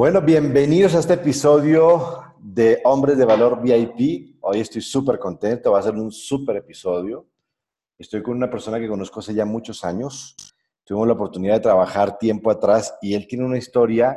Bueno, 0.00 0.22
bienvenidos 0.22 0.94
a 0.94 1.00
este 1.00 1.12
episodio 1.12 2.22
de 2.38 2.80
Hombres 2.84 3.18
de 3.18 3.26
Valor 3.26 3.60
VIP. 3.60 4.38
Hoy 4.40 4.60
estoy 4.60 4.80
súper 4.80 5.18
contento, 5.18 5.72
va 5.72 5.80
a 5.80 5.82
ser 5.82 5.94
un 5.94 6.10
súper 6.10 6.56
episodio. 6.56 7.28
Estoy 7.98 8.22
con 8.22 8.34
una 8.34 8.48
persona 8.48 8.80
que 8.80 8.88
conozco 8.88 9.20
hace 9.20 9.34
ya 9.34 9.44
muchos 9.44 9.84
años. 9.84 10.34
Tuvimos 10.84 11.06
la 11.06 11.12
oportunidad 11.12 11.56
de 11.56 11.60
trabajar 11.60 12.16
tiempo 12.16 12.50
atrás 12.50 12.94
y 13.02 13.12
él 13.12 13.26
tiene 13.28 13.44
una 13.44 13.58
historia 13.58 14.16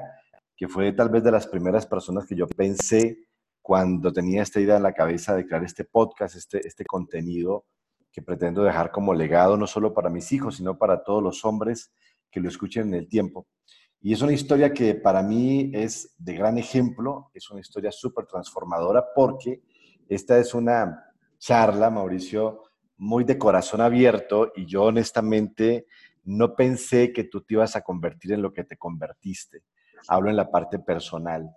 que 0.55 0.69
fue 0.69 0.93
tal 0.93 1.09
vez 1.09 1.21
de 1.21 1.31
las 1.31 1.47
primeras 1.47 1.85
personas 1.85 2.25
que 2.27 2.37
yo 2.37 2.47
pensé 2.47 3.17
cuando 3.61 4.13
tenía 4.13 4.41
esta 4.41 4.61
idea 4.61 4.77
en 4.77 4.83
la 4.83 4.93
cabeza 4.93 5.35
de 5.35 5.45
crear 5.45 5.65
este 5.65 5.83
podcast, 5.83 6.37
este, 6.37 6.65
este 6.65 6.85
contenido 6.85 7.65
que 8.09 8.21
pretendo 8.21 8.63
dejar 8.63 8.89
como 8.89 9.13
legado 9.13 9.57
no 9.57 9.67
solo 9.67 9.93
para 9.93 10.09
mis 10.09 10.31
hijos, 10.31 10.55
sino 10.55 10.77
para 10.77 11.03
todos 11.03 11.21
los 11.21 11.43
hombres 11.43 11.91
que 12.31 12.39
lo 12.39 12.47
escuchen 12.47 12.87
en 12.87 12.93
el 12.93 13.09
tiempo. 13.09 13.47
Y 14.05 14.11
es 14.11 14.21
una 14.21 14.33
historia 14.33 14.73
que 14.73 14.95
para 14.95 15.23
mí 15.23 15.71
es 15.73 16.13
de 16.17 16.33
gran 16.33 16.57
ejemplo, 16.57 17.31
es 17.33 17.49
una 17.49 17.61
historia 17.61 17.89
súper 17.89 18.25
transformadora 18.25 19.05
porque 19.15 19.61
esta 20.09 20.37
es 20.37 20.53
una 20.53 21.05
charla, 21.37 21.89
Mauricio, 21.89 22.63
muy 22.97 23.23
de 23.23 23.37
corazón 23.37 23.79
abierto 23.79 24.51
y 24.57 24.65
yo 24.65 24.83
honestamente 24.83 25.87
no 26.25 26.53
pensé 26.53 27.13
que 27.13 27.23
tú 27.23 27.45
te 27.45 27.53
ibas 27.53 27.77
a 27.77 27.81
convertir 27.81 28.33
en 28.33 28.41
lo 28.41 28.51
que 28.51 28.65
te 28.65 28.75
convertiste. 28.75 29.63
Hablo 30.09 30.29
en 30.29 30.35
la 30.35 30.51
parte 30.51 30.79
personal. 30.79 31.49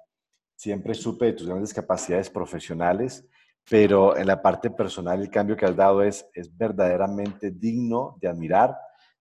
Siempre 0.54 0.94
supe 0.94 1.26
de 1.26 1.32
tus 1.32 1.48
grandes 1.48 1.74
capacidades 1.74 2.30
profesionales, 2.30 3.26
pero 3.68 4.16
en 4.16 4.28
la 4.28 4.40
parte 4.40 4.70
personal 4.70 5.20
el 5.20 5.30
cambio 5.30 5.56
que 5.56 5.66
has 5.66 5.74
dado 5.74 6.00
es, 6.00 6.24
es 6.32 6.56
verdaderamente 6.56 7.50
digno 7.50 8.16
de 8.20 8.28
admirar. 8.28 8.76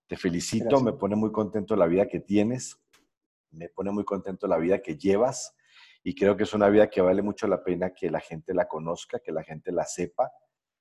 Te 0.06 0.16
felicito, 0.16 0.80
me 0.80 0.94
pone 0.94 1.16
muy 1.16 1.32
contento 1.32 1.76
la 1.76 1.88
vida 1.88 2.08
que 2.08 2.20
tienes 2.20 2.80
me 3.56 3.70
pone 3.70 3.92
muy 3.92 4.04
contento 4.04 4.48
la 4.48 4.58
vida 4.58 4.80
que 4.82 4.98
llevas 4.98 5.56
y 6.04 6.14
creo 6.14 6.38
que 6.38 6.44
es 6.44 6.54
una 6.54 6.70
vida 6.70 6.90
que 6.90 7.02
vale 7.02 7.22
mucho 7.22 7.48
la 7.48 7.64
pena 7.64 7.94
que 7.94 8.12
la 8.12 8.20
gente 8.20 8.54
la 8.54 8.68
conozca, 8.68 9.20
que 9.20 9.32
la 9.32 9.44
gente 9.44 9.72
la 9.72 9.86
sepa 9.86 10.32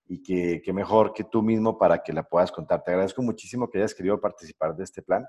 y 0.06 0.22
que, 0.22 0.60
mejor 0.72 1.14
que 1.14 1.24
tú 1.24 1.42
mismo 1.42 1.78
para 1.78 2.02
que 2.02 2.12
la 2.12 2.24
puedas 2.24 2.52
contar. 2.52 2.84
Te 2.84 2.90
agradezco 2.90 3.22
muchísimo 3.22 3.70
que 3.70 3.78
hayas 3.78 3.94
querido 3.94 4.20
participar 4.20 4.76
de 4.76 4.84
este 4.84 5.00
plan, 5.00 5.26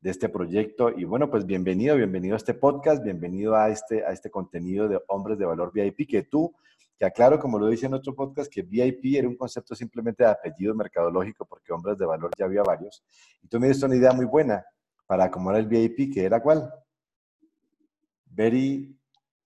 de 0.00 0.10
este 0.10 0.28
proyecto 0.28 0.90
y 0.90 1.04
bueno, 1.04 1.28
pues 1.28 1.44
bienvenido, 1.44 1.96
bienvenido 1.96 2.34
a 2.34 2.36
este 2.36 2.54
podcast, 2.54 3.02
bienvenido 3.02 3.56
a 3.56 3.68
este, 3.68 4.04
a 4.04 4.12
este 4.12 4.30
contenido 4.30 4.88
de 4.88 5.00
Hombres 5.08 5.38
de 5.38 5.46
Valor 5.46 5.72
VIP 5.72 6.08
que 6.08 6.22
tú 6.22 6.54
que 6.98 7.04
aclaro, 7.04 7.38
como 7.38 7.58
lo 7.58 7.68
dice 7.68 7.86
en 7.86 7.94
otro 7.94 8.14
podcast, 8.14 8.50
que 8.50 8.62
VIP 8.62 9.16
era 9.16 9.28
un 9.28 9.36
concepto 9.36 9.74
simplemente 9.74 10.24
de 10.24 10.30
apellido 10.30 10.74
mercadológico, 10.74 11.44
porque 11.44 11.72
hombres 11.72 11.98
de 11.98 12.06
valor 12.06 12.30
ya 12.38 12.46
había 12.46 12.62
varios. 12.62 13.04
Y 13.42 13.48
tú 13.48 13.60
me 13.60 13.68
diste 13.68 13.84
una 13.84 13.96
idea 13.96 14.12
muy 14.12 14.24
buena 14.24 14.64
para 15.06 15.24
acomodar 15.24 15.60
el 15.60 15.66
VIP, 15.66 16.12
que 16.12 16.24
era 16.24 16.42
cuál? 16.42 16.72
Very, 18.26 18.98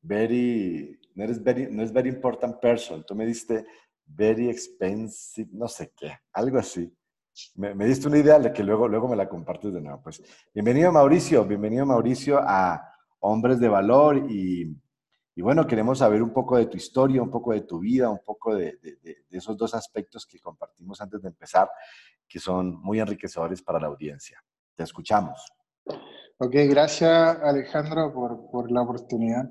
very, 0.03 0.99
no, 1.15 1.25
eres 1.25 1.43
very, 1.43 1.69
no 1.71 1.83
es 1.83 1.93
very 1.93 2.09
important 2.09 2.59
person. 2.61 3.05
Tú 3.05 3.15
me 3.15 3.27
diste 3.27 3.67
very 4.07 4.49
expensive, 4.49 5.51
no 5.53 5.69
sé 5.69 5.93
qué, 5.97 6.13
algo 6.33 6.59
así. 6.59 6.93
Me, 7.55 7.75
diste 7.87 8.09
una 8.09 8.19
idea 8.19 8.39
de 8.39 8.53
que 8.53 8.63
luego, 8.63 8.89
luego 8.89 9.09
me 9.09 9.17
la 9.17 9.29
compartes 9.29 9.73
de 9.73 9.81
nuevo. 9.81 10.03
Pues 10.03 10.23
bienvenido 10.53 10.91
Mauricio, 10.93 11.45
bienvenido 11.45 11.87
Mauricio 11.87 12.39
a 12.43 12.93
Hombres 13.21 13.61
de 13.61 13.69
Valor 13.69 14.27
y, 14.29 14.77
y 15.37 15.43
bueno, 15.43 15.67
queremos 15.67 15.99
saber 15.99 16.23
un 16.23 16.33
poco 16.33 16.57
de 16.57 16.67
tu 16.67 16.77
historia, 16.77 17.23
un 17.23 17.31
poco 17.31 17.53
de 17.53 17.63
tu 17.63 17.79
vida, 17.79 18.11
un 18.11 18.21
poco 18.25 18.55
de, 18.55 18.79
de, 18.83 18.97
de, 18.97 19.25
esos 19.31 19.57
dos 19.57 19.75
aspectos 19.75 20.27
que 20.27 20.41
compartimos 20.41 21.01
antes 21.01 21.23
de 21.23 21.29
empezar, 21.29 21.71
que 22.29 22.39
son 22.39 22.81
muy 22.83 23.01
enriquecedores 23.01 23.63
para 23.63 23.79
la 23.79 23.87
audiencia. 23.87 24.43
Te 24.81 24.85
escuchamos. 24.85 25.45
Ok, 26.39 26.55
gracias 26.71 27.39
Alejandro 27.43 28.15
por, 28.15 28.51
por 28.51 28.73
la 28.73 28.81
oportunidad. 28.81 29.45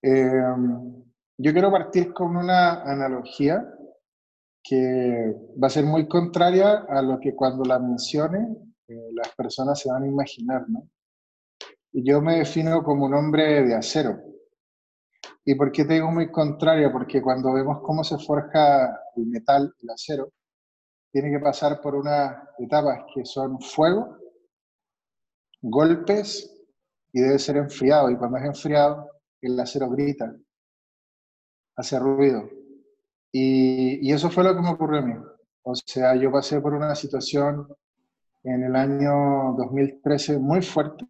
Eh, 0.00 0.44
yo 1.38 1.52
quiero 1.52 1.72
partir 1.72 2.14
con 2.14 2.36
una 2.36 2.82
analogía 2.82 3.68
que 4.62 5.34
va 5.60 5.66
a 5.66 5.70
ser 5.70 5.86
muy 5.86 6.06
contraria 6.06 6.86
a 6.88 7.02
lo 7.02 7.18
que 7.18 7.34
cuando 7.34 7.64
la 7.64 7.80
mencione 7.80 8.46
eh, 8.86 9.08
las 9.12 9.34
personas 9.34 9.80
se 9.80 9.90
van 9.90 10.04
a 10.04 10.06
imaginar, 10.06 10.66
¿no? 10.68 10.88
Y 11.90 12.08
yo 12.08 12.22
me 12.22 12.36
defino 12.36 12.84
como 12.84 13.06
un 13.06 13.14
hombre 13.14 13.64
de 13.64 13.74
acero. 13.74 14.20
¿Y 15.44 15.56
por 15.56 15.72
qué 15.72 15.84
te 15.84 15.94
digo 15.94 16.12
muy 16.12 16.30
contraria? 16.30 16.92
Porque 16.92 17.20
cuando 17.20 17.52
vemos 17.52 17.80
cómo 17.82 18.04
se 18.04 18.18
forja 18.18 19.00
el 19.16 19.26
metal, 19.26 19.74
el 19.82 19.90
acero, 19.90 20.30
tiene 21.16 21.30
que 21.30 21.42
pasar 21.42 21.80
por 21.80 21.94
unas 21.94 22.36
etapas 22.58 23.04
que 23.14 23.24
son 23.24 23.58
fuego, 23.58 24.18
golpes 25.62 26.54
y 27.10 27.22
debe 27.22 27.38
ser 27.38 27.56
enfriado. 27.56 28.10
Y 28.10 28.18
cuando 28.18 28.36
es 28.36 28.44
enfriado, 28.44 29.10
el 29.40 29.58
acero 29.58 29.88
grita, 29.88 30.36
hace 31.74 31.98
ruido. 31.98 32.46
Y, 33.32 34.12
eso 34.12 34.28
fue 34.28 34.44
lo 34.44 34.54
que 34.54 34.60
me 34.60 34.68
ocurrió 34.68 34.98
a 34.98 35.06
mí. 35.06 35.14
O 35.62 35.74
sea, 35.74 36.14
yo 36.16 36.30
pasé 36.30 36.60
por 36.60 36.74
una 36.74 36.94
situación 36.94 37.66
en 38.44 38.64
el 38.64 38.76
año 38.76 39.54
2013 39.56 40.38
muy 40.38 40.60
fuerte 40.60 41.06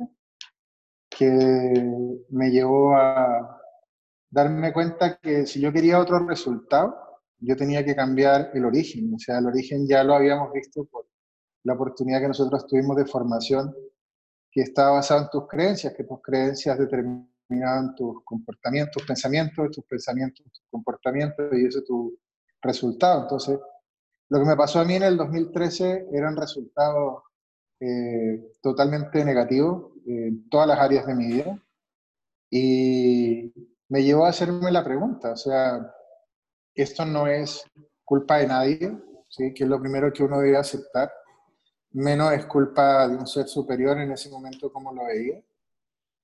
que 1.11 1.85
me 2.29 2.51
llevó 2.51 2.95
a 2.95 3.61
darme 4.31 4.73
cuenta 4.73 5.17
que 5.17 5.47
si 5.47 5.61
yo 5.61 5.73
quería 5.73 5.99
otro 5.99 6.21
resultado, 6.21 7.06
yo 7.39 7.57
tenía 7.57 7.85
que 7.85 7.95
cambiar 7.95 8.51
el 8.55 8.65
origen. 8.65 9.13
O 9.15 9.19
sea, 9.19 9.39
el 9.39 9.47
origen 9.47 9.87
ya 9.87 10.03
lo 10.05 10.15
habíamos 10.15 10.53
visto 10.53 10.85
por 10.85 11.07
la 11.65 11.75
oportunidad 11.75 12.21
que 12.21 12.29
nosotros 12.29 12.67
tuvimos 12.67 12.97
de 12.97 13.07
formación 13.07 13.75
que 14.51 14.63
estaba 14.63 14.93
basado 14.93 15.23
en 15.23 15.31
tus 15.31 15.47
creencias, 15.49 15.93
que 15.95 16.05
tus 16.05 16.23
creencias 16.23 16.79
determinaban 16.79 17.95
tus 17.95 18.25
comportamientos, 18.25 18.95
tus 18.95 19.07
pensamientos, 19.07 19.71
tus 19.71 19.85
pensamientos, 19.85 20.47
tus 20.47 20.65
comportamientos, 20.71 21.47
y 21.53 21.67
ese 21.67 21.81
es 21.81 21.85
tu 21.85 22.19
resultado. 22.63 23.23
Entonces, 23.23 23.59
lo 24.29 24.39
que 24.39 24.47
me 24.47 24.57
pasó 24.57 24.81
a 24.81 24.85
mí 24.85 24.95
en 24.95 25.03
el 25.03 25.17
2013 25.17 26.09
eran 26.13 26.37
resultados 26.37 27.23
eh, 27.81 28.53
totalmente 28.63 29.25
negativos 29.25 29.93
en 30.07 30.49
todas 30.49 30.69
las 30.69 30.79
áreas 30.79 31.07
de 31.07 31.15
mi 31.15 31.27
vida, 31.27 31.63
y 32.51 33.53
me 33.89 34.03
llevó 34.03 34.25
a 34.25 34.31
hacerme 34.31 34.71
la 34.71 34.85
pregunta, 34.85 35.33
o 35.33 35.37
sea, 35.37 35.93
esto 36.77 37.05
no 37.05 37.27
es 37.27 37.65
culpa 38.05 38.39
de 38.39 38.47
nadie, 38.47 38.99
¿sí? 39.29 39.53
que 39.55 39.65
es 39.65 39.71
lo 39.71 39.81
primero 39.81 40.13
que 40.13 40.23
uno 40.23 40.39
debe 40.41 40.57
aceptar, 40.57 41.11
menos 41.93 42.33
es 42.33 42.47
culpa 42.47 43.09
de 43.09 43.17
un 43.17 43.27
ser 43.27 43.49
superior 43.49 43.99
en 43.99 44.13
ese 44.13 44.31
momento 44.31 44.71
como 44.71 44.93
lo 44.93 45.07
veía. 45.07 45.39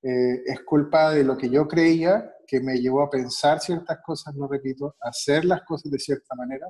Eh, 0.05 0.43
es 0.47 0.63
culpa 0.65 1.13
de 1.13 1.25
lo 1.25 1.37
que 1.37 1.49
yo 1.49 1.67
creía 1.67 2.35
que 2.47 2.61
me 2.61 2.77
llevó 2.77 3.03
a 3.03 3.11
pensar 3.11 3.61
ciertas 3.61 3.99
cosas, 4.05 4.35
no 4.35 4.49
repito, 4.49 4.97
a 5.01 5.09
hacer 5.09 5.45
las 5.45 5.63
cosas 5.63 5.91
de 5.91 5.99
cierta 5.99 6.35
manera, 6.35 6.67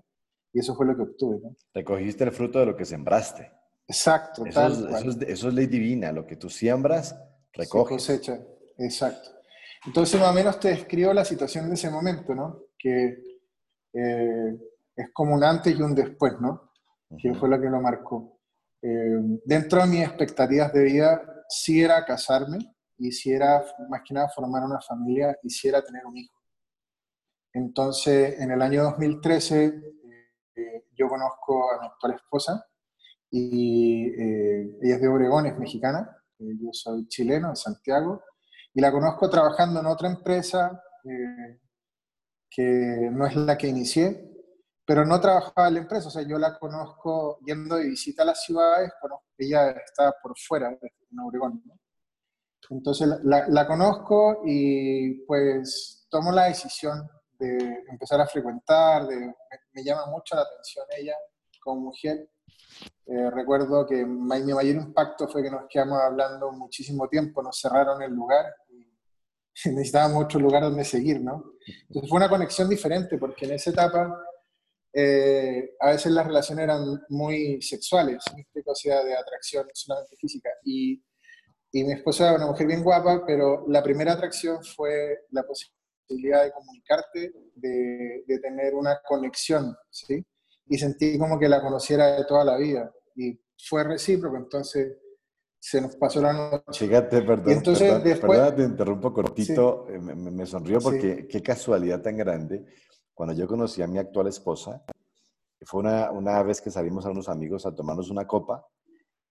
y 0.52 0.60
eso 0.60 0.74
fue 0.74 0.86
lo 0.86 0.94
que 0.94 1.02
obtuve. 1.02 1.40
¿no? 1.42 1.56
Recogiste 1.74 2.24
el 2.24 2.32
fruto 2.32 2.60
de 2.60 2.66
lo 2.66 2.76
que 2.76 2.84
sembraste. 2.84 3.50
Exacto. 3.88 4.46
Eso, 4.46 4.68
es, 4.68 5.16
eso, 5.26 5.48
es, 5.48 5.54
ley 5.54 5.66
divina, 5.66 6.12
lo 6.12 6.26
que 6.26 6.36
tú 6.36 6.48
siembras, 6.48 7.16
recoges. 7.52 7.96
cosecha, 7.96 8.38
exacto. 8.78 9.30
Entonces, 9.86 10.20
más 10.20 10.30
o 10.30 10.34
menos 10.34 10.60
te 10.60 10.68
describo 10.68 11.12
la 11.12 11.24
situación 11.24 11.68
de 11.68 11.74
ese 11.74 11.90
momento, 11.90 12.34
¿no? 12.34 12.66
Que 12.78 13.31
eh, 13.92 14.58
es 14.96 15.10
como 15.12 15.34
un 15.34 15.44
antes 15.44 15.78
y 15.78 15.82
un 15.82 15.94
después, 15.94 16.34
¿no? 16.40 16.72
Que 17.18 17.34
fue 17.34 17.48
lo 17.48 17.60
que 17.60 17.68
lo 17.68 17.80
marcó. 17.80 18.40
Eh, 18.80 19.20
dentro 19.44 19.80
de 19.80 19.86
mis 19.86 20.02
expectativas 20.02 20.72
de 20.72 20.84
vida, 20.84 21.44
sí 21.48 21.82
era 21.82 22.04
casarme 22.04 22.58
y 22.98 23.12
si 23.12 23.32
era 23.32 23.62
más 23.88 24.02
que 24.06 24.14
nada 24.14 24.28
formar 24.28 24.64
una 24.64 24.80
familia 24.80 25.36
y 25.42 25.50
si 25.50 25.68
era 25.68 25.82
tener 25.82 26.04
un 26.06 26.16
hijo. 26.16 26.34
Entonces, 27.52 28.40
en 28.40 28.50
el 28.50 28.62
año 28.62 28.82
2013, 28.84 29.64
eh, 30.56 30.84
yo 30.96 31.08
conozco 31.08 31.72
a 31.72 31.80
mi 31.80 31.86
actual 31.86 32.14
esposa 32.14 32.64
y 33.30 34.08
ella 34.14 34.94
es 34.96 35.00
de 35.00 35.08
Obregón, 35.08 35.46
es 35.46 35.58
mexicana, 35.58 36.16
yo 36.38 36.68
soy 36.72 37.08
chileno, 37.08 37.50
de 37.50 37.56
Santiago, 37.56 38.22
y 38.74 38.80
la 38.80 38.92
conozco 38.92 39.30
trabajando 39.30 39.80
en 39.80 39.86
otra 39.86 40.10
empresa 40.10 40.82
que 42.54 43.08
no 43.10 43.26
es 43.26 43.34
la 43.34 43.56
que 43.56 43.66
inicié, 43.66 44.30
pero 44.84 45.04
no 45.04 45.20
trabajaba 45.20 45.68
en 45.68 45.74
la 45.74 45.80
empresa, 45.80 46.08
o 46.08 46.10
sea, 46.10 46.22
yo 46.22 46.38
la 46.38 46.58
conozco 46.58 47.38
yendo 47.46 47.76
de 47.76 47.88
visita 47.88 48.22
a 48.22 48.26
las 48.26 48.42
ciudades, 48.44 48.92
ella 49.38 49.70
está 49.70 50.14
por 50.22 50.38
fuera, 50.38 50.68
en 50.68 51.18
Obregón, 51.20 51.62
¿no? 51.64 51.74
Entonces 52.70 53.08
la, 53.24 53.66
conozco 53.66 54.42
y 54.46 55.24
pues 55.26 56.06
tomo 56.08 56.32
la 56.32 56.44
decisión 56.44 57.08
de 57.38 57.84
empezar 57.90 58.20
a 58.20 58.26
frecuentar, 58.26 59.06
me, 59.72 59.84
llama 59.84 60.06
mucho 60.06 60.36
la 60.36 60.42
atención 60.42 60.86
ella 60.96 61.14
como 61.60 61.80
mujer. 61.82 62.30
Eh, 63.06 63.30
recuerdo 63.30 63.84
que 63.86 64.06
mi 64.06 64.54
mayor 64.54 64.64
impacto 64.64 65.28
fue 65.28 65.42
que 65.42 65.50
nos 65.50 65.64
quedamos 65.68 66.00
hablando 66.00 66.52
muchísimo 66.52 67.08
tiempo, 67.08 67.42
nos 67.42 67.60
cerraron 67.60 68.00
el 68.00 68.12
lugar 68.12 68.46
necesitábamos 69.66 70.24
otro 70.24 70.40
lugar 70.40 70.62
donde 70.62 70.84
seguir, 70.84 71.20
¿no? 71.20 71.54
Entonces 71.88 72.08
fue 72.08 72.16
una 72.16 72.28
conexión 72.28 72.68
diferente 72.68 73.18
porque 73.18 73.46
en 73.46 73.52
esa 73.52 73.70
etapa 73.70 74.18
eh, 74.92 75.70
a 75.80 75.90
veces 75.90 76.12
las 76.12 76.26
relaciones 76.26 76.64
eran 76.64 77.02
muy 77.08 77.62
sexuales, 77.62 78.22
o 78.64 78.74
sea, 78.74 79.02
de 79.04 79.14
atracción 79.14 79.66
solamente 79.72 80.16
física. 80.16 80.50
Y 80.64 81.02
y 81.74 81.84
mi 81.84 81.92
esposa 81.94 82.28
era 82.28 82.36
una 82.36 82.48
mujer 82.48 82.66
bien 82.66 82.84
guapa, 82.84 83.24
pero 83.26 83.64
la 83.66 83.82
primera 83.82 84.12
atracción 84.12 84.62
fue 84.62 85.24
la 85.30 85.42
posibilidad 85.42 86.44
de 86.44 86.52
comunicarte, 86.52 87.32
de, 87.54 88.24
de 88.26 88.38
tener 88.40 88.74
una 88.74 89.00
conexión, 89.02 89.74
¿sí? 89.88 90.22
Y 90.66 90.76
sentí 90.76 91.18
como 91.18 91.38
que 91.38 91.48
la 91.48 91.62
conociera 91.62 92.14
de 92.16 92.26
toda 92.26 92.44
la 92.44 92.58
vida. 92.58 92.92
Y 93.16 93.40
fue 93.58 93.84
recíproco, 93.84 94.36
entonces 94.36 94.98
se 95.64 95.80
nos 95.80 95.94
pasó 95.94 96.20
la 96.20 96.32
noche. 96.32 96.88
Fíjate, 96.88 97.22
perdón, 97.22 97.52
entonces, 97.52 98.02
después, 98.02 98.56
te 98.56 98.64
interrumpo 98.64 99.12
cortito, 99.12 99.86
eh, 99.88 100.00
me, 100.00 100.14
me, 100.16 100.44
sonrió 100.44 100.80
porque 100.80 101.28
qué 101.28 101.40
casualidad 101.40 102.02
tan 102.02 102.16
grande. 102.16 102.66
Cuando 103.14 103.32
yo 103.32 103.46
conocí 103.46 103.80
a 103.80 103.86
mi 103.86 103.98
actual 103.98 104.26
esposa, 104.26 104.84
fue 105.60 105.82
una, 105.82 106.10
una 106.10 106.42
vez 106.42 106.60
que 106.60 106.72
salimos 106.72 107.06
a 107.06 107.10
unos 107.10 107.28
amigos 107.28 107.64
a 107.64 107.72
tomarnos 107.72 108.10
una 108.10 108.26
copa 108.26 108.66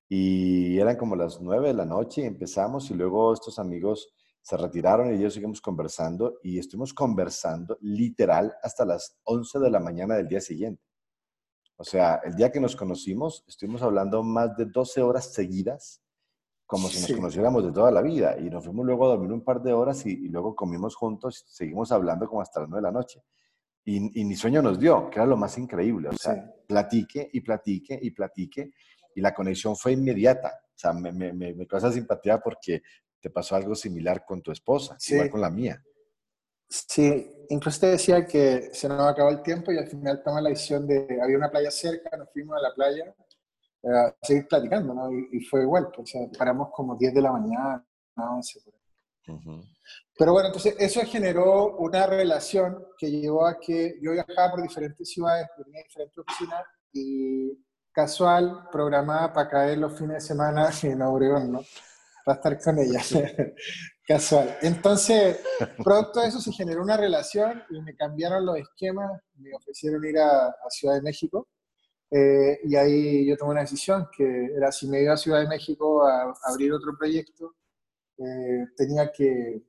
y 0.07 0.79
eran 0.79 0.95
como 0.95 1.17
las 1.17 1.41
nueve 1.41 1.67
de 1.67 1.73
la 1.73 1.85
noche 1.85 2.21
y 2.21 2.25
empezamos 2.25 2.89
y 2.91 2.93
luego 2.93 3.33
estos 3.33 3.59
amigos 3.59 4.13
se 4.41 4.55
retiraron 4.55 5.13
y 5.13 5.19
yo 5.19 5.29
seguimos 5.29 5.59
conversando 5.59 6.39
y 6.43 6.59
estuvimos 6.59 6.93
conversando 6.93 7.77
literal 7.81 8.53
hasta 8.63 8.85
las 8.85 9.19
11 9.23 9.59
de 9.59 9.69
la 9.69 9.81
mañana 9.81 10.15
del 10.15 10.29
día 10.29 10.39
siguiente. 10.39 10.81
O 11.75 11.83
sea, 11.83 12.21
el 12.23 12.35
día 12.35 12.53
que 12.53 12.61
nos 12.61 12.77
conocimos, 12.77 13.43
estuvimos 13.49 13.81
hablando 13.81 14.23
más 14.23 14.55
de 14.55 14.65
12 14.67 15.01
horas 15.01 15.33
seguidas 15.33 16.01
como 16.71 16.87
si 16.87 17.01
nos 17.01 17.11
conociéramos 17.11 17.65
de 17.65 17.73
toda 17.73 17.91
la 17.91 18.01
vida. 18.01 18.37
Y 18.39 18.49
nos 18.49 18.63
fuimos 18.63 18.85
luego 18.85 19.05
a 19.05 19.09
dormir 19.09 19.33
un 19.33 19.43
par 19.43 19.61
de 19.61 19.73
horas 19.73 20.05
y, 20.05 20.29
luego 20.29 20.55
comimos 20.55 20.95
juntos, 20.95 21.43
seguimos 21.45 21.91
hablando 21.91 22.29
como 22.29 22.41
hasta 22.41 22.61
las 22.61 22.69
nueve 22.69 22.87
de 22.87 22.93
la 22.93 22.97
noche. 22.97 23.21
Y, 23.83 24.21
y, 24.21 24.23
ni 24.23 24.37
sueño 24.37 24.61
nos 24.61 24.79
dio, 24.79 25.09
que 25.09 25.19
era 25.19 25.25
lo 25.25 25.35
más 25.35 25.57
increíble. 25.57 26.07
O 26.07 26.13
sea, 26.13 26.49
platique 26.65 27.29
y 27.33 27.41
platique 27.41 27.99
y 28.01 28.11
platique. 28.11 28.71
Y 29.13 29.19
la 29.19 29.33
conexión 29.33 29.75
fue 29.75 29.91
inmediata. 29.91 30.61
O 30.73 30.77
sea, 30.79 30.93
me, 30.93 31.11
me, 31.11 31.33
me, 31.33 31.67
causa 31.67 31.91
simpatía 31.91 32.39
porque 32.39 32.83
te 33.19 33.29
pasó 33.29 33.57
algo 33.57 33.75
similar 33.75 34.23
con 34.25 34.41
tu 34.41 34.53
esposa, 34.53 34.95
igual 35.09 35.29
con 35.29 35.41
la 35.41 35.49
mía. 35.49 35.83
Sí, 36.69 37.29
incluso 37.49 37.81
te 37.81 37.87
decía 37.87 38.25
que 38.25 38.69
se 38.71 38.87
nos 38.87 39.11
acabó 39.11 39.29
el 39.29 39.41
tiempo 39.41 39.73
y 39.73 39.77
al 39.77 39.87
final 39.87 40.23
tomamos 40.23 40.43
la 40.43 40.49
decisión 40.51 40.87
de, 40.87 41.19
había 41.21 41.35
una 41.35 41.51
playa 41.51 41.69
cerca, 41.69 42.15
nos 42.15 42.31
fuimos 42.31 42.55
a 42.55 42.61
la 42.61 42.73
playa 42.73 43.13
a 43.83 44.15
seguir 44.21 44.47
platicando, 44.47 44.93
¿no? 44.93 45.11
Y, 45.11 45.43
fue 45.45 45.63
igual, 45.63 45.87
pues, 45.95 45.99
o 45.99 46.05
sea, 46.05 46.21
paramos 46.37 46.69
como 46.71 46.95
10 46.95 47.13
de 47.13 47.21
la 47.21 47.31
mañana, 47.31 47.83
11 48.15 48.61
por 48.61 48.73
Pero 50.17 50.33
bueno, 50.33 50.47
entonces 50.47 50.75
eso 50.77 51.01
generó 51.05 51.77
una 51.77 52.05
relación 52.05 52.85
que 52.97 53.09
llevó 53.09 53.47
a 53.47 53.59
que 53.59 53.97
yo 54.01 54.11
viajaba 54.11 54.51
por 54.51 54.61
diferentes 54.61 55.09
ciudades, 55.09 55.47
tenía 55.55 55.83
diferentes 55.83 56.17
oficinas 56.17 56.63
y 56.93 57.57
casual, 57.91 58.67
programada 58.71 59.33
para 59.33 59.49
caer 59.49 59.77
los 59.77 59.97
fines 59.97 60.15
de 60.15 60.21
semana 60.21 60.69
en 60.83 61.01
Obregón, 61.01 61.51
¿no? 61.51 61.61
Para 62.23 62.35
estar 62.35 62.61
con 62.61 62.79
ella. 62.79 63.01
casual. 64.07 64.57
Entonces, 64.61 65.39
producto 65.83 66.19
de 66.19 66.27
eso 66.27 66.39
se 66.39 66.51
generó 66.51 66.83
una 66.83 66.97
relación 66.97 67.63
y 67.69 67.81
me 67.81 67.95
cambiaron 67.95 68.45
los 68.45 68.57
esquemas, 68.57 69.09
me 69.35 69.53
ofrecieron 69.55 70.05
ir 70.05 70.19
a, 70.19 70.47
a 70.47 70.69
Ciudad 70.69 70.95
de 70.95 71.01
México 71.01 71.47
eh, 72.13 72.59
y 72.65 72.75
ahí 72.75 73.25
yo 73.25 73.37
tomé 73.37 73.51
una 73.51 73.61
decisión 73.61 74.09
que 74.15 74.47
era 74.53 74.69
si 74.69 74.89
me 74.89 75.01
iba 75.01 75.13
a 75.13 75.17
Ciudad 75.17 75.39
de 75.39 75.47
México 75.47 76.05
a, 76.05 76.33
abrir 76.43 76.73
otro 76.73 76.97
proyecto, 76.97 77.55
eh, 78.17 78.67
tenía 78.75 79.09
que 79.11 79.63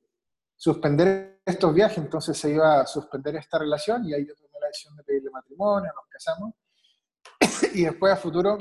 suspender 0.56 1.40
estos 1.46 1.72
viajes, 1.72 1.98
entonces 1.98 2.36
se 2.36 2.50
iba 2.50 2.80
a 2.80 2.86
suspender 2.86 3.36
esta 3.36 3.58
relación 3.58 4.04
y 4.04 4.14
ahí 4.14 4.26
yo 4.26 4.34
tomé 4.34 4.58
la 4.60 4.66
decisión 4.66 4.96
de 4.96 5.04
pedirle 5.04 5.30
matrimonio, 5.30 5.92
nos 5.94 6.08
casamos 6.08 6.54
y 7.74 7.84
después 7.84 8.12
a 8.12 8.16
futuro 8.16 8.58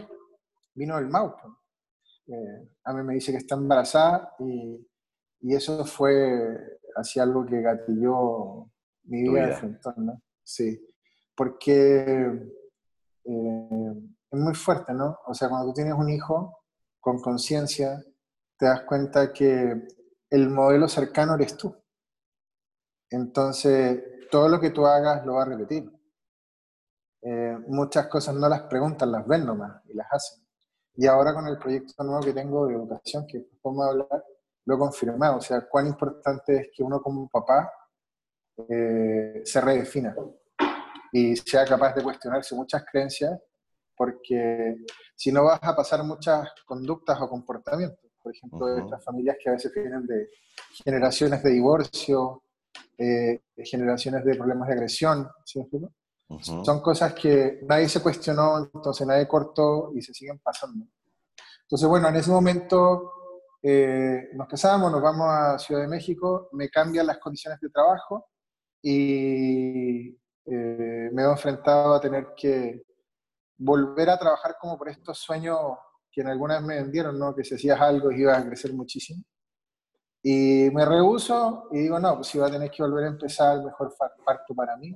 vino 0.75 0.98
el 1.00 1.07
Maupo. 1.07 1.57
Eh, 2.28 2.69
a 2.83 2.94
mí 2.94 3.04
me 3.04 3.16
dice 3.16 3.31
que 3.31 3.39
está 3.39 3.56
embarazada 3.56 4.36
y, 4.39 4.88
y 5.42 5.56
eso 5.56 5.83
fue 5.86 6.80
así 6.95 7.19
algo 7.19 7.45
que 7.48 7.62
gatilló 7.62 8.69
mi 9.06 9.24
vida, 9.24 9.60
vida. 9.60 9.94
de 9.95 10.04
¿no? 10.04 10.22
Sí, 10.44 10.88
porque 11.36 12.60
eh, 13.23 13.94
es 14.31 14.39
muy 14.39 14.53
fuerte, 14.53 14.94
¿no? 14.94 15.19
O 15.27 15.33
sea, 15.33 15.50
cuando 15.50 15.68
tú 15.68 15.73
tienes 15.73 15.94
un 15.94 16.09
hijo 16.09 16.63
con 17.00 17.19
conciencia, 17.19 18.01
te 18.57 18.65
das 18.65 18.81
cuenta 18.83 19.33
que 19.33 19.88
el 20.29 20.50
modelo 20.50 20.88
cercano 20.88 21.35
eres 21.35 21.57
tú. 21.57 21.75
Entonces, 23.09 24.01
todo 24.31 24.47
lo 24.47 24.59
que 24.59 24.69
tú 24.69 24.85
hagas 24.85 25.25
lo 25.25 25.33
va 25.33 25.44
a 25.44 25.47
repetir. 25.47 25.91
Eh, 27.21 27.57
muchas 27.68 28.07
cosas 28.07 28.33
no 28.35 28.47
las 28.47 28.62
preguntan, 28.63 29.12
las 29.12 29.27
ven 29.27 29.45
nomás 29.45 29.81
y 29.85 29.94
las 29.94 30.07
hacen. 30.12 30.44
Y 30.95 31.07
ahora 31.07 31.33
con 31.33 31.47
el 31.47 31.57
proyecto 31.57 32.03
nuevo 32.03 32.21
que 32.23 32.33
tengo 32.33 32.68
de 32.68 32.75
educación, 32.75 33.25
que 33.27 33.45
podemos 33.62 33.88
hablar, 33.88 34.25
lo 34.65 34.75
he 34.75 34.77
confirmado. 34.77 35.38
O 35.38 35.41
sea, 35.41 35.68
cuán 35.68 35.88
importante 35.88 36.57
es 36.57 36.69
que 36.73 36.83
uno 36.83 37.01
como 37.01 37.27
papá 37.27 37.71
eh, 38.69 39.41
se 39.44 39.62
redefina 39.62 40.15
y 41.11 41.35
sea 41.35 41.65
capaz 41.65 41.93
de 41.93 42.03
cuestionarse 42.03 42.55
muchas 42.55 42.83
creencias, 42.89 43.39
porque 43.95 44.77
si 45.15 45.31
no 45.31 45.43
vas 45.43 45.59
a 45.61 45.75
pasar 45.75 46.03
muchas 46.03 46.49
conductas 46.65 47.19
o 47.21 47.29
comportamientos. 47.29 47.99
Por 48.21 48.35
ejemplo, 48.35 48.67
de 48.67 48.81
estas 48.81 49.03
familias 49.03 49.37
que 49.41 49.49
a 49.49 49.53
veces 49.53 49.71
vienen 49.73 50.05
de 50.05 50.29
generaciones 50.83 51.41
de 51.41 51.49
divorcio, 51.49 52.43
eh, 52.97 53.41
de 53.55 53.65
generaciones 53.65 54.23
de 54.23 54.35
problemas 54.35 54.67
de 54.67 54.73
agresión, 54.75 55.27
¿sí 55.43 55.59
Son 56.63 56.81
cosas 56.81 57.13
que 57.13 57.59
nadie 57.63 57.89
se 57.89 58.01
cuestionó, 58.01 58.69
entonces 58.73 59.07
nadie 59.07 59.27
cortó 59.27 59.91
y 59.95 60.01
se 60.01 60.13
siguen 60.13 60.39
pasando. 60.39 60.85
Entonces, 61.63 61.87
bueno, 61.89 62.09
en 62.09 62.15
ese 62.15 62.29
momento 62.29 63.13
eh, 63.63 64.29
nos 64.33 64.47
casamos, 64.47 64.91
nos 64.91 65.01
vamos 65.01 65.27
a 65.29 65.57
Ciudad 65.57 65.81
de 65.81 65.87
México, 65.87 66.49
me 66.53 66.69
cambian 66.69 67.07
las 67.07 67.17
condiciones 67.17 67.59
de 67.59 67.69
trabajo 67.69 68.27
y 68.81 70.17
eh, 70.45 71.09
me 71.11 71.21
he 71.23 71.25
enfrentado 71.25 71.93
a 71.93 72.01
tener 72.01 72.33
que 72.35 72.83
volver 73.57 74.09
a 74.09 74.17
trabajar 74.17 74.55
como 74.59 74.77
por 74.77 74.89
estos 74.89 75.19
sueños 75.19 75.57
que 76.11 76.21
en 76.21 76.27
algunas 76.27 76.61
me 76.63 76.75
vendieron, 76.75 77.17
¿no? 77.17 77.33
que 77.33 77.43
si 77.43 77.55
hacías 77.55 77.79
algo 77.79 78.11
ibas 78.11 78.38
a 78.38 78.45
crecer 78.45 78.73
muchísimo. 78.73 79.23
Y 80.23 80.69
me 80.71 80.85
rehuso 80.85 81.67
y 81.71 81.79
digo, 81.79 81.99
no, 81.99 82.15
pues 82.15 82.27
si 82.27 82.38
va 82.38 82.47
a 82.47 82.51
tener 82.51 82.69
que 82.69 82.83
volver 82.83 83.05
a 83.05 83.09
empezar, 83.09 83.63
mejor 83.63 83.95
parto 84.23 84.53
para 84.53 84.77
mí. 84.77 84.93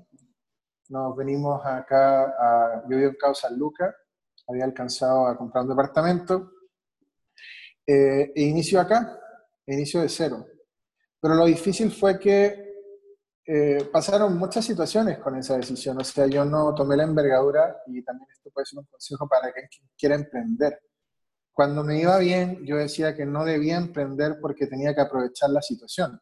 Nos 0.89 1.15
venimos 1.15 1.65
acá, 1.65 2.25
a, 2.25 2.83
yo 2.87 2.97
vivo 2.97 3.09
en 3.09 3.15
Cabo 3.15 3.33
San 3.33 3.57
Lucas, 3.57 3.95
había 4.47 4.65
alcanzado 4.65 5.25
a 5.27 5.35
comprar 5.35 5.63
un 5.63 5.69
departamento, 5.69 6.51
eh, 7.87 8.31
e 8.35 8.41
inicio 8.43 8.79
acá, 8.79 9.19
inicio 9.65 10.01
de 10.01 10.09
cero. 10.09 10.45
Pero 11.19 11.33
lo 11.33 11.45
difícil 11.45 11.91
fue 11.91 12.19
que 12.19 12.64
eh, 13.47 13.89
pasaron 13.91 14.37
muchas 14.37 14.65
situaciones 14.65 15.19
con 15.19 15.35
esa 15.37 15.55
decisión. 15.57 15.99
O 15.99 16.03
sea, 16.03 16.25
yo 16.25 16.45
no 16.45 16.73
tomé 16.73 16.97
la 16.97 17.03
envergadura 17.03 17.77
y 17.87 18.03
también 18.03 18.27
esto 18.31 18.49
puede 18.51 18.65
ser 18.65 18.79
un 18.79 18.85
consejo 18.85 19.27
para 19.27 19.51
quien 19.51 19.67
quiera 19.97 20.15
emprender. 20.15 20.79
Cuando 21.53 21.83
me 21.83 21.99
iba 21.99 22.17
bien, 22.17 22.65
yo 22.65 22.77
decía 22.77 23.15
que 23.15 23.25
no 23.25 23.45
debía 23.45 23.77
emprender 23.77 24.39
porque 24.41 24.67
tenía 24.67 24.95
que 24.95 25.01
aprovechar 25.01 25.51
la 25.51 25.61
situación. 25.61 26.19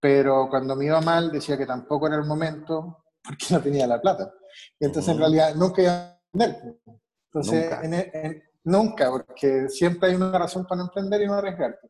Pero 0.00 0.48
cuando 0.48 0.74
me 0.74 0.86
iba 0.86 1.00
mal, 1.00 1.30
decía 1.30 1.56
que 1.58 1.66
tampoco 1.66 2.06
era 2.06 2.16
el 2.16 2.24
momento 2.24 3.04
porque 3.22 3.46
no 3.50 3.60
tenía 3.60 3.86
la 3.86 4.00
plata. 4.00 4.32
Y 4.78 4.86
entonces, 4.86 5.12
en 5.12 5.18
realidad, 5.18 5.54
nunca 5.54 5.82
iba 5.82 5.92
a 5.92 6.20
emprender. 6.32 6.80
Entonces, 7.26 7.72
e, 7.82 8.42
nunca, 8.64 9.10
porque 9.10 9.68
siempre 9.68 10.10
hay 10.10 10.14
una 10.16 10.38
razón 10.38 10.66
para 10.66 10.78
no 10.78 10.84
emprender 10.88 11.22
y 11.22 11.26
no 11.26 11.34
arriesgarte. 11.34 11.88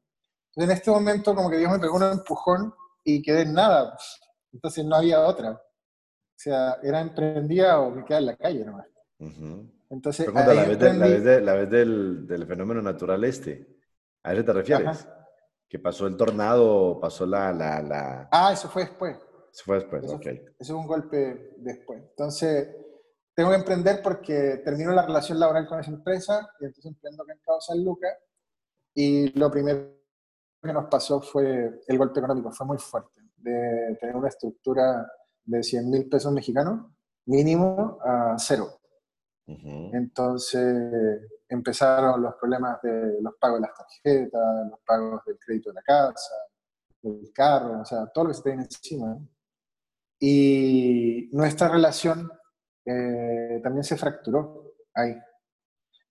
Entonces, 0.51 0.71
en 0.71 0.71
este 0.71 0.91
momento, 0.91 1.35
como 1.35 1.49
que 1.49 1.59
Dios 1.59 1.73
me 1.73 1.79
pegó 1.79 1.97
un 1.97 2.05
empujón 2.05 2.75
y 3.05 3.23
quedé 3.23 3.43
en 3.43 3.55
nada. 3.55 3.97
Entonces 4.53 4.85
no 4.85 4.97
había 4.97 5.21
otra. 5.21 5.53
O 5.53 6.37
sea, 6.37 6.79
era 6.83 7.01
emprendida 7.01 7.81
o 7.81 7.91
me 7.91 8.05
quedaba 8.05 8.21
en 8.21 8.27
la 8.27 8.37
calle 8.37 8.65
nomás. 8.65 8.87
Entonces, 9.91 10.33
la 10.33 10.47
vez, 10.47 11.43
la 11.43 11.55
vez, 11.55 11.71
del, 11.71 12.27
del, 12.27 12.47
fenómeno 12.47 12.83
natural 12.83 13.23
este. 13.25 13.67
¿A 14.23 14.33
eso 14.33 14.45
te 14.45 14.53
refieres? 14.53 15.07
Que 15.69 15.79
pasó 15.79 16.07
el 16.07 16.17
tornado, 16.17 16.99
pasó 17.01 17.27
la, 17.27 17.53
la, 17.53 17.81
la... 17.83 18.29
Ah, 18.33 18.53
eso 18.53 18.69
fue 18.69 18.83
después. 18.83 19.17
Eso 19.53 19.65
fue 19.65 19.77
después, 19.77 20.05
eso, 20.05 20.17
ok. 20.17 20.27
Eso 20.27 20.53
es 20.59 20.71
un 20.71 20.87
golpe 20.87 21.55
después. 21.59 22.03
Entonces, 22.03 22.69
tengo 23.35 23.51
que 23.51 23.57
emprender 23.57 24.01
porque 24.03 24.63
termino 24.65 24.93
la 24.93 25.07
relación 25.07 25.39
laboral 25.39 25.67
con 25.67 25.81
esa 25.81 25.91
empresa 25.91 26.49
y 26.61 26.67
entonces 26.67 26.93
emprendo 26.93 27.23
acá 27.23 27.33
en 27.33 27.41
Cabo 27.41 27.61
San 27.61 27.85
Lucas 27.85 28.17
y 28.95 29.37
lo 29.39 29.51
primero 29.51 30.04
que 30.65 30.73
nos 30.73 30.87
pasó 30.87 31.21
fue 31.21 31.81
el 31.87 31.99
golpe 31.99 32.21
económico, 32.21 32.51
fue 32.53 32.67
muy 32.67 32.79
fuerte, 32.79 33.21
de 33.37 33.97
tener 34.01 34.17
una 34.17 34.29
estructura 34.29 35.07
de 35.45 35.63
100 35.63 35.91
mil 35.91 36.09
pesos 36.09 36.33
mexicanos 36.33 36.87
mínimo 37.27 37.99
a 38.03 38.37
cero. 38.39 38.69
Entonces 39.47 41.21
empezaron 41.49 42.23
los 42.23 42.35
problemas 42.37 42.81
de 42.83 43.21
los 43.21 43.35
pagos 43.39 43.61
de 43.61 43.67
las 43.67 43.77
tarjetas, 43.77 44.71
los 44.71 44.81
pagos 44.81 45.23
del 45.27 45.39
crédito 45.39 45.71
de 45.71 45.75
la 45.75 45.83
casa, 45.83 46.35
del 47.03 47.31
carro, 47.33 47.83
o 47.83 47.85
sea, 47.85 48.07
todo 48.07 48.25
lo 48.25 48.31
que 48.31 48.37
se 48.37 48.43
tiene 48.43 48.63
encima. 48.63 49.19
Y 50.19 51.29
nuestra 51.33 51.69
relación 51.69 52.31
eh, 52.87 53.61
también 53.63 53.85
se 53.85 53.97
fracturó 53.97 54.73
ahí. 54.95 55.15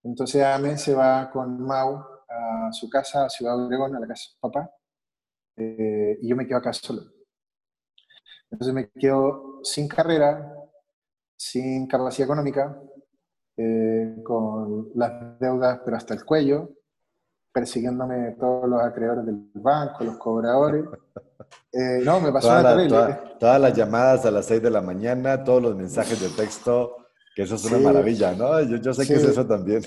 Entonces 0.04 0.44
Ame 0.44 0.78
se 0.78 0.94
va 0.94 1.32
con 1.32 1.60
Mau 1.62 2.13
a 2.34 2.72
su 2.72 2.90
casa, 2.90 3.26
a 3.26 3.30
Ciudad 3.30 3.64
Obregón, 3.64 3.96
a 3.96 4.00
la 4.00 4.08
casa 4.08 4.24
de 4.24 4.34
su 4.34 4.40
papá, 4.40 4.72
eh, 5.58 6.18
y 6.22 6.28
yo 6.28 6.36
me 6.36 6.48
quedo 6.48 6.58
acá 6.58 6.74
solo. 6.74 7.02
Entonces 8.52 8.74
me 8.74 8.90
quedo 8.92 9.60
sin 9.64 9.88
carrera, 9.88 10.54
sin 11.36 11.88
capacidad 11.88 12.26
económica, 12.26 12.80
eh, 13.58 14.16
con 14.24 14.92
las 14.96 15.40
deudas 15.40 15.82
pero 15.84 15.98
hasta 15.98 16.14
el 16.14 16.26
cuello, 16.26 16.70
persiguiéndome 17.52 18.36
todos 18.40 18.68
los 18.68 18.82
acreedores 18.82 19.26
del 19.26 19.50
banco, 19.54 20.04
los 20.04 20.18
cobradores. 20.18 20.86
Eh, 21.72 22.02
no, 22.04 22.20
me 22.20 22.32
pasó 22.32 22.50
una 22.50 22.76
terrible. 22.76 23.20
todas 23.40 23.62
las 23.62 23.74
llamadas 23.74 24.26
a 24.26 24.32
las 24.32 24.46
6 24.46 24.62
de 24.62 24.72
la 24.72 24.82
mañana, 24.82 25.44
todos 25.44 25.62
los 25.62 25.76
mensajes 25.76 26.20
de 26.20 26.30
texto, 26.30 26.96
que 27.36 27.44
eso 27.44 27.56
es 27.56 27.66
una 27.66 27.80
maravilla, 27.80 28.34
¿no? 28.34 28.60
Yo, 28.62 28.78
yo 28.78 28.94
sé 28.94 29.08
que 29.08 29.16
es 29.16 29.24
eso 29.24 29.46
también. 29.46 29.82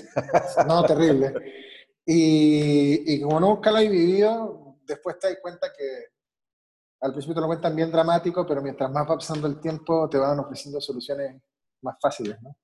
No, 0.67 0.83
terrible. 0.83 1.33
Y, 2.09 3.13
y, 3.13 3.21
como 3.21 3.37
nunca 3.41 3.69
lo 3.69 3.79
he 3.79 3.89
vivido, 3.89 4.77
después 4.85 5.19
te 5.19 5.27
das 5.27 5.39
cuenta 5.41 5.67
que 5.77 6.05
al 7.01 7.11
principio 7.11 7.35
te 7.35 7.41
lo 7.41 7.47
cuentan 7.47 7.75
bien 7.75 7.91
dramático, 7.91 8.45
pero 8.47 8.61
mientras 8.61 8.89
más 8.89 9.03
va 9.03 9.15
pasando 9.15 9.45
el 9.45 9.59
tiempo, 9.59 10.07
te 10.09 10.17
van 10.17 10.39
ofreciendo 10.39 10.79
soluciones 10.79 11.41
más 11.81 11.97
fáciles, 12.01 12.41
¿no? 12.41 12.55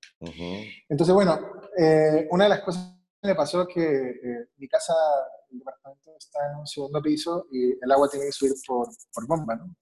Entonces, 0.88 1.14
bueno, 1.14 1.38
eh, 1.78 2.26
una 2.30 2.44
de 2.44 2.50
las 2.50 2.60
cosas 2.62 2.96
que 3.20 3.28
me 3.28 3.34
pasó 3.34 3.62
es 3.62 3.68
que 3.68 4.10
eh, 4.10 4.48
mi 4.56 4.66
casa, 4.66 4.94
el 5.50 5.58
departamento 5.58 6.16
está 6.18 6.50
en 6.50 6.60
un 6.60 6.66
segundo 6.66 7.02
piso 7.02 7.46
y 7.52 7.72
el 7.72 7.92
agua 7.92 8.08
tiene 8.08 8.24
que 8.24 8.32
subir 8.32 8.54
por, 8.66 8.88
por 9.12 9.26
bomba, 9.26 9.56
¿no? 9.56 9.74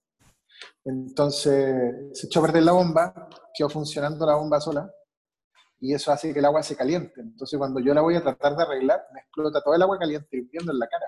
Entonces 0.83 2.19
se 2.19 2.27
echó 2.27 2.41
a 2.41 2.43
perder 2.43 2.63
la 2.63 2.73
bomba, 2.73 3.29
quedó 3.53 3.69
funcionando 3.69 4.25
la 4.25 4.35
bomba 4.35 4.59
sola 4.59 4.93
y 5.83 5.93
eso 5.93 6.13
hace 6.13 6.31
que 6.31 6.39
el 6.39 6.45
agua 6.45 6.63
se 6.63 6.77
caliente. 6.77 7.19
Entonces 7.19 7.59
cuando 7.59 7.81
yo 7.81 7.93
la 7.93 7.99
voy 7.99 8.15
a 8.15 8.23
tratar 8.23 8.55
de 8.55 8.63
arreglar, 8.63 9.05
me 9.13 9.19
explota 9.19 9.61
todo 9.61 9.75
el 9.75 9.81
agua 9.81 9.99
caliente 9.99 10.37
hirviendo 10.37 10.71
en 10.71 10.79
la 10.79 10.87
cara. 10.87 11.05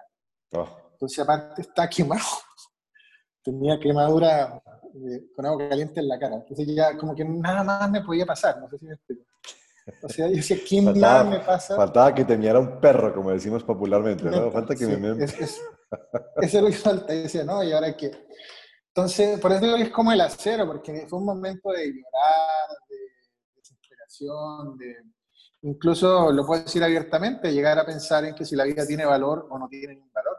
Oh. 0.52 0.68
Entonces 0.92 1.18
aparte 1.20 1.62
está 1.62 1.90
quemado. 1.90 2.22
Tenía 3.42 3.80
quemadura 3.80 4.62
con 5.34 5.46
agua 5.46 5.70
caliente 5.70 6.02
en 6.02 6.10
la 6.10 6.20
cara. 6.20 6.36
Entonces 6.36 6.68
ya 6.76 6.98
como 6.98 7.16
que 7.16 7.24
nada 7.24 7.64
más 7.64 7.90
me 7.90 8.02
podía 8.02 8.26
pasar, 8.26 8.60
no 8.60 8.68
sé 8.68 8.78
si 8.78 8.86
me 8.86 8.96
explico. 8.96 9.24
O 10.04 10.10
sea, 10.10 10.28
yo 10.28 10.36
decía, 10.36 10.58
¿quién 10.68 10.84
faltaba, 10.84 11.24
me 11.24 11.40
pasa? 11.40 11.76
Faltaba 11.78 12.14
que 12.14 12.26
te 12.26 12.58
un 12.58 12.82
perro, 12.82 13.14
como 13.14 13.32
decimos 13.32 13.64
popularmente, 13.64 14.26
¿no? 14.26 14.52
Falta 14.52 14.76
que 14.76 14.88
me... 14.88 15.24
Es, 15.24 15.40
es, 15.40 15.62
eso 16.42 16.58
es 16.58 16.62
lo 16.62 16.68
que 16.68 16.74
falta. 16.74 17.16
Y 17.16 17.24
decía, 17.24 17.46
no, 17.46 17.64
¿y 17.64 17.72
ahora 17.72 17.96
qué? 17.96 18.12
Entonces, 18.88 19.40
por 19.40 19.52
eso 19.52 19.76
es 19.76 19.90
como 19.90 20.12
el 20.12 20.22
acero, 20.22 20.66
porque 20.66 21.06
fue 21.08 21.20
un 21.20 21.26
momento 21.26 21.70
de 21.70 21.88
llorar, 21.88 22.78
de. 24.78 24.96
Incluso, 25.64 26.32
lo 26.32 26.46
puedo 26.46 26.64
decir 26.64 26.84
abiertamente, 26.84 27.52
llegar 27.52 27.80
a 27.80 27.86
pensar 27.86 28.24
en 28.26 28.36
que 28.36 28.46
si 28.46 28.56
la 28.56 28.66
vida 28.66 28.86
tiene 28.86 29.06
valor 29.06 29.48
o 29.50 29.58
no 29.58 29.68
tiene 29.68 29.96
ningún 29.96 30.12
valor. 30.14 30.38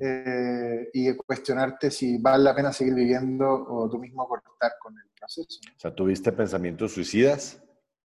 Eh, 0.00 0.90
y 0.92 1.16
cuestionarte 1.16 1.90
si 1.90 2.18
vale 2.18 2.44
la 2.44 2.54
pena 2.54 2.72
seguir 2.72 2.94
viviendo 2.94 3.50
o 3.50 3.90
tú 3.90 3.98
mismo 3.98 4.26
cortar 4.28 4.72
con 4.80 4.96
el 4.96 5.08
proceso. 5.18 5.58
O 5.76 5.80
sea, 5.80 5.92
¿tuviste 5.92 6.30
pensamientos 6.30 6.92
suicidas? 6.92 7.60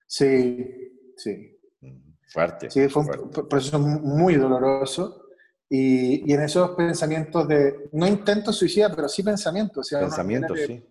Sí, 0.08 1.14
sí. 1.16 1.60
Fuerte. 2.28 2.72
Sí, 2.72 2.90
fue 2.90 3.04
un 3.04 3.30
proceso 3.48 3.78
muy 3.78 4.36
doloroso. 4.36 5.28
Y, 5.70 6.30
y, 6.30 6.34
en 6.34 6.42
esos 6.42 6.72
pensamientos 6.72 7.48
de, 7.48 7.90
no 7.94 8.08
intentos 8.08 8.56
suicidas, 8.56 8.92
pero 8.96 9.08
sí 9.08 9.24
pensamientos. 9.24 9.88
O 9.88 9.90
sea, 9.90 10.00
pensamientos, 10.02 10.60
sí. 10.68 10.84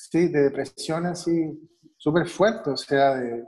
Sí, 0.00 0.28
de 0.28 0.42
depresión 0.42 1.06
así, 1.06 1.58
súper 1.98 2.26
fuerte. 2.26 2.70
O 2.70 2.76
sea, 2.76 3.16
de, 3.16 3.44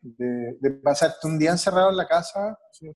de, 0.00 0.56
de, 0.60 0.70
pasarte 0.72 1.28
un 1.28 1.38
día 1.38 1.52
encerrado 1.52 1.90
en 1.90 1.96
la 1.96 2.08
casa, 2.08 2.58
¿sí 2.72 2.90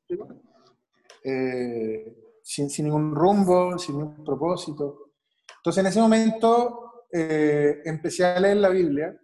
eh, 1.25 2.17
sin, 2.43 2.71
sin, 2.71 2.87
ningún 2.87 3.15
rumbo, 3.15 3.79
sin 3.79 3.99
ningún 3.99 4.25
propósito. 4.25 5.13
Entonces, 5.57 5.81
en 5.81 5.87
ese 5.89 6.01
momento 6.01 7.07
eh, 7.13 7.83
empecé 7.85 8.25
a 8.25 8.41
leer 8.41 8.57
la 8.59 8.69
Biblia, 8.69 9.19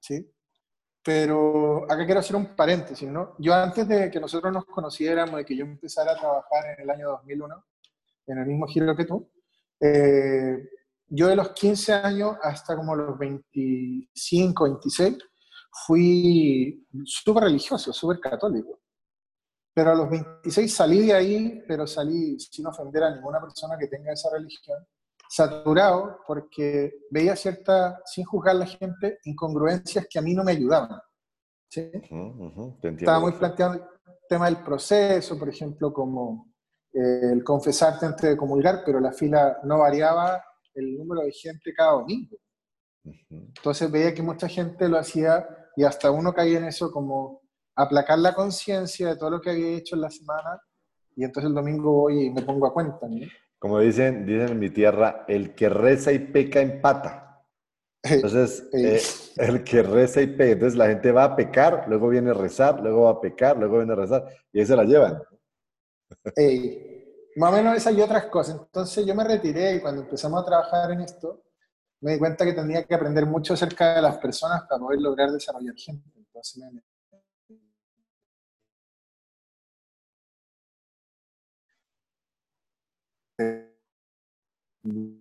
¿sí? 0.00 0.30
Pero 1.04 1.84
acá 1.84 2.04
quiero 2.04 2.20
hacer 2.20 2.36
un 2.36 2.54
paréntesis, 2.54 3.08
¿no? 3.08 3.34
Yo 3.38 3.54
antes 3.54 3.88
de 3.88 4.10
que 4.10 4.20
nosotros 4.20 4.52
nos 4.52 4.64
conociéramos, 4.66 5.36
de 5.36 5.44
que 5.44 5.56
yo 5.56 5.64
empezara 5.64 6.12
a 6.12 6.18
trabajar 6.18 6.76
en 6.76 6.82
el 6.82 6.90
año 6.90 7.08
2001, 7.08 7.64
en 8.28 8.38
el 8.38 8.46
mismo 8.46 8.66
giro 8.66 8.94
que 8.94 9.04
tú, 9.04 9.28
eh, 9.80 10.68
yo 11.14 11.28
de 11.28 11.36
los 11.36 11.50
15 11.50 11.92
años 11.92 12.36
hasta 12.42 12.74
como 12.74 12.96
los 12.96 13.18
25, 13.18 14.64
26, 14.64 15.18
fui 15.86 16.86
súper 17.04 17.44
religioso, 17.44 17.92
súper 17.92 18.18
católico. 18.18 18.80
Pero 19.74 19.92
a 19.92 19.94
los 19.94 20.08
26 20.08 20.74
salí 20.74 21.06
de 21.06 21.12
ahí, 21.12 21.64
pero 21.68 21.86
salí 21.86 22.38
sin 22.40 22.66
ofender 22.66 23.04
a 23.04 23.14
ninguna 23.14 23.40
persona 23.40 23.76
que 23.78 23.88
tenga 23.88 24.12
esa 24.12 24.30
religión, 24.30 24.78
saturado 25.28 26.20
porque 26.26 26.92
veía 27.10 27.36
cierta, 27.36 28.00
sin 28.06 28.24
juzgar 28.24 28.56
a 28.56 28.60
la 28.60 28.66
gente, 28.66 29.18
incongruencias 29.24 30.06
que 30.08 30.18
a 30.18 30.22
mí 30.22 30.34
no 30.34 30.44
me 30.44 30.52
ayudaban. 30.52 30.98
¿sí? 31.68 31.90
Estaba 32.82 33.20
muy 33.20 33.32
planteado 33.32 33.74
el 33.74 33.82
tema 34.26 34.46
del 34.46 34.62
proceso, 34.62 35.38
por 35.38 35.50
ejemplo, 35.50 35.92
como 35.92 36.54
eh, 36.94 37.32
el 37.32 37.44
confesarte 37.44 38.06
antes 38.06 38.30
de 38.30 38.36
comulgar, 38.36 38.82
pero 38.84 38.98
la 38.98 39.12
fila 39.12 39.58
no 39.64 39.78
variaba 39.78 40.42
el 40.74 40.96
número 40.96 41.22
de 41.22 41.32
gente 41.32 41.72
cada 41.74 41.92
domingo. 41.92 42.36
Entonces 43.30 43.90
veía 43.90 44.14
que 44.14 44.22
mucha 44.22 44.48
gente 44.48 44.88
lo 44.88 44.98
hacía 44.98 45.46
y 45.76 45.84
hasta 45.84 46.10
uno 46.10 46.32
caía 46.32 46.58
en 46.58 46.64
eso 46.64 46.90
como 46.90 47.42
aplacar 47.74 48.18
la 48.18 48.34
conciencia 48.34 49.08
de 49.08 49.16
todo 49.16 49.30
lo 49.30 49.40
que 49.40 49.50
había 49.50 49.76
hecho 49.76 49.96
en 49.96 50.02
la 50.02 50.10
semana 50.10 50.60
y 51.16 51.24
entonces 51.24 51.48
el 51.48 51.54
domingo 51.54 51.92
voy 51.92 52.26
y 52.26 52.30
me 52.30 52.42
pongo 52.42 52.66
a 52.66 52.72
cuenta. 52.72 53.06
¿no? 53.08 53.26
Como 53.58 53.78
dicen, 53.80 54.26
dicen 54.26 54.48
en 54.50 54.58
mi 54.58 54.70
tierra, 54.70 55.24
el 55.28 55.54
que 55.54 55.68
reza 55.68 56.12
y 56.12 56.18
peca 56.18 56.60
empata. 56.60 57.44
Entonces, 58.02 58.68
eh, 58.72 59.00
el 59.36 59.62
que 59.62 59.82
reza 59.82 60.20
y 60.20 60.26
peca, 60.26 60.52
entonces 60.52 60.76
la 60.76 60.88
gente 60.88 61.12
va 61.12 61.24
a 61.24 61.36
pecar, 61.36 61.84
luego 61.88 62.08
viene 62.08 62.30
a 62.30 62.34
rezar, 62.34 62.80
luego 62.80 63.02
va 63.04 63.10
a 63.10 63.20
pecar, 63.20 63.56
luego 63.56 63.76
viene 63.76 63.92
a 63.92 63.96
rezar, 63.96 64.26
y 64.52 64.60
ahí 64.60 64.66
se 64.66 64.76
la 64.76 64.84
llevan. 64.84 65.22
Más 67.36 67.52
o 67.52 67.56
menos 67.56 67.76
esas 67.76 67.94
y 67.94 68.00
otras 68.00 68.26
cosas. 68.26 68.56
Entonces 68.60 69.06
yo 69.06 69.14
me 69.14 69.24
retiré 69.24 69.76
y 69.76 69.80
cuando 69.80 70.02
empezamos 70.02 70.42
a 70.42 70.46
trabajar 70.46 70.90
en 70.92 71.00
esto, 71.00 71.42
me 72.00 72.12
di 72.12 72.18
cuenta 72.18 72.44
que 72.44 72.52
tenía 72.52 72.84
que 72.84 72.94
aprender 72.94 73.26
mucho 73.26 73.54
acerca 73.54 73.94
de 73.94 74.02
las 74.02 74.18
personas 74.18 74.62
para 74.68 74.80
poder 74.80 75.00
lograr 75.00 75.30
desarrollar 75.30 75.74
gente. 75.76 76.10
Entonces 76.16 76.62
me 76.62 76.82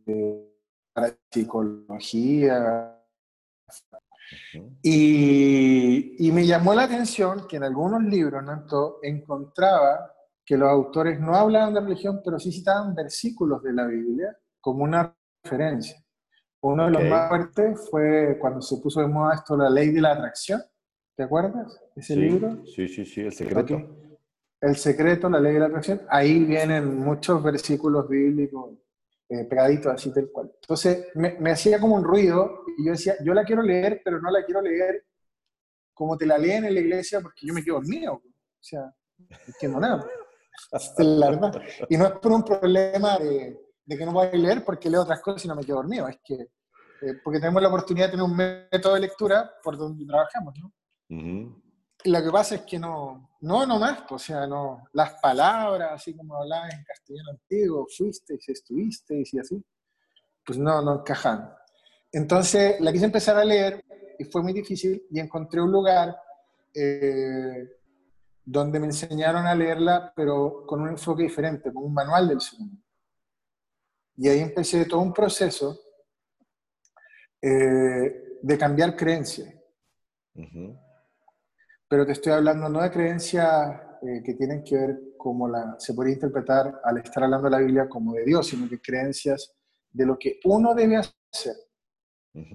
de 0.06 0.52
psicología. 1.32 2.98
Y, 4.82 6.26
y, 6.26 6.32
me 6.32 6.46
llamó 6.46 6.74
la 6.74 6.84
atención 6.84 7.48
que 7.48 7.58
en 7.58 7.64
algunos 7.64 8.02
libros 8.04 8.44
encontraba 9.02 10.14
que 10.46 10.58
los 10.58 10.70
autores 10.70 11.20
no 11.20 11.36
hablaban 11.36 11.74
de 11.74 11.82
religión, 11.82 12.22
pero 12.24 12.40
sí 12.40 12.52
citaban 12.52 12.96
versículos 12.96 13.62
de 13.64 13.74
la 13.74 13.86
Biblia 13.88 14.36
como 14.60 14.84
una 14.84 15.16
referencia. 15.44 16.04
Uno 16.62 16.86
de 16.86 16.92
los 16.92 17.04
más 17.06 17.30
fuertes 17.30 17.90
fue 17.90 18.38
cuando 18.40 18.62
se 18.62 18.78
puso 18.78 19.02
de 19.02 19.08
moda 19.08 19.36
esto, 19.36 19.58
la 19.58 19.70
ley 19.70 19.92
de 19.92 20.02
la 20.02 20.14
atracción. 20.14 20.62
¿Te 21.16 21.24
acuerdas? 21.24 21.80
Ese 21.96 22.16
libro. 22.16 22.64
Sí, 22.66 22.88
sí, 22.88 23.06
sí, 23.06 23.22
el 23.22 23.34
secreto. 23.34 23.80
El 24.60 24.76
secreto, 24.76 25.28
la 25.28 25.40
ley 25.40 25.54
de 25.54 25.60
la 25.60 25.66
atracción. 25.66 26.02
Ahí 26.10 26.44
vienen 26.44 26.98
muchos 27.00 27.42
versículos 27.44 28.08
bíblicos 28.08 28.78
eh, 29.30 29.46
pegaditos 29.46 29.94
así 29.94 30.14
tal 30.14 30.30
cual. 30.32 30.52
Entonces 30.62 31.08
me, 31.16 31.38
me, 31.40 31.52
hacía 31.52 31.80
como 31.80 31.96
un 31.96 32.04
ruido 32.04 32.64
y 32.78 32.86
yo 32.86 32.92
decía, 32.92 33.16
yo 33.24 33.34
la 33.34 33.44
quiero 33.44 33.64
leer, 33.64 34.02
pero 34.04 34.22
no 34.22 34.30
la 34.30 34.44
quiero 34.46 34.62
leer 34.62 35.06
como 35.94 36.18
te 36.18 36.26
la 36.26 36.38
leen 36.38 36.66
en 36.66 36.74
la 36.74 36.80
iglesia 36.80 37.22
porque 37.22 37.46
yo 37.46 37.54
me 37.54 37.64
quedo 37.64 37.76
dormido. 37.76 38.14
O 38.14 38.24
sea, 38.60 38.82
no 39.18 39.38
entiendo 39.48 39.80
nada. 39.80 40.06
La 40.98 41.30
verdad. 41.30 41.62
Y 41.90 41.98
no 41.98 42.06
es 42.06 42.14
por 42.14 42.32
un 42.32 42.44
problema 42.44 43.18
de, 43.18 43.60
de, 43.86 43.98
que 43.98 44.06
no 44.06 44.14
voy 44.14 44.28
a 44.28 44.32
leer 44.32 44.64
porque 44.64 44.90
leo 44.90 45.02
otras 45.02 45.22
cosas 45.22 45.46
y 45.46 45.48
no 45.48 45.56
me 45.56 45.64
quedo 45.64 45.78
dormido. 45.78 46.08
Es 46.08 46.20
que, 46.24 46.36
eh, 46.36 47.14
porque 47.24 47.40
tenemos 47.40 47.62
la 47.62 47.68
oportunidad 47.68 48.08
de 48.08 48.12
tener 48.12 48.26
un 48.26 48.36
método 48.36 48.94
de 48.94 49.02
lectura 49.02 49.52
por 49.64 49.78
donde 49.78 50.06
trabajamos, 50.06 50.54
¿no? 50.60 50.72
Y 52.04 52.10
lo 52.10 52.24
que 52.24 52.32
pasa 52.32 52.56
es 52.56 52.62
que 52.62 52.80
no, 52.80 53.32
no, 53.42 53.66
no 53.66 53.78
más, 53.78 54.04
pues, 54.08 54.24
o 54.24 54.26
sea, 54.26 54.48
no, 54.48 54.86
las 54.94 55.14
palabras, 55.22 55.92
así 55.94 56.16
como 56.16 56.36
hablabas 56.36 56.74
en 56.74 56.84
castellano 56.84 57.32
antiguo, 57.32 57.88
fuiste, 57.96 58.40
estuviste 58.48 59.24
y 59.32 59.40
así, 59.40 59.64
pues 60.44 60.58
no, 60.58 60.82
no 60.82 61.00
encajan. 61.00 61.54
Entonces 62.12 62.80
la 62.82 62.92
quise 62.92 63.06
empezar 63.06 63.38
a 63.38 63.46
leer 63.46 63.84
y 64.18 64.24
fue 64.26 64.42
muy 64.42 64.54
difícil 64.54 65.04
y 65.12 65.20
encontré 65.20 65.62
un 65.62 65.72
lugar 65.72 66.16
eh, 66.74 67.68
donde 68.44 68.80
me 68.80 68.88
enseñaron 68.88 69.46
a 69.46 69.56
leerla, 69.56 70.14
pero 70.16 70.66
con 70.66 70.82
un 70.82 70.90
enfoque 70.90 71.24
diferente, 71.24 71.72
con 71.72 71.84
un 71.84 71.94
manual 71.94 72.28
del 72.28 72.42
segundo. 72.42 72.82
Y 74.18 74.28
ahí 74.28 74.40
empecé 74.40 74.86
todo 74.86 75.02
un 75.02 75.14
proceso 75.14 75.80
eh, 77.42 78.40
de 78.42 78.58
cambiar 78.58 78.96
creencias 78.96 79.54
pero 81.92 82.06
te 82.06 82.14
estoy 82.14 82.32
hablando 82.32 82.70
no 82.70 82.82
de 82.82 82.90
creencias 82.90 83.82
eh, 84.02 84.24
que 84.24 84.34
tienen 84.36 84.64
que 84.64 84.78
ver 84.78 85.00
como 85.18 85.50
la, 85.50 85.76
se 85.78 85.94
podría 85.94 86.14
interpretar 86.14 86.80
al 86.86 86.98
estar 87.00 87.26
hablando 87.26 87.50
de 87.50 87.52
la 87.52 87.60
Biblia 87.60 87.90
como 87.90 88.14
de 88.14 88.24
Dios, 88.24 88.48
sino 88.48 88.70
que 88.70 88.80
creencias 88.80 89.54
de 89.92 90.06
lo 90.06 90.18
que 90.18 90.40
uno 90.46 90.74
debe 90.74 90.96
hacer. 90.96 91.56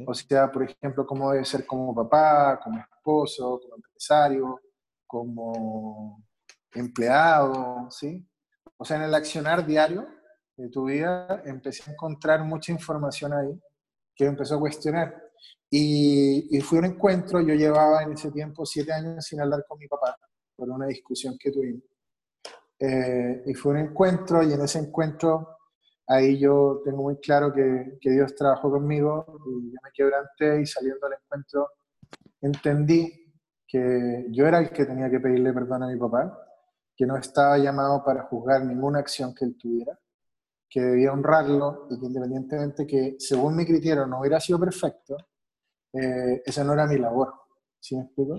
O 0.06 0.14
sea, 0.14 0.50
por 0.50 0.62
ejemplo, 0.62 1.06
cómo 1.06 1.32
debe 1.32 1.44
ser 1.44 1.66
como 1.66 1.94
papá, 1.94 2.58
como 2.64 2.80
esposo, 2.80 3.60
como 3.60 3.76
empresario, 3.76 4.58
como 5.06 6.24
empleado, 6.72 7.90
¿sí? 7.90 8.28
O 8.76 8.84
sea, 8.84 8.96
en 8.96 9.04
el 9.04 9.14
accionar 9.14 9.64
diario 9.66 10.06
de 10.56 10.68
tu 10.68 10.84
vida 10.84 11.42
empecé 11.44 11.88
a 11.88 11.92
encontrar 11.92 12.44
mucha 12.44 12.72
información 12.72 13.32
ahí 13.32 13.60
que 14.14 14.24
empezó 14.24 14.56
a 14.56 14.60
cuestionar. 14.60 15.22
Y, 15.70 16.56
y 16.56 16.60
fue 16.60 16.78
un 16.78 16.86
encuentro, 16.86 17.40
yo 17.40 17.54
llevaba 17.54 18.02
en 18.02 18.12
ese 18.12 18.30
tiempo 18.30 18.64
siete 18.64 18.92
años 18.92 19.24
sin 19.24 19.40
hablar 19.40 19.64
con 19.68 19.78
mi 19.78 19.86
papá 19.88 20.16
por 20.54 20.70
una 20.70 20.86
discusión 20.86 21.36
que 21.38 21.50
tuvimos. 21.50 21.82
Eh, 22.78 23.42
y 23.46 23.54
fue 23.54 23.72
un 23.72 23.78
encuentro 23.78 24.42
y 24.42 24.52
en 24.52 24.60
ese 24.60 24.78
encuentro 24.78 25.56
ahí 26.06 26.38
yo 26.38 26.82
tengo 26.84 27.02
muy 27.02 27.16
claro 27.16 27.50
que, 27.52 27.96
que, 28.02 28.10
Dios 28.10 28.34
trabajó 28.34 28.70
conmigo 28.70 29.24
y 29.46 29.72
yo 29.72 29.78
me 29.82 29.90
quebranté 29.94 30.60
y 30.60 30.66
saliendo 30.66 31.08
del 31.08 31.18
encuentro 31.24 31.70
entendí 32.42 33.25
que 33.76 34.26
yo 34.30 34.46
era 34.46 34.58
el 34.58 34.70
que 34.70 34.84
tenía 34.84 35.10
que 35.10 35.20
pedirle 35.20 35.52
perdón 35.52 35.82
a 35.82 35.88
mi 35.88 35.98
papá, 35.98 36.38
que 36.96 37.06
no 37.06 37.16
estaba 37.16 37.58
llamado 37.58 38.02
para 38.04 38.22
juzgar 38.24 38.64
ninguna 38.64 39.00
acción 39.00 39.34
que 39.34 39.44
él 39.44 39.56
tuviera, 39.58 39.98
que 40.68 40.80
debía 40.80 41.12
honrarlo 41.12 41.86
y 41.90 42.00
que 42.00 42.06
independientemente 42.06 42.86
que 42.86 43.16
según 43.18 43.56
mi 43.56 43.66
criterio 43.66 44.06
no 44.06 44.20
hubiera 44.20 44.40
sido 44.40 44.58
perfecto, 44.58 45.16
eh, 45.92 46.42
esa 46.44 46.64
no 46.64 46.72
era 46.72 46.86
mi 46.86 46.98
labor. 46.98 47.32
¿Sí 47.78 47.96
me 47.96 48.02
explico? 48.02 48.34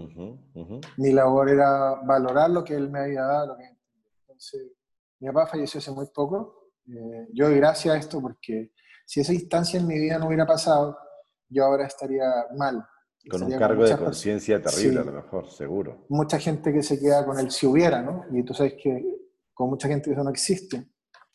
Mi 0.97 1.11
labor 1.13 1.49
era 1.49 1.95
valorar 2.03 2.49
lo 2.49 2.63
que 2.63 2.75
él 2.75 2.89
me 2.89 2.99
había 2.99 3.21
dado. 3.21 3.47
Lo 3.47 3.57
que... 3.57 3.63
Entonces, 4.21 4.71
mi 5.19 5.27
papá 5.27 5.47
falleció 5.47 5.77
hace 5.79 5.91
muy 5.91 6.07
poco 6.13 6.57
eh, 6.89 7.27
yo 7.33 7.47
doy 7.47 7.57
gracias 7.57 7.95
a 7.95 7.97
esto 7.97 8.21
porque 8.21 8.71
si 9.05 9.19
esa 9.19 9.33
instancia 9.33 9.79
en 9.79 9.87
mi 9.87 9.99
vida 9.99 10.17
no 10.17 10.27
hubiera 10.27 10.45
pasado, 10.45 10.97
yo 11.49 11.65
ahora 11.65 11.85
estaría 11.85 12.25
mal. 12.55 12.85
Con 13.29 13.43
un 13.43 13.57
cargo 13.57 13.83
de 13.83 13.97
conciencia 13.97 14.61
terrible, 14.61 14.99
a 14.99 15.03
lo 15.03 15.11
mejor, 15.11 15.49
seguro. 15.49 16.05
Mucha 16.09 16.39
gente 16.39 16.71
que 16.71 16.81
se 16.81 16.99
queda 16.99 17.25
con 17.25 17.39
el 17.39 17.51
si 17.51 17.65
hubiera, 17.65 18.01
¿no? 18.01 18.25
Y 18.31 18.43
tú 18.43 18.53
sabes 18.53 18.75
que 18.81 19.03
con 19.53 19.69
mucha 19.69 19.87
gente 19.87 20.11
eso 20.11 20.23
no 20.23 20.29
existe. 20.29 20.91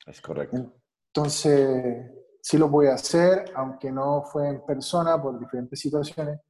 Es 0.07 0.21
correcto. 0.21 0.75
Entonces, 1.15 2.11
sí 2.41 2.59
lo 2.59 2.69
voy 2.69 2.87
a 2.87 2.95
hacer, 2.95 3.45
aunque 3.55 3.91
no 3.91 4.23
fue 4.25 4.49
en 4.49 4.65
persona 4.65 5.21
por 5.21 5.39
diferentes 5.39 5.79
situaciones, 5.79 6.41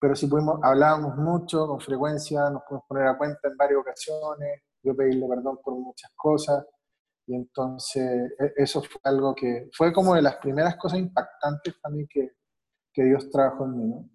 pero 0.00 0.16
sí 0.16 0.26
pudimos, 0.26 0.58
hablábamos 0.62 1.16
mucho, 1.16 1.66
con 1.66 1.80
frecuencia, 1.80 2.48
nos 2.50 2.62
pudimos 2.62 2.84
poner 2.88 3.06
a 3.06 3.18
cuenta 3.18 3.48
en 3.48 3.56
varias 3.56 3.80
ocasiones, 3.80 4.62
yo 4.82 4.96
pedirle 4.96 5.26
perdón 5.28 5.58
por 5.62 5.74
muchas 5.74 6.10
cosas, 6.16 6.64
y 7.26 7.34
entonces 7.34 8.32
e, 8.38 8.52
eso 8.56 8.82
fue 8.82 9.00
algo 9.04 9.34
que 9.34 9.68
fue 9.72 9.92
como 9.92 10.14
de 10.14 10.22
las 10.22 10.36
primeras 10.36 10.76
cosas 10.76 10.98
impactantes 10.98 11.74
también 11.82 12.06
que, 12.08 12.30
que 12.92 13.04
Dios 13.04 13.30
trabajó 13.30 13.66
en 13.66 13.76
mí. 13.76 14.10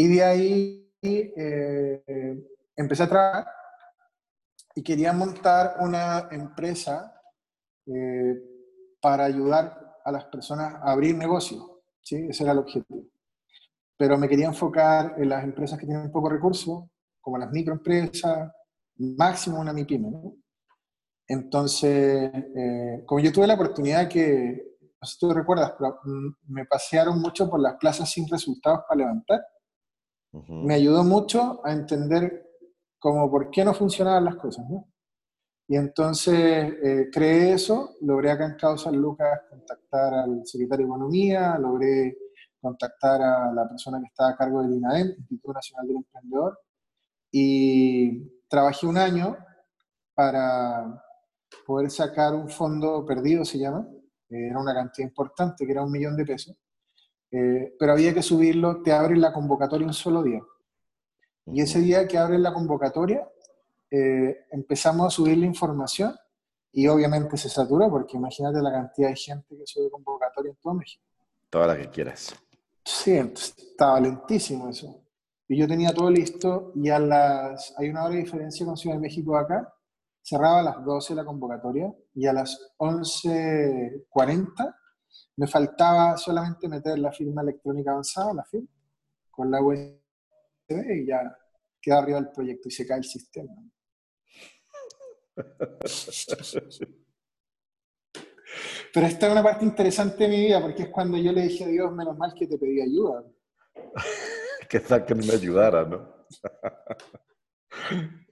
Y 0.00 0.06
de 0.06 0.22
ahí 0.22 0.92
eh, 1.02 2.04
empecé 2.76 3.02
a 3.02 3.08
trabajar 3.08 3.48
y 4.72 4.80
quería 4.84 5.12
montar 5.12 5.74
una 5.80 6.28
empresa 6.30 7.20
eh, 7.84 8.34
para 9.00 9.24
ayudar 9.24 9.96
a 10.04 10.12
las 10.12 10.26
personas 10.26 10.74
a 10.74 10.92
abrir 10.92 11.16
negocios. 11.16 11.68
¿sí? 12.00 12.28
Ese 12.28 12.44
era 12.44 12.52
el 12.52 12.58
objetivo. 12.58 13.06
Pero 13.96 14.16
me 14.16 14.28
quería 14.28 14.46
enfocar 14.46 15.16
en 15.18 15.30
las 15.30 15.42
empresas 15.42 15.76
que 15.76 15.86
tienen 15.86 16.12
poco 16.12 16.30
recursos, 16.30 16.84
como 17.20 17.36
las 17.36 17.50
microempresas, 17.50 18.52
máximo 18.98 19.58
una 19.58 19.72
MIPYME. 19.72 20.12
¿no? 20.12 20.34
Entonces, 21.26 22.30
eh, 22.56 23.02
como 23.04 23.18
yo 23.18 23.32
tuve 23.32 23.48
la 23.48 23.54
oportunidad 23.54 24.08
que, 24.08 24.76
no 24.80 25.08
sé 25.08 25.14
si 25.14 25.18
tú 25.18 25.34
recuerdas, 25.34 25.74
mm, 26.04 26.52
me 26.52 26.66
pasearon 26.66 27.20
mucho 27.20 27.50
por 27.50 27.58
las 27.58 27.74
plazas 27.78 28.08
sin 28.08 28.28
resultados 28.28 28.82
para 28.88 28.98
levantar, 28.98 29.40
me 30.32 30.74
ayudó 30.74 31.04
mucho 31.04 31.60
a 31.64 31.72
entender 31.72 32.46
cómo 32.98 33.30
por 33.30 33.50
qué 33.50 33.64
no 33.64 33.74
funcionaban 33.74 34.24
las 34.24 34.36
cosas, 34.36 34.68
¿no? 34.68 34.88
Y 35.70 35.76
entonces 35.76 36.74
eh, 36.82 37.08
creé 37.12 37.52
eso, 37.52 37.96
logré 38.00 38.30
acá 38.30 38.56
en 38.56 38.96
Lucas 38.96 39.40
contactar 39.50 40.14
al 40.14 40.46
secretario 40.46 40.86
de 40.86 40.90
Economía, 40.90 41.58
logré 41.58 42.16
contactar 42.60 43.20
a 43.20 43.52
la 43.52 43.68
persona 43.68 44.00
que 44.00 44.06
estaba 44.06 44.30
a 44.30 44.36
cargo 44.36 44.62
del 44.62 44.74
INAEM, 44.74 45.14
Instituto 45.18 45.52
Nacional 45.52 45.86
del 45.86 45.96
Emprendedor, 45.96 46.58
y 47.30 48.46
trabajé 48.48 48.86
un 48.86 48.96
año 48.96 49.36
para 50.14 51.04
poder 51.66 51.90
sacar 51.90 52.34
un 52.34 52.48
fondo 52.48 53.04
perdido, 53.04 53.44
se 53.44 53.58
llama, 53.58 53.86
era 54.28 54.58
una 54.58 54.74
cantidad 54.74 55.06
importante, 55.06 55.66
que 55.66 55.72
era 55.72 55.84
un 55.84 55.92
millón 55.92 56.16
de 56.16 56.24
pesos, 56.24 56.56
eh, 57.30 57.74
pero 57.78 57.92
había 57.92 58.14
que 58.14 58.22
subirlo, 58.22 58.82
te 58.82 58.92
abren 58.92 59.20
la 59.20 59.32
convocatoria 59.32 59.86
un 59.86 59.92
solo 59.92 60.22
día. 60.22 60.40
Y 61.46 61.60
ese 61.60 61.80
día 61.80 62.06
que 62.06 62.18
abren 62.18 62.42
la 62.42 62.52
convocatoria, 62.52 63.28
eh, 63.90 64.46
empezamos 64.50 65.06
a 65.06 65.10
subir 65.10 65.38
la 65.38 65.46
información 65.46 66.14
y 66.72 66.86
obviamente 66.88 67.36
se 67.36 67.48
saturó, 67.48 67.90
porque 67.90 68.16
imagínate 68.16 68.60
la 68.60 68.70
cantidad 68.70 69.08
de 69.08 69.16
gente 69.16 69.56
que 69.56 69.66
sube 69.66 69.90
convocatoria 69.90 70.50
en 70.50 70.56
todo 70.56 70.74
México. 70.74 71.04
Toda 71.50 71.68
la 71.68 71.76
que 71.78 71.88
quieras. 71.88 72.34
Sí, 72.84 73.12
estaba 73.12 74.00
lentísimo 74.00 74.68
eso. 74.68 75.02
Y 75.48 75.56
yo 75.56 75.66
tenía 75.66 75.92
todo 75.94 76.10
listo 76.10 76.72
y 76.74 76.90
a 76.90 76.98
las... 76.98 77.74
Hay 77.78 77.88
una 77.88 78.04
hora 78.04 78.14
de 78.14 78.20
diferencia 78.20 78.66
con 78.66 78.76
Ciudad 78.76 78.96
de 78.96 79.00
México 79.00 79.36
acá, 79.36 79.74
cerraba 80.22 80.60
a 80.60 80.62
las 80.62 80.84
12 80.84 81.14
la 81.14 81.24
convocatoria 81.24 81.90
y 82.14 82.26
a 82.26 82.34
las 82.34 82.74
11.40 82.78 84.74
me 85.38 85.46
faltaba 85.46 86.16
solamente 86.16 86.68
meter 86.68 86.98
la 86.98 87.12
firma 87.12 87.42
electrónica 87.42 87.92
avanzada, 87.92 88.34
la 88.34 88.44
firma, 88.44 88.68
con 89.30 89.50
la 89.50 89.62
USB 89.62 90.00
y 90.68 91.06
ya 91.06 91.20
queda 91.80 91.98
arriba 91.98 92.18
el 92.18 92.30
proyecto 92.30 92.68
y 92.68 92.72
se 92.72 92.84
cae 92.84 92.98
el 92.98 93.04
sistema. 93.04 93.52
Pero 98.92 99.06
esta 99.06 99.26
es 99.26 99.32
una 99.32 99.44
parte 99.44 99.64
interesante 99.64 100.24
de 100.24 100.28
mi 100.28 100.46
vida 100.46 100.60
porque 100.60 100.82
es 100.82 100.88
cuando 100.88 101.16
yo 101.16 101.30
le 101.30 101.42
dije 101.42 101.64
a 101.64 101.68
Dios, 101.68 101.92
menos 101.92 102.18
mal 102.18 102.34
que 102.36 102.48
te 102.48 102.58
pedí 102.58 102.80
ayuda. 102.80 103.22
que 104.68 104.80
tal 104.80 105.04
que 105.04 105.14
me 105.14 105.32
ayudara, 105.32 105.84
¿no? 105.84 106.26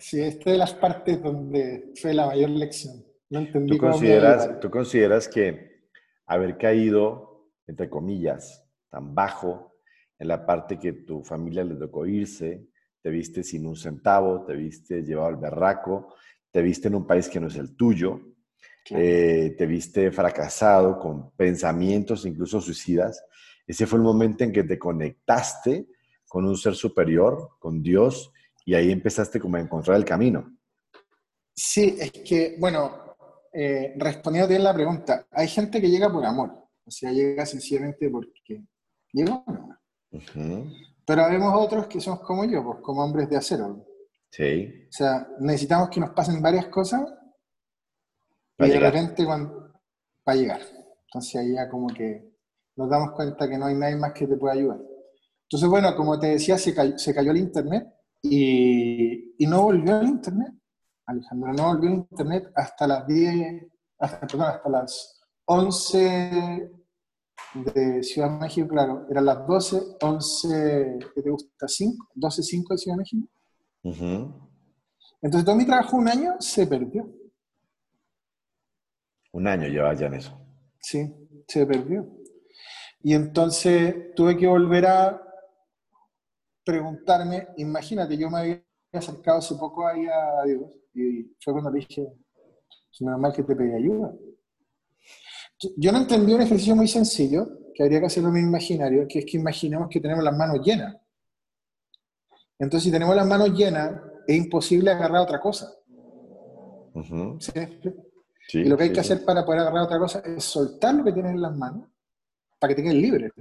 Sí, 0.00 0.20
esta 0.20 0.40
es 0.40 0.54
de 0.54 0.58
las 0.58 0.74
partes 0.74 1.22
donde 1.22 1.92
fue 2.00 2.12
la 2.12 2.26
mayor 2.26 2.50
lección. 2.50 3.06
No 3.30 3.38
entendí 3.38 3.74
¿Tú 3.74 3.78
consideras, 3.78 4.58
¿Tú 4.58 4.70
consideras 4.70 5.28
que 5.28 5.75
haber 6.26 6.58
caído, 6.58 7.50
entre 7.66 7.88
comillas, 7.88 8.64
tan 8.90 9.14
bajo 9.14 9.74
en 10.18 10.28
la 10.28 10.44
parte 10.44 10.78
que 10.78 10.92
tu 10.92 11.22
familia 11.22 11.64
le 11.64 11.74
tocó 11.76 12.06
irse, 12.06 12.68
te 13.02 13.10
viste 13.10 13.42
sin 13.42 13.66
un 13.66 13.76
centavo, 13.76 14.44
te 14.44 14.54
viste 14.54 15.02
llevado 15.02 15.28
al 15.28 15.36
berraco, 15.36 16.14
te 16.50 16.62
viste 16.62 16.88
en 16.88 16.96
un 16.96 17.06
país 17.06 17.28
que 17.28 17.40
no 17.40 17.48
es 17.48 17.56
el 17.56 17.76
tuyo, 17.76 18.20
eh, 18.90 19.54
te 19.58 19.66
viste 19.66 20.10
fracasado 20.10 20.98
con 20.98 21.30
pensamientos 21.32 22.24
incluso 22.24 22.60
suicidas, 22.60 23.24
ese 23.66 23.86
fue 23.86 23.98
el 23.98 24.04
momento 24.04 24.44
en 24.44 24.52
que 24.52 24.64
te 24.64 24.78
conectaste 24.78 25.88
con 26.28 26.44
un 26.44 26.56
ser 26.56 26.74
superior, 26.74 27.50
con 27.58 27.82
Dios, 27.82 28.32
y 28.64 28.74
ahí 28.74 28.90
empezaste 28.90 29.40
como 29.40 29.56
a 29.56 29.60
encontrar 29.60 29.96
el 29.96 30.04
camino. 30.04 30.56
Sí, 31.54 31.96
es 31.98 32.10
que, 32.12 32.56
bueno, 32.58 33.05
eh, 33.58 33.94
respondiendo 33.96 34.48
bien 34.48 34.64
la 34.64 34.74
pregunta, 34.74 35.26
hay 35.30 35.48
gente 35.48 35.80
que 35.80 35.88
llega 35.88 36.12
por 36.12 36.24
amor, 36.24 36.50
o 36.84 36.90
sea, 36.90 37.10
llega 37.10 37.46
sencillamente 37.46 38.10
porque 38.10 38.64
llegó. 39.12 39.44
Pero 41.06 41.30
vemos 41.30 41.54
otros 41.54 41.86
que 41.86 42.00
somos 42.00 42.20
como 42.20 42.44
yo, 42.44 42.64
pues 42.64 42.78
como 42.82 43.02
hombres 43.02 43.30
de 43.30 43.36
acero. 43.36 43.86
Sí. 44.30 44.86
O 44.88 44.92
sea, 44.92 45.28
necesitamos 45.40 45.88
que 45.88 46.00
nos 46.00 46.10
pasen 46.10 46.42
varias 46.42 46.66
cosas 46.66 47.02
y 48.58 48.68
de 48.68 48.80
repente 48.80 49.24
cuando, 49.24 49.72
para 50.22 50.36
llegar. 50.36 50.60
Entonces 51.06 51.36
ahí 51.36 51.54
ya 51.54 51.68
como 51.68 51.86
que 51.88 52.36
nos 52.76 52.90
damos 52.90 53.12
cuenta 53.12 53.48
que 53.48 53.56
no 53.56 53.66
hay 53.66 53.74
nadie 53.74 53.96
más 53.96 54.12
que 54.12 54.26
te 54.26 54.36
pueda 54.36 54.54
ayudar. 54.54 54.80
Entonces, 55.44 55.68
bueno, 55.68 55.94
como 55.94 56.18
te 56.18 56.26
decía, 56.26 56.58
se 56.58 56.98
se 56.98 57.14
cayó 57.14 57.30
el 57.30 57.38
internet 57.38 57.86
y, 58.30 59.46
no 59.46 59.62
volvió 59.62 59.96
al 59.96 60.08
Internet. 60.08 60.52
Alejandro 61.06 61.52
no 61.52 61.74
volvió 61.74 61.90
Internet 61.90 62.52
hasta 62.54 62.86
las 62.86 63.06
10, 63.06 63.64
hasta, 63.98 64.26
perdón, 64.26 64.46
hasta 64.48 64.68
las 64.68 65.22
11 65.44 66.70
de 67.54 68.02
Ciudad 68.02 68.30
de 68.30 68.38
México, 68.38 68.68
claro, 68.68 69.06
eran 69.08 69.24
las 69.24 69.46
12, 69.46 69.96
11, 70.02 70.98
¿qué 71.14 71.22
te 71.22 71.30
gusta? 71.30 71.68
5, 71.68 72.08
12, 72.14 72.42
5 72.42 72.74
de 72.74 72.78
Ciudad 72.78 72.96
de 72.96 72.98
México. 72.98 73.28
Entonces 75.22 75.44
todo 75.44 75.56
mi 75.56 75.64
trabajo 75.64 75.96
un 75.96 76.08
año 76.08 76.34
se 76.40 76.66
perdió. 76.66 77.08
Un 79.32 79.46
año 79.46 79.68
lleva 79.68 79.94
ya 79.94 80.06
en 80.06 80.14
eso. 80.14 80.36
Sí, 80.80 81.14
se 81.46 81.66
perdió. 81.66 82.06
Y 83.00 83.14
entonces 83.14 84.12
tuve 84.16 84.36
que 84.36 84.46
volver 84.48 84.86
a 84.86 85.22
preguntarme, 86.64 87.48
imagínate, 87.58 88.16
yo 88.16 88.28
me 88.28 88.38
había 88.38 88.62
acercado 88.92 89.38
hace 89.38 89.54
poco 89.54 89.86
ahí 89.86 90.04
a 90.06 90.42
Dios 90.44 90.62
Y 90.96 91.36
fue 91.40 91.52
cuando 91.52 91.70
le 91.70 91.80
dije, 91.80 92.08
es 92.90 93.00
normal 93.02 93.32
que 93.34 93.42
te 93.42 93.54
pedí 93.54 93.72
ayuda. 93.74 94.14
Yo 95.76 95.92
no 95.92 95.98
entendí 95.98 96.32
un 96.32 96.40
ejercicio 96.40 96.74
muy 96.74 96.88
sencillo, 96.88 97.46
que 97.74 97.82
habría 97.82 98.00
que 98.00 98.06
hacerlo 98.06 98.30
en 98.30 98.36
un 98.36 98.48
imaginario, 98.48 99.06
que 99.06 99.18
es 99.18 99.26
que 99.26 99.36
imaginemos 99.36 99.88
que 99.90 100.00
tenemos 100.00 100.24
las 100.24 100.36
manos 100.36 100.64
llenas. 100.64 100.96
Entonces, 102.58 102.84
si 102.84 102.90
tenemos 102.90 103.14
las 103.14 103.26
manos 103.26 103.50
llenas, 103.50 104.00
es 104.26 104.36
imposible 104.36 104.90
agarrar 104.90 105.20
otra 105.20 105.38
cosa. 105.38 105.70
¿Sí? 107.38 107.52
y 108.54 108.64
lo 108.64 108.76
que 108.76 108.84
hay 108.84 108.92
que 108.92 109.00
hacer 109.00 109.22
para 109.22 109.44
poder 109.44 109.60
agarrar 109.60 109.82
otra 109.82 109.98
cosa 109.98 110.20
es 110.20 110.42
soltar 110.44 110.94
lo 110.94 111.04
que 111.04 111.12
tienes 111.12 111.32
en 111.32 111.42
las 111.42 111.54
manos 111.54 111.90
para 112.58 112.70
que 112.70 112.76
te 112.76 112.82
queden 112.84 113.02
libres. 113.02 113.32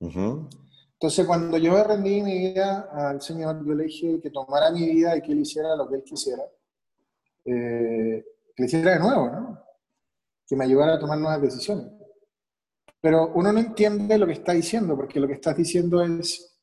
Entonces, 0.00 1.26
cuando 1.26 1.58
yo 1.58 1.84
rendí 1.84 2.22
mi 2.22 2.38
vida 2.38 2.88
al 2.92 3.22
Señor, 3.22 3.64
yo 3.64 3.74
le 3.74 3.84
dije 3.84 4.20
que 4.20 4.30
tomara 4.30 4.72
mi 4.72 4.84
vida 4.88 5.16
y 5.16 5.22
que 5.22 5.30
Él 5.30 5.40
hiciera 5.40 5.76
lo 5.76 5.88
que 5.88 5.96
Él 5.96 6.02
quisiera. 6.02 6.42
Eh, 7.44 8.24
que 8.54 8.62
lo 8.62 8.66
hiciera 8.66 8.92
de 8.92 8.98
nuevo, 8.98 9.30
¿no? 9.30 9.62
Que 10.46 10.56
me 10.56 10.64
ayudara 10.64 10.94
a 10.94 10.98
tomar 10.98 11.18
nuevas 11.18 11.40
decisiones. 11.40 11.86
Pero 13.00 13.32
uno 13.34 13.52
no 13.52 13.60
entiende 13.60 14.18
lo 14.18 14.26
que 14.26 14.32
está 14.32 14.52
diciendo, 14.52 14.96
porque 14.96 15.20
lo 15.20 15.28
que 15.28 15.34
estás 15.34 15.56
diciendo 15.56 16.02
es 16.02 16.58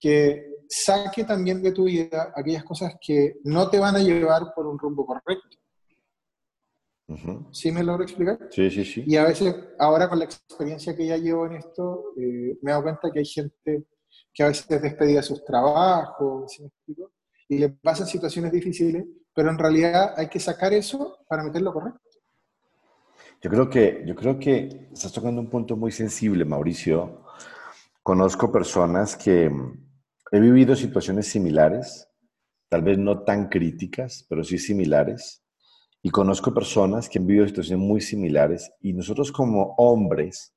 que 0.00 0.56
saque 0.68 1.24
también 1.24 1.62
de 1.62 1.72
tu 1.72 1.84
vida 1.84 2.32
aquellas 2.34 2.64
cosas 2.64 2.94
que 3.00 3.36
no 3.44 3.68
te 3.68 3.78
van 3.78 3.96
a 3.96 4.00
llevar 4.00 4.52
por 4.54 4.66
un 4.66 4.78
rumbo 4.78 5.06
correcto. 5.06 5.58
¿Sí 7.52 7.70
me 7.70 7.84
logro 7.84 8.02
explicar? 8.02 8.48
Sí, 8.50 8.68
sí, 8.68 8.84
sí. 8.84 9.04
Y 9.06 9.16
a 9.16 9.24
veces, 9.24 9.54
ahora 9.78 10.08
con 10.08 10.18
la 10.18 10.24
experiencia 10.24 10.96
que 10.96 11.06
ya 11.06 11.16
llevo 11.16 11.46
en 11.46 11.52
esto, 11.52 12.12
eh, 12.16 12.58
me 12.62 12.70
he 12.70 12.72
dado 12.72 12.82
cuenta 12.82 13.12
que 13.12 13.20
hay 13.20 13.24
gente 13.24 13.84
que 14.34 14.42
a 14.42 14.48
veces 14.48 14.66
despedida 14.82 15.18
de 15.18 15.22
sus 15.22 15.44
trabajos, 15.44 16.52
¿sí 16.52 16.62
me 16.62 16.68
explico? 16.68 17.12
Y 17.48 17.58
le 17.58 17.68
pasan 17.68 18.06
situaciones 18.08 18.50
difíciles, 18.50 19.04
pero 19.36 19.50
en 19.50 19.58
realidad 19.58 20.14
hay 20.16 20.28
que 20.28 20.40
sacar 20.40 20.72
eso 20.72 21.18
para 21.28 21.44
meterlo 21.44 21.70
correcto. 21.70 22.00
Yo 23.42 23.50
creo 23.50 23.68
que, 23.68 24.02
yo 24.06 24.14
creo 24.14 24.38
que 24.38 24.88
estás 24.90 25.12
tocando 25.12 25.42
un 25.42 25.50
punto 25.50 25.76
muy 25.76 25.92
sensible, 25.92 26.46
Mauricio. 26.46 27.22
Conozco 28.02 28.50
personas 28.50 29.14
que 29.14 29.52
he 30.32 30.40
vivido 30.40 30.74
situaciones 30.74 31.26
similares, 31.26 32.08
tal 32.70 32.80
vez 32.80 32.96
no 32.96 33.24
tan 33.24 33.50
críticas, 33.50 34.24
pero 34.26 34.42
sí 34.42 34.56
similares 34.56 35.44
y 36.02 36.08
conozco 36.08 36.54
personas 36.54 37.06
que 37.06 37.18
han 37.18 37.26
vivido 37.26 37.46
situaciones 37.46 37.86
muy 37.86 38.00
similares 38.00 38.70
y 38.80 38.94
nosotros 38.94 39.30
como 39.30 39.74
hombres, 39.76 40.54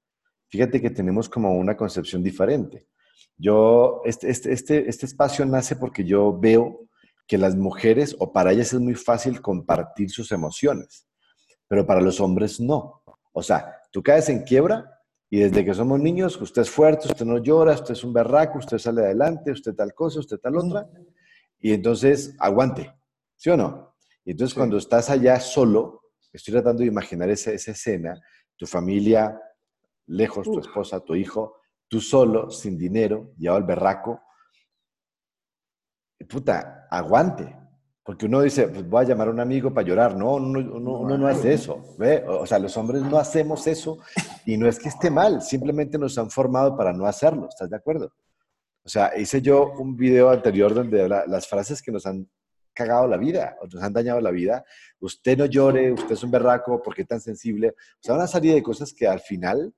fíjate 0.47 0.79
que 0.79 0.89
tenemos 0.89 1.27
como 1.27 1.51
una 1.51 1.75
concepción 1.75 2.23
diferente. 2.23 2.87
Yo, 3.35 4.01
este, 4.05 4.29
este, 4.29 4.53
este, 4.53 4.89
este 4.89 5.05
espacio 5.05 5.45
nace 5.45 5.75
porque 5.75 6.05
yo 6.05 6.37
veo 6.39 6.88
que 7.29 7.37
las 7.37 7.55
mujeres, 7.55 8.15
o 8.17 8.33
para 8.33 8.51
ellas 8.51 8.73
es 8.73 8.79
muy 8.79 8.95
fácil 8.95 9.39
compartir 9.39 10.09
sus 10.09 10.31
emociones, 10.31 11.07
pero 11.67 11.85
para 11.85 12.01
los 12.01 12.19
hombres 12.19 12.59
no. 12.59 13.03
O 13.31 13.43
sea, 13.43 13.77
tú 13.91 14.01
caes 14.01 14.29
en 14.29 14.41
quiebra 14.41 14.99
y 15.29 15.37
desde 15.41 15.63
que 15.63 15.75
somos 15.75 15.99
niños, 15.99 16.41
usted 16.41 16.63
es 16.63 16.71
fuerte, 16.71 17.07
usted 17.07 17.27
no 17.27 17.37
llora, 17.37 17.73
usted 17.73 17.93
es 17.93 18.03
un 18.03 18.13
berraco, 18.13 18.57
usted 18.57 18.79
sale 18.79 19.01
adelante, 19.01 19.51
usted 19.51 19.75
tal 19.75 19.93
cosa, 19.93 20.19
usted 20.19 20.39
tal 20.39 20.57
otra, 20.57 20.89
y 21.59 21.71
entonces 21.71 22.35
aguante, 22.39 22.91
¿sí 23.35 23.51
o 23.51 23.57
no? 23.57 23.95
Y 24.25 24.31
entonces 24.31 24.55
cuando 24.55 24.77
estás 24.77 25.11
allá 25.11 25.39
solo, 25.39 26.01
estoy 26.33 26.53
tratando 26.53 26.81
de 26.81 26.87
imaginar 26.87 27.29
esa, 27.29 27.51
esa 27.51 27.71
escena, 27.71 28.19
tu 28.57 28.65
familia 28.65 29.39
lejos, 30.07 30.45
tu 30.45 30.59
esposa, 30.59 30.99
tu 31.01 31.13
hijo, 31.13 31.57
tú 31.87 32.01
solo, 32.01 32.49
sin 32.49 32.75
dinero, 32.75 33.33
llevado 33.37 33.57
al 33.57 33.67
berraco. 33.67 34.19
Puta, 36.27 36.87
aguante. 36.89 37.55
Porque 38.03 38.25
uno 38.25 38.41
dice, 38.41 38.67
pues 38.69 38.89
voy 38.89 39.05
a 39.05 39.07
llamar 39.09 39.27
a 39.27 39.31
un 39.31 39.39
amigo 39.39 39.71
para 39.71 39.87
llorar. 39.87 40.17
No, 40.17 40.35
uno, 40.35 40.59
uno, 40.59 41.17
no 41.17 41.27
hace 41.27 41.53
eso. 41.53 41.95
¿ve? 41.97 42.23
O 42.27 42.45
sea, 42.45 42.57
los 42.57 42.75
hombres 42.75 43.03
no 43.03 43.19
hacemos 43.19 43.67
eso 43.67 43.99
y 44.45 44.57
no 44.57 44.67
es 44.67 44.79
que 44.79 44.89
esté 44.89 45.11
mal, 45.11 45.43
simplemente 45.43 45.97
nos 45.99 46.17
han 46.17 46.31
formado 46.31 46.75
para 46.75 46.91
no 46.91 47.05
hacerlo. 47.05 47.47
¿Estás 47.47 47.69
de 47.69 47.75
acuerdo? 47.75 48.11
O 48.83 48.89
sea, 48.89 49.15
hice 49.15 49.41
yo 49.41 49.73
un 49.73 49.95
video 49.95 50.31
anterior 50.31 50.73
donde 50.73 51.07
las 51.07 51.47
frases 51.47 51.81
que 51.83 51.91
nos 51.91 52.07
han 52.07 52.27
cagado 52.73 53.07
la 53.07 53.17
vida, 53.17 53.57
otros 53.61 53.83
han 53.83 53.93
dañado 53.93 54.21
la 54.21 54.31
vida. 54.31 54.63
Usted 54.99 55.37
no 55.37 55.45
llore, 55.45 55.91
usted 55.91 56.13
es 56.13 56.23
un 56.23 56.31
berraco, 56.31 56.81
¿por 56.81 56.95
qué 56.95 57.05
tan 57.05 57.21
sensible? 57.21 57.69
O 57.69 57.99
sea, 57.99 58.15
una 58.15 58.25
serie 58.25 58.55
de 58.55 58.63
cosas 58.63 58.91
que 58.91 59.05
al 59.05 59.19
final 59.19 59.71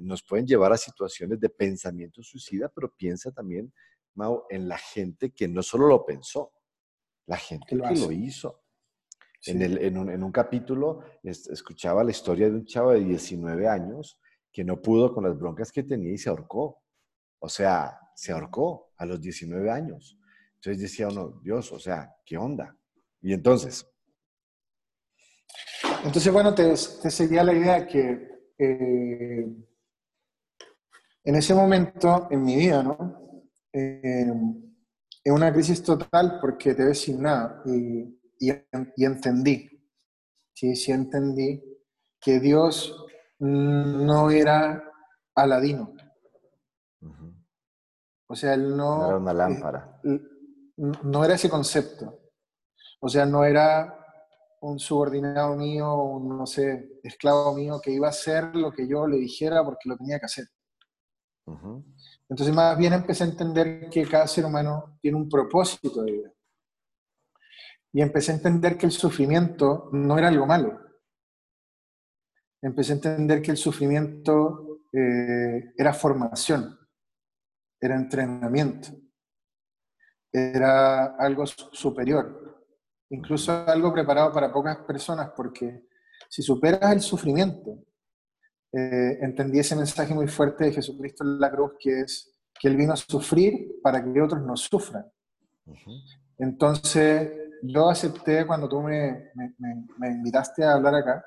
nos 0.00 0.22
pueden 0.22 0.46
llevar 0.46 0.72
a 0.72 0.76
situaciones 0.76 1.40
de 1.40 1.48
pensamiento 1.48 2.22
suicida, 2.22 2.70
pero 2.74 2.90
piensa 2.90 3.30
también, 3.32 3.72
Mau, 4.14 4.44
en 4.48 4.68
la 4.68 4.78
gente 4.78 5.30
que 5.30 5.48
no 5.48 5.62
solo 5.62 5.86
lo 5.86 6.04
pensó, 6.04 6.52
la 7.26 7.36
gente 7.36 7.66
que 7.68 7.76
lo, 7.76 8.12
hizo. 8.12 8.62
En, 9.46 9.62
el, 9.62 9.78
en, 9.78 9.96
un, 9.96 10.10
en, 10.10 10.22
un, 10.22 10.32
capítulo 10.32 11.00
escuchaba 11.22 12.04
la 12.04 12.10
historia 12.10 12.48
de 12.48 12.56
un 12.56 12.66
chavo 12.66 12.92
de 12.92 13.00
19 13.00 13.68
años 13.68 14.20
que 14.52 14.64
no 14.64 14.82
pudo 14.82 15.14
con 15.14 15.24
las 15.24 15.38
broncas 15.38 15.72
que 15.72 15.84
tenía 15.84 16.12
y 16.12 16.18
se 16.18 16.28
ahorcó. 16.28 16.82
O 17.38 17.48
sea, 17.48 17.98
se 18.14 18.32
ahorcó 18.32 18.92
a 18.98 19.06
los 19.06 19.20
19 19.20 19.70
años. 19.70 20.18
Entonces 20.56 20.82
decía 20.82 21.08
uno, 21.08 21.40
Dios, 21.42 21.72
o 21.72 21.78
sea, 21.78 22.14
¿qué 22.26 22.36
onda? 22.36 22.76
Y 23.22 23.32
entonces. 23.32 23.86
Entonces, 26.04 26.32
bueno, 26.32 26.54
te, 26.54 26.64
te 26.64 27.10
seguía 27.10 27.44
la 27.44 27.54
idea 27.54 27.86
que 27.86 28.28
eh, 28.58 29.46
en 31.24 31.34
ese 31.34 31.54
momento 31.54 32.28
en 32.30 32.42
mi 32.42 32.56
vida, 32.56 32.82
¿no? 32.82 33.29
Eh, 33.72 34.26
en 35.22 35.34
una 35.34 35.52
crisis 35.52 35.82
total 35.82 36.38
porque 36.40 36.74
te 36.74 36.84
ves 36.84 37.00
sin 37.02 37.22
nada 37.22 37.62
y, 37.66 38.18
y, 38.38 39.04
entendí, 39.04 39.68
sí, 40.54 40.74
sí 40.74 40.92
entendí 40.92 41.62
que 42.20 42.40
Dios 42.40 43.06
no 43.38 44.30
era 44.30 44.82
Aladino. 45.34 45.94
O 48.26 48.34
sea, 48.34 48.54
él 48.54 48.76
no... 48.76 49.06
era 49.06 49.16
una 49.18 49.34
lámpara 49.34 50.00
no 50.80 51.24
era 51.24 51.34
ese 51.34 51.50
concepto. 51.50 52.20
O 53.00 53.08
sea, 53.08 53.26
no 53.26 53.44
era 53.44 53.96
un 54.62 54.78
subordinado 54.78 55.56
mío, 55.56 55.94
un, 55.94 56.38
no 56.38 56.46
sé, 56.46 57.00
esclavo 57.02 57.54
mío 57.54 57.80
que 57.82 57.92
iba 57.92 58.08
a 58.08 58.10
hacer 58.10 58.54
lo 58.54 58.72
que 58.72 58.86
yo 58.86 59.06
le 59.06 59.16
dijera 59.16 59.64
porque 59.64 59.88
lo 59.88 59.96
tenía 59.96 60.18
que 60.18 60.26
hacer. 60.26 60.46
Entonces, 62.30 62.54
más 62.54 62.78
bien 62.78 62.94
empecé 62.94 63.24
a 63.24 63.26
entender 63.26 63.90
que 63.90 64.06
cada 64.06 64.26
ser 64.26 64.46
humano 64.46 64.98
tiene 65.02 65.18
un 65.18 65.28
propósito 65.28 66.02
de 66.02 66.12
vida. 66.12 66.32
Y 67.92 68.00
empecé 68.00 68.32
a 68.32 68.36
entender 68.36 68.78
que 68.78 68.86
el 68.86 68.92
sufrimiento 68.92 69.90
no 69.92 70.16
era 70.16 70.28
algo 70.28 70.46
malo. 70.46 70.80
Empecé 72.62 72.92
a 72.92 72.96
entender 72.96 73.42
que 73.42 73.50
el 73.50 73.56
sufrimiento 73.56 74.80
eh, 74.92 75.72
era 75.76 75.92
formación, 75.92 76.78
era 77.80 77.96
entrenamiento 77.96 78.90
era 80.32 81.16
algo 81.16 81.44
superior, 81.46 82.64
incluso 83.10 83.52
algo 83.66 83.92
preparado 83.92 84.32
para 84.32 84.52
pocas 84.52 84.78
personas, 84.78 85.30
porque 85.36 85.86
si 86.28 86.42
superas 86.42 86.92
el 86.92 87.00
sufrimiento, 87.00 87.84
eh, 88.72 89.18
entendí 89.20 89.58
ese 89.58 89.74
mensaje 89.74 90.14
muy 90.14 90.28
fuerte 90.28 90.64
de 90.64 90.72
Jesucristo 90.72 91.24
en 91.24 91.40
la 91.40 91.50
cruz, 91.50 91.72
que 91.78 92.00
es 92.00 92.32
que 92.58 92.68
Él 92.68 92.76
vino 92.76 92.92
a 92.92 92.96
sufrir 92.96 93.80
para 93.82 94.02
que 94.02 94.20
otros 94.20 94.42
no 94.42 94.56
sufran. 94.56 95.04
Entonces, 96.38 97.32
yo 97.62 97.88
acepté 97.88 98.46
cuando 98.46 98.68
tú 98.68 98.80
me, 98.80 99.30
me, 99.34 99.54
me, 99.98 100.08
invitaste 100.08 100.64
a 100.64 100.74
hablar 100.74 100.94
acá, 100.94 101.24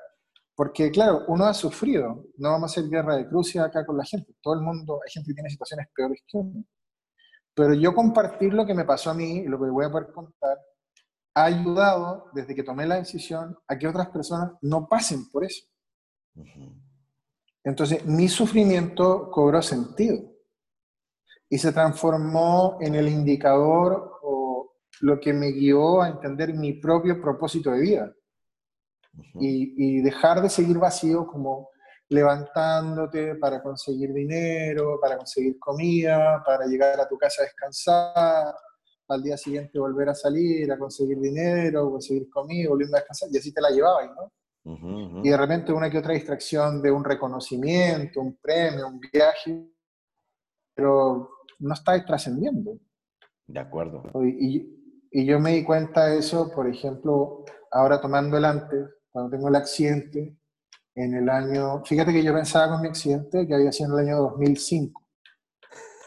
porque 0.54 0.90
claro, 0.90 1.24
uno 1.28 1.44
ha 1.44 1.54
sufrido, 1.54 2.26
no 2.36 2.50
vamos 2.50 2.70
a 2.70 2.72
hacer 2.72 2.90
guerra 2.90 3.16
de 3.16 3.28
cruces 3.28 3.60
acá 3.60 3.84
con 3.84 3.96
la 3.96 4.04
gente, 4.04 4.34
todo 4.40 4.54
el 4.54 4.60
mundo, 4.60 5.00
hay 5.04 5.12
gente 5.12 5.28
que 5.28 5.34
tiene 5.34 5.50
situaciones 5.50 5.88
peores 5.94 6.22
que 6.26 6.38
uno. 6.38 6.64
Pero 7.54 7.74
yo 7.74 7.94
compartir 7.94 8.52
lo 8.52 8.66
que 8.66 8.74
me 8.74 8.84
pasó 8.84 9.10
a 9.10 9.14
mí 9.14 9.38
y 9.38 9.46
lo 9.46 9.58
que 9.58 9.70
voy 9.70 9.84
a 9.84 9.90
poder 9.90 10.12
contar 10.12 10.58
ha 11.34 11.44
ayudado 11.44 12.26
desde 12.32 12.54
que 12.54 12.62
tomé 12.62 12.86
la 12.86 12.96
decisión 12.96 13.56
a 13.66 13.78
que 13.78 13.88
otras 13.88 14.08
personas 14.08 14.52
no 14.62 14.88
pasen 14.88 15.28
por 15.30 15.44
eso. 15.44 15.64
Entonces, 17.64 18.04
mi 18.04 18.28
sufrimiento 18.28 19.30
cobró 19.30 19.62
sentido 19.62 20.22
y 21.48 21.58
se 21.58 21.72
transformó 21.72 22.78
en 22.80 22.94
el 22.94 23.08
indicador 23.08 24.20
o 24.22 24.74
lo 25.00 25.18
que 25.18 25.32
me 25.32 25.50
guió 25.50 26.02
a 26.02 26.08
entender 26.08 26.52
mi 26.54 26.74
propio 26.74 27.20
propósito 27.20 27.70
de 27.70 27.80
vida 27.80 28.12
y, 29.34 29.98
y, 29.98 30.02
dejar 30.02 30.42
de 30.42 30.50
seguir 30.50 30.78
vacío 30.78 31.26
como 31.26 31.70
levantándote 32.08 33.36
para 33.36 33.62
conseguir 33.62 34.12
dinero, 34.12 34.98
para 35.00 35.16
conseguir 35.16 35.58
comida, 35.58 36.42
para 36.44 36.66
llegar 36.66 37.00
a 37.00 37.08
tu 37.08 37.16
casa 37.16 37.42
a 37.42 37.44
descansar, 37.44 38.54
al 39.08 39.22
día 39.22 39.36
siguiente 39.36 39.78
volver 39.78 40.08
a 40.08 40.14
salir, 40.14 40.70
a 40.70 40.78
conseguir 40.78 41.18
dinero, 41.18 41.90
conseguir 41.90 42.28
comida, 42.28 42.68
volviendo 42.68 42.96
a 42.96 43.00
descansar, 43.00 43.28
y 43.32 43.38
así 43.38 43.52
te 43.52 43.60
la 43.60 43.70
llevabas, 43.70 44.10
¿no? 44.10 44.32
Y 44.66 45.28
de 45.28 45.36
repente 45.36 45.72
una 45.72 45.90
que 45.90 45.98
otra 45.98 46.14
distracción 46.14 46.80
de 46.80 46.90
un 46.90 47.04
reconocimiento, 47.04 48.20
un 48.20 48.36
premio, 48.36 48.88
un 48.88 48.98
viaje, 48.98 49.68
pero 50.74 51.28
no 51.58 51.74
estáis 51.74 52.04
trascendiendo. 52.06 52.78
De 53.46 53.60
acuerdo. 53.60 54.02
Y, 54.24 55.08
y 55.10 55.26
yo 55.26 55.38
me 55.38 55.52
di 55.52 55.64
cuenta 55.64 56.06
de 56.06 56.18
eso, 56.18 56.50
por 56.50 56.66
ejemplo, 56.66 57.44
ahora 57.70 58.00
tomando 58.00 58.38
el 58.38 58.44
antes, 58.46 58.88
cuando 59.10 59.30
tengo 59.30 59.48
el 59.48 59.56
accidente, 59.56 60.38
en 60.94 61.14
el 61.14 61.28
año, 61.28 61.84
fíjate 61.84 62.12
que 62.12 62.22
yo 62.22 62.32
pensaba 62.32 62.72
con 62.72 62.82
mi 62.82 62.88
accidente 62.88 63.46
que 63.46 63.54
había 63.54 63.72
sido 63.72 63.98
en 63.98 63.98
el 63.98 64.08
año 64.08 64.22
2005, 64.22 65.02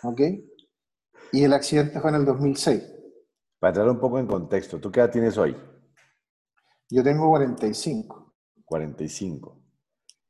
¿ok? 0.04 0.22
Y 1.34 1.44
el 1.44 1.54
accidente 1.54 2.00
fue 2.00 2.12
en 2.12 2.16
el 2.18 2.26
2006. 2.26 2.94
Para 3.60 3.72
entrar 3.72 3.90
un 3.90 4.00
poco 4.00 4.20
en 4.20 4.28
contexto, 4.28 4.80
¿tú 4.80 4.92
qué 4.92 5.02
edad 5.02 5.12
tienes 5.12 5.38
hoy? 5.38 5.56
Yo 6.90 7.04
tengo 7.04 7.28
45. 7.30 8.17
45. 8.68 9.64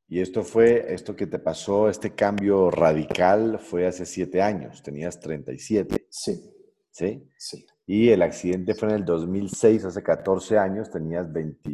Y 0.10 0.22
esto 0.22 0.44
fue, 0.44 0.94
esto 0.94 1.16
que 1.16 1.28
te 1.28 1.40
pasó, 1.40 1.90
este 1.90 2.16
cambio 2.16 2.72
radical 2.72 3.60
fue 3.60 3.86
hace 3.86 4.06
siete 4.06 4.42
años, 4.42 4.82
tenías 4.82 5.20
37. 5.20 6.08
Sí. 6.10 6.54
¿Sí? 6.92 7.30
Sí. 7.38 7.66
Y 7.86 8.10
el 8.10 8.22
accidente 8.22 8.74
fue 8.74 8.90
en 8.90 8.96
el 8.96 9.06
2006, 9.06 9.86
hace 9.86 10.02
14 10.02 10.58
años, 10.58 10.90
tenías 10.90 11.32
20, 11.32 11.70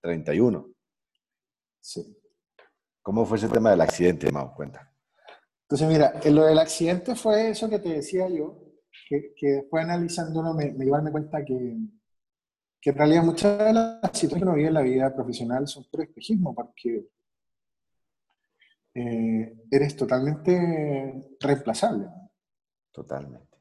31. 0.00 0.72
Sí. 1.80 2.16
¿Cómo 3.02 3.26
fue 3.26 3.36
ese 3.36 3.48
tema 3.48 3.70
del 3.70 3.80
accidente, 3.80 4.30
Mau? 4.32 4.54
Cuenta. 4.54 4.90
Entonces, 5.62 5.88
mira, 5.88 6.20
lo 6.30 6.46
del 6.46 6.58
accidente 6.58 7.14
fue 7.14 7.50
eso 7.50 7.68
que 7.68 7.78
te 7.78 7.90
decía 7.90 8.28
yo, 8.28 8.58
que, 9.08 9.34
que 9.36 9.46
después 9.48 9.84
analizándolo 9.84 10.54
me, 10.54 10.72
me 10.72 10.86
iba 10.86 10.96
a 10.96 11.00
darme 11.00 11.12
cuenta 11.12 11.44
que, 11.44 11.76
que 12.80 12.90
en 12.90 12.96
realidad 12.96 13.22
muchas 13.22 13.58
de 13.58 13.72
las 13.72 14.00
situaciones 14.12 14.38
que 14.38 14.42
uno 14.42 14.54
vive 14.54 14.68
en 14.68 14.74
la 14.74 14.82
vida 14.82 15.14
profesional 15.14 15.68
son 15.68 15.84
por 15.90 16.02
espejismo, 16.02 16.54
porque 16.54 17.08
eh, 18.94 19.54
eres 19.70 19.96
totalmente 19.96 21.36
reemplazable. 21.38 22.06
Totalmente. 22.90 23.58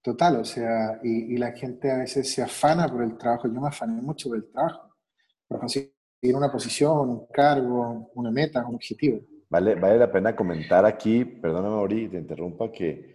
Total, 0.00 0.36
o 0.36 0.44
sea, 0.44 1.00
y, 1.02 1.34
y, 1.34 1.36
la 1.38 1.52
gente 1.52 1.90
a 1.90 1.96
veces 1.96 2.30
se 2.30 2.42
afana 2.42 2.86
por 2.88 3.02
el 3.02 3.16
trabajo. 3.16 3.48
Yo 3.48 3.60
me 3.60 3.68
afané 3.68 4.02
mucho 4.02 4.28
por 4.28 4.36
el 4.36 4.50
trabajo, 4.50 4.94
por 5.48 5.60
conseguir 5.60 5.94
una 6.34 6.52
posición, 6.52 7.08
un 7.08 7.26
cargo, 7.26 8.10
una 8.14 8.30
meta, 8.30 8.66
un 8.66 8.74
objetivo. 8.74 9.20
Vale, 9.48 9.74
vale 9.76 9.98
la 9.98 10.10
pena 10.10 10.34
comentar 10.34 10.84
aquí, 10.84 11.24
perdóname, 11.24 11.76
Mauri, 11.76 12.08
te 12.08 12.18
interrumpa, 12.18 12.70
que 12.72 13.14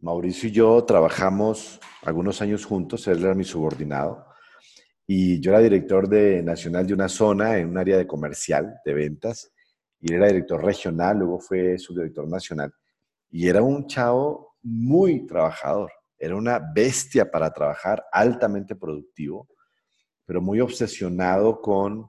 Mauricio 0.00 0.48
y 0.48 0.52
yo 0.52 0.82
trabajamos 0.84 1.80
algunos 2.02 2.40
años 2.42 2.64
juntos, 2.64 3.06
él 3.06 3.22
era 3.24 3.34
mi 3.34 3.44
subordinado, 3.44 4.26
y 5.06 5.40
yo 5.40 5.50
era 5.50 5.60
director 5.60 6.08
de, 6.08 6.42
nacional 6.42 6.86
de 6.86 6.94
una 6.94 7.08
zona 7.08 7.58
en 7.58 7.68
un 7.68 7.78
área 7.78 7.98
de 7.98 8.06
comercial, 8.06 8.80
de 8.84 8.94
ventas, 8.94 9.52
y 10.00 10.12
él 10.12 10.18
era 10.18 10.28
director 10.28 10.64
regional, 10.64 11.18
luego 11.18 11.40
fue 11.40 11.78
subdirector 11.78 12.28
nacional. 12.28 12.72
Y 13.30 13.48
era 13.48 13.62
un 13.62 13.86
chavo 13.86 14.56
muy 14.62 15.26
trabajador, 15.26 15.92
era 16.18 16.36
una 16.36 16.58
bestia 16.58 17.30
para 17.30 17.52
trabajar, 17.52 18.04
altamente 18.12 18.76
productivo, 18.76 19.48
pero 20.24 20.40
muy 20.40 20.60
obsesionado 20.60 21.60
con... 21.60 22.06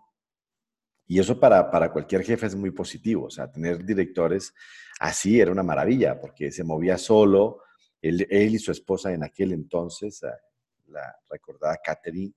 Y 1.07 1.19
eso 1.19 1.39
para, 1.39 1.69
para 1.69 1.91
cualquier 1.91 2.23
jefe 2.23 2.47
es 2.47 2.55
muy 2.55 2.71
positivo, 2.71 3.25
o 3.25 3.29
sea, 3.29 3.51
tener 3.51 3.85
directores 3.85 4.53
así 4.99 5.39
era 5.39 5.51
una 5.51 5.63
maravilla, 5.63 6.19
porque 6.19 6.51
se 6.51 6.63
movía 6.63 6.97
solo, 6.97 7.61
él, 8.01 8.25
él 8.29 8.55
y 8.55 8.59
su 8.59 8.71
esposa 8.71 9.11
en 9.13 9.23
aquel 9.23 9.51
entonces, 9.51 10.21
la 10.87 11.15
recordada 11.29 11.77
Catherine, 11.83 12.33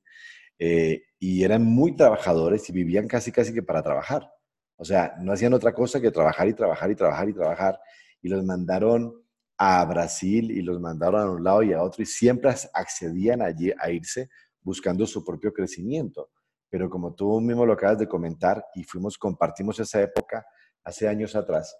eh, 0.58 1.02
y 1.18 1.44
eran 1.44 1.64
muy 1.64 1.96
trabajadores 1.96 2.68
y 2.68 2.72
vivían 2.72 3.06
casi, 3.06 3.32
casi 3.32 3.52
que 3.52 3.62
para 3.62 3.82
trabajar. 3.82 4.30
O 4.76 4.84
sea, 4.84 5.14
no 5.20 5.32
hacían 5.32 5.54
otra 5.54 5.72
cosa 5.72 6.00
que 6.00 6.10
trabajar 6.10 6.48
y 6.48 6.54
trabajar 6.54 6.90
y 6.90 6.94
trabajar 6.94 7.28
y 7.28 7.32
trabajar. 7.32 7.80
Y 8.22 8.28
los 8.28 8.44
mandaron 8.44 9.14
a 9.56 9.84
Brasil 9.84 10.50
y 10.50 10.62
los 10.62 10.80
mandaron 10.80 11.20
a 11.20 11.30
un 11.30 11.42
lado 11.42 11.62
y 11.62 11.72
a 11.72 11.82
otro 11.82 12.02
y 12.02 12.06
siempre 12.06 12.54
accedían 12.72 13.42
allí 13.42 13.72
a 13.78 13.90
irse 13.90 14.30
buscando 14.62 15.06
su 15.06 15.24
propio 15.24 15.52
crecimiento. 15.52 16.30
Pero 16.70 16.88
como 16.88 17.14
tú 17.14 17.40
mismo 17.40 17.66
lo 17.66 17.72
acabas 17.72 17.98
de 17.98 18.08
comentar 18.08 18.64
y 18.74 18.84
fuimos, 18.84 19.18
compartimos 19.18 19.80
esa 19.80 20.00
época 20.00 20.46
hace 20.84 21.08
años 21.08 21.34
atrás, 21.34 21.76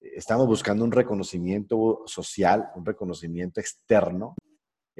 estamos 0.00 0.46
buscando 0.46 0.84
un 0.84 0.92
reconocimiento 0.92 2.02
social, 2.06 2.70
un 2.74 2.84
reconocimiento 2.84 3.60
externo 3.60 4.34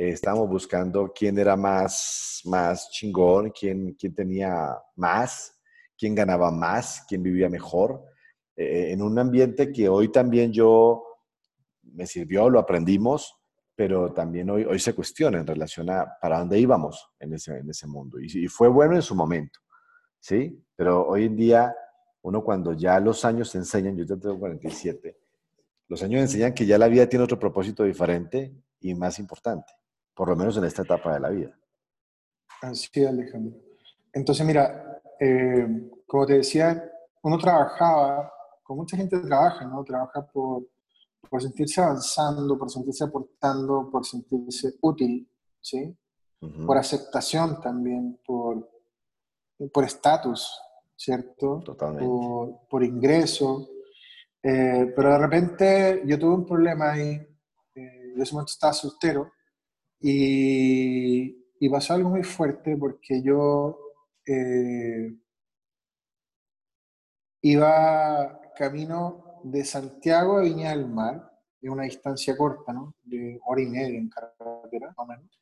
eh, 0.00 0.08
estábamos 0.08 0.48
buscando 0.48 1.12
quién 1.14 1.38
era 1.38 1.56
más, 1.56 2.40
más 2.46 2.88
chingón, 2.90 3.50
quién, 3.50 3.94
quién 4.00 4.14
tenía 4.14 4.74
más, 4.96 5.60
quién 5.98 6.14
ganaba 6.14 6.50
más, 6.50 7.04
quién 7.06 7.22
vivía 7.22 7.50
mejor, 7.50 8.02
eh, 8.56 8.92
en 8.92 9.02
un 9.02 9.18
ambiente 9.18 9.70
que 9.70 9.90
hoy 9.90 10.10
también 10.10 10.54
yo 10.54 11.04
me 11.82 12.06
sirvió, 12.06 12.48
lo 12.48 12.58
aprendimos, 12.58 13.36
pero 13.76 14.10
también 14.14 14.48
hoy, 14.48 14.64
hoy 14.64 14.78
se 14.78 14.94
cuestiona 14.94 15.38
en 15.38 15.46
relación 15.46 15.90
a 15.90 16.16
para 16.18 16.38
dónde 16.38 16.58
íbamos 16.58 17.10
en 17.18 17.34
ese, 17.34 17.58
en 17.58 17.68
ese 17.68 17.86
mundo. 17.86 18.18
Y, 18.18 18.44
y 18.44 18.48
fue 18.48 18.68
bueno 18.68 18.94
en 18.94 19.02
su 19.02 19.14
momento, 19.14 19.60
¿sí? 20.18 20.64
Pero 20.76 21.08
hoy 21.08 21.26
en 21.26 21.36
día, 21.36 21.76
uno 22.22 22.42
cuando 22.42 22.72
ya 22.72 22.98
los 23.00 23.26
años 23.26 23.54
enseñan, 23.54 23.98
yo 23.98 24.04
ya 24.04 24.16
tengo 24.16 24.38
47, 24.38 25.18
los 25.88 26.02
años 26.02 26.22
enseñan 26.22 26.54
que 26.54 26.64
ya 26.64 26.78
la 26.78 26.88
vida 26.88 27.06
tiene 27.06 27.26
otro 27.26 27.38
propósito 27.38 27.84
diferente 27.84 28.50
y 28.80 28.94
más 28.94 29.18
importante 29.18 29.70
por 30.20 30.28
lo 30.28 30.36
menos 30.36 30.54
en 30.58 30.64
esta 30.64 30.82
etapa 30.82 31.14
de 31.14 31.20
la 31.20 31.30
vida. 31.30 31.58
Así, 32.60 33.02
Alejandro. 33.02 33.58
Entonces, 34.12 34.44
mira, 34.44 35.00
eh, 35.18 35.90
como 36.06 36.26
te 36.26 36.34
decía, 36.34 36.92
uno 37.22 37.38
trabajaba, 37.38 38.30
con 38.62 38.76
mucha 38.76 38.98
gente 38.98 39.18
trabaja, 39.20 39.64
¿no? 39.64 39.82
Trabaja 39.82 40.26
por, 40.30 40.66
por 41.26 41.40
sentirse 41.40 41.80
avanzando, 41.80 42.58
por 42.58 42.70
sentirse 42.70 43.02
aportando, 43.02 43.88
por 43.90 44.04
sentirse 44.04 44.74
útil, 44.82 45.26
¿sí? 45.58 45.96
Por 46.66 46.76
aceptación 46.76 47.58
también, 47.58 48.20
por 48.26 48.68
por 49.72 49.84
estatus, 49.84 50.60
¿cierto? 50.96 51.62
Totalmente. 51.64 52.06
Por, 52.06 52.68
por 52.68 52.84
ingreso. 52.84 53.70
Eh, 54.42 54.92
pero 54.94 55.12
de 55.12 55.18
repente 55.18 56.02
yo 56.04 56.18
tuve 56.18 56.34
un 56.34 56.46
problema 56.46 56.92
ahí, 56.92 57.12
eh, 57.74 58.02
yo 58.08 58.16
en 58.16 58.20
ese 58.20 58.34
momento 58.34 58.52
estaba 58.52 58.74
soltero, 58.74 59.32
y, 60.00 61.40
y 61.60 61.68
pasó 61.68 61.94
algo 61.94 62.10
muy 62.10 62.22
fuerte 62.22 62.76
porque 62.76 63.22
yo 63.22 63.78
eh, 64.26 65.14
iba 67.42 68.40
camino 68.56 69.40
de 69.44 69.64
Santiago 69.64 70.38
a 70.38 70.42
Viña 70.42 70.70
del 70.70 70.86
Mar, 70.86 71.30
de 71.60 71.70
una 71.70 71.84
distancia 71.84 72.36
corta, 72.36 72.72
¿no? 72.72 72.94
De 73.02 73.38
hora 73.44 73.62
y 73.62 73.66
media 73.66 73.98
en 73.98 74.08
carretera, 74.08 74.88
más 74.88 74.98
o 74.98 75.06
menos. 75.06 75.40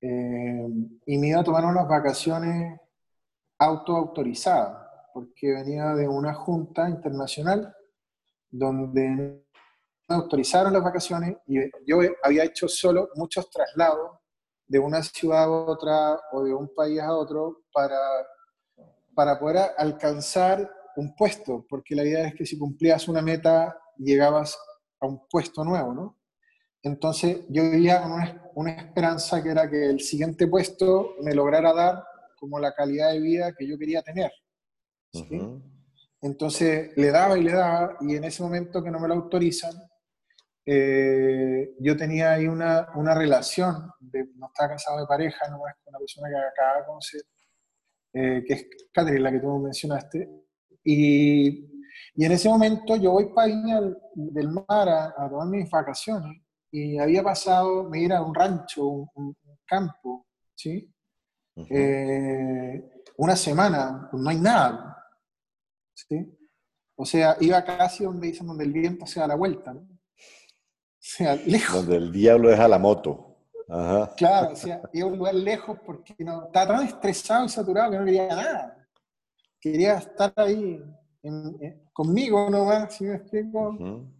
Eh, 0.00 0.68
y 1.06 1.18
me 1.18 1.28
iba 1.28 1.40
a 1.40 1.44
tomar 1.44 1.64
unas 1.64 1.88
vacaciones 1.88 2.80
autoautorizadas, 3.58 4.86
porque 5.12 5.52
venía 5.52 5.94
de 5.94 6.06
una 6.06 6.34
junta 6.34 6.88
internacional 6.88 7.74
donde 8.50 9.44
autorizaron 10.08 10.72
las 10.72 10.82
vacaciones 10.82 11.36
y 11.46 11.58
yo 11.86 12.00
había 12.22 12.44
hecho 12.44 12.66
solo 12.66 13.10
muchos 13.14 13.50
traslados 13.50 14.18
de 14.66 14.78
una 14.78 15.02
ciudad 15.02 15.44
a 15.44 15.50
otra 15.50 16.20
o 16.32 16.44
de 16.44 16.54
un 16.54 16.74
país 16.74 17.00
a 17.00 17.14
otro 17.14 17.62
para, 17.72 17.98
para 19.14 19.38
poder 19.38 19.70
alcanzar 19.76 20.70
un 20.96 21.14
puesto, 21.14 21.64
porque 21.68 21.94
la 21.94 22.04
idea 22.04 22.26
es 22.26 22.34
que 22.34 22.44
si 22.44 22.58
cumplías 22.58 23.08
una 23.08 23.22
meta 23.22 23.78
llegabas 23.96 24.58
a 25.00 25.06
un 25.06 25.26
puesto 25.28 25.64
nuevo, 25.64 25.94
¿no? 25.94 26.18
Entonces 26.82 27.40
yo 27.48 27.64
vivía 27.70 28.02
con 28.02 28.12
una, 28.12 28.50
una 28.54 28.72
esperanza 28.72 29.42
que 29.42 29.50
era 29.50 29.68
que 29.68 29.86
el 29.86 30.00
siguiente 30.00 30.46
puesto 30.46 31.16
me 31.22 31.34
lograra 31.34 31.72
dar 31.72 32.04
como 32.36 32.58
la 32.58 32.74
calidad 32.74 33.12
de 33.12 33.20
vida 33.20 33.52
que 33.56 33.66
yo 33.66 33.78
quería 33.78 34.02
tener. 34.02 34.32
¿sí? 35.12 35.40
Entonces 36.20 36.96
le 36.96 37.10
daba 37.10 37.38
y 37.38 37.42
le 37.42 37.52
daba, 37.52 37.96
y 38.00 38.16
en 38.16 38.24
ese 38.24 38.42
momento 38.42 38.82
que 38.82 38.90
no 38.90 39.00
me 39.00 39.08
lo 39.08 39.14
autorizan, 39.14 39.72
eh, 40.70 41.76
yo 41.80 41.96
tenía 41.96 42.32
ahí 42.32 42.46
una, 42.46 42.88
una 42.94 43.14
relación, 43.14 43.90
de, 44.00 44.26
no 44.34 44.48
estaba 44.48 44.74
casado 44.74 45.00
de 45.00 45.06
pareja, 45.06 45.48
no 45.48 45.66
es 45.66 45.74
con 45.82 45.94
una 45.94 45.98
persona 45.98 46.28
que 46.28 46.36
acaba 46.36 46.80
de 46.80 46.86
conocer, 46.86 47.22
eh, 48.12 48.44
que 48.46 48.52
es 48.52 48.66
Catherine, 48.92 49.22
la 49.22 49.32
que 49.32 49.40
tú 49.40 49.58
mencionaste, 49.60 50.28
y, 50.84 51.48
y, 52.14 52.24
en 52.24 52.32
ese 52.32 52.50
momento 52.50 52.96
yo 52.96 53.12
voy 53.12 53.32
para 53.32 53.46
Viña 53.46 53.80
del 54.14 54.50
Mar 54.50 54.90
a, 54.90 55.14
a, 55.16 55.30
tomar 55.30 55.48
mis 55.48 55.70
vacaciones, 55.70 56.42
y 56.70 56.98
había 56.98 57.22
pasado, 57.22 57.88
me 57.88 58.00
ir 58.02 58.12
a 58.12 58.20
un 58.20 58.34
rancho, 58.34 58.86
un, 58.88 59.08
un, 59.14 59.36
campo, 59.64 60.26
¿sí? 60.54 60.92
Uh 61.56 61.62
-huh. 61.62 61.68
eh, 61.70 62.90
una 63.16 63.36
semana, 63.36 64.10
no 64.12 64.28
hay 64.28 64.38
nada, 64.38 65.02
¿sí? 65.94 66.38
O 66.94 67.06
sea, 67.06 67.38
iba 67.40 67.64
casi 67.64 68.04
donde 68.04 68.26
dicen 68.26 68.46
donde 68.46 68.64
el 68.64 68.72
viento 68.72 69.06
se 69.06 69.20
da 69.20 69.28
la 69.28 69.34
vuelta, 69.34 69.72
¿no? 69.72 69.97
Sea, 71.16 71.36
lejos. 71.36 71.86
Donde 71.86 71.96
el 71.96 72.12
diablo 72.12 72.50
deja 72.50 72.68
la 72.68 72.78
moto. 72.78 73.34
Ajá. 73.66 74.14
Claro, 74.14 74.52
o 74.52 74.56
sea, 74.56 74.82
a 74.82 75.06
un 75.06 75.16
lugar 75.16 75.34
lejos 75.34 75.78
porque 75.84 76.14
no, 76.18 76.46
estaba 76.46 76.76
tan 76.78 76.86
estresado 76.86 77.46
y 77.46 77.48
saturado 77.48 77.90
que 77.90 77.98
no 77.98 78.04
quería 78.04 78.28
nada. 78.28 78.88
Quería 79.58 79.94
estar 79.96 80.32
ahí 80.36 80.82
en, 81.22 81.56
en, 81.60 81.88
conmigo 81.94 82.50
nomás, 82.50 82.94
si 82.94 83.04
me 83.04 83.16
explico. 83.16 83.70
Uh 83.70 83.78
-huh. 83.78 84.14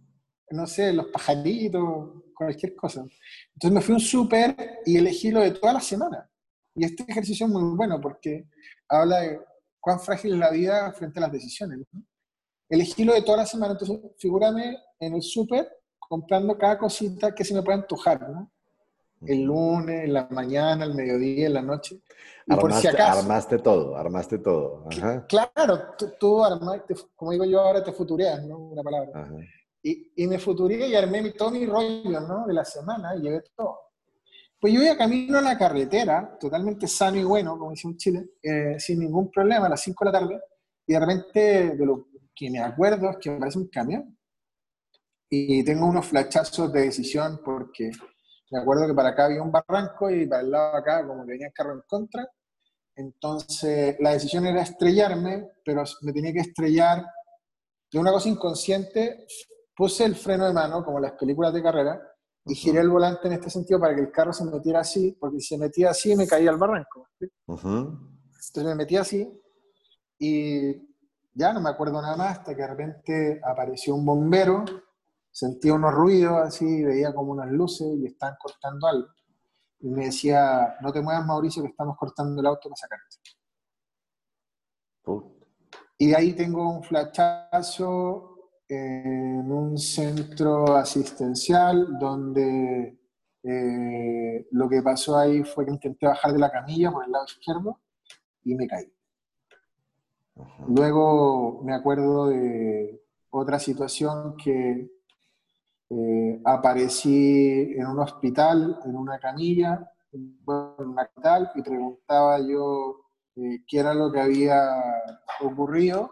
No 0.51 0.65
sé, 0.65 0.91
los 0.91 1.07
pajaritos, 1.07 2.23
cualquier 2.35 2.75
cosa. 2.75 3.05
Entonces 3.53 3.71
me 3.71 3.81
fui 3.81 3.93
a 3.93 3.97
un 3.97 4.01
súper 4.01 4.79
y 4.83 4.97
elegí 4.97 5.29
lo 5.29 5.41
de 5.41 5.51
toda 5.51 5.73
la 5.73 5.81
semana. 5.81 6.27
Y 6.73 6.85
este 6.85 7.03
ejercicio 7.07 7.45
es 7.45 7.51
muy 7.51 7.75
bueno 7.75 8.01
porque 8.01 8.47
habla 8.87 9.19
de 9.19 9.39
cuán 9.79 9.99
frágil 9.99 10.33
es 10.33 10.39
la 10.39 10.49
vida 10.49 10.91
frente 10.93 11.19
a 11.19 11.23
las 11.23 11.31
decisiones. 11.31 11.79
¿no? 11.91 12.03
Elegí 12.67 13.05
de 13.05 13.21
toda 13.21 13.37
la 13.37 13.45
semana, 13.45 13.73
entonces 13.73 13.99
figúrame 14.17 14.75
en 14.99 15.13
el 15.13 15.21
súper 15.21 15.67
comprando 16.09 16.57
cada 16.57 16.77
cosita 16.77 17.33
que 17.33 17.45
se 17.45 17.53
me 17.53 17.61
pueda 17.61 17.77
antojar, 17.77 18.29
¿no? 18.29 18.51
El 19.21 19.43
lunes, 19.43 20.05
en 20.05 20.13
la 20.13 20.27
mañana, 20.31 20.85
el 20.85 20.95
mediodía, 20.95 21.47
en 21.47 21.53
la 21.53 21.61
noche. 21.61 22.01
Y 22.47 22.53
armaste, 22.53 22.61
por 22.61 22.73
si 22.73 22.87
acaso. 22.87 23.19
Armaste 23.19 23.57
todo, 23.59 23.95
armaste 23.95 24.37
todo. 24.39 24.85
Claro, 25.27 25.81
tú, 26.19 26.43
armaste, 26.43 26.95
como 27.15 27.31
digo 27.31 27.45
yo 27.45 27.59
ahora, 27.59 27.83
te 27.83 27.91
futureas, 27.91 28.43
¿no? 28.43 28.57
Una 28.57 28.81
palabra. 28.81 29.29
Y, 29.83 30.11
y, 30.15 30.27
me 30.27 30.39
futuré 30.39 30.87
y 30.87 30.95
armé 30.95 31.21
mi, 31.21 31.31
todo 31.31 31.51
mi 31.51 31.65
rollo, 31.65 32.19
¿no? 32.21 32.47
De 32.47 32.53
la 32.53 32.65
semana 32.65 33.15
y 33.15 33.21
llevé 33.21 33.43
todo. 33.55 33.77
Pues 34.59 34.73
yo 34.73 34.81
iba 34.81 34.97
camino 34.97 35.37
a 35.37 35.41
la 35.41 35.57
carretera, 35.57 36.37
totalmente 36.37 36.85
sano 36.87 37.17
y 37.17 37.23
bueno, 37.23 37.57
como 37.57 37.71
dice 37.71 37.87
un 37.87 37.95
Chile, 37.95 38.31
eh, 38.43 38.75
sin 38.77 38.99
ningún 38.99 39.31
problema, 39.31 39.67
a 39.67 39.69
las 39.69 39.81
5 39.81 40.03
de 40.03 40.11
la 40.11 40.19
tarde, 40.19 40.41
y 40.85 40.93
de 40.93 40.99
repente, 40.99 41.75
de 41.77 41.85
lo 41.85 42.07
que 42.35 42.49
me 42.49 42.59
acuerdo, 42.59 43.09
es 43.11 43.17
que 43.17 43.29
me 43.31 43.39
parece 43.39 43.59
un 43.59 43.67
camión. 43.67 44.17
Y 45.29 45.63
tengo 45.63 45.85
unos 45.85 46.07
flachazos 46.07 46.71
de 46.73 46.81
decisión 46.81 47.41
porque 47.43 47.91
me 48.51 48.59
acuerdo 48.59 48.87
que 48.87 48.93
para 48.93 49.09
acá 49.09 49.25
había 49.25 49.43
un 49.43 49.51
barranco 49.51 50.09
y 50.09 50.25
para 50.25 50.41
el 50.41 50.51
lado 50.51 50.71
de 50.73 50.77
acá, 50.79 51.07
como 51.07 51.23
que 51.23 51.33
venía 51.33 51.47
el 51.47 51.53
carro 51.53 51.73
en 51.73 51.83
contra. 51.87 52.27
Entonces, 52.95 53.95
la 53.99 54.11
decisión 54.11 54.45
era 54.45 54.61
estrellarme, 54.61 55.51
pero 55.63 55.83
me 56.01 56.11
tenía 56.11 56.33
que 56.33 56.39
estrellar 56.39 57.05
de 57.91 57.99
una 57.99 58.11
cosa 58.11 58.29
inconsciente. 58.29 59.27
Puse 59.75 60.03
el 60.03 60.15
freno 60.15 60.45
de 60.47 60.53
mano, 60.53 60.83
como 60.83 60.99
las 60.99 61.13
películas 61.13 61.53
de 61.53 61.63
carrera, 61.63 62.01
y 62.45 62.55
giré 62.55 62.79
el 62.79 62.89
volante 62.89 63.27
en 63.27 63.33
este 63.33 63.49
sentido 63.49 63.79
para 63.79 63.95
que 63.95 64.01
el 64.01 64.11
carro 64.11 64.33
se 64.33 64.43
metiera 64.43 64.79
así, 64.79 65.15
porque 65.19 65.39
si 65.39 65.49
se 65.49 65.57
metía 65.57 65.91
así 65.91 66.15
me 66.15 66.27
caía 66.27 66.49
al 66.49 66.57
barranco. 66.57 67.07
Entonces 67.47 68.63
me 68.63 68.75
metí 68.75 68.97
así 68.97 69.29
y 70.17 70.73
ya 71.33 71.53
no 71.53 71.61
me 71.61 71.69
acuerdo 71.69 72.01
nada 72.01 72.17
más 72.17 72.39
hasta 72.39 72.55
que 72.55 72.61
de 72.61 72.67
repente 72.67 73.41
apareció 73.43 73.95
un 73.95 74.05
bombero, 74.05 74.65
sentía 75.31 75.73
unos 75.73 75.93
ruidos 75.93 76.37
así, 76.37 76.83
veía 76.83 77.13
como 77.13 77.31
unas 77.31 77.51
luces 77.51 77.87
y 77.97 78.05
estaban 78.07 78.35
cortando 78.39 78.87
algo. 78.87 79.07
Y 79.79 79.89
me 79.89 80.05
decía, 80.05 80.75
no 80.81 80.91
te 80.91 81.01
muevas 81.01 81.25
Mauricio 81.25 81.63
que 81.63 81.69
estamos 81.69 81.97
cortando 81.97 82.41
el 82.41 82.47
auto 82.47 82.69
para 82.69 82.75
sacarte. 82.75 83.17
Y 85.97 86.07
de 86.07 86.15
ahí 86.15 86.33
tengo 86.33 86.69
un 86.69 86.83
flachazo 86.83 88.29
en 88.67 89.51
un 89.51 89.77
centro 89.77 90.75
asistencial 90.75 91.97
donde 91.99 92.99
eh, 93.43 94.47
lo 94.51 94.69
que 94.69 94.81
pasó 94.81 95.17
ahí 95.17 95.43
fue 95.43 95.65
que 95.65 95.71
intenté 95.71 96.05
bajar 96.05 96.33
de 96.33 96.39
la 96.39 96.51
camilla 96.51 96.91
por 96.91 97.03
el 97.03 97.11
lado 97.11 97.25
izquierdo 97.25 97.79
y 98.43 98.55
me 98.55 98.67
caí. 98.67 98.93
Luego 100.67 101.61
me 101.63 101.73
acuerdo 101.73 102.27
de 102.27 103.01
otra 103.29 103.59
situación 103.59 104.37
que 104.37 104.89
eh, 105.89 106.41
aparecí 106.45 107.73
en 107.75 107.87
un 107.87 107.99
hospital, 107.99 108.79
en 108.85 108.95
una 108.95 109.19
camilla, 109.19 109.91
en 110.11 110.37
un 110.45 110.99
hospital, 110.99 111.51
y 111.55 111.61
preguntaba 111.61 112.39
yo 112.39 113.05
eh, 113.35 113.63
qué 113.67 113.79
era 113.79 113.93
lo 113.93 114.11
que 114.11 114.19
había 114.19 114.69
ocurrido 115.41 116.11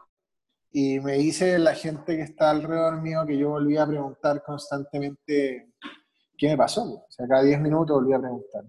y 0.72 1.00
me 1.00 1.14
dice 1.14 1.58
la 1.60 1.74
gente 1.74 2.16
que 2.16 2.24
está 2.24 2.52
alrededor 2.52 3.02
mío 3.02 3.26
que 3.26 3.38
yo 3.38 3.50
volvía 3.50 3.84
a 3.84 3.88
preguntar 3.88 4.44
constantemente 4.44 5.74
qué 6.38 6.50
me 6.50 6.58
pasó. 6.58 6.84
O 6.84 7.06
sea, 7.10 7.28
cada 7.28 7.44
10 7.44 7.62
minutos 7.62 7.96
volvía 7.96 8.18
a 8.18 8.22
preguntar. 8.22 8.64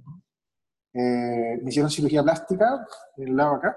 Eh, 0.95 1.61
me 1.63 1.69
hicieron 1.69 1.91
cirugía 1.91 2.23
plástica 2.23 2.87
en 3.17 3.29
el 3.29 3.37
lado 3.37 3.57
acá. 3.57 3.77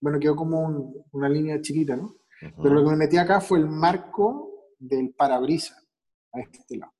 Bueno, 0.00 0.18
quedó 0.18 0.36
como 0.36 0.92
una 1.12 1.28
línea 1.28 1.60
chiquita, 1.60 1.96
¿no? 1.96 2.16
Pero 2.38 2.74
lo 2.74 2.84
que 2.84 2.90
me 2.90 2.96
metí 2.96 3.16
acá 3.16 3.40
fue 3.40 3.58
el 3.58 3.66
marco 3.66 4.68
del 4.78 5.14
parabrisas 5.14 5.83
a 6.34 6.40
este 6.40 6.76
lado. 6.76 6.92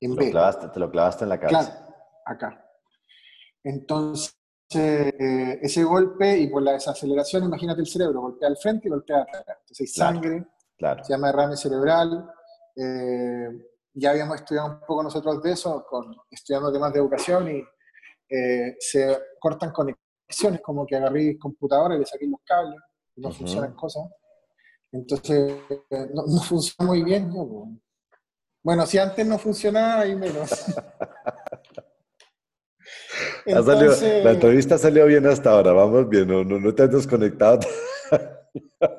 En 0.00 0.16
te, 0.16 0.24
lo 0.24 0.30
clavaste, 0.30 0.68
te 0.68 0.80
lo 0.80 0.90
clavaste 0.90 1.24
en 1.24 1.28
la 1.28 1.40
cabeza. 1.40 1.70
Claro, 1.70 1.94
acá. 2.24 2.70
Entonces, 3.62 4.36
eh, 4.72 5.58
ese 5.62 5.82
golpe 5.82 6.38
y 6.38 6.46
por 6.48 6.62
la 6.62 6.72
desaceleración, 6.72 7.44
imagínate 7.44 7.80
el 7.80 7.86
cerebro, 7.86 8.20
golpea 8.20 8.48
al 8.48 8.56
frente 8.56 8.88
y 8.88 8.90
golpea 8.90 9.22
atrás. 9.22 9.44
Entonces 9.60 9.80
hay 9.80 9.86
sangre, 9.88 10.46
se 10.78 11.12
llama 11.12 11.26
derrame 11.28 11.56
cerebral. 11.56 12.30
Eh, 12.76 13.48
ya 13.94 14.10
habíamos 14.10 14.36
estudiado 14.36 14.68
un 14.68 14.80
poco 14.80 15.02
nosotros 15.02 15.42
de 15.42 15.52
eso, 15.52 15.84
con, 15.88 16.16
estudiando 16.30 16.72
temas 16.72 16.92
de 16.92 17.00
educación 17.00 17.50
y 17.50 17.64
eh, 18.28 18.76
se 18.78 19.18
cortan 19.40 19.72
conexiones, 19.72 20.60
como 20.62 20.86
que 20.86 20.96
agarré 20.96 21.36
computadora 21.36 21.96
y 21.96 21.98
le 21.98 22.06
saqué 22.06 22.26
los 22.26 22.40
cables, 22.44 22.80
y 23.16 23.20
no 23.20 23.32
funcionan 23.32 23.74
cosas. 23.74 24.04
Entonces, 24.92 25.56
no, 26.14 26.40
funciona 26.42 26.88
muy 26.88 27.02
bien. 27.02 27.32
Bueno, 28.62 28.86
si 28.86 28.98
antes 28.98 29.26
no 29.26 29.38
funcionaba, 29.38 30.00
ahí 30.00 30.14
menos. 30.14 30.50
la 33.46 34.32
entrevista 34.32 34.76
salió 34.76 35.06
bien 35.06 35.26
hasta 35.26 35.50
ahora, 35.50 35.72
vamos 35.72 36.08
bien, 36.08 36.28
no, 36.28 36.44
no, 36.44 36.74
te 36.74 36.82
has 36.82 36.90
desconectado. 36.90 37.60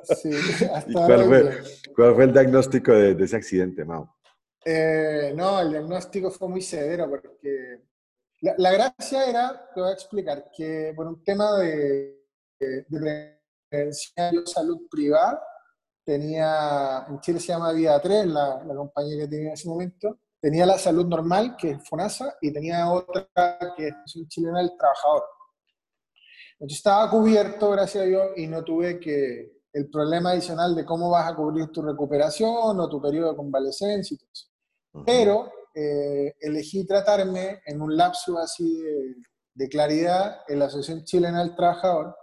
sí, 0.04 0.32
hasta 0.74 0.92
cuál, 0.92 1.26
fue, 1.26 1.64
cuál, 1.96 2.16
fue, 2.16 2.24
el 2.24 2.34
diagnóstico 2.34 2.92
de, 2.92 3.24
ese 3.24 3.36
accidente, 3.36 3.86
Mau? 3.86 4.10
Eh, 4.66 5.34
no, 5.36 5.62
el 5.62 5.72
diagnóstico 5.72 6.32
fue 6.32 6.48
muy 6.48 6.62
severo 6.62 7.10
porque 7.10 7.82
la, 8.42 8.72
gracia 8.72 9.30
era, 9.30 9.70
te 9.74 9.80
voy 9.80 9.90
a 9.90 9.94
explicar, 9.94 10.50
que 10.56 10.94
por 10.96 11.08
un 11.08 11.24
tema 11.24 11.58
de, 11.60 12.20
de, 12.60 12.86
de 13.70 13.94
salud 14.46 14.88
privada, 14.90 15.42
tenía, 16.04 17.06
en 17.08 17.20
Chile 17.20 17.40
se 17.40 17.48
llama 17.48 17.72
Vida 17.72 18.00
3, 18.00 18.28
la, 18.28 18.64
la 18.64 18.76
compañía 18.76 19.18
que 19.18 19.28
tenía 19.28 19.48
en 19.48 19.54
ese 19.54 19.70
momento, 19.70 20.20
tenía 20.40 20.66
la 20.66 20.78
salud 20.78 21.06
normal, 21.06 21.56
que 21.58 21.72
es 21.72 21.88
FONASA, 21.88 22.38
y 22.42 22.52
tenía 22.52 22.90
otra 22.92 23.28
que 23.78 23.88
es 23.88 24.16
un 24.16 24.28
chileno 24.28 24.58
del 24.58 24.76
trabajador. 24.78 25.24
Entonces 26.54 26.78
estaba 26.78 27.10
cubierto, 27.10 27.72
gracias 27.72 28.04
a 28.04 28.08
Dios, 28.08 28.28
y 28.36 28.48
no 28.48 28.64
tuve 28.64 29.00
que 29.00 29.62
el 29.74 29.90
problema 29.90 30.32
adicional 30.32 30.76
de 30.76 30.86
cómo 30.86 31.10
vas 31.10 31.32
a 31.32 31.36
cubrir 31.36 31.72
tu 31.72 31.82
recuperación 31.82 32.80
o 32.80 32.90
tu 32.90 33.02
periodo 33.02 33.32
de 33.32 33.38
convalescencia 33.38 34.16
y 34.16 34.18
todo 34.18 34.30
eso. 34.34 34.48
Pero 35.06 35.52
eh, 35.74 36.34
elegí 36.40 36.86
tratarme 36.86 37.62
en 37.66 37.82
un 37.82 37.96
lapso 37.96 38.38
así 38.38 38.82
de, 38.82 39.16
de 39.54 39.70
claridad 39.70 40.42
en 40.48 40.60
la 40.60 40.66
Asociación 40.66 41.04
Chilena 41.06 41.40
del 41.40 41.56
Trabajador, 41.56 42.16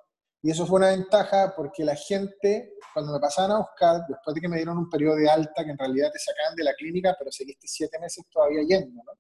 y 0.43 0.51
eso 0.51 0.67
fue 0.67 0.79
una 0.79 0.91
ventaja 0.91 1.53
porque 1.57 1.85
la 1.85 1.97
gente, 1.97 2.75
cuando 2.99 3.13
me 3.13 3.21
pasaban 3.21 3.53
a 3.53 3.59
buscar, 3.59 4.05
después 4.09 4.35
de 4.35 4.41
que 4.41 4.49
me 4.49 4.57
dieron 4.57 4.77
un 4.77 4.91
periodo 4.91 5.15
de 5.15 5.31
alta, 5.31 5.65
que 5.65 5.71
en 5.71 5.79
realidad 5.79 6.11
te 6.13 6.19
sacaban 6.19 6.57
de 6.57 6.65
la 6.65 6.75
clínica, 6.75 7.15
pero 7.17 7.31
seguiste 7.31 7.69
siete 7.69 7.97
meses 8.01 8.25
todavía 8.29 8.61
yendo, 8.67 9.01
¿no? 9.05 9.13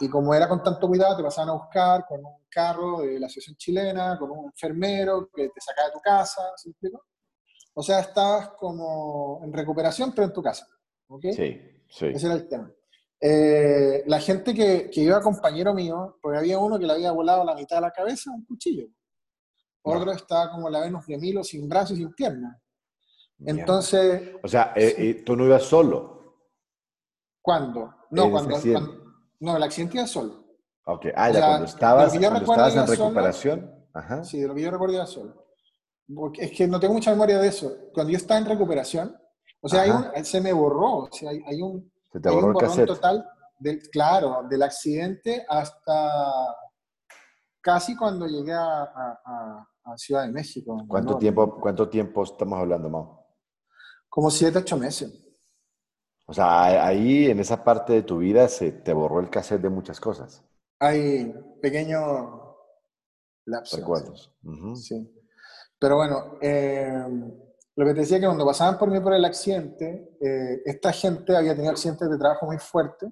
Y 0.00 0.08
como 0.08 0.34
era 0.34 0.48
con 0.48 0.60
tanto 0.60 0.88
cuidado, 0.88 1.16
te 1.16 1.22
pasaban 1.22 1.50
a 1.50 1.52
buscar 1.52 2.04
con 2.04 2.18
un 2.24 2.44
carro 2.50 3.02
de 3.02 3.20
la 3.20 3.26
asociación 3.26 3.54
chilena, 3.56 4.18
con 4.18 4.32
un 4.32 4.46
enfermero 4.46 5.30
que 5.32 5.50
te 5.50 5.60
sacaba 5.60 5.86
de 5.86 5.92
tu 5.92 6.00
casa, 6.00 6.42
¿sí 6.56 6.70
explico? 6.70 7.04
O 7.74 7.82
sea, 7.82 8.00
estabas 8.00 8.48
como 8.58 9.40
en 9.44 9.52
recuperación, 9.52 10.12
pero 10.12 10.26
en 10.26 10.32
tu 10.32 10.42
casa. 10.42 10.66
¿ok? 11.06 11.26
Sí, 11.32 11.60
sí. 11.88 12.06
Ese 12.06 12.26
era 12.26 12.34
el 12.34 12.48
tema. 12.48 12.72
Eh, 13.20 14.02
la 14.06 14.18
gente 14.18 14.52
que, 14.52 14.90
que 14.90 15.00
iba 15.00 15.20
compañero 15.20 15.72
mío, 15.74 16.18
porque 16.20 16.38
había 16.38 16.58
uno 16.58 16.76
que 16.76 16.86
le 16.86 16.92
había 16.92 17.12
volado 17.12 17.44
la 17.44 17.54
mitad 17.54 17.76
de 17.76 17.82
la 17.82 17.92
cabeza 17.92 18.32
un 18.32 18.44
cuchillo. 18.44 18.88
Otro 19.82 20.10
está 20.10 20.50
como 20.50 20.68
la 20.68 20.80
Venus 20.80 21.06
de 21.06 21.16
Milo, 21.16 21.44
sin 21.44 21.68
brazos 21.68 21.92
y 21.92 22.00
sin 22.00 22.12
piernas. 22.12 22.60
Entonces... 23.44 24.34
O 24.42 24.48
sea, 24.48 24.72
eh, 24.76 24.94
eh, 24.96 25.22
tú 25.24 25.36
no 25.36 25.44
ibas 25.44 25.64
solo. 25.64 26.16
¿Cuándo? 27.42 27.94
No, 28.10 28.30
cuando, 28.30 28.58
No, 29.40 29.56
el 29.56 29.62
accidente 29.62 29.98
iba 29.98 30.06
solo. 30.06 30.44
Ok, 30.84 31.06
ah, 31.14 31.30
ya 31.30 31.40
cuando 31.40 31.64
estabas, 31.66 32.14
estabas 32.14 32.76
en 32.76 32.86
recuperación. 32.86 33.74
Ajá. 33.92 34.24
Sí, 34.24 34.40
de 34.40 34.48
lo 34.48 34.54
que 34.54 34.62
yo 34.62 34.70
recuerdo 34.70 34.94
iba 34.94 35.06
solo. 35.06 35.46
Porque 36.14 36.44
es 36.44 36.52
que 36.52 36.68
no 36.68 36.78
tengo 36.78 36.94
mucha 36.94 37.10
memoria 37.10 37.38
de 37.38 37.48
eso. 37.48 37.90
Cuando 37.92 38.12
yo 38.12 38.16
estaba 38.16 38.38
en 38.38 38.46
recuperación, 38.46 39.16
o 39.60 39.68
sea, 39.68 39.82
hay 39.82 39.90
un, 39.90 40.24
se 40.24 40.40
me 40.40 40.52
borró, 40.52 40.98
o 40.98 41.08
sea, 41.10 41.30
hay, 41.30 41.60
un, 41.60 41.90
se 42.12 42.20
te 42.20 42.30
borró 42.30 42.58
hay 42.60 42.78
un 42.80 42.86
total, 42.86 43.28
del, 43.58 43.80
claro, 43.90 44.44
del 44.48 44.62
accidente 44.62 45.44
hasta 45.48 46.54
casi 47.60 47.96
cuando 47.96 48.28
llegué 48.28 48.52
a, 48.52 49.68
a 49.86 49.96
Ciudad 49.96 50.22
de 50.26 50.32
México. 50.32 50.84
¿Cuánto 50.88 51.16
tiempo, 51.16 51.60
¿Cuánto 51.60 51.88
tiempo 51.88 52.24
estamos 52.24 52.58
hablando, 52.58 52.90
Mau? 52.90 53.15
Como 54.16 54.30
siete, 54.30 54.60
ocho 54.60 54.78
meses. 54.78 55.12
O 56.26 56.32
sea, 56.32 56.86
ahí 56.86 57.26
en 57.26 57.38
esa 57.38 57.62
parte 57.62 57.92
de 57.92 58.02
tu 58.02 58.16
vida 58.16 58.48
se 58.48 58.72
te 58.72 58.94
borró 58.94 59.20
el 59.20 59.28
cassette 59.28 59.60
de 59.60 59.68
muchas 59.68 60.00
cosas. 60.00 60.42
Hay 60.80 61.34
pequeños 61.60 62.26
lapsos. 63.44 63.78
Recuerdos. 63.78 64.34
Sí. 64.76 65.06
Pero 65.78 65.96
bueno, 65.96 66.38
eh, 66.40 66.94
lo 67.76 67.84
que 67.84 67.92
te 67.92 68.00
decía 68.00 68.18
que 68.18 68.24
cuando 68.24 68.46
pasaban 68.46 68.78
por 68.78 68.90
mí 68.90 69.00
por 69.00 69.12
el 69.12 69.22
accidente, 69.22 70.16
eh, 70.18 70.62
esta 70.64 70.92
gente 70.92 71.36
había 71.36 71.54
tenido 71.54 71.72
accidentes 71.72 72.08
de 72.08 72.16
trabajo 72.16 72.46
muy 72.46 72.56
fuertes, 72.56 73.10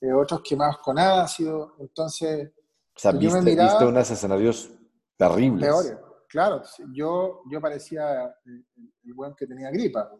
eh, 0.00 0.14
otros 0.14 0.40
quemados 0.40 0.78
con 0.78 0.98
ácido, 0.98 1.76
entonces 1.78 2.52
O 2.56 2.98
sea, 2.98 3.12
viste, 3.12 3.54
viste 3.54 3.84
unos 3.84 4.10
escenarios 4.10 4.70
terribles. 5.18 5.68
Peores. 5.68 6.05
Claro, 6.36 6.60
yo, 6.92 7.40
yo 7.50 7.60
parecía 7.62 8.24
el, 8.44 8.62
el 9.04 9.14
buen 9.14 9.34
que 9.34 9.46
tenía 9.46 9.70
gripa. 9.70 10.12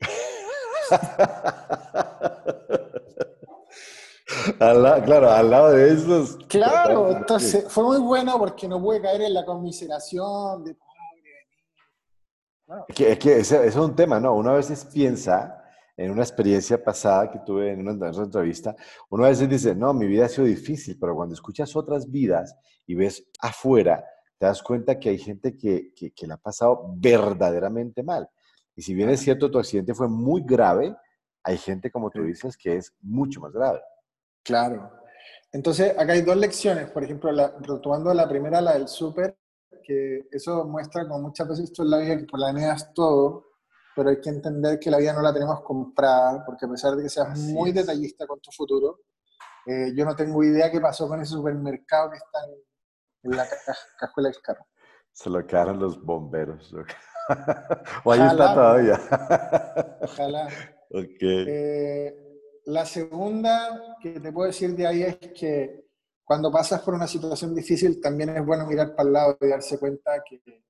claro, 5.04 5.30
al 5.30 5.50
lado 5.50 5.72
de 5.72 5.92
esos. 5.92 6.38
Claro, 6.48 7.10
entonces 7.10 7.66
fue 7.68 7.84
muy 7.84 7.98
bueno 7.98 8.38
porque 8.38 8.66
no 8.66 8.80
pude 8.80 9.02
caer 9.02 9.20
en 9.20 9.34
la 9.34 9.44
conmiseración 9.44 10.64
de 10.64 10.74
Es 12.88 12.96
que, 12.96 13.12
es, 13.12 13.18
que 13.18 13.40
ese, 13.40 13.66
es 13.66 13.76
un 13.76 13.94
tema, 13.94 14.18
¿no? 14.18 14.36
Uno 14.36 14.52
a 14.52 14.54
veces 14.54 14.86
piensa 14.86 15.62
en 15.98 16.10
una 16.10 16.22
experiencia 16.22 16.82
pasada 16.82 17.30
que 17.30 17.40
tuve 17.40 17.72
en 17.72 17.86
una, 17.86 18.08
entrevista, 18.08 18.74
uno 19.10 19.26
a 19.26 19.28
veces 19.28 19.50
dice, 19.50 19.74
no, 19.74 19.92
mi 19.92 20.06
vida 20.06 20.24
ha 20.24 20.30
sido 20.30 20.46
difícil, 20.46 20.96
pero 20.98 21.14
cuando 21.14 21.34
escuchas 21.34 21.76
otras 21.76 22.10
vidas 22.10 22.56
y 22.86 22.94
ves 22.94 23.22
afuera, 23.42 24.02
te 24.38 24.46
das 24.46 24.62
cuenta 24.62 24.98
que 24.98 25.10
hay 25.10 25.18
gente 25.18 25.56
que, 25.56 25.92
que, 25.94 26.12
que 26.12 26.26
la 26.26 26.34
ha 26.34 26.38
pasado 26.38 26.94
verdaderamente 26.96 28.02
mal. 28.02 28.28
Y 28.76 28.82
si 28.82 28.94
bien 28.94 29.10
es 29.10 29.20
cierto, 29.20 29.50
tu 29.50 29.58
accidente 29.58 29.94
fue 29.94 30.08
muy 30.08 30.42
grave, 30.44 30.96
hay 31.42 31.58
gente, 31.58 31.90
como 31.90 32.10
tú 32.10 32.22
dices, 32.22 32.56
que 32.56 32.76
es 32.76 32.94
mucho 33.00 33.40
más 33.40 33.52
grave. 33.52 33.80
Claro. 34.44 34.90
Entonces, 35.50 35.98
acá 35.98 36.12
hay 36.12 36.22
dos 36.22 36.36
lecciones. 36.36 36.90
Por 36.90 37.02
ejemplo, 37.02 37.32
la, 37.32 37.52
retomando 37.60 38.14
la 38.14 38.28
primera, 38.28 38.60
la 38.60 38.74
del 38.74 38.86
súper, 38.86 39.36
que 39.82 40.28
eso 40.30 40.64
muestra 40.64 41.08
como 41.08 41.20
muchas 41.20 41.48
veces 41.48 41.64
esto 41.64 41.82
en 41.82 41.90
la 41.90 41.98
vida 41.98 42.18
que 42.18 42.24
planeas 42.24 42.92
todo, 42.94 43.46
pero 43.96 44.10
hay 44.10 44.20
que 44.20 44.28
entender 44.28 44.78
que 44.78 44.90
la 44.90 44.98
vida 44.98 45.12
no 45.12 45.22
la 45.22 45.32
tenemos 45.32 45.60
comprada, 45.62 46.44
porque 46.44 46.66
a 46.66 46.68
pesar 46.68 46.94
de 46.94 47.02
que 47.02 47.08
seas 47.08 47.36
muy 47.38 47.72
detallista 47.72 48.26
con 48.26 48.38
tu 48.40 48.52
futuro, 48.52 49.00
eh, 49.66 49.92
yo 49.96 50.04
no 50.04 50.14
tengo 50.14 50.44
idea 50.44 50.70
qué 50.70 50.80
pasó 50.80 51.08
con 51.08 51.20
ese 51.20 51.32
supermercado 51.32 52.10
que 52.10 52.18
está 52.18 52.44
en, 52.44 52.67
la 53.36 53.46
cajuela 53.98 54.30
del 54.30 54.40
carro. 54.42 54.66
Se 55.12 55.30
lo 55.30 55.46
quedaron 55.46 55.78
los 55.78 56.02
bomberos. 56.02 56.74
o 58.04 58.12
ahí 58.12 58.20
está 58.20 58.54
todavía. 58.54 59.00
Ojalá. 60.02 60.48
Ok. 60.90 61.20
Eh, 61.20 62.28
la 62.64 62.86
segunda 62.86 63.96
que 64.00 64.20
te 64.20 64.32
puedo 64.32 64.46
decir 64.46 64.74
de 64.74 64.86
ahí 64.86 65.02
es 65.02 65.18
que 65.38 65.84
cuando 66.24 66.50
pasas 66.50 66.80
por 66.80 66.94
una 66.94 67.06
situación 67.06 67.54
difícil 67.54 68.00
también 68.00 68.30
es 68.30 68.42
bueno 68.44 68.66
mirar 68.66 68.94
para 68.94 69.06
el 69.06 69.12
lado 69.12 69.38
y 69.38 69.48
darse 69.48 69.78
cuenta 69.78 70.22
que 70.26 70.64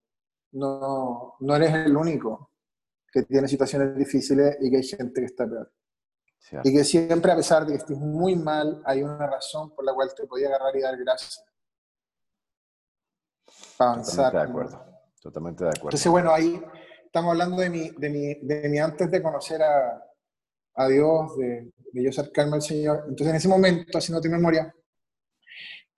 no, 0.53 1.37
no 1.39 1.55
eres 1.55 1.73
el 1.87 1.97
único 1.97 2.51
que 3.13 3.23
tiene 3.23 3.49
situaciones 3.49 3.97
difíciles 3.97 4.57
y 4.61 4.71
que 4.71 4.77
hay 4.79 4.83
gente 4.83 5.21
que 5.21 5.27
está 5.27 5.49
peor. 5.49 5.73
Y 6.65 6.73
que 6.73 6.85
siempre, 6.85 7.33
a 7.33 7.37
pesar 7.37 7.67
de 7.67 7.73
que 7.73 7.79
estés 7.79 7.99
muy 7.99 8.37
mal, 8.37 8.81
hay 8.85 9.03
una 9.03 9.27
razón 9.27 9.75
por 9.75 9.85
la 9.85 9.93
cual 9.93 10.15
te 10.15 10.27
podía 10.27 10.49
agarrar 10.49 10.77
y 10.77 10.81
dar 10.81 10.97
gracias. 10.97 11.45
Avanzar. 13.79 14.33
Totalmente 14.33 14.37
de 14.37 14.51
acuerdo. 14.51 14.85
Totalmente 15.21 15.65
de 15.65 15.71
acuerdo. 15.71 15.89
Entonces, 15.89 16.11
bueno, 16.13 16.33
ahí 16.33 16.63
estamos 17.05 17.31
hablando 17.33 17.57
de 17.57 17.71
mi, 17.71 17.91
de 17.91 18.11
mi, 18.11 18.35
de 18.35 18.69
mi 18.69 18.79
antes 18.79 19.11
de 19.11 19.23
conocer 19.23 19.63
a, 19.63 20.03
a 20.75 20.89
Dios, 20.89 21.37
de, 21.37 21.73
de 21.93 22.03
yo 22.03 22.11
acercarme 22.11 22.57
al 22.57 22.63
Señor. 22.63 23.05
Entonces, 23.09 23.29
en 23.29 23.37
ese 23.37 23.49
momento, 23.49 23.99
haciendo 23.99 24.21
tu 24.21 24.29
memoria, 24.29 24.75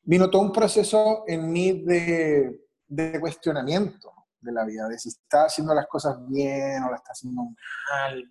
vino 0.02 0.30
todo 0.30 0.42
un 0.42 0.52
proceso 0.52 1.24
en 1.26 1.52
mí 1.52 1.84
de, 1.84 2.66
de 2.86 3.20
cuestionamiento 3.20 4.12
de 4.40 4.52
la 4.52 4.64
vida, 4.64 4.88
de 4.88 4.98
si 4.98 5.10
está 5.10 5.44
haciendo 5.44 5.74
las 5.74 5.86
cosas 5.86 6.16
bien 6.28 6.82
o 6.82 6.90
las 6.90 7.00
está 7.00 7.12
haciendo 7.12 7.42
mal. 7.92 8.24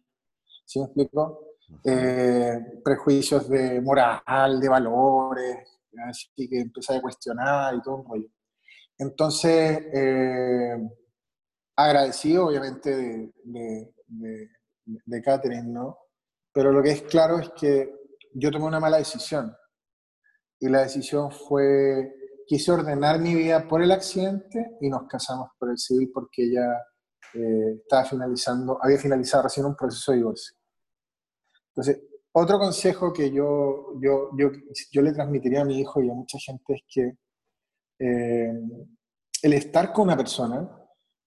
¿Sí 0.66 0.80
me 0.80 0.86
explico? 0.86 1.46
Eh, 1.84 2.82
prejuicios 2.84 3.48
de 3.48 3.80
moral, 3.80 4.60
de 4.60 4.70
valores, 4.70 5.82
así 6.08 6.50
que 6.50 6.62
empecé 6.62 6.96
a 6.96 7.02
cuestionar 7.02 7.76
y 7.76 7.82
todo 7.82 7.98
un 7.98 8.06
rollo. 8.06 8.28
Entonces, 9.00 9.82
eh, 9.94 10.78
agradecido 11.76 12.48
obviamente 12.48 13.34
de, 13.46 14.52
Catherine, 15.24 15.72
¿no? 15.72 15.98
Pero 16.54 16.74
lo 16.74 16.84
que 16.84 16.92
es 16.92 17.02
claro 17.04 17.40
es 17.40 17.50
que 17.52 17.96
yo 18.34 18.52
tomé 18.52 18.66
una 18.66 18.82
mala 18.82 18.98
decisión. 18.98 19.56
Y 20.60 20.68
la 20.68 20.82
decisión 20.82 21.32
fue, 21.32 22.14
quise 22.46 22.74
ordenar 22.74 23.20
mi 23.20 23.34
vida 23.34 23.66
por 23.68 23.82
el 23.82 23.92
accidente 23.92 24.78
y 24.82 24.90
nos 24.90 25.08
casamos 25.08 25.52
por 25.58 25.70
el 25.70 25.78
civil 25.78 26.12
porque 26.14 26.44
ella 26.44 26.86
eh, 27.34 27.80
estaba 27.82 28.04
finalizando, 28.04 28.78
había 28.82 28.98
finalizado 28.98 29.44
recién 29.44 29.66
un 29.66 29.78
proceso 29.78 30.12
de 30.12 30.18
divorcio. 30.18 30.58
Entonces, 31.70 32.04
otro 32.34 32.60
consejo 32.60 33.14
que 33.14 33.32
yo, 33.32 33.94
yo, 34.02 34.32
yo, 34.38 34.52
yo 34.92 35.02
le 35.02 35.14
transmitiría 35.14 35.62
a 35.62 35.66
mi 35.66 35.80
hijo 35.80 36.02
y 36.02 36.10
a 36.10 36.14
mucha 36.14 36.38
gente 36.40 36.74
es 36.74 36.82
que 36.90 37.18
eh, 38.00 38.54
el 39.42 39.54
estar 39.54 39.92
con 39.92 40.06
una 40.06 40.18
persona, 40.18 40.70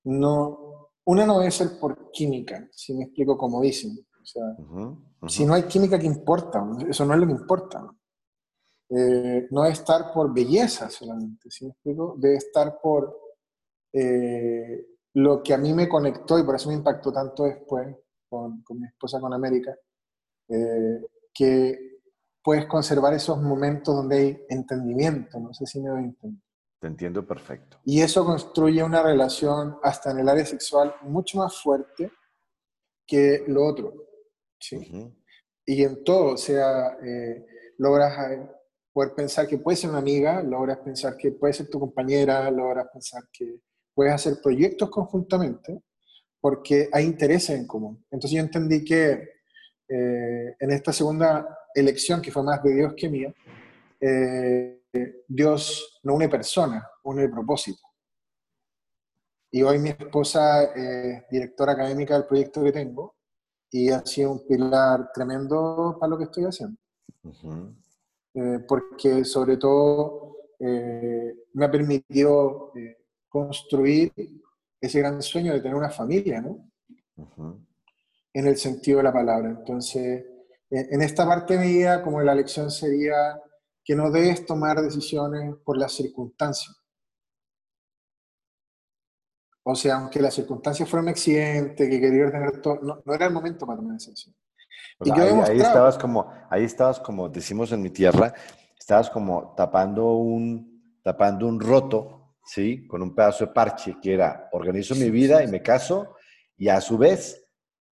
no, 0.05 0.91
una 1.05 1.27
no 1.27 1.39
debe 1.39 1.51
ser 1.51 1.79
por 1.79 2.11
química, 2.11 2.69
si 2.73 2.95
me 2.95 3.05
explico 3.05 3.37
como 3.37 3.61
dicen. 3.61 3.99
O 4.21 4.25
sea, 4.25 4.57
si 5.29 5.45
no 5.45 5.55
hay 5.55 5.65
química, 5.65 5.99
¿qué 5.99 6.07
importa? 6.07 6.65
Eso 6.89 7.05
no 7.05 7.15
es 7.15 7.21
lo 7.21 7.27
que 7.27 7.33
importa. 7.33 7.93
Eh, 8.89 9.49
no 9.51 9.65
es 9.65 9.79
estar 9.79 10.13
por 10.13 10.33
belleza 10.33 10.89
solamente, 10.91 11.51
¿sí 11.51 11.65
me 11.65 11.73
explico? 11.73 12.15
Debe 12.19 12.37
estar 12.37 12.79
por 12.81 13.19
eh, 13.93 14.87
lo 15.15 15.43
que 15.43 15.55
a 15.55 15.59
mí 15.59 15.73
me 15.73 15.89
conectó 15.89 16.39
y 16.39 16.45
por 16.45 16.55
eso 16.55 16.69
me 16.69 16.77
impactó 16.77 17.13
tanto 17.13 17.45
después 17.45 17.97
con, 18.29 18.63
con 18.63 18.81
mi 18.81 18.87
esposa, 18.87 19.21
con 19.21 19.33
América, 19.33 19.75
que 21.33 21.93
puedes 22.43 22.67
conservar 22.67 23.15
esos 23.15 23.41
momentos 23.41 23.95
donde 23.95 24.17
hay 24.17 24.45
entendimiento, 24.49 25.39
no 25.39 25.55
sé 25.55 25.67
si 25.67 25.81
me 25.81 25.91
voy 25.91 26.01
a 26.01 26.05
entender. 26.05 26.43
Te 26.83 26.89
entiendo 26.89 27.25
perfecto. 27.25 27.79
Y 27.85 28.01
eso 28.01 28.25
construye 28.25 28.83
una 28.83 29.05
relación 29.05 29.79
hasta 29.85 30.11
en 30.11 30.19
el 30.19 30.29
área 30.29 30.45
sexual 30.45 30.93
mucho 31.03 31.39
más 31.39 31.63
fuerte 31.63 32.11
que 33.07 33.45
lo 33.47 33.65
otro. 33.65 33.95
¿sí? 34.59 35.15
Y 35.65 35.85
en 35.85 36.03
todo, 36.03 36.33
o 36.33 36.37
sea, 36.37 36.99
eh, 37.01 37.47
logras 37.79 38.33
eh, 38.33 38.49
poder 38.93 39.15
pensar 39.15 39.47
que 39.47 39.59
puedes 39.59 39.79
ser 39.79 39.91
una 39.91 40.01
amiga, 40.01 40.43
logras 40.43 40.79
pensar 40.79 41.17
que 41.17 41.31
puede 41.31 41.53
ser 41.53 41.69
tu 41.69 41.79
compañera, 41.79 42.51
logras 42.51 42.89
pensar 42.93 43.29
que 43.33 43.61
puedes 43.95 44.13
hacer 44.13 44.39
proyectos 44.43 44.91
conjuntamente, 44.91 45.85
porque 46.41 46.89
hay 46.93 47.05
intereses 47.05 47.51
en 47.51 47.69
común. 47.69 48.05
Entonces 48.11 48.37
yo 48.37 48.43
entendí 48.43 48.85
que 48.85 49.13
eh, 49.89 50.57
en 50.59 50.71
esta 50.73 50.93
segunda 50.93 51.47
elección, 51.77 52.21
que 52.21 52.33
fue 52.33 52.43
más 52.43 52.61
de 52.61 52.75
Dios 52.75 52.95
que 52.97 53.09
mía, 53.09 53.33
Dios 55.27 56.01
no 56.03 56.15
une 56.15 56.29
personas, 56.29 56.85
une 57.05 57.29
propósito. 57.29 57.81
Y 59.51 59.63
hoy 59.63 59.79
mi 59.79 59.91
esposa 59.91 60.65
es 60.75 61.23
directora 61.31 61.73
académica 61.73 62.15
del 62.15 62.27
proyecto 62.27 62.63
que 62.63 62.73
tengo, 62.73 63.17
y 63.71 63.91
ha 63.91 64.05
sido 64.05 64.33
un 64.33 64.47
pilar 64.47 65.11
tremendo 65.13 65.97
para 65.99 66.11
lo 66.11 66.19
que 66.19 66.25
estoy 66.25 66.45
haciendo. 66.45 66.79
Eh, 68.35 68.61
porque 68.69 69.25
sobre 69.25 69.57
todo 69.57 70.37
eh, 70.59 71.35
me 71.55 71.65
ha 71.65 71.71
permitido 71.71 72.73
eh, 72.77 72.99
construir 73.29 74.13
ese 74.81 74.99
gran 75.01 75.21
sueño 75.23 75.55
de 75.55 75.61
tener 75.61 75.75
una 75.75 75.91
familia, 75.91 76.41
¿no? 76.41 76.69
En 78.35 78.47
el 78.47 78.57
sentido 78.57 78.99
de 78.99 79.05
la 79.05 79.13
palabra. 79.13 79.51
Entonces, 79.51 80.25
en 80.71 81.03
esta 81.03 81.27
parte 81.27 81.57
de 81.57 81.65
mi 81.65 81.73
vida, 81.73 82.03
como 82.03 82.21
la 82.23 82.35
lección 82.35 82.71
sería 82.71 83.41
que 83.85 83.95
no 83.95 84.11
debes 84.11 84.47
tomar 84.47 84.81
decisiones 84.81 85.55
por 85.65 85.77
las 85.77 85.93
circunstancias 85.93 86.83
o 89.65 89.75
sea, 89.75 89.97
aunque 89.97 90.21
las 90.21 90.35
circunstancias 90.35 90.89
fueron 90.89 91.07
un 91.07 91.11
accidente, 91.11 91.89
que 91.89 92.01
quería 92.01 92.31
tener 92.31 92.61
todo, 92.61 92.81
no, 92.83 93.15
era 93.15 93.27
el 93.27 93.33
momento 93.33 93.65
para 93.65 93.79
tomar 93.79 93.97
esa 93.97 94.11
decisión. 94.11 94.35
y 95.05 95.11
ahí, 95.13 95.61
estabas 95.61 95.97
como, 95.99 96.33
ahí 96.51 96.65
estabas 96.65 96.99
como, 96.99 97.29
decimos 97.29 97.71
en 97.71 97.83
mi 97.83 97.91
tierra, 97.91 98.35
estabas 98.77 99.09
como 99.09 99.55
tapando 99.57 100.15
un, 100.15 100.99
tapando 101.03 101.47
un 101.47 101.61
roto, 101.61 102.35
¿sí? 102.45 102.87
Con 102.89 103.03
un 103.03 103.15
pedazo 103.15 103.47
de 103.47 103.53
parche, 103.53 103.97
que 104.03 104.15
era, 104.15 104.49
organizo 104.53 104.97
mi 104.97 105.11
vida 105.11 105.45
y 105.45 105.47
me 105.47 105.63
caso, 105.63 106.17
y 106.57 106.69
a 106.69 106.81
su 106.81 106.99
vez, 106.99 107.47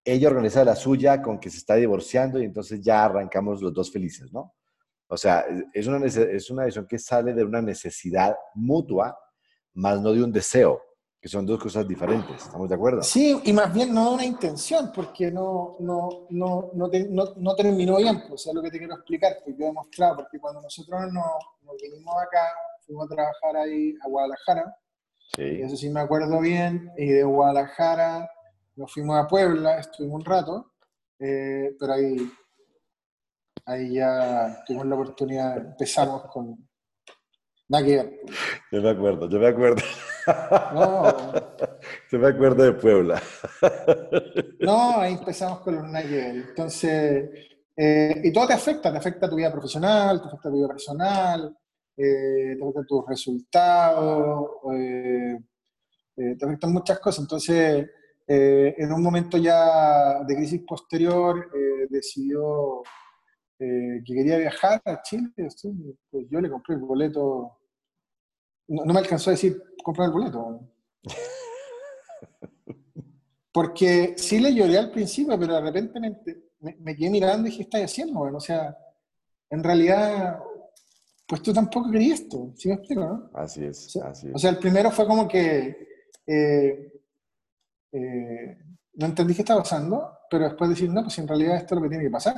ella 0.04 0.28
organiza 0.28 0.64
la 0.64 0.74
suya 0.74 1.22
con 1.22 1.38
que 1.38 1.50
se 1.50 1.58
está 1.58 1.76
divorciando 1.76 2.40
y 2.40 2.46
entonces 2.46 2.80
ya 2.80 3.04
arrancamos 3.04 3.62
los 3.62 3.72
dos 3.72 3.92
felices, 3.92 4.32
¿no? 4.32 4.54
O 5.10 5.16
sea, 5.16 5.44
es 5.72 5.86
una, 5.86 6.06
es 6.06 6.50
una 6.50 6.62
decisión 6.62 6.86
que 6.86 6.98
sale 6.98 7.34
de 7.34 7.44
una 7.44 7.60
necesidad 7.60 8.36
mutua, 8.54 9.18
más 9.74 10.00
no 10.00 10.12
de 10.12 10.22
un 10.22 10.32
deseo 10.32 10.80
que 11.20 11.28
son 11.28 11.44
dos 11.44 11.60
cosas 11.60 11.86
diferentes, 11.86 12.44
¿estamos 12.44 12.66
de 12.66 12.74
acuerdo? 12.74 13.02
Sí, 13.02 13.38
y 13.44 13.52
más 13.52 13.74
bien 13.74 13.92
no 13.92 14.14
una 14.14 14.24
intención, 14.24 14.90
porque 14.94 15.30
no, 15.30 15.76
no, 15.80 16.26
no, 16.30 16.70
no, 16.72 16.90
no, 17.36 17.54
terminó 17.54 17.98
bien, 17.98 18.22
pues, 18.26 18.46
es 18.46 18.54
lo 18.54 18.62
que 18.62 18.70
te 18.70 18.78
quiero 18.78 18.94
explicar, 18.94 19.34
porque 19.36 19.52
yo 19.58 19.64
he 19.64 19.68
demostrado, 19.68 20.16
porque 20.16 20.40
cuando 20.40 20.62
nosotros 20.62 21.12
nos, 21.12 21.26
nos 21.62 21.76
vinimos 21.82 22.14
acá, 22.16 22.42
fuimos 22.86 23.04
a 23.04 23.14
trabajar 23.14 23.56
ahí 23.56 23.94
a 24.02 24.08
Guadalajara, 24.08 24.74
sí. 25.36 25.60
eso 25.60 25.76
sí 25.76 25.90
me 25.90 26.00
acuerdo 26.00 26.40
bien, 26.40 26.90
y 26.96 27.08
de 27.08 27.22
Guadalajara 27.22 28.30
nos 28.76 28.90
fuimos 28.90 29.22
a 29.22 29.28
Puebla, 29.28 29.78
estuvimos 29.78 30.20
un 30.20 30.24
rato, 30.24 30.72
eh, 31.18 31.76
pero 31.78 31.92
ahí, 31.92 32.16
ahí 33.66 33.94
ya 33.94 34.62
tuvimos 34.66 34.86
la 34.86 34.94
oportunidad, 34.94 35.58
empezamos 35.58 36.26
con, 36.26 36.70
Nada 37.70 37.84
que 37.84 37.96
ver. 37.96 38.20
Yo 38.72 38.82
me 38.82 38.90
acuerdo, 38.90 39.28
yo 39.30 39.38
me 39.38 39.46
acuerdo. 39.46 39.82
No. 40.74 41.32
Yo 42.10 42.18
me 42.18 42.28
acuerdo 42.28 42.64
de 42.64 42.72
Puebla. 42.72 43.22
No, 44.60 44.98
ahí 45.00 45.14
empezamos 45.14 45.60
con 45.60 45.76
los 45.76 45.84
nada 45.84 46.02
que 46.02 46.16
ver. 46.16 46.36
Entonces, 46.36 47.30
eh, 47.76 48.20
y 48.24 48.32
todo 48.32 48.48
te 48.48 48.54
afecta, 48.54 48.90
te 48.90 48.98
afecta 48.98 49.30
tu 49.30 49.36
vida 49.36 49.52
profesional, 49.52 50.20
te 50.20 50.26
afecta 50.28 50.50
tu 50.50 50.56
vida 50.56 50.68
personal, 50.68 51.56
eh, 51.96 52.56
te 52.58 52.62
afecta 52.62 52.84
tus 52.86 53.06
resultados, 53.08 54.50
eh, 54.74 55.38
te 56.16 56.44
afectan 56.44 56.72
muchas 56.72 56.98
cosas. 56.98 57.20
Entonces, 57.20 57.88
en 58.26 58.92
un 58.92 59.02
momento 59.02 59.38
ya 59.38 60.22
de 60.24 60.36
crisis 60.36 60.62
posterior, 60.66 61.50
decidió 61.88 62.82
que 63.66 64.14
quería 64.14 64.38
viajar 64.38 64.82
a 64.84 65.00
Chile. 65.02 65.30
Pues 65.36 66.26
yo 66.30 66.40
le 66.40 66.50
compré 66.50 66.74
el 66.74 66.80
boleto 66.80 67.60
no, 68.70 68.92
me 68.92 69.00
alcanzó 69.00 69.30
a 69.30 69.32
decir 69.32 69.60
comprar 69.82 70.08
el 70.08 70.12
boleto. 70.12 70.60
Porque 73.52 74.14
sí 74.16 74.38
le 74.38 74.54
lloré 74.54 74.78
al 74.78 74.92
principio, 74.92 75.36
pero 75.38 75.54
de 75.54 75.60
repente 75.60 75.98
me, 75.98 76.96
quedé 76.96 77.10
mirando 77.10 77.48
y 77.48 77.50
dije, 77.50 77.64
¿qué 77.64 77.66
estás 77.78 77.82
haciendo? 77.82 78.20
Bueno, 78.20 78.36
o 78.36 78.40
sea, 78.40 78.78
en 79.50 79.64
realidad, 79.64 80.38
pues 81.26 81.42
tú 81.42 81.52
tampoco 81.52 81.90
querías 81.90 82.20
esto, 82.20 82.52
¿sí 82.56 82.68
me 82.68 82.76
explico, 82.76 83.04
no? 83.04 83.28
Así 83.34 83.64
es, 83.64 83.86
o 83.86 83.90
sea, 83.90 84.10
así 84.10 84.28
es. 84.28 84.34
O 84.36 84.38
sea, 84.38 84.50
el 84.50 84.58
primero 84.58 84.92
fue 84.92 85.04
como 85.04 85.26
que 85.26 85.76
eh, 86.24 86.92
eh, 87.90 88.58
no 88.94 89.06
entendí 89.06 89.34
qué 89.34 89.42
estaba 89.42 89.62
pasando, 89.62 90.18
pero 90.30 90.44
después 90.44 90.70
decir, 90.70 90.90
no, 90.90 91.02
pues 91.02 91.18
en 91.18 91.26
realidad 91.26 91.56
esto 91.56 91.74
es 91.74 91.76
lo 91.76 91.82
que 91.82 91.88
tiene 91.88 92.04
que 92.04 92.10
pasar. 92.10 92.36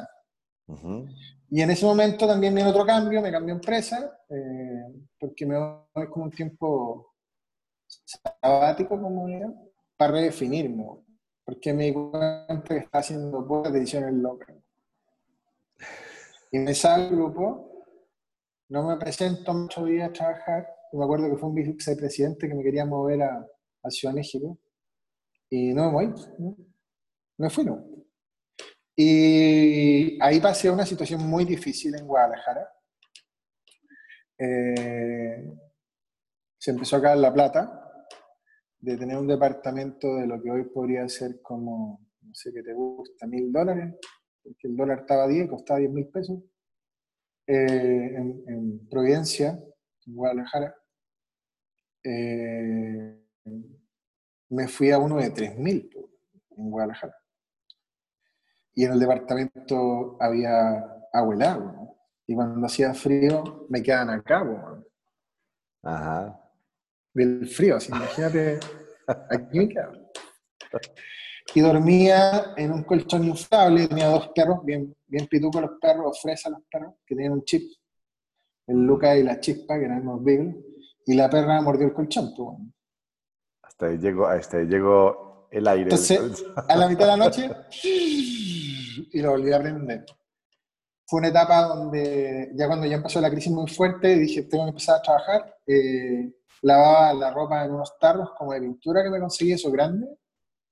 Y 1.51 1.61
en 1.61 1.71
ese 1.71 1.85
momento 1.85 2.27
también 2.27 2.55
viene 2.55 2.71
otro 2.71 2.87
cambio, 2.87 3.21
me 3.21 3.31
cambió 3.31 3.55
empresa, 3.55 4.19
eh, 4.29 5.05
porque 5.19 5.45
me 5.45 5.59
voy 5.59 6.09
como 6.09 6.25
un 6.25 6.31
tiempo 6.31 7.15
sabático, 7.87 9.01
como 9.01 9.29
era, 9.29 9.53
para 9.97 10.13
redefinirme, 10.13 10.87
porque 11.45 11.75
me 11.75 11.87
di 11.87 11.93
cuenta 11.93 12.63
que 12.69 12.79
estaba 12.79 13.01
haciendo 13.01 13.47
pocas 13.47 13.73
decisiones 13.73 14.15
locas. 14.15 14.57
Y 16.51 16.59
me 16.59 16.75
salgo 16.75 17.07
del 17.07 17.17
grupo, 17.17 17.85
no 18.69 18.87
me 18.87 18.97
presento 18.97 19.53
muchos 19.53 19.87
días 19.87 20.09
a 20.09 20.13
trabajar, 20.13 20.67
me 20.93 21.05
acuerdo 21.05 21.29
que 21.29 21.37
fue 21.37 21.49
un 21.49 21.55
vicepresidente 21.55 22.49
que 22.49 22.55
me 22.55 22.63
quería 22.63 22.87
mover 22.87 23.23
a, 23.23 23.47
a 23.83 23.91
Ciudad 23.91 24.15
México, 24.15 24.59
y 25.51 25.75
no 25.75 25.87
me 25.87 25.93
voy, 25.93 26.15
no, 26.39 26.57
me 27.37 27.51
fui, 27.51 27.65
no. 27.65 27.92
Y 28.95 30.23
ahí 30.23 30.41
pasé 30.41 30.71
una 30.71 30.85
situación 30.85 31.23
muy 31.27 31.45
difícil 31.45 31.95
en 31.95 32.07
Guadalajara. 32.07 32.69
Eh, 34.39 35.51
se 36.59 36.71
empezó 36.71 36.97
a 36.97 37.03
caer 37.03 37.19
la 37.19 37.33
plata 37.33 38.07
de 38.79 38.97
tener 38.97 39.17
un 39.17 39.29
departamento 39.29 40.17
de 40.17 40.27
lo 40.27 40.43
que 40.43 40.51
hoy 40.51 40.65
podría 40.65 41.09
ser 41.09 41.41
como, 41.41 42.07
no 42.21 42.35
sé 42.35 42.53
qué 42.53 42.63
te 42.63 42.75
gusta, 42.75 43.27
mil 43.27 43.51
dólares, 43.53 43.95
porque 44.43 44.69
el 44.69 44.77
dólar 44.77 45.01
estaba 45.01 45.27
10, 45.27 45.49
costaba 45.49 45.79
10 45.79 45.91
mil 45.93 46.09
pesos, 46.09 46.43
eh, 47.47 48.15
en, 48.17 48.89
Providencia, 48.89 49.59
en 50.07 50.15
Guadalajara. 50.15 50.75
Eh, 52.05 53.25
me 54.51 54.69
fui 54.69 54.91
a 54.91 54.99
uno 54.99 55.17
de 55.17 55.31
3 55.31 55.59
mil 55.59 55.89
en 56.57 56.71
Guadalajara 56.71 57.22
y 58.75 58.85
en 58.85 58.93
el 58.93 59.01
departamento 59.01 60.17
había 60.21 60.79
agua 61.13 61.35
helada. 61.35 61.79
Y 62.27 62.35
cuando 62.35 62.67
hacía 62.67 62.95
frío, 62.95 63.67
me 63.69 63.83
quedaban 63.83 64.11
acá. 64.11 64.45
Ajá. 65.83 66.41
Del 67.13 67.47
frío, 67.47 67.77
así, 67.77 67.89
imagínate, 67.89 68.59
aquí 69.07 69.59
me 69.59 69.69
quedaban. 69.69 70.09
Y 71.55 71.61
dormía 71.61 72.55
en 72.57 72.73
un 72.73 72.85
colchón 72.85 73.25
inflable, 73.25 73.89
tenía 73.89 74.09
dos 74.09 74.29
perros, 74.29 74.65
bien, 74.65 74.95
bien 75.07 75.27
pitucos 75.27 75.61
los 75.61 75.73
perros, 75.81 76.21
fresa 76.23 76.49
los 76.49 76.63
perros, 76.71 76.95
que 77.05 77.15
tenían 77.15 77.35
un 77.35 77.45
chip, 77.45 77.71
el 78.67 78.87
Luca 78.87 79.17
y 79.17 79.23
la 79.23 79.39
Chispa, 79.41 79.79
que 79.79 79.85
eran 79.85 80.07
unos 80.09 80.25
beagles, 80.25 80.57
y 81.05 81.15
la 81.15 81.29
perra 81.29 81.61
mordió 81.61 81.87
el 81.87 81.93
colchón. 81.93 82.33
Hasta 83.63 83.87
ahí 83.87 83.99
llegó, 83.99 84.27
hasta 84.27 84.59
ahí 84.59 84.67
llegó 84.67 85.49
el 85.51 85.69
aire. 85.69 85.85
Entonces, 85.85 86.45
a 86.57 86.77
la 86.77 86.89
mitad 86.89 87.01
de 87.01 87.07
la 87.07 87.17
noche, 87.17 87.51
y 89.13 89.21
lo 89.21 89.31
volví 89.31 89.53
a 89.53 89.57
aprender. 89.57 90.05
Fue 91.07 91.19
una 91.19 91.29
etapa 91.29 91.63
donde 91.63 92.53
ya 92.55 92.67
cuando 92.67 92.87
ya 92.87 92.97
empezó 92.97 93.21
la 93.21 93.31
crisis 93.31 93.53
muy 93.53 93.69
fuerte, 93.69 94.17
dije, 94.17 94.45
tengo 94.45 94.65
que 94.65 94.71
empezar 94.71 94.99
a 94.99 95.03
trabajar. 95.03 95.57
Eh, 95.67 96.33
lavaba 96.63 97.13
la 97.13 97.31
ropa 97.33 97.65
en 97.65 97.73
unos 97.73 97.99
tarros 97.99 98.31
como 98.37 98.53
de 98.53 98.61
pintura 98.61 99.03
que 99.03 99.11
me 99.11 99.21
conseguí, 99.21 99.53
eso 99.53 99.71
grande, 99.71 100.07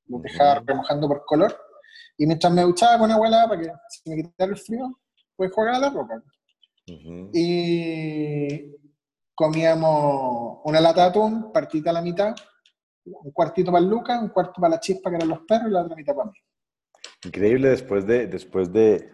lo 0.07 0.19
dejaba 0.19 0.63
remojando 0.65 1.09
por 1.09 1.25
color, 1.25 1.57
y 2.17 2.27
mientras 2.27 2.53
me 2.53 2.63
duchaba 2.63 2.99
con 2.99 3.11
agua 3.11 3.29
helada 3.29 3.49
para 3.49 3.61
que 3.61 3.73
se 3.89 4.11
me 4.11 4.17
quitara 4.17 4.53
el 4.53 4.59
frío, 4.59 4.99
pues 5.37 5.53
jugaba 5.53 5.79
la 5.79 5.91
ropa. 5.91 6.23
Y 7.33 8.77
comíamos 9.35 10.59
una 10.65 10.81
lata 10.81 11.03
de 11.03 11.09
atún, 11.09 11.53
partita 11.53 11.91
a 11.91 11.95
la 11.95 12.03
mitad, 12.03 12.35
un 13.05 13.31
cuartito 13.33 13.73
para 13.73 13.83
el 13.83 13.91
Lucas, 13.91 14.21
un 14.21 14.29
cuarto 14.29 14.61
para 14.61 14.75
la 14.75 14.81
chispa, 14.81 15.11
que 15.11 15.17
eran 15.17 15.29
los 15.29 15.41
perros, 15.41 15.69
y 15.69 15.73
la 15.73 15.83
otra 15.83 15.97
mitad 15.97 16.15
para 16.15 16.31
mí. 16.31 16.39
Increíble 17.25 17.69
después 17.69 18.07
de, 18.07 18.27
después 18.27 18.73
de, 18.73 19.11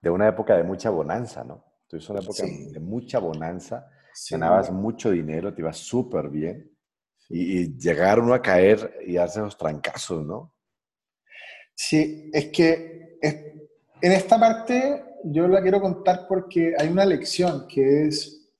de 0.00 0.10
una 0.10 0.28
época 0.28 0.56
de 0.56 0.62
mucha 0.62 0.90
bonanza, 0.90 1.44
¿no? 1.44 1.64
Tuviste 1.88 2.12
una 2.12 2.20
época 2.20 2.42
de 2.44 2.80
mucha 2.80 3.18
bonanza, 3.18 3.88
ganabas 4.30 4.70
mucho 4.70 5.10
dinero, 5.10 5.54
te 5.54 5.62
ibas 5.62 5.78
súper 5.78 6.28
bien 6.28 6.70
y, 7.28 7.78
llegar 7.78 8.20
uno 8.20 8.34
a 8.34 8.42
caer 8.42 8.98
y 9.06 9.14
darse 9.14 9.40
esos 9.40 9.56
trancazos, 9.56 10.24
¿no? 10.24 10.52
Sí, 11.74 12.30
es 12.32 12.46
que 12.48 13.18
en 14.00 14.12
esta 14.12 14.38
parte 14.38 15.04
yo 15.24 15.48
la 15.48 15.62
quiero 15.62 15.80
contar 15.80 16.26
porque 16.28 16.74
hay 16.78 16.88
una 16.88 17.04
lección 17.04 17.66
que 17.68 18.06
es 18.06 18.50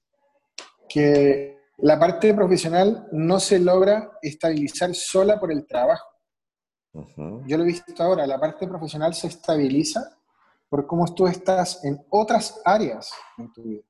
que 0.88 1.59
la 1.78 1.99
parte 1.99 2.32
profesional 2.34 3.09
no 3.12 3.38
se 3.38 3.59
logra 3.59 4.12
estabilizar 4.22 4.94
sola 4.94 5.38
por 5.38 5.53
el 5.53 5.66
trabajo. 5.66 6.09
Yo 7.47 7.57
lo 7.57 7.64
he 7.64 7.66
visto 7.66 8.03
ahora, 8.03 8.26
la 8.26 8.38
parte 8.38 8.66
profesional 8.66 9.12
se 9.14 9.26
estabiliza 9.26 10.16
por 10.68 10.86
cómo 10.86 11.12
tú 11.14 11.26
estás 11.26 11.84
en 11.84 12.05
otras 12.11 12.61
áreas 12.64 13.12
en 13.38 13.53
tu 13.53 13.62
vida. 13.62 13.82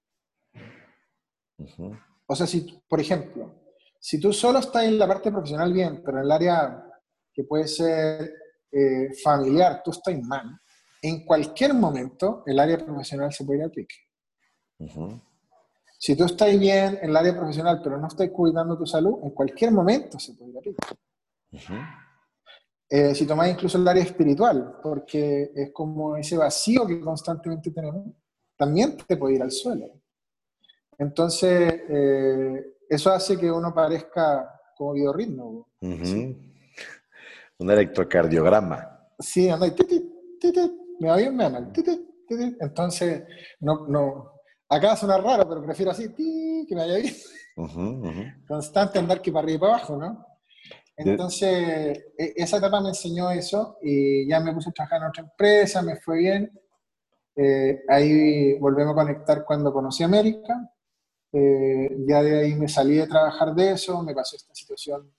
O 2.26 2.34
sea, 2.34 2.46
si, 2.46 2.82
por 2.88 3.00
ejemplo, 3.00 3.54
si 4.00 4.20
tú 4.20 4.32
solo 4.32 4.58
estás 4.58 4.84
en 4.84 4.98
la 4.98 5.06
parte 5.06 5.30
profesional 5.30 5.72
bien, 5.72 6.02
pero 6.04 6.18
en 6.18 6.24
el 6.24 6.32
área 6.32 6.84
que 7.32 7.44
puede 7.44 7.68
ser 7.68 8.32
eh, 8.72 9.08
familiar, 9.22 9.82
tú 9.84 9.90
estás 9.90 10.20
mal, 10.22 10.60
en 11.02 11.24
cualquier 11.24 11.74
momento 11.74 12.42
el 12.46 12.58
área 12.58 12.78
profesional 12.78 13.32
se 13.32 13.44
puede 13.44 13.60
ir 13.60 13.64
a 13.66 13.68
pique. 13.68 13.96
Si 15.98 16.14
tú 16.14 16.24
estás 16.24 16.58
bien 16.58 16.98
en 17.00 17.10
el 17.10 17.16
área 17.16 17.34
profesional, 17.34 17.80
pero 17.82 17.98
no 17.98 18.08
estás 18.08 18.28
cuidando 18.30 18.76
tu 18.76 18.86
salud, 18.86 19.20
en 19.22 19.30
cualquier 19.30 19.72
momento 19.72 20.18
se 20.18 20.34
puede 20.34 20.50
ir 20.50 20.58
a 20.58 20.60
pique. 20.60 22.05
Eh, 22.88 23.14
si 23.14 23.26
tomáis 23.26 23.54
incluso 23.54 23.78
el 23.78 23.88
área 23.88 24.02
espiritual, 24.02 24.78
porque 24.82 25.50
es 25.54 25.72
como 25.72 26.16
ese 26.16 26.36
vacío 26.36 26.86
que 26.86 27.00
constantemente 27.00 27.70
tenemos, 27.70 28.06
también 28.56 28.96
te 28.96 29.16
puede 29.16 29.34
ir 29.34 29.42
al 29.42 29.50
suelo. 29.50 29.86
Entonces, 30.98 31.82
eh, 31.88 32.76
eso 32.88 33.10
hace 33.10 33.36
que 33.36 33.50
uno 33.50 33.74
parezca 33.74 34.48
como 34.76 34.92
biorritmo. 34.92 35.68
Un 37.58 37.70
electrocardiograma. 37.70 39.08
Sí, 39.18 39.48
anda 39.48 39.66
y 39.66 39.74
me 41.00 41.08
va 41.08 41.16
bien, 41.16 41.36
me 41.36 41.44
va 41.44 41.50
mal. 41.50 41.72
Entonces, 42.60 43.24
no, 43.60 43.86
no, 43.88 44.32
acá 44.68 44.96
suena 44.96 45.18
raro, 45.18 45.48
pero 45.48 45.62
prefiero 45.62 45.90
así, 45.90 46.12
que 46.14 46.74
me 46.74 46.82
vaya 46.82 46.96
bien. 46.98 47.14
Constante 48.46 48.98
andar 48.98 49.22
que 49.22 49.32
para 49.32 49.44
arriba 49.44 49.56
y 49.56 49.60
para 49.60 49.74
abajo, 49.74 49.96
¿no? 49.96 50.26
Entonces, 50.96 51.50
e, 52.16 52.32
esa 52.36 52.56
etapa 52.56 52.80
me 52.80 52.88
enseñó 52.88 53.30
eso 53.30 53.78
y 53.82 54.26
ya 54.28 54.40
me 54.40 54.52
puse 54.52 54.70
a 54.70 54.72
trabajar 54.72 55.02
en 55.02 55.08
otra 55.08 55.22
empresa, 55.24 55.82
me 55.82 55.96
fue 55.96 56.18
bien. 56.18 56.50
Eh, 57.36 57.82
ahí 57.88 58.58
volvemos 58.58 58.92
a 58.92 59.02
conectar 59.02 59.44
cuando 59.44 59.72
conocí 59.72 60.02
América. 60.02 60.72
Eh, 61.32 62.04
ya 62.08 62.22
de 62.22 62.40
ahí 62.40 62.54
me 62.54 62.68
salí 62.68 62.96
de 62.96 63.06
trabajar 63.06 63.54
de 63.54 63.72
eso, 63.72 64.02
me 64.02 64.14
pasó 64.14 64.36
esta 64.36 64.54
situación 64.54 65.12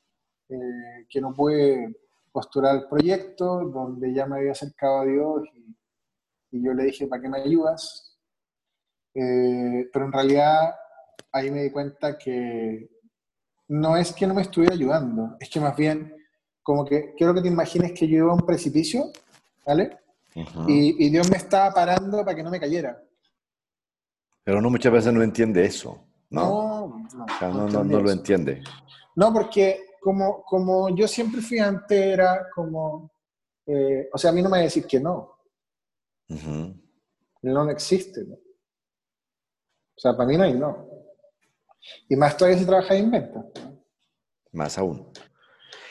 eh, 0.49 1.05
que 1.07 1.21
no 1.21 1.31
pude 1.33 1.95
postular 2.31 2.75
el 2.75 2.87
proyecto, 2.87 3.65
donde 3.65 4.13
ya 4.13 4.25
me 4.25 4.37
había 4.37 4.53
acercado 4.53 5.01
a 5.01 5.05
Dios 5.05 5.43
y, 5.53 6.57
y 6.57 6.63
yo 6.63 6.73
le 6.73 6.85
dije, 6.85 7.07
¿para 7.07 7.21
qué 7.21 7.29
me 7.29 7.41
ayudas? 7.41 8.03
pero 9.13 10.05
en 10.05 10.11
realidad 10.11 10.75
ahí 11.31 11.49
me 11.49 11.63
di 11.63 11.71
cuenta 11.71 12.19
que 12.19 12.87
no 13.67 13.97
es 13.97 14.13
que 14.13 14.27
no 14.27 14.33
me 14.33 14.41
estuviera 14.41 14.73
ayudando, 14.73 15.35
es 15.39 15.49
que 15.49 15.59
más 15.59 15.75
bien, 15.75 16.13
como 16.63 16.85
que 16.85 17.13
quiero 17.15 17.33
que 17.33 17.41
te 17.41 17.47
imagines 17.47 17.93
que 17.93 18.07
yo 18.07 18.17
iba 18.17 18.31
a 18.31 18.35
un 18.35 18.45
precipicio, 18.45 19.11
¿vale? 19.65 19.97
y, 20.67 21.09
Dios 21.09 21.29
me 21.31 21.37
estaba 21.37 21.73
parando 21.73 22.23
para 22.23 22.35
que 22.35 22.43
no 22.43 22.51
me 22.51 22.59
cayera. 22.59 23.01
Pero 24.43 24.59
uno 24.59 24.69
muchas 24.69 24.91
veces 24.91 25.11
no 25.11 25.23
entiende 25.23 25.65
eso, 25.65 26.05
¿no? 26.29 26.99
no. 27.11 27.27
No, 27.41 27.69
no, 27.69 27.83
no, 27.83 28.01
lo 28.01 28.11
entiende. 28.11 28.61
No, 29.15 29.33
porque 29.33 29.87
como, 29.99 30.43
como 30.43 30.95
yo 30.95 31.07
siempre 31.07 31.41
fui 31.41 31.59
antes, 31.59 31.99
era 31.99 32.47
como, 32.53 33.11
eh, 33.65 34.09
o 34.13 34.17
sea, 34.17 34.29
a 34.29 34.33
mí 34.33 34.41
no 34.41 34.49
me 34.49 34.57
va 34.57 34.61
a 34.61 34.63
decir 34.63 34.85
que 34.85 34.99
no. 34.99 35.37
No, 37.41 37.69
existe. 37.69 38.23
¿no? 38.25 38.35
O 38.35 39.99
sea, 39.99 40.15
para 40.15 40.27
mí 40.27 40.37
no 40.37 40.43
hay 40.43 40.53
no. 40.53 40.87
Y 42.09 42.15
más 42.15 42.37
todavía 42.37 42.59
si 42.59 42.65
trabaja 42.65 42.95
en 42.95 43.05
inventa. 43.05 43.45
Más 44.51 44.77
aún. 44.77 45.11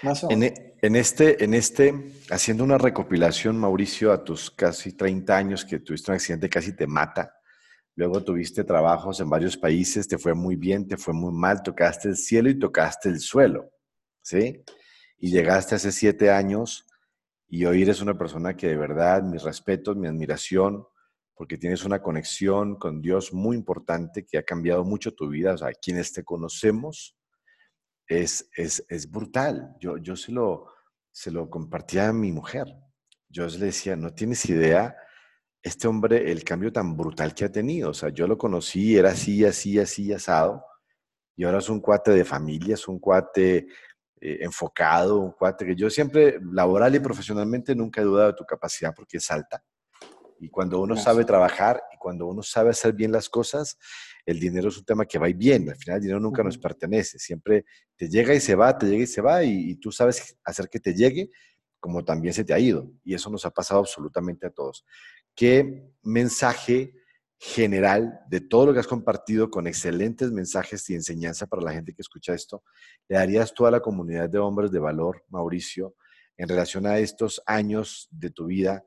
Más 0.02 0.24
aún. 0.24 0.42
En, 0.42 0.54
en, 0.82 0.96
este, 0.96 1.42
en 1.44 1.54
este, 1.54 2.12
haciendo 2.30 2.64
una 2.64 2.78
recopilación, 2.78 3.58
Mauricio, 3.58 4.12
a 4.12 4.24
tus 4.24 4.50
casi 4.50 4.92
30 4.92 5.36
años 5.36 5.64
que 5.64 5.80
tuviste 5.80 6.10
un 6.10 6.16
accidente 6.16 6.48
casi 6.48 6.74
te 6.74 6.86
mata. 6.86 7.32
Luego 7.96 8.22
tuviste 8.22 8.62
trabajos 8.62 9.20
en 9.20 9.30
varios 9.30 9.56
países, 9.56 10.06
te 10.06 10.18
fue 10.18 10.34
muy 10.34 10.56
bien, 10.56 10.86
te 10.86 10.98
fue 10.98 11.14
muy 11.14 11.32
mal, 11.32 11.62
tocaste 11.62 12.08
el 12.08 12.16
cielo 12.16 12.50
y 12.50 12.58
tocaste 12.58 13.08
el 13.08 13.20
suelo, 13.20 13.70
¿sí? 14.20 14.62
Y 15.18 15.30
llegaste 15.30 15.76
hace 15.76 15.90
siete 15.90 16.30
años 16.30 16.86
y 17.48 17.64
hoy 17.64 17.82
eres 17.82 18.02
una 18.02 18.18
persona 18.18 18.54
que 18.54 18.68
de 18.68 18.76
verdad, 18.76 19.22
mis 19.22 19.42
respetos, 19.42 19.96
mi 19.96 20.08
admiración, 20.08 20.86
porque 21.36 21.58
tienes 21.58 21.84
una 21.84 22.02
conexión 22.02 22.76
con 22.76 23.02
Dios 23.02 23.34
muy 23.34 23.56
importante 23.56 24.24
que 24.24 24.38
ha 24.38 24.42
cambiado 24.42 24.84
mucho 24.84 25.14
tu 25.14 25.28
vida. 25.28 25.52
O 25.52 25.58
sea, 25.58 25.70
quienes 25.70 26.12
te 26.14 26.24
conocemos 26.24 27.14
es, 28.08 28.48
es, 28.56 28.84
es 28.88 29.10
brutal. 29.10 29.76
Yo, 29.78 29.98
yo 29.98 30.16
se, 30.16 30.32
lo, 30.32 30.72
se 31.12 31.30
lo 31.30 31.50
compartía 31.50 32.08
a 32.08 32.12
mi 32.14 32.32
mujer. 32.32 32.66
Yo 33.28 33.46
le 33.48 33.66
decía, 33.66 33.96
no 33.96 34.14
tienes 34.14 34.46
idea 34.46 34.96
este 35.62 35.86
hombre, 35.86 36.30
el 36.32 36.42
cambio 36.42 36.72
tan 36.72 36.96
brutal 36.96 37.34
que 37.34 37.44
ha 37.44 37.52
tenido. 37.52 37.90
O 37.90 37.94
sea, 37.94 38.08
yo 38.08 38.26
lo 38.26 38.38
conocí, 38.38 38.96
era 38.96 39.10
así, 39.10 39.44
así, 39.44 39.78
así, 39.78 40.14
asado. 40.14 40.64
Y 41.36 41.44
ahora 41.44 41.58
es 41.58 41.68
un 41.68 41.80
cuate 41.80 42.12
de 42.12 42.24
familia, 42.24 42.74
es 42.74 42.88
un 42.88 42.98
cuate 42.98 43.66
eh, 44.22 44.38
enfocado, 44.40 45.18
un 45.18 45.32
cuate 45.32 45.66
que 45.66 45.76
yo 45.76 45.90
siempre, 45.90 46.38
laboral 46.50 46.94
y 46.94 47.00
profesionalmente, 47.00 47.74
nunca 47.74 48.00
he 48.00 48.04
dudado 48.04 48.28
de 48.28 48.38
tu 48.38 48.44
capacidad 48.46 48.94
porque 48.96 49.18
es 49.18 49.30
alta 49.30 49.62
y 50.38 50.48
cuando 50.48 50.80
uno 50.80 50.96
sabe 50.96 51.24
trabajar 51.24 51.82
y 51.94 51.98
cuando 51.98 52.26
uno 52.26 52.42
sabe 52.42 52.70
hacer 52.70 52.92
bien 52.92 53.12
las 53.12 53.28
cosas, 53.28 53.78
el 54.24 54.40
dinero 54.40 54.68
es 54.68 54.78
un 54.78 54.84
tema 54.84 55.06
que 55.06 55.18
va 55.18 55.28
y 55.28 55.34
viene. 55.34 55.72
Al 55.72 55.76
final 55.76 55.96
el 55.96 56.02
dinero 56.02 56.20
nunca 56.20 56.42
nos 56.42 56.58
pertenece. 56.58 57.18
Siempre 57.18 57.64
te 57.96 58.08
llega 58.08 58.34
y 58.34 58.40
se 58.40 58.54
va, 58.54 58.76
te 58.76 58.86
llega 58.86 59.04
y 59.04 59.06
se 59.06 59.20
va 59.20 59.44
y, 59.44 59.76
tú 59.76 59.92
sabes 59.92 60.36
hacer 60.44 60.68
que 60.68 60.80
te 60.80 60.94
llegue 60.94 61.30
como 61.78 62.04
también 62.04 62.34
se 62.34 62.44
te 62.44 62.52
ha 62.52 62.58
ido. 62.58 62.90
Y 63.04 63.14
eso 63.14 63.30
nos 63.30 63.44
ha 63.46 63.50
pasado 63.50 63.80
absolutamente 63.80 64.46
a 64.46 64.50
todos. 64.50 64.84
¿Qué 65.34 65.92
mensaje 66.02 66.94
general 67.38 68.20
de 68.28 68.40
todo 68.40 68.66
lo 68.66 68.72
que 68.72 68.80
has 68.80 68.86
compartido 68.86 69.50
con 69.50 69.66
excelentes 69.66 70.32
mensajes 70.32 70.88
y 70.88 70.94
enseñanza 70.94 71.46
para 71.46 71.62
la 71.62 71.72
gente 71.72 71.92
que 71.92 72.00
escucha 72.00 72.32
esto, 72.32 72.62
le 73.08 73.16
darías 73.18 73.52
tú 73.52 73.66
a 73.66 73.70
la 73.70 73.80
comunidad 73.80 74.30
de 74.30 74.38
hombres 74.38 74.70
de 74.70 74.78
valor, 74.78 75.22
Mauricio, 75.28 75.94
en 76.38 76.48
relación 76.48 76.86
a 76.86 76.98
estos 76.98 77.42
años 77.46 78.08
de 78.10 78.30
tu 78.30 78.46
vida 78.46 78.84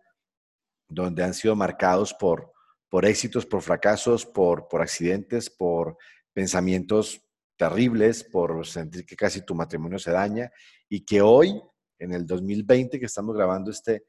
donde 0.89 1.23
han 1.23 1.33
sido 1.33 1.55
marcados 1.55 2.13
por, 2.13 2.51
por 2.89 3.05
éxitos, 3.05 3.45
por 3.45 3.61
fracasos, 3.61 4.25
por, 4.25 4.67
por 4.67 4.81
accidentes, 4.81 5.49
por 5.49 5.97
pensamientos 6.33 7.21
terribles, 7.55 8.23
por 8.23 8.65
sentir 8.65 9.05
que 9.05 9.15
casi 9.15 9.45
tu 9.45 9.53
matrimonio 9.53 9.99
se 9.99 10.11
daña 10.11 10.51
y 10.89 11.05
que 11.05 11.21
hoy, 11.21 11.61
en 11.99 12.13
el 12.13 12.25
2020, 12.25 12.99
que 12.99 13.05
estamos 13.05 13.35
grabando 13.35 13.69
este, 13.69 14.05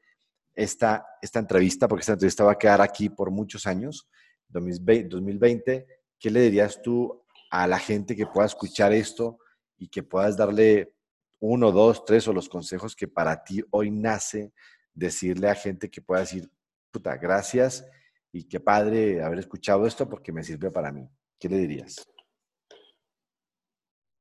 esta, 0.55 1.05
esta 1.21 1.39
entrevista, 1.39 1.87
porque 1.87 2.01
esta 2.01 2.13
entrevista 2.13 2.43
va 2.43 2.53
a 2.53 2.57
quedar 2.57 2.81
aquí 2.81 3.09
por 3.09 3.29
muchos 3.29 3.67
años, 3.67 4.09
2020, 4.49 5.87
¿qué 6.19 6.29
le 6.29 6.41
dirías 6.41 6.81
tú 6.81 7.23
a 7.51 7.67
la 7.67 7.79
gente 7.79 8.15
que 8.15 8.27
pueda 8.27 8.47
escuchar 8.47 8.91
esto 8.93 9.39
y 9.77 9.87
que 9.87 10.03
puedas 10.03 10.35
darle 10.35 10.93
uno, 11.39 11.71
dos, 11.71 12.05
tres 12.05 12.27
o 12.27 12.33
los 12.33 12.49
consejos 12.49 12.95
que 12.95 13.07
para 13.07 13.43
ti 13.43 13.63
hoy 13.71 13.91
nace 13.91 14.53
decirle 14.93 15.49
a 15.49 15.55
gente 15.55 15.89
que 15.89 16.01
pueda 16.01 16.21
decir, 16.21 16.49
puta, 16.91 17.17
gracias 17.17 17.85
y 18.31 18.47
qué 18.47 18.59
padre 18.59 19.23
haber 19.23 19.39
escuchado 19.39 19.85
esto 19.85 20.07
porque 20.07 20.31
me 20.31 20.43
sirve 20.43 20.71
para 20.71 20.91
mí. 20.91 21.07
¿Qué 21.39 21.49
le 21.49 21.57
dirías? 21.57 22.05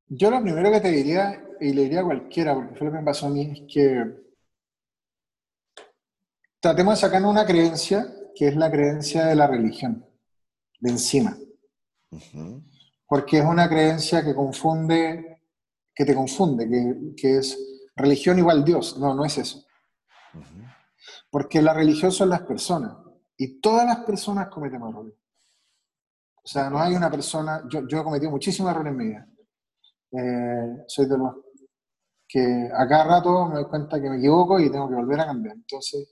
Yo 0.06 0.30
lo 0.30 0.42
primero 0.42 0.70
que 0.72 0.80
te 0.80 0.90
diría, 0.90 1.44
y 1.60 1.72
le 1.72 1.82
diría 1.82 2.00
a 2.00 2.04
cualquiera, 2.04 2.54
porque 2.54 2.74
fue 2.74 2.86
lo 2.86 2.92
que 2.92 2.98
me 2.98 3.04
pasó 3.04 3.26
a 3.26 3.30
mí, 3.30 3.52
es 3.52 3.72
que 3.72 4.04
tratemos 6.58 6.94
de 6.94 7.00
sacar 7.00 7.22
una 7.22 7.46
creencia 7.46 8.12
que 8.34 8.48
es 8.48 8.56
la 8.56 8.70
creencia 8.70 9.26
de 9.26 9.36
la 9.36 9.46
religión, 9.46 10.04
de 10.80 10.90
encima. 10.90 11.36
Porque 13.06 13.38
es 13.38 13.44
una 13.44 13.68
creencia 13.68 14.24
que 14.24 14.34
confunde, 14.34 15.42
que 15.94 16.04
te 16.04 16.14
confunde, 16.14 17.14
que, 17.16 17.38
es 17.38 17.56
religión 17.94 18.38
igual 18.38 18.64
Dios. 18.64 18.98
No, 18.98 19.14
no 19.14 19.24
es 19.24 19.38
eso. 19.38 19.64
Porque 21.30 21.62
la 21.62 21.72
religión 21.72 22.10
son 22.10 22.28
las 22.28 22.42
personas 22.42 22.96
y 23.36 23.60
todas 23.60 23.86
las 23.86 24.04
personas 24.04 24.48
cometen 24.48 24.82
errores. 24.82 25.14
O 26.42 26.46
sea, 26.46 26.68
no 26.68 26.78
hay 26.78 26.94
una 26.94 27.10
persona, 27.10 27.62
yo, 27.70 27.86
yo 27.86 28.00
he 28.00 28.04
cometido 28.04 28.30
muchísimos 28.30 28.70
errores 28.70 28.90
en 28.92 28.96
mi 28.96 29.06
vida. 29.06 29.28
Eh, 30.12 30.84
soy 30.86 31.06
de 31.06 31.16
los 31.16 31.34
que 32.26 32.68
a 32.72 32.86
cada 32.86 33.04
rato 33.04 33.46
me 33.46 33.54
doy 33.54 33.64
cuenta 33.64 34.00
que 34.00 34.10
me 34.10 34.18
equivoco 34.18 34.58
y 34.60 34.70
tengo 34.70 34.88
que 34.88 34.94
volver 34.94 35.20
a 35.20 35.26
cambiar. 35.26 35.56
Entonces, 35.56 36.08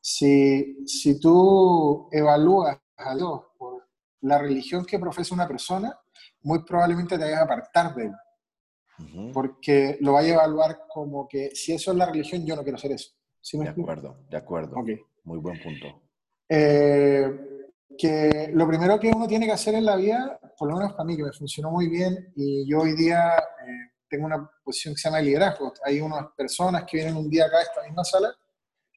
si, 0.00 0.86
si 0.86 1.18
tú 1.18 2.08
evalúas 2.12 2.78
a 2.96 3.14
Dios 3.14 3.40
por 3.56 3.86
la 4.20 4.38
religión 4.38 4.84
que 4.84 4.98
profesa 4.98 5.34
una 5.34 5.48
persona, 5.48 5.98
muy 6.42 6.62
probablemente 6.64 7.16
te 7.16 7.24
vayas 7.24 7.40
a 7.40 7.44
apartar 7.44 7.94
de 7.94 8.06
él. 8.06 9.32
Porque 9.32 9.98
lo 10.00 10.14
vaya 10.14 10.30
a 10.30 10.34
evaluar 10.34 10.80
como 10.88 11.28
que 11.28 11.50
si 11.54 11.72
eso 11.72 11.90
es 11.90 11.96
la 11.96 12.06
religión, 12.06 12.44
yo 12.46 12.56
no 12.56 12.62
quiero 12.62 12.78
ser 12.78 12.92
eso 12.92 13.15
de 13.52 13.68
acuerdo, 13.68 14.16
de 14.28 14.36
acuerdo. 14.36 14.76
Muy 15.24 15.38
buen 15.38 15.60
punto. 15.62 16.02
Eh, 16.48 17.64
que 17.96 18.50
lo 18.52 18.66
primero 18.66 18.98
que 18.98 19.08
uno 19.08 19.26
tiene 19.26 19.46
que 19.46 19.52
hacer 19.52 19.74
en 19.74 19.84
la 19.84 19.96
vida, 19.96 20.38
por 20.58 20.68
lo 20.68 20.76
menos 20.76 20.92
para 20.92 21.04
mí, 21.04 21.16
que 21.16 21.22
me 21.22 21.32
funcionó 21.32 21.70
muy 21.70 21.88
bien, 21.88 22.32
y 22.34 22.68
yo 22.68 22.80
hoy 22.80 22.94
día 22.94 23.36
eh, 23.36 23.92
tengo 24.08 24.26
una 24.26 24.50
posición 24.64 24.94
que 24.94 25.00
se 25.00 25.08
llama 25.08 25.20
liderazgo. 25.20 25.72
Hay 25.84 26.00
unas 26.00 26.26
personas 26.36 26.84
que 26.84 26.98
vienen 26.98 27.16
un 27.16 27.30
día 27.30 27.46
acá 27.46 27.58
a 27.58 27.62
esta 27.62 27.82
misma 27.84 28.04
sala, 28.04 28.34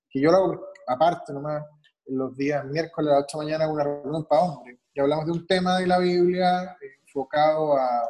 que 0.10 0.20
yo 0.20 0.32
lo 0.32 0.38
hago 0.38 0.66
aparte 0.88 1.32
nomás, 1.32 1.64
los 2.08 2.36
días 2.36 2.66
miércoles 2.66 3.12
a 3.12 3.16
las 3.16 3.24
8 3.26 3.38
de 3.38 3.46
la 3.46 3.58
mañana, 3.58 3.72
una 3.72 3.84
reunión 3.84 4.26
para 4.26 4.42
hombres. 4.42 4.80
Y 4.94 5.00
hablamos 5.00 5.26
de 5.26 5.32
un 5.32 5.46
tema 5.46 5.78
de 5.78 5.86
la 5.86 6.00
Biblia 6.00 6.76
eh, 6.82 7.00
enfocado 7.04 7.78
a, 7.78 8.10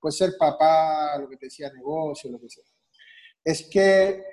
puede 0.00 0.12
ser 0.12 0.32
papá, 0.38 1.18
lo 1.18 1.28
que 1.28 1.36
te 1.36 1.46
decía, 1.46 1.70
negocio, 1.70 2.30
lo 2.30 2.40
que 2.40 2.48
sea. 2.48 2.64
Es 3.44 3.68
que 3.70 4.24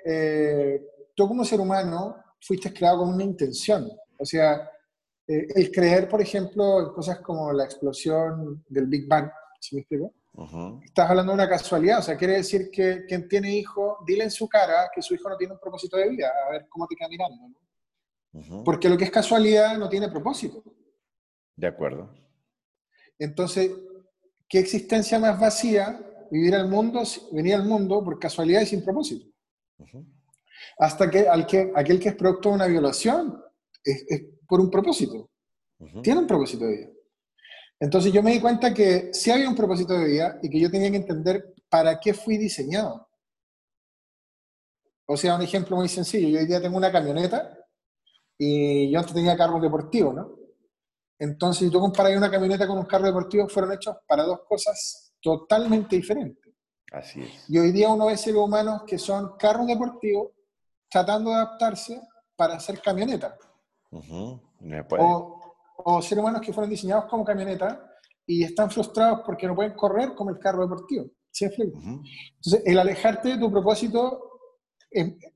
tú 1.14 1.28
como 1.28 1.44
ser 1.44 1.60
humano 1.60 2.16
fuiste 2.40 2.72
creado 2.72 2.98
con 2.98 3.14
una 3.14 3.24
intención. 3.24 3.88
O 4.18 4.24
sea, 4.24 4.70
eh, 5.26 5.46
el 5.54 5.70
creer, 5.70 6.08
por 6.08 6.20
ejemplo, 6.20 6.80
en 6.80 6.92
cosas 6.92 7.20
como 7.20 7.52
la 7.52 7.64
explosión 7.64 8.64
del 8.68 8.86
Big 8.86 9.08
Bang, 9.08 9.30
¿sí 9.60 9.74
me 9.74 9.80
explico? 9.82 10.12
Estás 10.84 11.10
hablando 11.10 11.30
de 11.30 11.36
una 11.36 11.48
casualidad, 11.48 12.00
o 12.00 12.02
sea, 12.02 12.16
quiere 12.16 12.34
decir 12.34 12.68
que 12.70 13.04
quien 13.06 13.28
tiene 13.28 13.56
hijo, 13.56 13.98
dile 14.04 14.24
en 14.24 14.32
su 14.32 14.48
cara 14.48 14.90
que 14.92 15.00
su 15.00 15.14
hijo 15.14 15.28
no 15.28 15.36
tiene 15.36 15.54
un 15.54 15.60
propósito 15.60 15.96
de 15.96 16.08
vida, 16.08 16.28
a 16.46 16.50
ver 16.50 16.66
cómo 16.68 16.88
te 16.88 16.96
queda 16.96 17.08
mirando, 17.08 17.48
¿no? 17.48 18.64
Porque 18.64 18.88
lo 18.88 18.98
que 18.98 19.04
es 19.04 19.12
casualidad 19.12 19.78
no 19.78 19.88
tiene 19.88 20.08
propósito. 20.08 20.60
De 21.54 21.68
acuerdo. 21.68 22.12
Entonces, 23.16 23.70
¿qué 24.48 24.58
existencia 24.58 25.20
más 25.20 25.38
vacía 25.38 26.00
vivir 26.32 26.56
al 26.56 26.68
mundo, 26.68 27.04
venir 27.30 27.54
al 27.54 27.64
mundo 27.64 28.02
por 28.02 28.18
casualidad 28.18 28.62
y 28.62 28.66
sin 28.66 28.84
propósito? 28.84 29.26
Hasta 30.78 31.10
que, 31.10 31.28
al 31.28 31.46
que 31.46 31.72
aquel 31.74 32.00
que 32.00 32.10
es 32.10 32.16
producto 32.16 32.48
de 32.48 32.54
una 32.56 32.66
violación 32.66 33.42
es, 33.82 34.24
por 34.46 34.60
un 34.60 34.70
propósito. 34.70 35.30
Tiene 36.02 36.20
un 36.20 36.26
propósito 36.26 36.64
de 36.64 36.76
vida. 36.76 36.88
Entonces 37.78 38.12
yo 38.12 38.22
me 38.22 38.32
di 38.32 38.40
cuenta 38.40 38.72
que 38.72 39.12
sí 39.12 39.30
había 39.30 39.48
un 39.48 39.54
propósito 39.54 39.98
de 39.98 40.06
vida 40.06 40.38
y 40.42 40.48
que 40.48 40.60
yo 40.60 40.70
tenía 40.70 40.90
que 40.90 40.96
entender 40.96 41.54
para 41.68 41.98
qué 42.00 42.14
fui 42.14 42.38
diseñado. 42.38 43.08
O 45.06 45.16
sea, 45.16 45.34
un 45.34 45.42
ejemplo 45.42 45.76
muy 45.76 45.88
sencillo. 45.88 46.28
Yo 46.28 46.38
hoy 46.38 46.46
día 46.46 46.62
tengo 46.62 46.76
una 46.76 46.90
camioneta 46.90 47.58
y 48.38 48.90
yo 48.90 48.98
antes 48.98 49.14
tenía 49.14 49.36
carros 49.36 49.60
deportivos, 49.60 50.14
¿no? 50.14 50.38
Entonces, 51.18 51.66
si 51.66 51.70
tú 51.70 51.80
comparas 51.80 52.16
una 52.16 52.30
camioneta 52.30 52.66
con 52.66 52.78
un 52.78 52.86
carro 52.86 53.06
deportivo, 53.06 53.48
fueron 53.48 53.72
hechos 53.72 53.96
para 54.06 54.24
dos 54.24 54.40
cosas 54.48 55.12
totalmente 55.20 55.96
diferentes. 55.96 56.52
Así 56.90 57.22
es. 57.22 57.48
Y 57.48 57.58
hoy 57.58 57.72
día 57.72 57.88
uno 57.88 58.06
ve 58.06 58.16
seres 58.16 58.40
humanos 58.40 58.82
que 58.86 58.98
son 58.98 59.36
carros 59.36 59.66
deportivos 59.66 60.32
tratando 60.94 61.30
de 61.30 61.36
adaptarse 61.36 62.00
para 62.36 62.54
hacer 62.54 62.80
camioneta. 62.80 63.36
o, 63.90 65.40
o, 65.78 66.02
seres 66.02 66.22
humanos 66.22 66.40
que 66.40 66.52
fueron 66.52 66.70
diseñados 66.70 67.06
como 67.06 67.24
camioneta 67.24 67.90
y 68.24 68.44
están 68.44 68.70
frustrados 68.70 69.22
porque 69.26 69.48
no 69.48 69.56
pueden 69.56 69.74
correr 69.74 70.14
como 70.14 70.30
el 70.30 70.38
carro 70.38 70.62
deportivo. 70.62 71.06
¿Sí 71.32 71.46
Entonces, 71.46 72.62
el 72.64 72.78
alejarte 72.78 73.30
de 73.30 73.38
tu 73.38 73.50
propósito, 73.50 74.38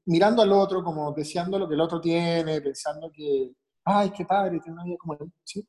mirando 0.04 0.42
al 0.42 0.52
otro, 0.52 0.84
como 0.84 1.12
deseando 1.12 1.58
lo 1.58 1.68
que 1.68 1.74
el 1.74 1.80
otro 1.80 2.00
tiene, 2.00 2.60
pensando 2.60 3.10
que, 3.12 3.50
ay, 3.84 4.10
qué 4.10 4.24
padre, 4.24 4.60
tiene 4.60 4.74
una 4.74 4.84
vida 4.84 4.96
como 4.96 5.14
él, 5.14 5.32
¿sí? 5.42 5.66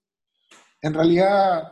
En 0.83 0.93
realidad, 0.93 1.71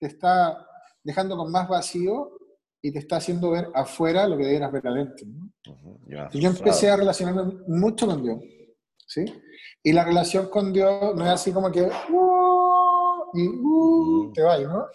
te 0.00 0.08
está, 0.08 0.66
dejando 1.04 1.36
con 1.36 1.52
más 1.52 1.68
vacío 1.68 2.39
y 2.82 2.92
te 2.92 2.98
está 2.98 3.16
haciendo 3.16 3.50
ver 3.50 3.68
afuera 3.74 4.26
lo 4.26 4.36
que 4.36 4.44
debieras 4.44 4.72
ver 4.72 4.86
adentro. 4.86 5.26
yo 6.32 6.48
empecé 6.48 6.90
a 6.90 6.96
relacionarme 6.96 7.54
mucho 7.66 8.06
con 8.06 8.22
Dios. 8.22 8.38
¿sí? 9.06 9.24
Y 9.82 9.92
la 9.92 10.04
relación 10.04 10.48
con 10.48 10.72
Dios 10.72 11.14
no 11.16 11.24
es 11.24 11.30
así 11.30 11.52
como 11.52 11.70
que 11.70 11.82
uh, 11.82 13.30
y 13.34 13.48
uh, 13.48 14.32
te 14.32 14.42
vas, 14.42 14.60
¿no? 14.60 14.86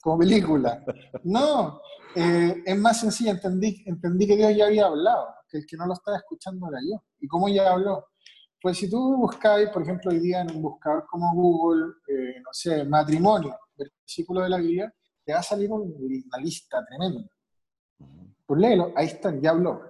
Como 0.00 0.18
película. 0.18 0.82
No, 1.24 1.80
eh, 2.16 2.62
es 2.64 2.78
más 2.78 3.00
sencilla. 3.00 3.32
Entendí, 3.32 3.82
entendí 3.86 4.26
que 4.26 4.36
Dios 4.36 4.56
ya 4.56 4.66
había 4.66 4.86
hablado, 4.86 5.26
que 5.48 5.58
el 5.58 5.66
que 5.66 5.76
no 5.76 5.86
lo 5.86 5.92
estaba 5.94 6.16
escuchando 6.16 6.68
era 6.68 6.78
yo. 6.80 7.02
¿Y 7.20 7.28
cómo 7.28 7.48
ya 7.48 7.70
habló? 7.70 8.06
Pues 8.60 8.78
si 8.78 8.88
tú 8.88 9.16
buscáis, 9.16 9.68
por 9.70 9.82
ejemplo, 9.82 10.10
hoy 10.10 10.20
día 10.20 10.40
en 10.40 10.56
un 10.56 10.62
buscador 10.62 11.06
como 11.06 11.32
Google, 11.34 11.94
eh, 12.08 12.40
no 12.40 12.50
sé, 12.52 12.84
matrimonio, 12.84 13.56
versículo 13.76 14.42
de 14.42 14.48
la 14.48 14.58
Biblia, 14.58 14.94
te 15.24 15.32
va 15.32 15.38
a 15.38 15.42
salir 15.42 15.70
una 15.70 16.38
lista 16.38 16.84
tremenda. 16.84 17.28
Pues 18.46 18.60
léelo, 18.60 18.92
ahí 18.96 19.06
está, 19.06 19.34
ya 19.40 19.50
habló. 19.50 19.80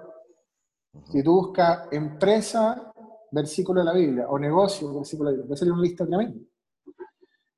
Si 1.10 1.22
tú 1.22 1.32
buscas 1.32 1.88
empresa, 1.90 2.92
versículo 3.30 3.80
de 3.80 3.86
la 3.86 3.92
Biblia, 3.94 4.28
o 4.28 4.38
negocio, 4.38 4.94
versículo 4.94 5.30
de 5.30 5.36
la 5.36 5.42
Biblia, 5.42 5.50
va 5.50 5.54
a 5.54 5.58
salir 5.58 5.72
una 5.72 5.82
lista 5.82 6.06
tremenda. 6.06 6.38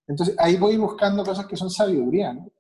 Entonces 0.06 0.36
ahí 0.38 0.56
voy 0.56 0.76
buscando 0.76 1.24
cosas 1.24 1.46
que 1.46 1.56
son 1.56 1.70
sabiduría, 1.70 2.32
¿no? 2.32 2.50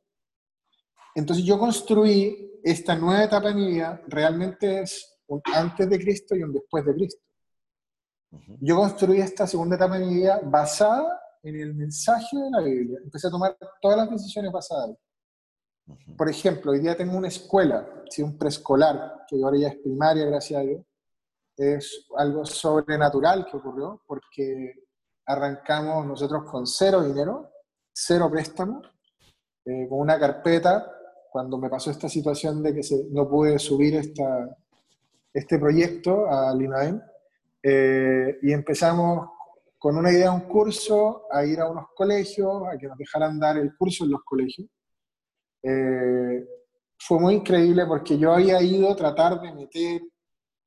Entonces 1.14 1.44
yo 1.44 1.58
construí 1.58 2.60
esta 2.64 2.96
nueva 2.96 3.24
etapa 3.24 3.48
de 3.48 3.54
mi 3.54 3.68
vida, 3.68 4.02
realmente 4.08 4.80
es 4.82 5.20
un 5.28 5.40
antes 5.54 5.88
de 5.88 5.98
Cristo 5.98 6.34
y 6.34 6.42
un 6.42 6.52
después 6.52 6.84
de 6.84 6.94
Cristo. 6.94 7.22
Yo 8.60 8.76
construí 8.76 9.20
esta 9.20 9.46
segunda 9.46 9.76
etapa 9.76 9.98
de 9.98 10.06
mi 10.06 10.14
vida 10.14 10.40
basada 10.42 11.20
en 11.44 11.60
el 11.60 11.74
mensaje 11.74 12.36
de 12.36 12.50
la 12.50 12.60
Biblia. 12.60 12.98
Empecé 13.04 13.28
a 13.28 13.30
tomar 13.30 13.56
todas 13.80 13.98
las 13.98 14.10
decisiones 14.10 14.50
basadas. 14.50 14.96
Por 16.16 16.30
ejemplo, 16.30 16.72
hoy 16.72 16.80
día 16.80 16.96
tengo 16.96 17.16
una 17.16 17.28
escuela, 17.28 17.86
un 18.18 18.38
preescolar, 18.38 19.26
que 19.28 19.36
ahora 19.42 19.58
ya 19.58 19.68
es 19.68 19.76
primaria, 19.76 20.24
gracias 20.24 20.60
a 20.60 20.62
Dios. 20.62 20.82
Es 21.56 22.06
algo 22.16 22.46
sobrenatural 22.46 23.46
que 23.46 23.58
ocurrió 23.58 24.02
porque 24.06 24.74
arrancamos 25.26 26.06
nosotros 26.06 26.50
con 26.50 26.66
cero 26.66 27.02
dinero, 27.02 27.50
cero 27.92 28.30
préstamo, 28.30 28.80
eh, 29.66 29.86
con 29.88 30.00
una 30.00 30.18
carpeta. 30.18 30.90
Cuando 31.30 31.58
me 31.58 31.68
pasó 31.68 31.90
esta 31.90 32.08
situación 32.08 32.62
de 32.62 32.74
que 32.74 32.80
no 33.10 33.28
pude 33.28 33.58
subir 33.58 33.96
esta, 33.96 34.56
este 35.32 35.58
proyecto 35.58 36.26
a 36.30 36.54
Linaem, 36.54 37.00
eh, 37.62 38.38
y 38.42 38.52
empezamos 38.52 39.30
con 39.84 39.98
una 39.98 40.10
idea 40.10 40.30
de 40.30 40.36
un 40.36 40.48
curso 40.48 41.26
a 41.30 41.44
ir 41.44 41.60
a 41.60 41.68
unos 41.68 41.88
colegios, 41.94 42.62
a 42.66 42.78
que 42.78 42.86
nos 42.86 42.96
dejaran 42.96 43.38
dar 43.38 43.58
el 43.58 43.76
curso 43.76 44.04
en 44.04 44.12
los 44.12 44.24
colegios. 44.24 44.66
Eh, 45.62 46.42
fue 46.98 47.20
muy 47.20 47.34
increíble 47.34 47.84
porque 47.84 48.16
yo 48.16 48.32
había 48.32 48.62
ido 48.62 48.90
a 48.90 48.96
tratar 48.96 49.38
de 49.42 49.52
meter 49.52 50.00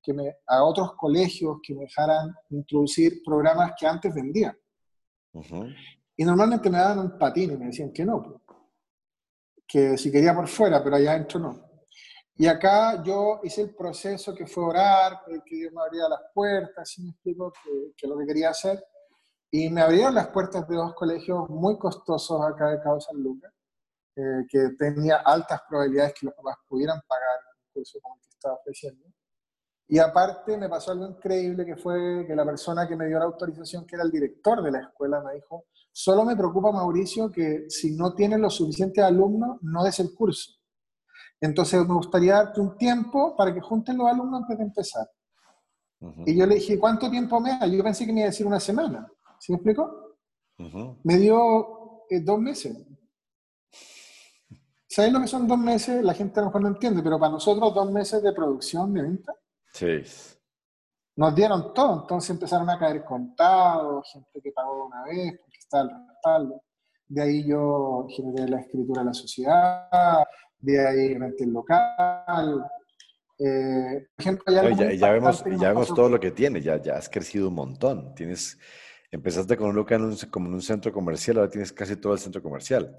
que 0.03 0.13
me, 0.13 0.35
a 0.45 0.63
otros 0.63 0.93
colegios 0.95 1.57
que 1.63 1.73
me 1.73 1.85
dejaran 1.85 2.31
introducir 2.51 3.23
programas 3.25 3.71
que 3.75 3.87
antes 3.87 4.13
vendían. 4.13 4.55
Y 6.15 6.23
normalmente 6.23 6.69
me 6.69 6.77
daban 6.77 6.99
un 6.99 7.17
patín 7.17 7.53
y 7.53 7.57
me 7.57 7.65
decían 7.65 7.91
que 7.91 8.05
no, 8.05 8.43
que 9.67 9.97
si 9.97 10.11
quería 10.11 10.35
por 10.35 10.47
fuera, 10.47 10.83
pero 10.83 10.95
allá 10.95 11.13
adentro 11.13 11.39
no. 11.39 11.59
Y 12.35 12.45
acá 12.45 13.01
yo 13.01 13.39
hice 13.41 13.63
el 13.63 13.73
proceso 13.73 14.35
que 14.35 14.45
fue 14.45 14.63
orar, 14.63 15.21
que 15.43 15.55
Dios 15.55 15.73
me 15.73 15.81
abría 15.81 16.07
las 16.07 16.21
puertas, 16.35 16.99
y 16.99 17.01
me 17.01 17.09
explico 17.09 17.51
que, 17.51 17.93
que, 17.97 18.05
lo 18.07 18.15
que 18.15 18.27
quería 18.27 18.51
hacer. 18.51 18.79
Y 19.51 19.69
me 19.69 19.81
abrieron 19.81 20.15
las 20.15 20.27
puertas 20.27 20.67
de 20.67 20.75
dos 20.75 20.93
colegios 20.93 21.49
muy 21.49 21.77
costosos 21.77 22.41
acá 22.43 22.69
de 22.69 22.81
Cabo 22.81 22.99
San 22.99 23.21
Lucas, 23.21 23.53
eh, 24.15 24.45
que 24.49 24.69
tenía 24.77 25.17
altas 25.17 25.61
probabilidades 25.69 26.13
que 26.19 26.25
los 26.25 26.35
papás 26.35 26.57
pudieran 26.67 26.99
pagar 27.07 27.39
el 27.55 27.73
curso 27.73 27.99
como 28.01 28.15
el 28.15 28.21
que 28.21 28.29
estaba 28.29 28.55
ofreciendo. 28.55 29.05
Y 29.89 29.99
aparte 29.99 30.57
me 30.57 30.67
pasó 30.67 30.91
algo 30.91 31.07
increíble 31.07 31.65
que 31.65 31.77
fue 31.77 32.25
que 32.27 32.35
la 32.35 32.43
persona 32.43 32.85
que 32.85 32.97
me 32.97 33.07
dio 33.07 33.19
la 33.19 33.25
autorización, 33.25 33.85
que 33.85 33.95
era 33.95 34.03
el 34.03 34.11
director 34.11 34.61
de 34.61 34.71
la 34.71 34.79
escuela, 34.79 35.21
me 35.21 35.35
dijo, 35.35 35.65
solo 35.93 36.25
me 36.25 36.35
preocupa 36.35 36.73
Mauricio 36.73 37.31
que 37.31 37.69
si 37.69 37.95
no 37.95 38.13
tienes 38.13 38.39
los 38.39 38.53
suficientes 38.55 39.01
alumnos, 39.01 39.59
no 39.61 39.85
des 39.85 39.97
el 40.01 40.13
curso. 40.13 40.51
Entonces 41.39 41.87
me 41.87 41.93
gustaría 41.93 42.33
darte 42.33 42.59
un 42.59 42.77
tiempo 42.77 43.33
para 43.37 43.53
que 43.53 43.61
junten 43.61 43.97
los 43.97 44.07
alumnos 44.07 44.41
antes 44.41 44.57
de 44.57 44.63
empezar. 44.63 45.07
Y 46.25 46.37
yo 46.37 46.45
le 46.45 46.55
dije, 46.55 46.77
¿cuánto 46.77 47.09
tiempo 47.09 47.39
me 47.39 47.57
da? 47.57 47.65
Yo 47.65 47.83
pensé 47.83 48.05
que 48.05 48.11
me 48.11 48.19
iba 48.19 48.27
a 48.27 48.31
decir 48.31 48.45
una 48.45 48.59
semana. 48.59 49.07
¿Sí 49.39 49.51
me 49.51 49.57
explico? 49.57 50.17
Me 51.03 51.17
dio 51.17 52.05
eh, 52.09 52.19
dos 52.21 52.39
meses. 52.39 52.77
¿Sabes 54.87 55.11
lo 55.11 55.19
que 55.21 55.27
son 55.27 55.47
dos 55.47 55.59
meses? 55.59 56.03
La 56.03 56.13
gente 56.13 56.39
a 56.39 56.43
lo 56.43 56.47
mejor 56.47 56.61
no 56.61 56.67
entiende, 56.69 57.03
pero 57.03 57.19
para 57.19 57.33
nosotros 57.33 57.73
dos 57.73 57.91
meses 57.91 58.23
de 58.23 58.33
producción, 58.33 58.93
de 58.93 59.01
venta. 59.03 59.33
Sí. 59.71 60.01
Nos 61.17 61.35
dieron 61.35 61.73
todo, 61.73 62.01
entonces 62.01 62.29
empezaron 62.31 62.69
a 62.69 62.79
caer 62.79 63.03
contados, 63.03 64.09
gente 64.11 64.41
que 64.41 64.51
pagó 64.51 64.87
una 64.87 65.03
vez 65.03 65.37
porque 65.39 65.57
está 65.59 65.81
el 65.81 65.89
respaldo. 65.89 66.63
De 67.07 67.21
ahí 67.21 67.47
yo 67.47 68.07
generé 68.09 68.47
la 68.47 68.61
escritura 68.61 69.01
de 69.01 69.07
la 69.07 69.13
sociedad, 69.13 70.25
de 70.59 70.87
ahí 70.87 71.17
renté 71.17 71.43
el 71.43 71.53
local. 71.53 72.65
Eh, 73.39 74.07
por 74.15 74.21
ejemplo, 74.21 74.53
ya, 74.53 74.93
ya, 74.93 75.11
vemos, 75.11 75.43
ya 75.59 75.69
vemos 75.69 75.87
todo 75.93 76.09
lo 76.09 76.19
que 76.19 76.31
tienes, 76.31 76.63
ya, 76.63 76.81
ya 76.81 76.95
has 76.95 77.09
crecido 77.09 77.49
un 77.49 77.55
montón. 77.55 78.15
Tienes, 78.15 78.57
empezaste 79.11 79.57
con 79.57 79.69
un 79.69 79.75
local 79.75 80.15
como 80.29 80.47
en 80.47 80.55
un 80.55 80.61
centro 80.61 80.91
comercial, 80.91 81.37
ahora 81.37 81.49
tienes 81.49 81.71
casi 81.71 81.95
todo 81.95 82.13
el 82.13 82.19
centro 82.19 82.41
comercial. 82.41 82.95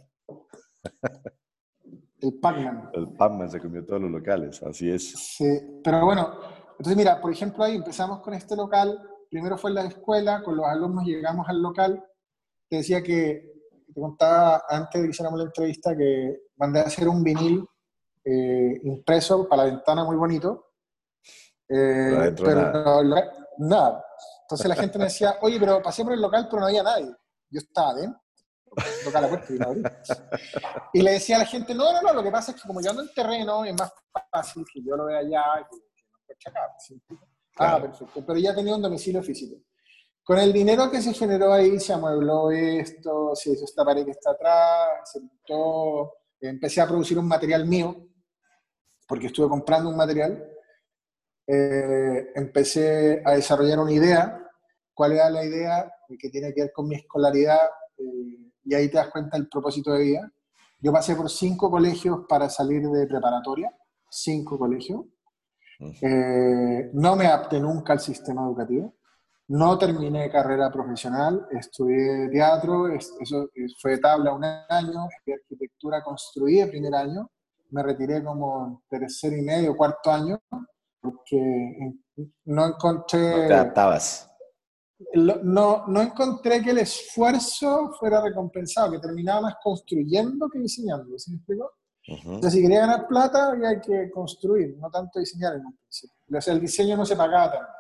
El 2.20 2.38
Pac-Man. 2.40 2.90
El 2.94 3.12
Pac-Man 3.12 3.50
se 3.50 3.61
comió 3.61 3.84
todos 3.84 4.02
los 4.02 4.11
locales, 4.11 4.62
así 4.62 4.90
es. 4.90 5.11
Sí, 5.36 5.80
pero 5.84 6.04
bueno, 6.04 6.34
entonces 6.72 6.96
mira, 6.96 7.20
por 7.20 7.32
ejemplo, 7.32 7.62
ahí 7.64 7.76
empezamos 7.76 8.20
con 8.20 8.34
este 8.34 8.56
local, 8.56 9.00
primero 9.30 9.56
fue 9.56 9.70
en 9.70 9.76
la 9.76 9.84
escuela, 9.86 10.42
con 10.42 10.56
los 10.56 10.66
alumnos 10.66 11.04
llegamos 11.04 11.48
al 11.48 11.62
local, 11.62 12.04
te 12.68 12.76
decía 12.76 13.02
que, 13.02 13.52
te 13.94 14.00
contaba 14.00 14.64
antes 14.68 15.00
de 15.00 15.06
que 15.06 15.11
hiciéramos 15.11 15.38
la 15.38 15.46
entrevista 15.46 15.96
que 15.96 16.42
mandé 16.56 16.80
a 16.80 16.84
hacer 16.84 17.09
un 17.09 17.22
vinil 17.22 17.64
eh, 18.24 18.80
impreso 18.82 19.48
para 19.48 19.64
la 19.64 19.70
ventana 19.70 20.04
muy 20.04 20.16
bonito, 20.16 20.72
eh, 21.68 22.34
pero 22.36 23.02
nada. 23.59 24.04
Entonces 24.49 24.66
la 24.66 24.76
gente 24.76 24.99
me 24.99 25.05
decía, 25.05 25.36
oye, 25.42 25.59
pero 25.61 25.82
pasé 25.82 26.03
por 26.03 26.14
el 26.14 26.22
local, 26.22 26.46
pero 26.51 26.61
no 26.61 26.66
había 26.66 26.82
nadie. 26.82 27.14
Yo 27.51 27.59
estaba 27.59 27.90
adentro 27.90 28.20
toca 29.05 29.20
la 29.20 29.28
puerta 29.28 29.53
y 30.92 30.99
Y 30.99 31.03
le 31.03 31.12
decía 31.12 31.36
a 31.36 31.40
la 31.40 31.46
gente, 31.46 31.74
no, 31.74 31.92
no, 31.92 32.03
no, 32.03 32.14
lo 32.14 32.22
que 32.22 32.30
pasa 32.30 32.53
es 32.53 32.61
que 32.61 32.66
como 32.66 32.80
yo 32.80 32.90
ando 32.90 33.03
en 33.03 33.12
terreno, 33.12 33.64
es 33.64 33.74
más 33.74 33.92
fácil 34.30 34.64
que 34.72 34.82
yo 34.82 34.96
lo 34.96 35.07
vea 35.07 35.18
allá 35.18 35.66
que, 35.70 36.34
que 36.34 36.51
no 36.51 37.20
Ah, 37.61 37.80
perfecto. 37.80 38.24
Pero 38.24 38.38
ya 38.38 38.55
tenía 38.55 38.76
un 38.76 38.82
domicilio 38.82 39.22
físico. 39.22 39.61
Con 40.22 40.38
el 40.38 40.53
dinero 40.53 40.90
que 40.90 41.01
se 41.01 41.12
generó 41.12 41.53
ahí, 41.53 41.80
se 41.80 41.92
amuebló 41.92 42.51
esto, 42.51 43.34
se 43.34 43.53
hizo 43.53 43.64
esta 43.64 43.84
pared 43.84 44.05
que 44.05 44.12
está 44.12 44.30
atrás, 44.30 45.11
se 45.11 45.20
pintó, 45.20 46.12
empecé 46.40 46.80
a 46.80 46.86
producir 46.86 47.18
un 47.18 47.26
material 47.26 47.66
mío, 47.66 47.96
porque 49.09 49.26
estuve 49.28 49.49
comprando 49.49 49.90
un 49.90 49.96
material. 49.96 50.53
Eh, 51.51 52.30
empecé 52.34 53.22
a 53.24 53.32
desarrollar 53.32 53.78
una 53.78 53.92
idea. 53.92 54.38
¿Cuál 54.92 55.12
era 55.12 55.30
la 55.30 55.44
idea? 55.44 55.90
Que 56.18 56.28
tiene 56.28 56.53
que 56.53 56.62
ver 56.62 56.72
con 56.72 56.86
mi 56.86 56.96
escolaridad. 56.96 57.61
Eh, 57.96 58.53
y 58.64 58.74
ahí 58.74 58.88
te 58.90 58.99
das 58.99 59.09
cuenta 59.09 59.38
del 59.38 59.49
propósito 59.49 59.92
de 59.92 60.05
vida. 60.05 60.32
Yo 60.78 60.92
pasé 60.92 61.16
por 61.16 61.30
cinco 61.30 61.70
colegios 61.70 62.20
para 62.28 62.51
salir 62.51 62.86
de 62.86 63.07
preparatoria, 63.07 63.74
cinco 64.11 64.59
colegios. 64.59 65.07
Eh, 66.03 66.90
no 66.92 67.16
me 67.16 67.26
adapté 67.26 67.59
nunca 67.59 67.94
al 67.94 68.01
sistema 68.01 68.42
educativo. 68.42 68.94
No 69.49 69.78
terminé 69.78 70.30
carrera 70.30 70.70
profesional, 70.70 71.49
estudié 71.51 72.28
teatro, 72.28 72.88
eso 72.88 73.49
fue 73.80 73.96
tabla 73.96 74.34
un 74.34 74.44
año, 74.44 75.09
estudié 75.09 75.36
arquitectura, 75.42 76.03
construí 76.03 76.61
el 76.61 76.68
primer 76.68 76.94
año, 76.94 77.30
me 77.70 77.82
retiré 77.82 78.22
como 78.22 78.82
tercer 78.90 79.32
y 79.32 79.40
medio, 79.40 79.74
cuarto 79.74 80.11
año, 80.11 80.38
porque 81.01 81.94
no 82.44 82.66
encontré... 82.66 83.42
No 83.42 83.49
te 83.49 83.55
adaptabas 83.55 84.28
no, 85.14 85.86
no 85.86 86.03
encontré 86.03 86.62
que 86.62 86.70
el 86.70 86.78
esfuerzo 86.78 87.92
fuera 87.99 88.20
recompensado, 88.20 88.92
que 88.92 88.99
terminaba 88.99 89.42
más 89.42 89.55
construyendo 89.62 90.49
que 90.49 90.59
diseñando. 90.59 91.18
¿Sí 91.18 91.30
me 91.30 91.36
explico? 91.36 91.72
Entonces, 92.05 92.55
si 92.55 92.62
quería 92.62 92.80
ganar 92.80 93.07
plata, 93.07 93.51
había 93.51 93.80
que 93.80 94.11
construir, 94.11 94.76
no 94.78 94.90
tanto 94.90 95.20
diseñar 95.20 95.55
en 95.55 95.66
un 95.66 95.76
principio. 95.76 96.16
O 96.34 96.40
sea, 96.40 96.55
el 96.55 96.61
diseño 96.61 96.96
no 96.96 97.05
se 97.05 97.16
pagaba 97.16 97.53
tanto. 97.53 97.72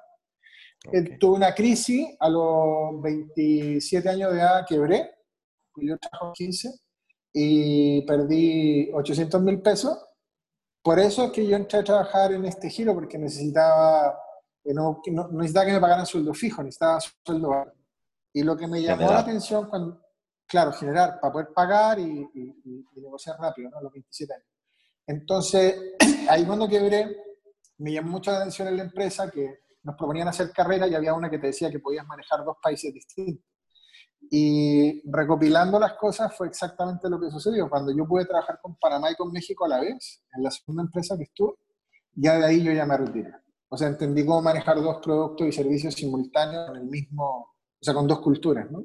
Eh, 0.92 1.18
tuve 1.18 1.36
una 1.36 1.54
crisis 1.54 2.06
a 2.20 2.28
los 2.28 3.02
27 3.02 4.08
años 4.08 4.32
de 4.32 4.38
edad, 4.38 4.66
quebré, 4.68 5.10
yo 5.76 5.96
trabajo 5.98 6.32
15, 6.34 6.70
y 7.32 8.02
perdí 8.02 8.90
800 8.92 9.42
mil 9.42 9.60
pesos. 9.60 9.98
Por 10.88 10.98
eso 10.98 11.24
es 11.24 11.32
que 11.32 11.46
yo 11.46 11.54
entré 11.54 11.80
a 11.80 11.84
trabajar 11.84 12.32
en 12.32 12.46
este 12.46 12.70
giro, 12.70 12.94
porque 12.94 13.18
necesitaba 13.18 14.18
no, 14.64 15.02
necesitaba 15.32 15.66
que 15.66 15.72
me 15.72 15.80
pagaran 15.80 16.06
sueldo 16.06 16.32
fijo, 16.32 16.62
necesitaba 16.62 16.98
sueldo 16.98 17.50
bajo. 17.50 17.72
Y 18.32 18.42
lo 18.42 18.56
que 18.56 18.66
me 18.66 18.80
llamó 18.80 19.02
la 19.10 19.18
atención 19.18 19.68
cuando, 19.68 20.00
claro, 20.46 20.72
generar 20.72 21.20
para 21.20 21.30
poder 21.30 21.48
pagar 21.54 21.98
y, 21.98 22.26
negociar 22.96 23.36
rápido, 23.38 23.68
¿no? 23.68 23.82
Los 23.82 23.92
27 23.92 24.32
años. 24.32 24.46
Entonces, 25.06 25.78
ahí 26.30 26.46
cuando 26.46 26.66
quebré, 26.66 27.18
me 27.76 27.92
llamó 27.92 28.12
mucho 28.12 28.30
la 28.30 28.38
atención 28.38 28.68
en 28.68 28.78
la 28.78 28.84
empresa 28.84 29.30
que 29.30 29.58
nos 29.82 29.94
proponían 29.94 30.28
hacer 30.28 30.50
carrera 30.52 30.88
y 30.88 30.94
había 30.94 31.12
una 31.12 31.28
que 31.28 31.38
te 31.38 31.48
decía 31.48 31.70
que 31.70 31.80
podías 31.80 32.06
manejar 32.06 32.42
dos 32.46 32.56
países 32.62 32.94
distintos. 32.94 33.44
Y 34.30 35.10
recopilando 35.10 35.78
las 35.78 35.94
cosas 35.94 36.36
fue 36.36 36.48
exactamente 36.48 37.08
lo 37.08 37.18
que 37.18 37.30
sucedió. 37.30 37.68
Cuando 37.68 37.92
yo 37.92 38.06
pude 38.06 38.26
trabajar 38.26 38.58
con 38.60 38.76
Panamá 38.76 39.10
y 39.10 39.14
con 39.14 39.32
México 39.32 39.64
a 39.64 39.68
la 39.68 39.80
vez, 39.80 40.22
en 40.34 40.42
la 40.42 40.50
segunda 40.50 40.82
empresa 40.82 41.16
que 41.16 41.24
estuve, 41.24 41.54
ya 42.14 42.36
de 42.38 42.44
ahí 42.44 42.62
yo 42.62 42.72
ya 42.72 42.84
me 42.84 42.96
retiré. 42.96 43.32
O 43.68 43.76
sea, 43.76 43.88
entendí 43.88 44.24
cómo 44.24 44.42
manejar 44.42 44.80
dos 44.80 44.98
productos 45.02 45.46
y 45.46 45.52
servicios 45.52 45.94
simultáneos 45.94 46.68
en 46.70 46.76
el 46.76 46.84
mismo, 46.86 47.24
o 47.24 47.82
sea, 47.84 47.94
con 47.94 48.06
dos 48.06 48.20
culturas, 48.20 48.70
¿no? 48.70 48.84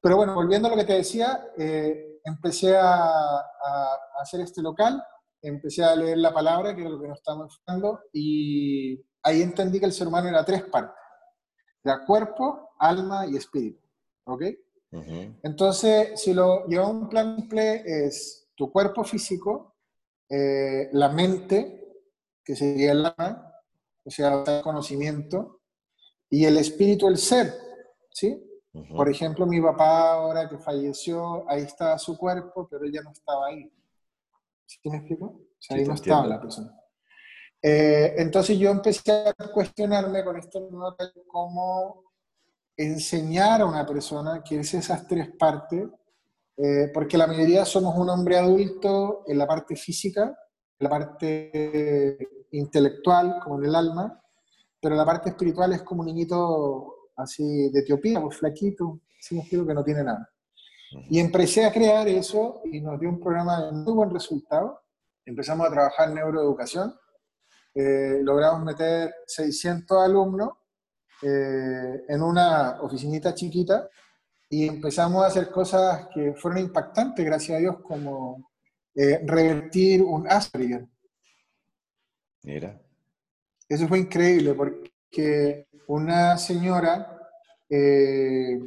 Pero 0.00 0.16
bueno, 0.16 0.34
volviendo 0.34 0.68
a 0.68 0.70
lo 0.70 0.76
que 0.76 0.84
te 0.84 0.94
decía, 0.94 1.48
eh, 1.56 2.18
empecé 2.24 2.76
a, 2.76 3.04
a, 3.04 3.98
hacer 4.20 4.40
este 4.40 4.62
local, 4.62 5.02
empecé 5.40 5.84
a 5.84 5.94
leer 5.94 6.18
la 6.18 6.32
palabra, 6.32 6.74
que 6.74 6.80
era 6.80 6.90
lo 6.90 7.00
que 7.00 7.08
nos 7.08 7.18
estábamos 7.18 7.52
enfocando, 7.52 8.00
y 8.12 9.04
ahí 9.22 9.42
entendí 9.42 9.78
que 9.78 9.86
el 9.86 9.92
ser 9.92 10.08
humano 10.08 10.28
era 10.28 10.44
tres 10.44 10.64
partes. 10.64 10.96
Era 11.84 12.04
cuerpo, 12.06 12.70
alma 12.78 13.26
y 13.26 13.36
espíritu. 13.36 13.81
¿Ok? 14.24 14.42
Entonces, 15.42 16.20
si 16.20 16.34
lo 16.34 16.66
llevamos 16.66 16.94
a 16.94 16.98
un 16.98 17.08
plan 17.08 17.36
simple, 17.38 17.82
es 17.86 18.50
tu 18.54 18.70
cuerpo 18.70 19.04
físico, 19.04 19.76
eh, 20.28 20.90
la 20.92 21.08
mente, 21.08 22.02
que 22.44 22.54
sería 22.54 22.92
el 22.92 23.06
alma, 23.06 23.54
o 24.04 24.10
sea, 24.10 24.44
el 24.46 24.62
conocimiento, 24.62 25.60
y 26.28 26.44
el 26.44 26.58
espíritu, 26.58 27.08
el 27.08 27.18
ser, 27.18 27.52
¿sí? 28.10 28.42
Por 28.96 29.08
ejemplo, 29.10 29.46
mi 29.46 29.60
papá 29.60 30.14
ahora 30.14 30.48
que 30.48 30.56
falleció, 30.56 31.48
ahí 31.48 31.62
estaba 31.62 31.98
su 31.98 32.16
cuerpo, 32.16 32.66
pero 32.70 32.84
él 32.84 32.92
ya 32.92 33.02
no 33.02 33.12
estaba 33.12 33.48
ahí. 33.48 33.70
¿Sí 34.64 34.78
me 34.88 34.96
explico? 34.96 35.26
O 35.26 35.56
sea, 35.58 35.76
ahí 35.76 35.84
no 35.84 35.92
estaba 35.92 36.26
la 36.26 36.40
persona. 36.40 36.74
Eh, 37.60 38.14
entonces 38.16 38.58
yo 38.58 38.70
empecé 38.70 39.28
a 39.28 39.34
cuestionarme 39.52 40.24
con 40.24 40.36
esto 40.38 40.68
cómo 41.26 42.02
enseñar 42.76 43.60
a 43.60 43.66
una 43.66 43.86
persona 43.86 44.42
que 44.42 44.60
es 44.60 44.74
esas 44.74 45.06
tres 45.06 45.30
partes, 45.38 45.88
eh, 46.56 46.90
porque 46.92 47.18
la 47.18 47.26
mayoría 47.26 47.64
somos 47.64 47.96
un 47.96 48.08
hombre 48.10 48.36
adulto 48.36 49.24
en 49.26 49.38
la 49.38 49.46
parte 49.46 49.76
física, 49.76 50.36
la 50.78 50.88
parte 50.88 52.18
intelectual, 52.52 53.38
como 53.42 53.58
en 53.58 53.66
el 53.66 53.74
alma, 53.74 54.20
pero 54.80 54.96
la 54.96 55.04
parte 55.04 55.30
espiritual 55.30 55.72
es 55.72 55.82
como 55.82 56.00
un 56.00 56.06
niñito 56.06 57.10
así 57.16 57.70
de 57.70 57.80
Etiopía, 57.80 58.20
muy 58.20 58.34
flaquito, 58.34 59.00
sin 59.20 59.40
estilo 59.40 59.66
que 59.66 59.74
no 59.74 59.84
tiene 59.84 60.02
nada. 60.02 60.28
Y 61.08 61.20
empecé 61.20 61.64
a 61.64 61.72
crear 61.72 62.06
eso 62.08 62.60
y 62.64 62.80
nos 62.80 62.98
dio 63.00 63.08
un 63.08 63.20
programa 63.20 63.64
de 63.64 63.72
muy 63.72 63.92
buen 63.92 64.10
resultado. 64.10 64.82
Empezamos 65.24 65.66
a 65.66 65.70
trabajar 65.70 66.08
en 66.08 66.16
neuroeducación, 66.16 66.94
eh, 67.74 68.18
logramos 68.22 68.62
meter 68.64 69.14
600 69.26 70.02
alumnos 70.02 70.50
eh, 71.22 72.04
en 72.08 72.22
una 72.22 72.80
oficinita 72.82 73.34
chiquita 73.34 73.88
y 74.50 74.66
empezamos 74.68 75.22
a 75.24 75.28
hacer 75.28 75.50
cosas 75.50 76.08
que 76.12 76.34
fueron 76.34 76.60
impactantes, 76.60 77.24
gracias 77.24 77.56
a 77.56 77.60
Dios, 77.60 77.76
como 77.80 78.50
eh, 78.94 79.20
revertir 79.24 80.02
un 80.02 80.28
Asperger. 80.28 80.86
Mira. 82.42 82.78
Eso 83.68 83.88
fue 83.88 84.00
increíble 84.00 84.52
porque 84.52 85.68
una 85.86 86.36
señora 86.36 87.18
eh, 87.70 88.60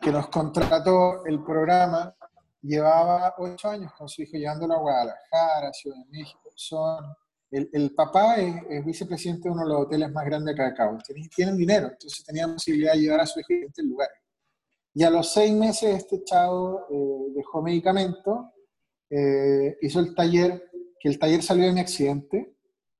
que 0.00 0.10
nos 0.10 0.28
contrató 0.28 1.24
el 1.26 1.44
programa 1.44 2.12
llevaba 2.60 3.34
ocho 3.38 3.68
años 3.68 3.92
con 3.92 4.08
su 4.08 4.22
hijo 4.22 4.36
llevándolo 4.36 4.74
a 4.74 4.78
Guadalajara, 4.78 5.72
Ciudad 5.72 5.96
de 5.98 6.18
México. 6.18 6.50
Son, 6.56 7.04
el, 7.72 7.94
papá 7.94 8.36
es, 8.36 8.84
vicepresidente 8.84 9.48
de 9.48 9.52
uno 9.52 9.62
de 9.62 9.68
los 9.68 9.82
hoteles 9.82 10.10
más 10.12 10.24
grandes 10.24 10.54
de 10.54 10.62
acá 10.62 10.70
de 10.70 10.76
Cabo. 10.76 10.98
Tienen, 11.34 11.56
dinero, 11.56 11.88
entonces 11.88 12.24
tenía 12.24 12.46
posibilidad 12.46 12.92
de 12.94 13.00
llevar 13.00 13.20
a 13.20 13.26
su 13.26 13.40
hijo 13.40 13.46
a 13.50 13.54
diferentes 13.54 13.84
lugares. 13.84 14.16
Y 14.94 15.02
a 15.02 15.10
los 15.10 15.32
seis 15.32 15.52
meses 15.52 15.96
este 15.96 16.22
chavo 16.24 16.86
eh, 16.90 17.32
dejó 17.34 17.62
medicamento 17.62 18.54
eh, 19.16 19.76
hizo 19.80 20.00
el 20.00 20.14
taller, 20.14 20.70
que 20.98 21.08
el 21.08 21.18
taller 21.18 21.42
salió 21.42 21.66
de 21.66 21.72
mi 21.72 21.80
accidente, 21.80 22.56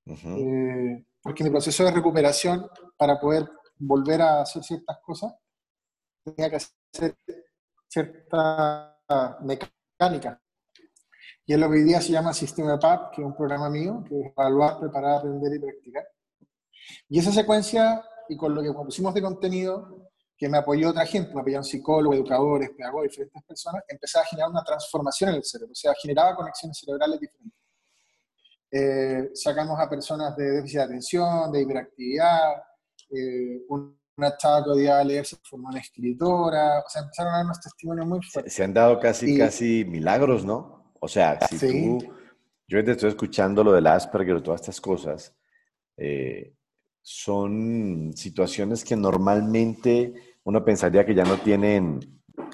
eh, 0.06 1.04
porque 1.20 1.42
en 1.42 1.46
el 1.46 1.52
proceso 1.52 1.84
de 1.84 1.90
recuperación, 1.90 2.68
para 2.96 3.18
poder 3.18 3.48
volver 3.76 4.22
a 4.22 4.42
hacer 4.42 4.62
ciertas 4.62 4.98
cosas, 5.02 5.34
tenía 6.24 6.50
que 6.50 6.56
hacer 6.56 7.16
cierta 7.88 8.96
mecánica. 9.42 10.40
Y 11.46 11.52
es 11.52 11.58
lo 11.58 11.68
que 11.68 11.74
hoy 11.74 11.82
día 11.82 12.00
se 12.00 12.12
llama 12.12 12.32
Sistema 12.32 12.78
PAP, 12.78 13.14
que 13.14 13.20
es 13.20 13.26
un 13.26 13.36
programa 13.36 13.68
mío, 13.68 14.02
que 14.08 14.18
es 14.18 14.32
evaluar, 14.32 14.78
preparar, 14.80 15.18
aprender 15.18 15.54
y 15.54 15.58
practicar. 15.58 16.04
Y 17.08 17.18
esa 17.18 17.32
secuencia, 17.32 18.02
y 18.28 18.36
con 18.36 18.54
lo 18.54 18.62
que 18.62 18.72
pusimos 18.72 19.12
de 19.12 19.20
contenido, 19.20 20.10
que 20.36 20.48
me 20.48 20.58
apoyó 20.58 20.90
otra 20.90 21.04
gente, 21.04 21.34
me 21.34 21.42
apoyaron 21.42 21.64
psicólogos, 21.64 22.16
educadores, 22.16 22.70
pedagogos, 22.70 23.08
diferentes 23.08 23.42
personas, 23.44 23.82
empezaba 23.88 24.24
a 24.24 24.28
generar 24.28 24.50
una 24.50 24.64
transformación 24.64 25.30
en 25.30 25.36
el 25.36 25.44
cerebro, 25.44 25.72
o 25.72 25.74
sea, 25.74 25.92
generaba 26.00 26.34
conexiones 26.34 26.78
cerebrales 26.78 27.20
diferentes. 27.20 27.60
Eh, 28.70 29.30
sacamos 29.34 29.78
a 29.78 29.88
personas 29.88 30.34
de 30.36 30.50
déficit 30.50 30.78
de 30.78 30.82
atención, 30.82 31.52
de 31.52 31.60
hiperactividad, 31.60 32.54
eh, 33.10 33.60
una 33.68 34.36
chava 34.36 34.64
que 34.64 34.70
odiaba 34.70 35.04
leer 35.04 35.26
se 35.26 35.36
formó 35.48 35.68
una 35.68 35.78
escritora, 35.78 36.80
o 36.80 36.88
sea, 36.88 37.02
empezaron 37.02 37.34
a 37.34 37.36
dar 37.36 37.44
unos 37.44 37.60
testimonios 37.60 38.06
muy 38.06 38.20
fuertes. 38.22 38.52
Se, 38.52 38.64
han 38.64 38.74
dado 38.74 38.98
casi, 38.98 39.38
casi 39.38 39.84
milagros, 39.84 40.44
¿no? 40.44 40.83
O 41.04 41.08
sea, 41.08 41.38
si 41.50 41.58
tú, 41.58 41.98
yo 42.66 42.82
te 42.82 42.92
estoy 42.92 43.10
escuchando 43.10 43.62
lo 43.62 43.72
del 43.74 43.86
Asperger, 43.86 44.40
todas 44.40 44.62
estas 44.62 44.80
cosas, 44.80 45.34
eh, 45.98 46.54
son 47.02 48.12
situaciones 48.16 48.82
que 48.82 48.96
normalmente 48.96 50.14
uno 50.44 50.64
pensaría 50.64 51.04
que 51.04 51.14
ya 51.14 51.24
no 51.24 51.36
tienen 51.36 52.00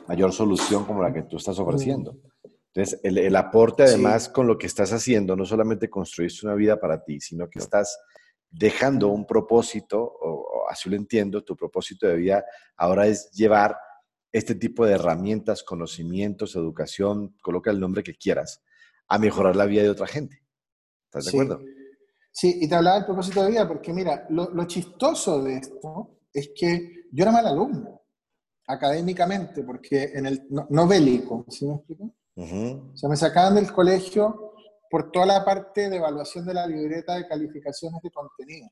mayor 0.09 0.33
solución 0.33 0.85
como 0.85 1.01
la 1.01 1.13
que 1.13 1.23
tú 1.23 1.37
estás 1.37 1.61
ofreciendo. 1.61 2.17
Entonces, 2.75 2.99
el, 3.05 3.37
aporte 3.37 3.85
además 3.85 4.29
con 4.29 4.49
lo 4.49 4.59
que 4.59 4.67
estás 4.67 4.93
haciendo, 4.93 5.37
no 5.37 5.45
solamente 5.45 5.89
construiste 5.89 6.45
una 6.45 6.57
vida 6.57 6.81
para 6.81 7.05
ti, 7.05 7.21
sino 7.21 7.49
que 7.49 7.61
estás 7.61 8.01
dejando 8.51 9.09
un 9.11 9.27
propósito, 9.27 10.03
o, 10.03 10.67
así 10.69 10.91
lo 10.91 10.97
entiendo, 10.97 11.45
tu 11.45 11.55
propósito 11.55 12.09
de 12.09 12.17
vida 12.17 12.45
ahora 12.77 13.07
es 13.07 13.31
llevar 13.31 13.77
este 14.33 14.55
tipo 14.55 14.87
de 14.87 14.95
herramientas, 14.95 15.62
conocimientos, 15.62 16.55
educación, 16.55 17.37
coloca 17.43 17.70
el 17.70 17.81
nombre 17.81 18.03
que 18.03 18.14
quieras, 18.14 18.62
a 19.09 19.18
mejorar 19.18 19.57
la 19.57 19.66
vida 19.66 19.83
de 19.83 19.91
otra 19.91 20.07
gente. 20.07 20.43
¿Estás 21.07 21.24
de 21.24 21.31
acuerdo? 21.31 21.61
Sí, 22.33 22.59
y 22.61 22.68
te 22.68 22.74
hablaba 22.76 22.97
del 22.97 23.07
propósito 23.07 23.43
de 23.43 23.51
vida, 23.51 23.66
porque 23.66 23.93
mira, 23.93 24.26
lo, 24.31 24.64
chistoso 24.64 25.43
de 25.43 25.57
esto 25.57 26.18
es 26.33 26.53
que 26.55 27.07
yo 27.11 27.22
era 27.22 27.33
mal 27.33 27.47
alumno, 27.47 28.03
académicamente, 28.66 29.64
porque 29.64 30.12
en 30.14 30.26
el 30.26 30.47
no, 30.49 30.87
bélico, 30.87 31.45
¿sí 31.49 31.66
me 31.66 31.74
explico? 31.74 32.14
O 32.37 32.97
sea, 32.97 33.11
me 33.11 33.16
sacaban 33.16 33.57
del 33.57 33.72
colegio 33.72 34.55
por 34.89 35.11
toda 35.11 35.26
la 35.26 35.45
parte 35.45 35.91
de 35.91 35.97
evaluación 35.97 36.47
de 36.47 36.55
la 36.55 36.66
libreta 36.66 37.16
de 37.16 37.26
calificaciones 37.26 38.01
de 38.01 38.11
contenido, 38.11 38.68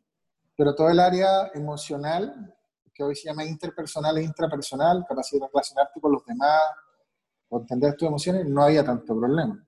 pero 0.56 0.74
todo 0.74 0.88
el 0.88 1.00
área 1.00 1.50
emocional, 1.52 2.54
que 2.98 3.04
hoy 3.04 3.14
se 3.14 3.28
llama 3.28 3.44
interpersonal 3.44 4.18
e 4.18 4.24
intrapersonal, 4.24 5.04
capacidad 5.08 5.42
de 5.42 5.48
relacionarte 5.52 6.00
con 6.00 6.10
los 6.10 6.26
demás, 6.26 6.62
o 7.48 7.60
entender 7.60 7.94
tus 7.94 8.08
emociones, 8.08 8.44
no 8.46 8.64
había 8.64 8.84
tanto 8.84 9.16
problema. 9.16 9.64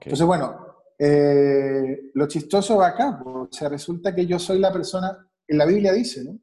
Entonces, 0.00 0.26
bueno, 0.26 0.66
eh, 0.98 2.10
lo 2.14 2.26
chistoso 2.26 2.78
va 2.78 2.88
acá, 2.88 3.22
o 3.24 3.48
sea, 3.48 3.68
resulta 3.68 4.12
que 4.12 4.26
yo 4.26 4.40
soy 4.40 4.58
la 4.58 4.72
persona, 4.72 5.24
en 5.46 5.56
la 5.56 5.64
Biblia 5.64 5.92
dice, 5.92 6.24
¿no? 6.24 6.36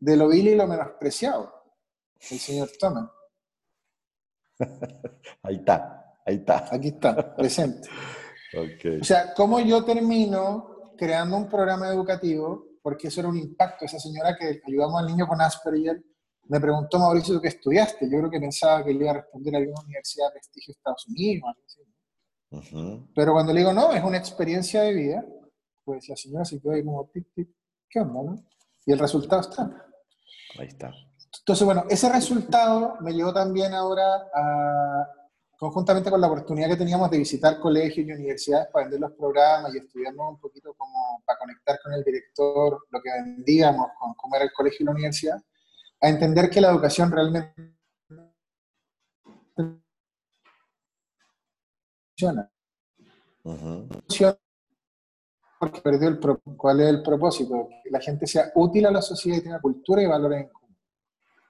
De 0.00 0.16
lo 0.16 0.28
vil 0.28 0.48
y 0.48 0.56
lo 0.56 0.66
menospreciado, 0.66 1.62
el 2.30 2.38
Señor 2.40 2.70
toma. 2.78 3.12
Ahí 5.42 5.56
está, 5.56 6.16
ahí 6.24 6.36
está. 6.36 6.68
Aquí 6.72 6.88
está, 6.88 7.36
presente. 7.36 7.88
O 9.00 9.02
sea, 9.02 9.34
¿cómo 9.34 9.58
yo 9.58 9.84
termino 9.84 10.92
creando 10.96 11.36
un 11.36 11.48
programa 11.48 11.88
educativo? 11.88 12.73
Porque 12.84 13.08
eso 13.08 13.20
era 13.20 13.30
un 13.30 13.38
impacto. 13.38 13.86
Esa 13.86 13.98
señora 13.98 14.36
que 14.38 14.60
ayudamos 14.66 15.00
al 15.00 15.06
niño 15.06 15.26
con 15.26 15.40
Asperger 15.40 16.04
me 16.48 16.60
preguntó, 16.60 16.98
Mauricio, 16.98 17.40
¿qué 17.40 17.48
estudiaste? 17.48 18.04
Yo 18.10 18.18
creo 18.18 18.30
que 18.30 18.38
pensaba 18.38 18.84
que 18.84 18.92
le 18.92 19.00
iba 19.00 19.10
a 19.12 19.14
responder 19.14 19.54
a 19.54 19.58
alguna 19.58 19.80
universidad 19.80 20.26
de 20.26 20.32
prestigio 20.32 20.74
de 20.74 20.76
Estados 20.76 21.06
Unidos. 21.08 21.56
Pero 23.14 23.32
cuando 23.32 23.54
le 23.54 23.60
digo, 23.60 23.72
no, 23.72 23.90
es 23.90 24.04
una 24.04 24.18
experiencia 24.18 24.82
de 24.82 24.92
vida, 24.92 25.24
pues 25.82 26.06
la 26.10 26.16
señora 26.16 26.44
se 26.44 26.60
quedó 26.60 26.72
ahí 26.72 26.84
como, 26.84 27.10
¿qué 27.10 28.00
onda, 28.00 28.22
no? 28.22 28.44
Y 28.84 28.92
el 28.92 28.98
resultado 28.98 29.40
está. 29.40 29.62
Ahí 30.58 30.66
está. 30.66 30.92
Entonces, 31.38 31.64
bueno, 31.64 31.84
ese 31.88 32.12
resultado 32.12 32.98
me 33.00 33.14
llevó 33.14 33.32
también 33.32 33.72
ahora 33.72 34.28
a, 34.34 35.06
conjuntamente 35.64 36.10
con 36.10 36.20
la 36.20 36.26
oportunidad 36.26 36.68
que 36.68 36.76
teníamos 36.76 37.10
de 37.10 37.16
visitar 37.16 37.58
colegios 37.58 38.06
y 38.06 38.12
universidades 38.12 38.68
para 38.70 38.84
vender 38.84 39.00
los 39.00 39.12
programas 39.12 39.74
y 39.74 39.78
estudiarnos 39.78 40.32
un 40.32 40.38
poquito 40.38 40.74
como 40.74 41.22
para 41.24 41.38
conectar 41.38 41.78
con 41.82 41.94
el 41.94 42.04
director, 42.04 42.86
lo 42.90 43.00
que 43.00 43.10
vendíamos, 43.10 43.86
con 43.98 44.12
cómo 44.12 44.36
era 44.36 44.44
el 44.44 44.52
colegio 44.52 44.78
y 44.80 44.84
la 44.84 44.92
universidad, 44.92 45.42
a 46.02 46.08
entender 46.10 46.50
que 46.50 46.60
la 46.60 46.68
educación 46.68 47.10
realmente 47.10 47.78
funciona. 52.14 52.50
Porque 55.58 55.80
perdió 55.80 56.08
el 56.10 56.18
¿Cuál 56.58 56.80
es 56.82 56.88
el 56.88 57.02
propósito? 57.02 57.70
Que 57.82 57.90
la 57.90 58.00
gente 58.00 58.26
sea 58.26 58.52
útil 58.54 58.84
a 58.84 58.90
la 58.90 59.00
sociedad 59.00 59.38
y 59.38 59.42
tenga 59.44 59.62
cultura 59.62 60.02
y 60.02 60.06
valores 60.06 60.42
en 60.42 60.48
común. 60.50 60.76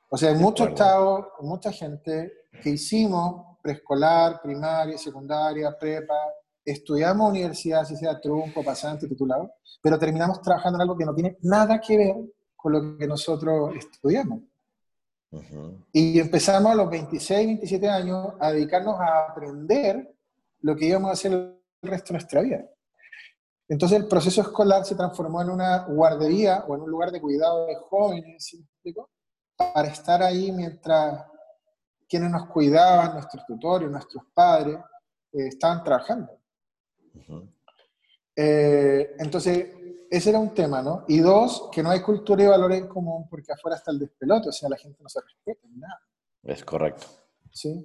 O 0.08 0.16
sea, 0.16 0.30
hay 0.30 0.36
muchos 0.36 0.68
estados, 0.68 1.26
mucha 1.40 1.72
gente 1.72 2.32
que 2.62 2.70
hicimos 2.70 3.53
preescolar, 3.64 4.42
primaria, 4.42 4.98
secundaria, 4.98 5.74
prepa, 5.78 6.14
estudiamos 6.62 7.30
universidad, 7.30 7.82
si 7.86 7.96
sea 7.96 8.20
trunco, 8.20 8.62
pasante, 8.62 9.08
titulado, 9.08 9.52
pero 9.80 9.98
terminamos 9.98 10.42
trabajando 10.42 10.76
en 10.76 10.82
algo 10.82 10.98
que 10.98 11.06
no 11.06 11.14
tiene 11.14 11.38
nada 11.40 11.80
que 11.80 11.96
ver 11.96 12.16
con 12.54 12.72
lo 12.72 12.98
que 12.98 13.06
nosotros 13.06 13.74
estudiamos. 13.74 14.40
Y 15.92 16.20
empezamos 16.20 16.72
a 16.72 16.74
los 16.74 16.90
26, 16.90 17.46
27 17.46 17.88
años 17.88 18.34
a 18.38 18.52
dedicarnos 18.52 19.00
a 19.00 19.30
aprender 19.30 20.14
lo 20.60 20.76
que 20.76 20.84
íbamos 20.84 21.08
a 21.08 21.14
hacer 21.14 21.32
el 21.32 21.58
resto 21.82 22.08
de 22.08 22.12
nuestra 22.12 22.42
vida. 22.42 22.66
Entonces 23.66 23.98
el 23.98 24.06
proceso 24.06 24.42
escolar 24.42 24.84
se 24.84 24.94
transformó 24.94 25.40
en 25.40 25.48
una 25.48 25.86
guardería 25.86 26.64
o 26.68 26.74
en 26.74 26.82
un 26.82 26.90
lugar 26.90 27.10
de 27.10 27.20
cuidado 27.20 27.66
de 27.66 27.76
jóvenes, 27.76 28.44
¿sí? 28.44 28.62
para 29.56 29.88
estar 29.88 30.22
ahí 30.22 30.52
mientras 30.52 31.24
quienes 32.08 32.30
nos 32.30 32.46
cuidaban, 32.46 33.14
nuestros 33.14 33.44
tutores, 33.46 33.90
nuestros 33.90 34.24
padres, 34.32 34.76
eh, 35.32 35.48
estaban 35.48 35.82
trabajando. 35.82 36.38
Eh, 38.36 39.14
entonces, 39.18 39.68
ese 40.10 40.30
era 40.30 40.38
un 40.38 40.54
tema, 40.54 40.82
¿no? 40.82 41.04
Y 41.08 41.18
dos, 41.18 41.68
que 41.72 41.82
no 41.82 41.90
hay 41.90 42.00
cultura 42.00 42.42
y 42.42 42.46
valores 42.46 42.78
en 42.78 42.88
común 42.88 43.28
porque 43.28 43.52
afuera 43.52 43.76
está 43.76 43.90
el 43.90 43.98
despelote, 43.98 44.48
o 44.48 44.52
sea, 44.52 44.68
la 44.68 44.76
gente 44.76 45.02
no 45.02 45.08
se 45.08 45.20
respeta 45.20 45.66
ni 45.68 45.78
nada. 45.78 46.00
Es 46.42 46.64
correcto. 46.64 47.06
¿Sí? 47.50 47.84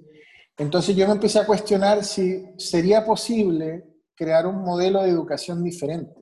Entonces 0.56 0.94
yo 0.94 1.06
me 1.06 1.12
empecé 1.12 1.38
a 1.38 1.46
cuestionar 1.46 2.04
si 2.04 2.54
sería 2.58 3.04
posible 3.04 3.84
crear 4.14 4.46
un 4.46 4.62
modelo 4.62 5.02
de 5.02 5.08
educación 5.08 5.64
diferente. 5.64 6.20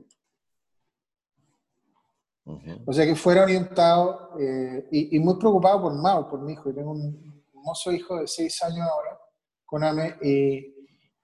O 2.87 2.93
sea, 2.93 3.05
que 3.05 3.15
fuera 3.15 3.43
orientado 3.43 4.31
eh, 4.41 4.89
y, 4.91 5.19
muy 5.19 5.37
preocupado 5.39 5.83
por 5.83 5.95
Mao, 5.95 6.29
por 6.29 6.41
mi 6.41 6.53
hijo. 6.53 6.71
Yo 6.71 6.77
tengo 6.77 6.93
un 6.93 7.38
hermoso 7.59 7.93
hijo 7.93 8.21
de 8.21 8.27
seis 8.27 8.63
años 8.63 8.87
ahora, 8.89 9.19
con 9.65 9.85
Ame, 9.85 10.17
y 10.23 10.75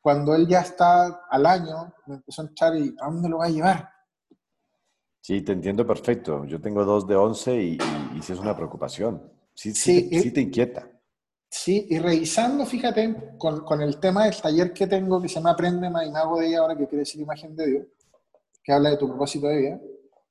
cuando 0.01 0.35
él 0.35 0.47
ya 0.47 0.61
está 0.61 1.23
al 1.31 1.47
año, 1.47 1.95
me 2.07 2.17
empezó 2.17 2.43
a 2.43 2.47
echar 2.47 2.77
y 2.77 2.95
¿a 3.01 3.07
dónde 3.07 3.29
lo 3.29 3.39
va 3.39 3.47
a 3.47 3.51
llevar? 3.51 3.89
Sí, 5.21 5.41
te 5.41 5.53
entiendo 5.53 5.87
perfecto. 5.87 6.45
Yo 6.45 6.61
tengo 6.61 6.85
dos 6.85 7.07
de 7.07 7.17
once 7.17 7.55
y, 7.55 7.79
y, 8.15 8.23
sí 8.23 8.35
es 8.35 8.39
una 8.39 8.55
preocupación. 8.55 9.33
Sí, 9.55 9.73
sí, 9.73 10.11
sí, 10.21 10.31
te 10.31 10.43
inquieta. 10.43 10.87
Sí, 11.49 11.87
y 11.89 11.99
revisando, 11.99 12.67
fíjate, 12.67 13.37
con, 13.39 13.65
con, 13.65 13.81
el 13.81 13.99
tema 13.99 14.25
del 14.25 14.37
taller 14.37 14.73
que 14.75 14.87
tengo 14.87 15.23
que 15.23 15.29
se 15.29 15.37
llama 15.37 15.53
Aprende 15.53 15.89
más 15.89 16.07
y 16.07 16.11
me 16.11 16.19
hago 16.19 16.41
de 16.41 16.49
ella 16.49 16.59
ahora, 16.59 16.77
que 16.77 16.87
quiere 16.87 16.99
decir 16.99 17.23
imagen 17.23 17.57
de 17.57 17.67
Dios, 17.67 17.87
que 18.63 18.73
habla 18.73 18.91
de 18.91 18.97
tu 18.99 19.09
propósito 19.09 19.47
de 19.47 19.57
vida, 19.57 19.81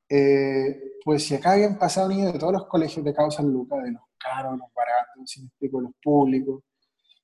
eh, 0.10 0.99
pues 1.04 1.26
si 1.26 1.34
acá 1.34 1.54
habían 1.54 1.80
pasado 1.80 2.10
niños 2.10 2.32
de 2.32 2.38
todos 2.38 2.54
los 2.54 2.68
colegios 2.68 3.04
de 3.04 3.14
Causa 3.14 3.41
Lucas, 3.41 3.84
de 3.84 3.93
los 3.93 4.01
caros, 4.24 4.57
los 4.57 4.74
baratos, 4.74 5.24
si 5.26 5.41
me 5.41 5.47
explico, 5.47 5.82
los 5.82 5.91
públicos, 6.01 6.63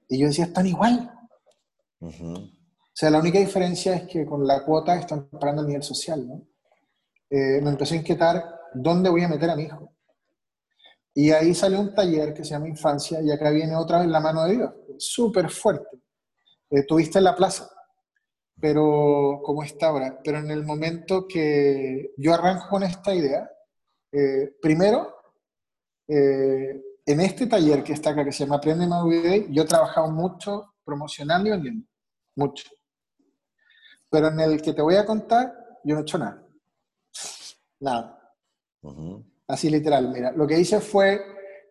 y 0.09 0.19
yo 0.19 0.27
decía, 0.27 0.45
están 0.45 0.65
igual. 0.65 1.11
O 2.01 2.11
sea, 2.93 3.11
la 3.11 3.19
única 3.19 3.39
diferencia 3.39 3.95
es 3.95 4.07
que 4.07 4.25
con 4.25 4.45
la 4.45 4.65
cuota 4.65 4.95
están 4.95 5.29
pagando 5.29 5.61
el 5.61 5.67
nivel 5.67 5.83
social, 5.83 6.27
¿no? 6.27 6.47
Eh, 7.29 7.61
me 7.61 7.69
empezó 7.69 7.93
a 7.93 7.97
inquietar 7.97 8.43
dónde 8.73 9.09
voy 9.09 9.23
a 9.23 9.27
meter 9.27 9.49
a 9.51 9.55
mi 9.55 9.63
hijo. 9.63 9.95
Y 11.13 11.31
ahí 11.31 11.53
salió 11.53 11.79
un 11.79 11.93
taller 11.93 12.33
que 12.33 12.43
se 12.43 12.51
llama 12.51 12.67
Infancia 12.67 13.21
y 13.21 13.31
acá 13.31 13.51
viene 13.51 13.75
otra 13.75 13.99
vez 13.99 14.07
la 14.07 14.19
mano 14.19 14.43
de 14.45 14.55
Dios, 14.55 14.73
súper 14.97 15.49
fuerte. 15.49 15.99
Eh, 16.71 16.83
tuviste 16.87 17.19
en 17.19 17.25
la 17.25 17.35
plaza, 17.35 17.69
pero 18.59 19.41
como 19.43 19.63
está 19.63 19.87
ahora. 19.87 20.19
Pero 20.23 20.39
en 20.39 20.49
el 20.49 20.63
momento 20.63 21.27
que 21.27 22.13
yo 22.17 22.33
arranco 22.33 22.67
con 22.69 22.83
esta 22.83 23.13
idea, 23.13 23.49
eh, 24.11 24.55
primero, 24.61 25.15
en 27.05 27.21
este 27.21 27.47
taller 27.47 27.83
que 27.83 27.93
está 27.93 28.11
acá, 28.11 28.23
que 28.23 28.31
se 28.31 28.43
llama 28.43 28.57
Aprende 28.57 28.87
Más 28.87 29.03
yo 29.49 29.63
he 29.63 29.65
trabajado 29.65 30.11
mucho 30.11 30.75
promocionando 30.83 31.49
y 31.49 31.51
vendiendo 31.51 31.87
mucho. 32.35 32.69
Pero 34.09 34.27
en 34.27 34.39
el 34.39 34.61
que 34.61 34.73
te 34.73 34.81
voy 34.81 34.95
a 34.95 35.05
contar, 35.05 35.53
yo 35.83 35.95
no 35.95 35.99
he 35.99 36.03
hecho 36.03 36.17
nada. 36.17 36.47
Nada. 37.79 38.35
Así 39.47 39.69
literal, 39.69 40.09
mira. 40.09 40.31
Lo 40.31 40.47
que 40.47 40.59
hice 40.59 40.79
fue 40.79 41.21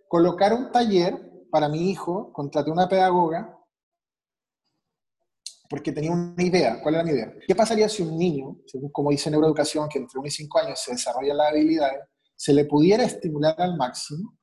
colocar 0.08 0.52
un 0.52 0.70
taller 0.70 1.46
para 1.50 1.68
mi 1.68 1.90
hijo, 1.90 2.32
contraté 2.32 2.70
una 2.70 2.88
pedagoga, 2.88 3.54
porque 5.68 5.92
tenía 5.92 6.12
una 6.12 6.42
idea. 6.42 6.80
¿Cuál 6.82 6.94
era 6.94 7.04
mi 7.04 7.10
idea? 7.10 7.34
¿Qué 7.46 7.54
pasaría 7.54 7.88
si 7.88 8.02
un 8.02 8.16
niño, 8.16 8.58
según 8.66 8.90
como 8.90 9.10
dice 9.10 9.30
neuroeducación, 9.30 9.88
que 9.88 9.98
entre 9.98 10.18
1 10.18 10.28
y 10.28 10.30
5 10.30 10.58
años 10.60 10.80
se 10.80 10.92
desarrolla 10.92 11.34
las 11.34 11.50
habilidades, 11.50 12.04
se 12.36 12.54
le 12.54 12.64
pudiera 12.64 13.04
estimular 13.04 13.54
al 13.60 13.76
máximo? 13.76 14.37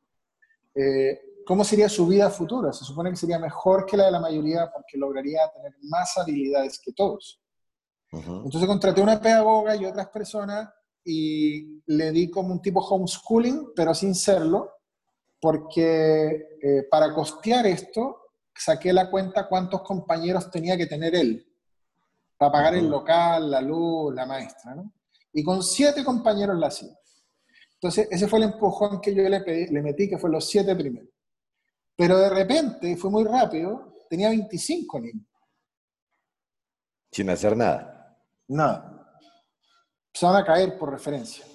Eh, 0.76 1.22
¿cómo 1.46 1.64
sería 1.64 1.88
su 1.88 2.06
vida 2.06 2.30
futura? 2.30 2.74
Se 2.74 2.84
supone 2.84 3.10
que 3.10 3.16
sería 3.16 3.40
mejor 3.40 3.86
que 3.86 3.98
la 3.98 4.06
de 4.06 4.12
la 4.12 4.20
mayoría 4.20 4.70
porque 4.72 4.98
lograría 4.98 5.50
tener 5.54 5.74
más 5.84 6.18
habilidades 6.18 6.80
que 6.84 6.94
todos. 6.94 7.42
Entonces 8.12 8.66
contraté 8.66 9.02
una 9.02 9.20
pedagoga 9.20 9.76
y 9.76 9.86
otras 9.86 10.08
personas 10.08 10.70
y 11.04 11.82
le 11.86 12.12
di 12.12 12.30
como 12.30 12.54
un 12.54 12.62
tipo 12.62 12.80
homeschooling, 12.80 13.74
pero 13.76 13.94
sin 13.94 14.16
serlo, 14.16 14.72
porque 15.40 16.58
eh, 16.62 16.84
para 16.90 17.14
costear 17.14 17.66
esto 17.66 18.22
saqué 18.56 18.94
la 18.94 19.10
cuenta 19.12 19.48
cuántos 19.48 19.82
compañeros 19.82 20.50
tenía 20.50 20.78
que 20.78 20.86
tener 20.86 21.14
él 21.14 21.46
para 22.38 22.52
pagar 22.52 22.76
el 22.76 22.90
local, 22.90 23.52
la 23.52 23.62
luz, 23.62 24.14
la 24.14 24.26
maestra, 24.26 24.76
¿no? 24.76 24.92
Y 25.34 25.44
con 25.44 25.62
siete 25.62 26.04
compañeros 26.04 26.58
la 26.58 26.68
hacía. 26.68 26.98
Entonces, 27.76 28.08
ese 28.10 28.28
fue 28.28 28.40
el 28.40 28.46
empujón 28.46 29.02
que 29.02 29.14
yo 29.14 29.24
le, 29.28 29.40
le 29.40 29.82
metí, 29.82 30.10
que 30.10 30.18
fue 30.18 30.30
los 30.30 30.48
siete 30.48 30.76
primeros. 30.76 31.10
Pero 31.96 32.18
de 32.18 32.30
repente, 32.30 32.96
fue 32.98 33.10
muy 33.10 33.24
rápido, 33.24 33.94
tenía 34.10 34.30
25 34.30 35.00
niños. 35.00 35.26
Sin 37.12 37.30
hacer 37.30 37.56
nada. 37.56 38.18
Nada. 38.48 38.96
Empezaron 40.08 40.38
a 40.38 40.46
caer 40.46 40.78
por 40.78 40.92
referencia. 40.92 41.46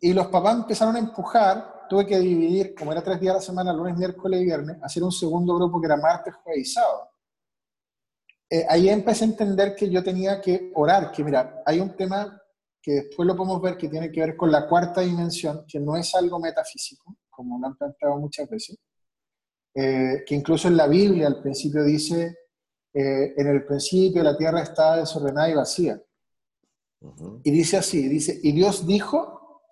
Y 0.00 0.12
los 0.12 0.26
papás 0.28 0.56
empezaron 0.56 0.96
a 0.96 0.98
empujar, 0.98 1.86
tuve 1.88 2.06
que 2.06 2.18
dividir, 2.18 2.74
como 2.74 2.92
era 2.92 3.02
tres 3.02 3.20
días 3.20 3.32
a 3.32 3.38
la 3.38 3.42
semana, 3.42 3.72
lunes, 3.72 3.96
miércoles 3.96 4.40
y 4.40 4.44
viernes, 4.44 4.76
hacer 4.82 5.02
un 5.02 5.12
segundo 5.12 5.56
grupo 5.56 5.80
que 5.80 5.86
era 5.86 5.96
martes, 5.96 6.34
jueves 6.34 6.68
y 6.68 6.72
sábado. 6.72 7.10
Eh, 8.48 8.64
ahí 8.68 8.88
empecé 8.88 9.24
a 9.24 9.28
entender 9.28 9.74
que 9.74 9.90
yo 9.90 10.04
tenía 10.04 10.40
que 10.40 10.70
orar, 10.74 11.10
que 11.10 11.24
mira, 11.24 11.62
hay 11.64 11.80
un 11.80 11.96
tema 11.96 12.40
que 12.86 12.92
después 12.92 13.26
lo 13.26 13.34
podemos 13.34 13.60
ver 13.60 13.76
que 13.76 13.88
tiene 13.88 14.12
que 14.12 14.20
ver 14.20 14.36
con 14.36 14.48
la 14.52 14.68
cuarta 14.68 15.00
dimensión, 15.00 15.64
que 15.66 15.80
no 15.80 15.96
es 15.96 16.14
algo 16.14 16.38
metafísico, 16.38 17.16
como 17.28 17.58
lo 17.58 17.66
han 17.66 17.76
planteado 17.76 18.16
muchas 18.16 18.48
veces, 18.48 18.78
eh, 19.74 20.22
que 20.24 20.36
incluso 20.36 20.68
en 20.68 20.76
la 20.76 20.86
Biblia 20.86 21.26
al 21.26 21.42
principio 21.42 21.82
dice, 21.82 22.38
eh, 22.94 23.34
en 23.36 23.48
el 23.48 23.66
principio 23.66 24.22
la 24.22 24.36
tierra 24.36 24.62
estaba 24.62 24.98
desordenada 24.98 25.50
y 25.50 25.54
vacía. 25.54 26.00
Y 27.42 27.50
dice 27.50 27.76
así, 27.76 28.06
dice, 28.06 28.38
y 28.40 28.52
Dios 28.52 28.86
dijo, 28.86 29.64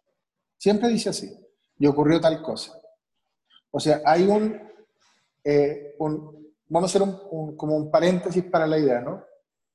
siempre 0.58 0.88
dice 0.88 1.10
así, 1.10 1.32
y 1.78 1.86
ocurrió 1.86 2.20
tal 2.20 2.42
cosa. 2.42 2.76
O 3.70 3.78
sea, 3.78 4.02
hay 4.04 4.24
un, 4.24 4.60
eh, 5.44 5.94
vamos 6.00 6.82
a 6.82 6.86
hacer 6.86 7.02
un, 7.02 7.56
como 7.56 7.76
un 7.76 7.92
paréntesis 7.92 8.42
para 8.42 8.66
la 8.66 8.76
idea, 8.76 9.00
¿no? 9.02 9.24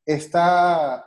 Está 0.06 1.06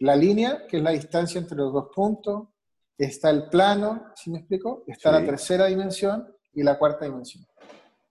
la 0.00 0.14
línea, 0.14 0.66
que 0.66 0.78
es 0.78 0.82
la 0.82 0.90
distancia 0.90 1.40
entre 1.40 1.56
los 1.56 1.72
dos 1.72 1.88
puntos, 1.94 2.48
está 2.96 3.30
el 3.30 3.48
plano, 3.48 4.12
¿sí 4.14 4.30
me 4.30 4.38
explico? 4.38 4.84
Está 4.86 5.12
la 5.12 5.24
tercera 5.24 5.66
dimensión 5.66 6.26
y 6.52 6.62
la 6.62 6.78
cuarta 6.78 7.04
dimensión. 7.04 7.44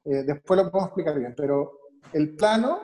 Eh, 0.06 0.24
después 0.24 0.58
lo 0.58 0.72
podemos 0.72 0.88
explicar 0.88 1.20
bien, 1.20 1.34
pero 1.36 1.80
el 2.14 2.36
plano, 2.36 2.82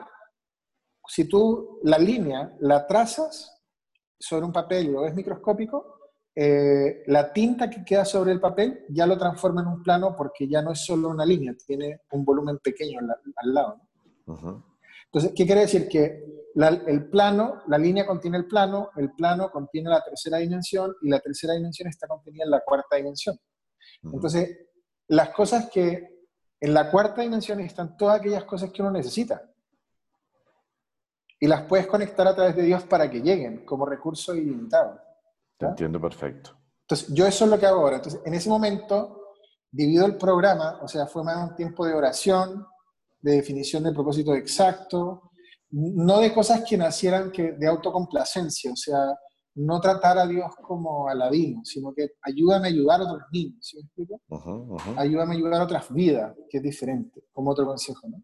si 1.06 1.26
tú 1.26 1.80
la 1.82 1.98
línea 1.98 2.54
la 2.60 2.86
trazas 2.86 3.62
sobre 4.18 4.44
un 4.44 4.52
papel 4.52 4.86
y 4.86 4.92
lo 4.92 5.02
ves 5.02 5.14
microscópico, 5.14 5.94
eh, 6.36 7.04
la 7.06 7.32
tinta 7.32 7.70
que 7.70 7.84
queda 7.84 8.04
sobre 8.04 8.32
el 8.32 8.40
papel 8.40 8.84
ya 8.88 9.06
lo 9.06 9.16
transforma 9.16 9.60
en 9.62 9.68
un 9.68 9.82
plano 9.82 10.16
porque 10.16 10.48
ya 10.48 10.60
no 10.62 10.72
es 10.72 10.84
solo 10.84 11.08
una 11.08 11.24
línea, 11.24 11.54
tiene 11.66 12.00
un 12.10 12.24
volumen 12.24 12.58
pequeño 12.58 12.98
al, 12.98 13.54
lado. 13.54 13.80
Entonces, 14.26 15.32
¿qué 15.34 15.46
quiere 15.46 15.60
decir? 15.62 15.88
Que 15.88 16.24
el 16.54 17.10
plano, 17.10 17.62
la 17.66 17.78
línea 17.78 18.06
contiene 18.06 18.36
el 18.36 18.46
plano, 18.46 18.90
el 18.96 19.12
plano 19.12 19.50
contiene 19.50 19.90
la 19.90 20.02
tercera 20.02 20.38
dimensión 20.38 20.94
y 21.02 21.08
la 21.08 21.18
tercera 21.20 21.54
dimensión 21.54 21.88
está 21.88 22.06
contenida 22.06 22.44
en 22.44 22.50
la 22.50 22.60
cuarta 22.64 22.96
dimensión. 22.96 23.38
Entonces, 24.02 24.58
las 25.08 25.30
cosas 25.30 25.68
que 25.70 26.14
en 26.60 26.74
la 26.74 26.90
cuarta 26.90 27.22
dimensión 27.22 27.60
están 27.60 27.96
todas 27.96 28.20
aquellas 28.20 28.44
cosas 28.44 28.70
que 28.70 28.82
uno 28.82 28.90
necesita. 28.90 29.42
Y 31.40 31.46
las 31.46 31.62
puedes 31.62 31.86
conectar 31.86 32.26
a 32.26 32.34
través 32.34 32.56
de 32.56 32.62
Dios 32.62 32.84
para 32.84 33.10
que 33.10 33.20
lleguen 33.20 33.64
como 33.64 33.84
recurso 33.84 34.34
ilimitado. 34.34 34.98
Te 35.58 35.66
entiendo 35.66 36.00
perfecto. 36.00 36.56
Entonces, 36.82 37.08
yo 37.12 37.26
eso 37.26 37.44
es 37.44 37.50
lo 37.50 37.58
que 37.58 37.66
hago 37.66 37.80
ahora. 37.80 37.96
Entonces, 37.96 38.20
en 38.24 38.34
ese 38.34 38.48
momento, 38.48 39.32
divido 39.70 40.06
el 40.06 40.16
programa, 40.16 40.78
o 40.82 40.88
sea, 40.88 41.06
fue 41.06 41.24
más 41.24 41.50
un 41.50 41.56
tiempo 41.56 41.84
de 41.84 41.94
oración, 41.94 42.66
de 43.20 43.32
definición 43.32 43.82
de 43.82 43.92
propósito 43.92 44.34
exacto, 44.34 45.32
no 45.74 46.20
de 46.20 46.32
cosas 46.32 46.62
que 46.68 46.76
nacieran 46.76 47.32
que, 47.32 47.52
de 47.52 47.66
autocomplacencia, 47.66 48.72
o 48.72 48.76
sea, 48.76 49.18
no 49.56 49.80
tratar 49.80 50.18
a 50.18 50.26
Dios 50.26 50.54
como 50.62 51.08
Aladino, 51.08 51.64
sino 51.64 51.92
que 51.92 52.10
ayúdame 52.22 52.68
a 52.68 52.70
ayudar 52.70 53.00
a 53.00 53.04
otros 53.04 53.28
niños, 53.32 53.58
¿sí 53.60 53.76
me 53.76 53.82
explico? 53.82 54.20
Ayúdame 54.96 55.34
a 55.34 55.36
ayudar 55.36 55.60
a 55.60 55.64
otras 55.64 55.92
vidas, 55.92 56.34
que 56.48 56.58
es 56.58 56.62
diferente, 56.62 57.24
como 57.32 57.50
otro 57.50 57.66
consejo, 57.66 58.08
¿no? 58.08 58.22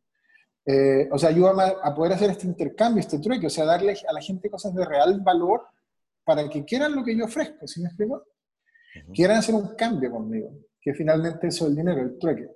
Eh, 0.64 1.08
o 1.10 1.18
sea, 1.18 1.30
ayúdame 1.30 1.64
a, 1.82 1.94
poder 1.94 2.12
hacer 2.12 2.30
este 2.30 2.46
intercambio, 2.46 3.00
este 3.00 3.18
trueque, 3.18 3.46
o 3.46 3.50
sea, 3.50 3.64
darle 3.64 3.94
a 4.06 4.12
la 4.12 4.20
gente 4.20 4.50
cosas 4.50 4.72
de 4.74 4.84
real 4.84 5.20
valor 5.20 5.62
para 6.24 6.48
que 6.48 6.64
quieran 6.64 6.94
lo 6.94 7.02
que 7.02 7.16
yo 7.16 7.24
ofrezco, 7.24 7.66
¿sí 7.66 7.80
me 7.80 7.88
explico? 7.88 8.22
Quieran 9.12 9.38
hacer 9.38 9.54
un 9.54 9.74
cambio 9.74 10.10
conmigo, 10.10 10.50
que 10.80 10.94
finalmente 10.94 11.48
eso 11.48 11.64
es 11.64 11.70
el 11.70 11.76
dinero, 11.76 12.02
el 12.02 12.18
trueque. 12.18 12.48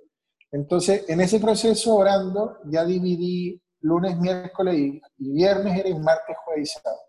Entonces, 0.51 1.03
en 1.09 1.19
ese 1.19 1.39
proceso, 1.39 1.95
orando, 1.95 2.59
ya 2.65 2.85
dividí 2.85 3.61
lunes, 3.85 4.17
miércoles 4.17 4.75
y, 4.75 5.01
viernes, 5.17 5.79
era 5.79 5.89
y 5.89 5.99
martes, 5.99 6.35
jueves 6.43 6.69
y 6.69 6.79
sábado. 6.79 7.01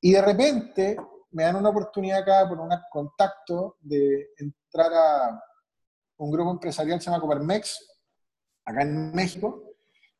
Y 0.00 0.12
de 0.12 0.22
repente 0.22 0.96
me 1.30 1.44
dan 1.44 1.56
una 1.56 1.70
oportunidad 1.70 2.20
acá 2.20 2.48
por 2.48 2.60
un 2.60 2.70
contacto 2.90 3.76
de 3.80 4.28
entrar 4.36 4.92
a 4.92 5.42
un 6.18 6.30
grupo 6.30 6.50
empresarial 6.50 6.98
que 6.98 7.04
se 7.04 7.10
llama 7.10 7.20
Coparmex, 7.20 7.98
acá 8.64 8.82
en 8.82 9.12
México. 9.12 9.62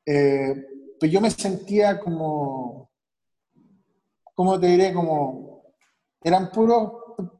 Eh, 0.07 0.55
pues 0.99 1.11
yo 1.13 1.21
me 1.21 1.31
sentía 1.31 2.01
como, 2.01 2.91
¿cómo 4.35 4.59
te 4.59 4.67
diré? 4.69 4.93
Como, 4.93 5.75
eran 6.23 6.51
puros 6.51 6.93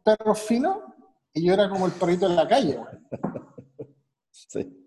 perros 0.05 0.41
finos 0.43 0.79
y 1.33 1.47
yo 1.47 1.55
era 1.55 1.69
como 1.69 1.87
el 1.87 1.93
perrito 1.93 2.29
de 2.29 2.35
la 2.35 2.47
calle. 2.49 2.79
Sí. 4.37 4.84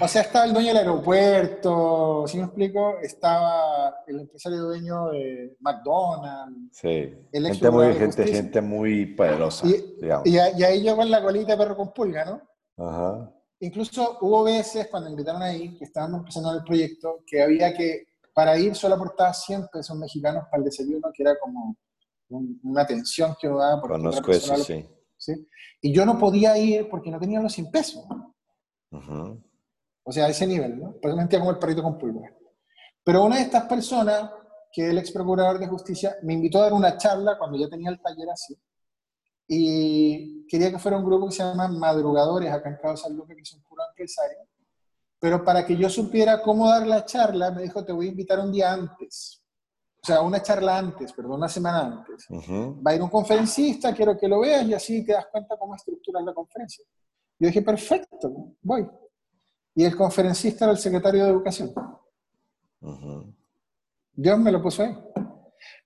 O 0.00 0.08
sea, 0.08 0.22
estaba 0.22 0.44
el 0.44 0.52
dueño 0.52 0.68
del 0.68 0.78
aeropuerto, 0.78 2.24
si 2.26 2.36
me 2.38 2.44
explico, 2.44 2.98
estaba 3.02 4.02
el 4.06 4.20
empresario 4.20 4.58
dueño 4.62 5.10
de 5.10 5.56
McDonald's. 5.60 6.76
Sí, 6.76 7.14
gente 7.32 7.70
muy, 7.70 7.94
gente, 7.94 8.26
gente 8.26 8.60
muy 8.60 9.06
poderosa, 9.14 9.66
y, 9.66 9.96
digamos. 10.00 10.26
Y, 10.26 10.38
ahí 10.38 10.84
yo 10.84 10.96
con 10.96 11.10
la 11.10 11.22
colita 11.22 11.52
de 11.52 11.58
perro 11.58 11.76
con 11.76 11.92
pulga, 11.92 12.24
¿no? 12.24 12.86
Ajá. 12.86 13.32
Incluso 13.60 14.18
hubo 14.20 14.44
veces 14.44 14.88
cuando 14.88 15.10
invitaron 15.10 15.42
ahí, 15.42 15.76
que 15.76 15.84
estábamos 15.84 16.20
empezando 16.20 16.52
el 16.52 16.64
proyecto, 16.64 17.22
que 17.26 17.42
había 17.42 17.74
que, 17.74 18.06
para 18.34 18.58
ir 18.58 18.74
solo 18.74 18.96
aportaba 18.96 19.32
100 19.32 19.68
pesos 19.72 19.96
mexicanos 19.96 20.44
para 20.50 20.58
el 20.58 20.64
desayuno, 20.64 21.10
que 21.12 21.22
era 21.22 21.36
como 21.38 21.76
una 22.28 22.82
atención 22.82 23.34
que 23.40 23.48
daba. 23.48 23.80
Por 23.80 23.92
Conozco 23.92 24.30
eso, 24.30 24.56
sí. 24.56 24.86
sí. 25.16 25.48
Y 25.80 25.92
yo 25.92 26.04
no 26.04 26.18
podía 26.18 26.56
ir 26.58 26.88
porque 26.88 27.10
no 27.10 27.18
tenía 27.18 27.40
los 27.40 27.52
100 27.52 27.70
pesos. 27.70 28.04
Ajá. 28.90 29.34
O 30.04 30.12
sea, 30.12 30.26
a 30.26 30.28
ese 30.28 30.46
nivel, 30.46 30.78
¿no? 30.78 30.92
Por 30.92 31.10
eso 31.10 31.16
me 31.16 31.22
sentía 31.22 31.38
como 31.38 31.50
el 31.50 31.58
perrito 31.58 31.82
con 31.82 31.98
pulga. 31.98 32.30
Pero 33.02 33.24
una 33.24 33.36
de 33.36 33.42
estas 33.42 33.64
personas, 33.64 34.30
que 34.70 34.84
es 34.84 34.90
el 34.90 34.98
ex 34.98 35.10
procurador 35.10 35.58
de 35.58 35.66
justicia, 35.66 36.16
me 36.22 36.34
invitó 36.34 36.58
a 36.58 36.64
dar 36.64 36.72
una 36.74 36.96
charla 36.96 37.38
cuando 37.38 37.58
ya 37.58 37.68
tenía 37.68 37.90
el 37.90 38.00
taller 38.00 38.30
así. 38.30 38.56
Y 39.48 40.46
quería 40.46 40.70
que 40.70 40.78
fuera 40.78 40.98
un 40.98 41.04
grupo 41.04 41.26
que 41.26 41.34
se 41.34 41.42
llama 41.42 41.68
Madrugadores, 41.68 42.50
acá 42.50 42.68
en 42.68 42.76
Cabo 42.76 42.96
San 42.96 43.14
Lucas, 43.16 43.36
que 43.36 43.44
son 43.44 43.62
puros 43.62 43.86
empresarios. 43.90 44.46
Pero 45.18 45.42
para 45.42 45.64
que 45.64 45.76
yo 45.76 45.88
supiera 45.88 46.42
cómo 46.42 46.68
dar 46.68 46.86
la 46.86 47.04
charla, 47.04 47.50
me 47.50 47.62
dijo, 47.62 47.84
te 47.84 47.92
voy 47.92 48.06
a 48.06 48.10
invitar 48.10 48.38
un 48.40 48.52
día 48.52 48.72
antes. 48.72 49.42
O 50.02 50.06
sea, 50.06 50.20
una 50.20 50.42
charla 50.42 50.76
antes, 50.76 51.14
perdón, 51.14 51.36
una 51.36 51.48
semana 51.48 51.80
antes. 51.80 52.26
Va 52.30 52.90
a 52.90 52.94
ir 52.94 53.00
un 53.00 53.08
conferencista, 53.08 53.94
quiero 53.94 54.18
que 54.18 54.28
lo 54.28 54.40
veas 54.40 54.66
y 54.66 54.74
así 54.74 55.04
te 55.04 55.12
das 55.12 55.26
cuenta 55.32 55.56
cómo 55.56 55.74
estructurar 55.74 56.22
la 56.22 56.34
conferencia. 56.34 56.84
Yo 57.38 57.46
dije, 57.46 57.62
perfecto, 57.62 58.54
voy 58.60 58.86
y 59.74 59.84
el 59.84 59.96
conferencista 59.96 60.64
era 60.64 60.72
el 60.72 60.78
secretario 60.78 61.24
de 61.24 61.30
Educación. 61.30 61.72
Dios 64.12 64.38
me 64.38 64.52
lo 64.52 64.62
puso 64.62 64.82
ahí. 64.82 64.96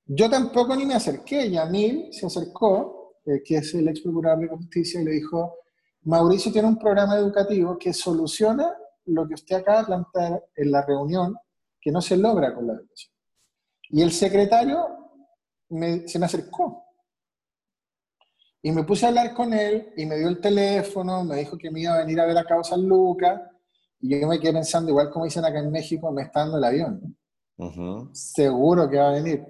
Yo 0.05 0.29
tampoco 0.29 0.77
ni 0.77 0.85
me 0.85 0.95
acerqué, 0.95 1.51
Yamil 1.51 2.13
se 2.13 2.27
acercó, 2.27 3.17
eh, 3.25 3.43
que 3.45 3.57
es 3.59 3.75
el 3.75 3.89
ex 3.89 4.01
procurador 4.01 4.41
de 4.41 4.49
justicia, 4.49 5.01
y 5.01 5.05
le 5.05 5.13
dijo, 5.13 5.57
Mauricio 6.03 6.53
tiene 6.53 6.69
un 6.69 6.79
programa 6.79 7.17
educativo 7.17 7.79
que 7.79 7.93
soluciona 7.93 8.75
lo 9.07 9.27
que 9.27 9.35
usted 9.35 9.57
acaba 9.57 9.81
de 9.81 9.87
plantear 9.87 10.45
en 10.57 10.71
la 10.71 10.83
reunión, 10.83 11.37
que 11.81 11.91
no 11.91 12.01
se 12.01 12.17
logra 12.17 12.55
con 12.55 12.67
la 12.67 12.75
educación. 12.75 13.13
Y 13.91 14.03
el 14.03 14.13
secretario 14.13 14.87
se 16.07 16.19
me 16.19 16.27
acercó. 16.27 16.85
Y 18.61 18.73
me 18.73 18.85
puse 18.85 19.07
a 19.07 19.09
hablar 19.09 19.35
con 19.35 19.53
él 19.55 19.93
y 19.97 20.05
me 20.05 20.17
dio 20.17 20.29
el 20.29 20.41
teléfono, 20.41 21.25
me 21.25 21.37
dijo 21.37 21.57
que 21.57 21.71
me 21.71 21.81
iba 21.81 21.95
a 21.95 21.99
venir 21.99 22.21
a 22.21 22.27
ver 22.27 22.37
a 22.37 22.45
Cabo 22.45 22.65
San 22.65 22.87
Lucas 22.87 23.41
y 24.01 24.21
yo 24.21 24.29
me 24.29 24.39
quedé 24.39 24.53
pensando, 24.53 24.91
igual 24.91 25.11
como 25.11 25.25
dicen 25.25 25.45
acá 25.45 25.59
en 25.59 25.71
México, 25.71 26.11
me 26.13 26.23
está 26.23 26.41
dando 26.41 26.59
el 26.59 26.65
avión. 26.65 27.19
Seguro 28.13 28.89
que 28.89 28.99
va 28.99 29.11
a 29.11 29.13
venir. 29.13 29.45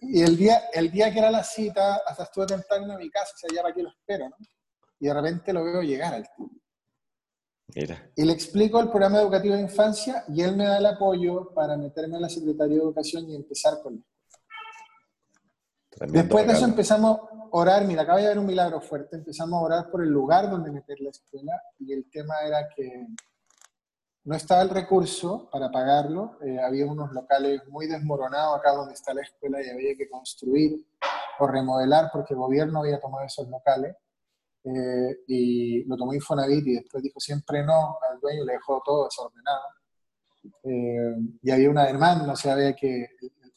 Y, 0.00 0.22
el, 0.22 0.36
día, 0.36 0.62
el 0.72 0.92
día 0.92 1.12
que 1.12 1.18
era 1.18 1.30
la 1.30 1.42
cita, 1.42 2.02
hasta 2.06 2.22
estuve 2.22 2.46
tentando 2.46 2.92
en 2.92 2.98
mi 3.00 3.10
casa, 3.10 3.32
o 3.34 3.38
sea, 3.38 3.50
ya 3.52 3.62
para 3.62 3.74
qué 3.74 3.82
lo 3.82 3.88
espero, 3.88 4.28
¿no? 4.28 4.36
Y 5.00 5.06
de 5.06 5.14
repente 5.14 5.52
lo 5.52 5.64
veo 5.64 5.82
llegar 5.82 6.14
al 6.14 6.22
tipo. 6.22 6.48
Y 8.16 8.24
le 8.24 8.32
explico 8.32 8.80
el 8.80 8.90
programa 8.90 9.20
educativo 9.20 9.54
de 9.54 9.62
infancia 9.62 10.24
y 10.28 10.42
él 10.42 10.56
me 10.56 10.64
da 10.64 10.78
el 10.78 10.86
apoyo 10.86 11.52
para 11.54 11.76
meterme 11.76 12.18
a 12.18 12.20
la 12.20 12.28
Secretaría 12.28 12.76
de 12.76 12.82
Educación 12.82 13.28
y 13.28 13.34
empezar 13.34 13.80
con 13.82 13.94
él. 13.94 14.04
Después 16.12 16.46
de 16.46 16.52
eso 16.52 16.64
empezamos 16.64 17.20
orar, 17.52 17.84
mira, 17.86 18.02
acaba 18.02 18.18
de 18.18 18.26
haber 18.26 18.38
un 18.38 18.46
milagro 18.46 18.80
fuerte, 18.80 19.16
empezamos 19.16 19.60
a 19.60 19.64
orar 19.64 19.90
por 19.90 20.02
el 20.02 20.10
lugar 20.10 20.50
donde 20.50 20.70
meter 20.70 21.00
la 21.00 21.10
escuela 21.10 21.52
y 21.78 21.92
el 21.92 22.10
tema 22.10 22.34
era 22.46 22.68
que 22.74 23.06
no 24.24 24.36
estaba 24.36 24.62
el 24.62 24.70
recurso 24.70 25.48
para 25.50 25.70
pagarlo, 25.70 26.38
eh, 26.42 26.58
había 26.60 26.86
unos 26.86 27.12
locales 27.12 27.66
muy 27.68 27.86
desmoronados 27.86 28.58
acá 28.58 28.72
donde 28.72 28.94
está 28.94 29.12
la 29.12 29.22
escuela 29.22 29.60
y 29.62 29.68
había 29.68 29.96
que 29.96 30.08
construir 30.08 30.86
o 31.40 31.46
remodelar 31.46 32.08
porque 32.12 32.34
el 32.34 32.40
gobierno 32.40 32.80
había 32.80 33.00
tomado 33.00 33.26
esos 33.26 33.48
locales 33.48 33.96
eh, 34.64 35.22
y 35.26 35.84
lo 35.84 35.96
tomó 35.96 36.14
Infonavit 36.14 36.66
y 36.66 36.74
después 36.74 37.02
dijo 37.02 37.18
siempre 37.18 37.64
no 37.64 37.98
al 38.08 38.20
dueño 38.20 38.44
le 38.44 38.52
dejó 38.52 38.80
todo 38.84 39.04
desordenado. 39.04 39.62
Eh, 40.64 41.16
y 41.42 41.50
había 41.50 41.70
una 41.70 41.84
demanda, 41.86 42.32
o 42.32 42.36
sea, 42.36 42.54
había 42.54 42.74
que 42.74 43.08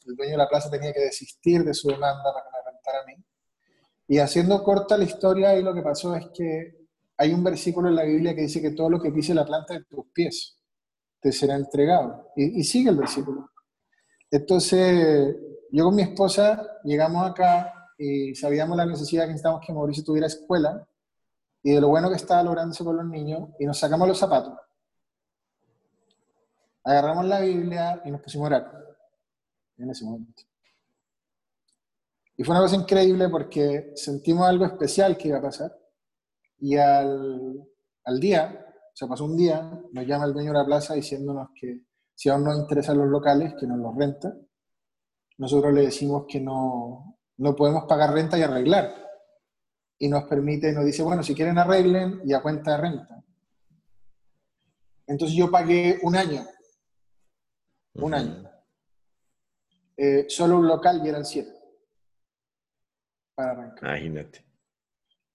el 0.06 0.16
dueño 0.16 0.32
de 0.32 0.38
la 0.38 0.48
plaza 0.48 0.70
tenía 0.70 0.92
que 0.92 1.00
desistir 1.00 1.64
de 1.64 1.74
su 1.74 1.88
demanda 1.88 2.32
para 2.32 2.44
que 2.44 2.50
me 2.52 2.72
rentara 2.72 3.00
a 3.00 3.04
mí. 3.06 3.24
Y 4.08 4.18
haciendo 4.18 4.62
corta 4.62 4.96
la 4.96 5.04
historia, 5.04 5.50
ahí 5.50 5.62
lo 5.62 5.74
que 5.74 5.82
pasó 5.82 6.14
es 6.14 6.26
que 6.32 6.86
hay 7.18 7.32
un 7.32 7.42
versículo 7.42 7.88
en 7.88 7.96
la 7.96 8.04
Biblia 8.04 8.34
que 8.34 8.42
dice 8.42 8.60
que 8.60 8.70
todo 8.70 8.90
lo 8.90 9.00
que 9.00 9.10
pise 9.10 9.34
la 9.34 9.44
planta 9.44 9.74
de 9.74 9.84
tus 9.84 10.06
pies 10.12 10.58
te 11.20 11.32
será 11.32 11.56
entregado. 11.56 12.32
Y, 12.36 12.62
sigue 12.62 12.90
el 12.90 12.96
versículo. 12.96 13.50
Entonces, 14.30 15.36
yo 15.72 15.84
con 15.84 15.94
mi 15.94 16.02
esposa 16.02 16.78
llegamos 16.84 17.28
acá 17.28 17.72
y 17.98 18.34
sabíamos 18.34 18.76
la 18.76 18.86
necesidad 18.86 19.24
que 19.24 19.28
necesitábamos 19.28 19.66
que 19.66 19.72
Mauricio 19.72 20.04
tuviera 20.04 20.26
escuela 20.26 20.86
y 21.62 21.72
de 21.72 21.80
lo 21.80 21.88
bueno 21.88 22.10
que 22.10 22.16
estaba 22.16 22.42
lográndose 22.42 22.84
con 22.84 22.96
los 22.96 23.06
niños 23.06 23.48
y 23.58 23.66
nos 23.66 23.78
sacamos 23.78 24.06
los 24.06 24.18
zapatos. 24.18 24.54
Agarramos 26.84 27.24
la 27.24 27.40
Biblia 27.40 28.02
y 28.04 28.10
nos 28.10 28.20
pusimos 28.20 28.44
a 28.44 28.56
orar 28.56 28.86
en 29.78 29.90
ese 29.90 30.04
momento. 30.04 30.44
Y 32.36 32.44
fue 32.44 32.54
una 32.54 32.62
cosa 32.62 32.76
increíble 32.76 33.28
porque 33.28 33.92
sentimos 33.94 34.46
algo 34.46 34.66
especial 34.66 35.16
que 35.16 35.28
iba 35.28 35.38
a 35.38 35.42
pasar. 35.42 35.74
Y 36.58 36.76
al, 36.76 37.66
al 38.04 38.20
día, 38.20 38.66
o 38.68 38.96
sea, 38.96 39.08
pasó 39.08 39.24
un 39.24 39.36
día, 39.36 39.82
nos 39.92 40.06
llama 40.06 40.26
el 40.26 40.32
dueño 40.32 40.52
de 40.52 40.58
la 40.58 40.66
plaza 40.66 40.94
diciéndonos 40.94 41.48
que 41.58 41.82
si 42.14 42.28
aún 42.28 42.44
nos 42.44 42.58
interesan 42.58 42.98
los 42.98 43.08
locales, 43.08 43.54
que 43.58 43.66
nos 43.66 43.78
los 43.78 43.94
renta. 43.94 44.34
Nosotros 45.38 45.72
le 45.74 45.82
decimos 45.82 46.24
que 46.26 46.40
no, 46.40 47.18
no 47.36 47.54
podemos 47.54 47.84
pagar 47.84 48.12
renta 48.12 48.38
y 48.38 48.42
arreglar. 48.42 48.94
Y 49.98 50.08
nos 50.08 50.24
permite, 50.24 50.72
nos 50.72 50.84
dice, 50.84 51.02
bueno, 51.02 51.22
si 51.22 51.34
quieren 51.34 51.58
arreglen 51.58 52.22
y 52.24 52.32
a 52.32 52.42
cuenta 52.42 52.72
de 52.72 52.76
renta. 52.78 53.24
Entonces 55.06 55.36
yo 55.36 55.50
pagué 55.50 55.98
un 56.02 56.16
año. 56.16 56.44
Un 57.94 58.14
año. 58.14 58.50
Eh, 59.96 60.26
solo 60.28 60.58
un 60.58 60.68
local 60.68 61.00
y 61.04 61.08
eran 61.08 61.24
siete. 61.24 61.55
Para 63.36 63.52
arrancar. 63.52 63.90
Imagínate. 63.90 64.44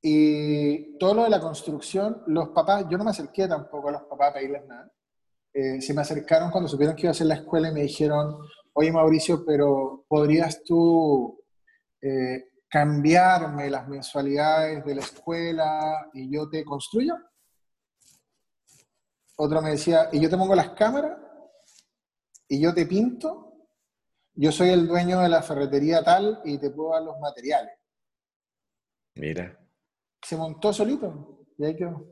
Y 0.02 0.98
todo 0.98 1.14
lo 1.14 1.24
de 1.24 1.30
la 1.30 1.40
construcción, 1.40 2.24
los 2.28 2.50
papás, 2.50 2.86
yo 2.90 2.98
no 2.98 3.04
me 3.04 3.12
acerqué 3.12 3.48
tampoco 3.48 3.90
a 3.90 3.92
los 3.94 4.02
papás 4.04 4.32
a 4.32 4.34
pedirles 4.34 4.66
nada. 4.68 4.92
Eh, 5.54 5.80
se 5.82 5.94
me 5.94 6.02
acercaron 6.02 6.50
cuando 6.50 6.68
supieron 6.68 6.96
que 6.96 7.04
iba 7.04 7.10
a 7.10 7.12
hacer 7.12 7.28
la 7.28 7.36
escuela 7.36 7.70
y 7.70 7.74
me 7.74 7.82
dijeron, 7.84 8.38
oye 8.74 8.92
Mauricio, 8.92 9.46
pero 9.46 10.06
¿podrías 10.08 10.64
tú 10.64 11.44
eh, 12.02 12.46
cambiarme 12.68 13.70
las 13.70 13.88
mensualidades 13.88 14.84
de 14.84 14.96
la 14.96 15.02
escuela 15.02 16.10
y 16.14 16.34
yo 16.34 16.50
te 16.50 16.66
construyo? 16.66 17.16
Otro 19.38 19.62
me 19.62 19.72
decía, 19.72 20.10
y 20.12 20.20
yo 20.20 20.30
te 20.30 20.38
pongo 20.38 20.56
las 20.56 20.72
cámaras 20.72 21.18
y 22.48 22.60
yo 22.60 22.74
te 22.74 22.86
pinto 22.86 23.52
yo 24.34 24.52
soy 24.52 24.70
el 24.70 24.88
dueño 24.88 25.20
de 25.20 25.30
la 25.30 25.42
ferretería 25.42 26.04
tal 26.04 26.42
y 26.46 26.58
te 26.58 26.70
puedo 26.72 26.94
dar 26.94 27.04
los 27.04 27.20
materiales. 27.20 27.74
Mira. 29.22 29.56
Se 30.20 30.36
montó 30.36 30.74
solito 30.74 31.46
y 31.56 31.64
ahí 31.64 31.76
quedó. 31.76 32.08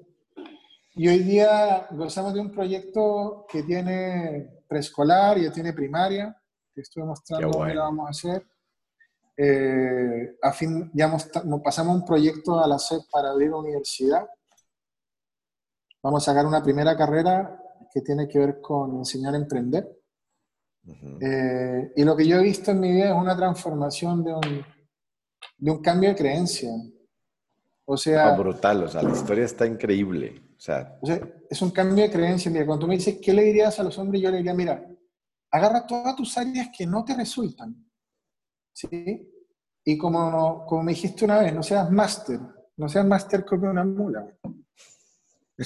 Y 0.94 1.08
hoy 1.08 1.20
día 1.20 1.88
gozamos 1.90 2.36
de 2.36 2.40
un 2.40 2.52
proyecto 2.52 3.48
que 3.50 3.64
tiene 3.64 4.64
preescolar, 4.68 5.40
y 5.40 5.46
ya 5.46 5.52
tiene 5.52 5.74
primaria, 5.74 6.40
que 6.72 6.82
estuve 6.82 7.06
mostrando 7.06 7.50
cómo 7.50 7.66
lo 7.66 7.82
vamos 7.82 8.08
a 8.08 8.10
hacer. 8.12 8.48
Eh, 9.36 10.38
a 10.40 10.52
fin, 10.52 10.92
ya 10.94 11.12
pasamos 11.64 11.96
un 11.96 12.06
proyecto 12.06 12.60
a 12.60 12.68
la 12.68 12.78
SED 12.78 13.00
para 13.12 13.32
abrir 13.32 13.50
una 13.50 13.60
universidad. 13.60 14.28
Vamos 16.04 16.22
a 16.22 16.32
sacar 16.32 16.46
una 16.46 16.62
primera 16.62 16.96
carrera 16.96 17.60
que 17.92 18.02
tiene 18.02 18.28
que 18.28 18.38
ver 18.38 18.62
con 18.62 18.98
enseñar 18.98 19.34
a 19.34 19.38
emprender. 19.38 20.00
Eh, 21.22 21.92
y 21.96 22.04
lo 22.04 22.16
que 22.16 22.28
yo 22.28 22.38
he 22.38 22.44
visto 22.44 22.70
en 22.70 22.80
mi 22.80 22.92
vida 22.92 23.10
es 23.10 23.16
una 23.16 23.36
transformación 23.36 24.24
de 24.24 24.34
un, 24.34 24.66
de 25.58 25.72
un 25.72 25.82
cambio 25.82 26.10
de 26.10 26.16
creencia. 26.16 26.70
O 27.92 27.98
sea... 27.98 28.36
brutal, 28.36 28.84
o 28.84 28.88
sea, 28.88 29.02
la 29.02 29.14
historia 29.14 29.46
está 29.46 29.66
increíble. 29.66 30.40
O 30.56 30.62
sea, 30.62 31.00
es 31.50 31.60
un 31.60 31.72
cambio 31.72 32.04
de 32.04 32.12
creencia. 32.12 32.52
Mira, 32.52 32.64
cuando 32.64 32.82
tú 32.82 32.88
me 32.88 32.98
dices, 32.98 33.18
¿qué 33.20 33.34
le 33.34 33.42
dirías 33.42 33.80
a 33.80 33.84
los 33.84 33.98
hombres? 33.98 34.22
Yo 34.22 34.30
le 34.30 34.38
diría, 34.38 34.54
mira, 34.54 34.88
agarra 35.50 35.88
todas 35.88 36.16
tus 36.16 36.38
áreas 36.38 36.70
que 36.78 36.86
no 36.86 37.04
te 37.04 37.16
resultan. 37.16 37.84
¿Sí? 38.72 39.28
Y 39.84 39.98
como, 39.98 40.68
como 40.68 40.84
me 40.84 40.92
dijiste 40.92 41.26
una 41.26 41.40
vez, 41.40 41.52
no 41.52 41.64
seas 41.64 41.90
máster, 41.90 42.40
no 42.78 42.88
seas 42.88 43.08
máster 43.08 43.44
como 43.44 43.72
una 43.72 43.84
mula. 43.84 44.38
o 44.38 45.64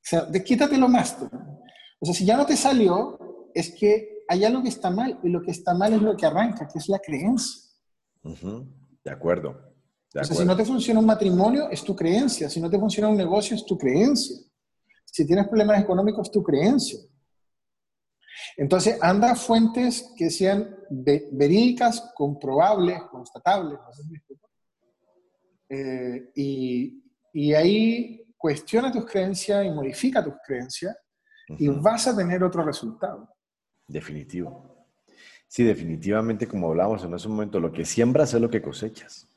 sea, 0.00 0.26
quítate 0.42 0.78
lo 0.78 0.88
máster. 0.88 1.28
O 2.00 2.06
sea, 2.06 2.14
si 2.14 2.24
ya 2.24 2.38
no 2.38 2.46
te 2.46 2.56
salió, 2.56 3.50
es 3.52 3.74
que 3.78 4.24
hay 4.26 4.46
algo 4.46 4.62
que 4.62 4.70
está 4.70 4.90
mal, 4.90 5.20
y 5.22 5.28
lo 5.28 5.42
que 5.42 5.50
está 5.50 5.74
mal 5.74 5.92
es 5.92 6.00
lo 6.00 6.16
que 6.16 6.24
arranca, 6.24 6.66
que 6.66 6.78
es 6.78 6.88
la 6.88 6.98
creencia. 6.98 7.60
De 9.04 9.10
acuerdo 9.10 9.71
si 10.20 10.44
no 10.44 10.56
te 10.56 10.64
funciona 10.64 11.00
un 11.00 11.06
matrimonio, 11.06 11.70
es 11.70 11.82
tu 11.82 11.96
creencia. 11.96 12.48
Si 12.50 12.60
no 12.60 12.68
te 12.68 12.78
funciona 12.78 13.08
un 13.08 13.16
negocio, 13.16 13.56
es 13.56 13.64
tu 13.64 13.78
creencia. 13.78 14.36
Si 15.04 15.26
tienes 15.26 15.48
problemas 15.48 15.80
económicos, 15.80 16.28
es 16.28 16.32
tu 16.32 16.42
creencia. 16.42 16.98
Entonces, 18.56 18.98
anda 19.00 19.32
a 19.32 19.34
fuentes 19.34 20.12
que 20.16 20.30
sean 20.30 20.76
verídicas, 20.90 22.12
comprobables, 22.14 23.02
constatables. 23.10 23.78
Eh, 25.68 26.30
y, 26.34 27.02
y, 27.32 27.54
ahí 27.54 28.34
cuestiona 28.36 28.92
tus 28.92 29.06
creencias 29.06 29.64
y 29.64 29.70
modifica 29.70 30.22
tus 30.22 30.34
creencias 30.46 30.94
y 31.58 31.68
vas 31.68 32.06
a 32.08 32.16
tener 32.16 32.44
otro 32.44 32.62
resultado. 32.62 33.34
Definitivo. 33.86 34.86
Sí, 35.48 35.64
definitivamente, 35.64 36.46
como 36.46 36.68
hablábamos 36.68 37.04
en 37.04 37.14
ese 37.14 37.28
momento, 37.28 37.60
lo 37.60 37.72
que 37.72 37.84
siembras 37.84 38.34
es 38.34 38.40
lo 38.40 38.50
que 38.50 38.62
cosechas. 38.62 39.28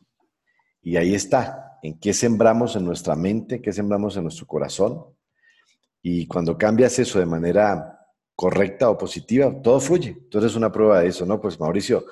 Y 0.85 0.97
ahí 0.97 1.15
está, 1.15 1.79
en 1.81 1.97
qué 1.97 2.13
sembramos 2.13 2.75
en 2.75 2.85
nuestra 2.85 3.15
mente, 3.15 3.59
qué 3.59 3.73
sembramos 3.73 4.15
en 4.17 4.23
nuestro 4.23 4.45
corazón. 4.45 5.03
Y 6.03 6.27
cuando 6.27 6.59
cambias 6.59 6.99
eso 6.99 7.17
de 7.17 7.25
manera 7.25 7.99
correcta 8.35 8.91
o 8.91 8.95
positiva, 8.95 9.51
todo 9.63 9.79
fluye. 9.79 10.15
Eres 10.31 10.55
una 10.55 10.71
prueba 10.71 10.99
de 10.99 11.07
eso, 11.07 11.25
¿no? 11.25 11.41
Pues 11.41 11.59
Mauricio, 11.59 12.05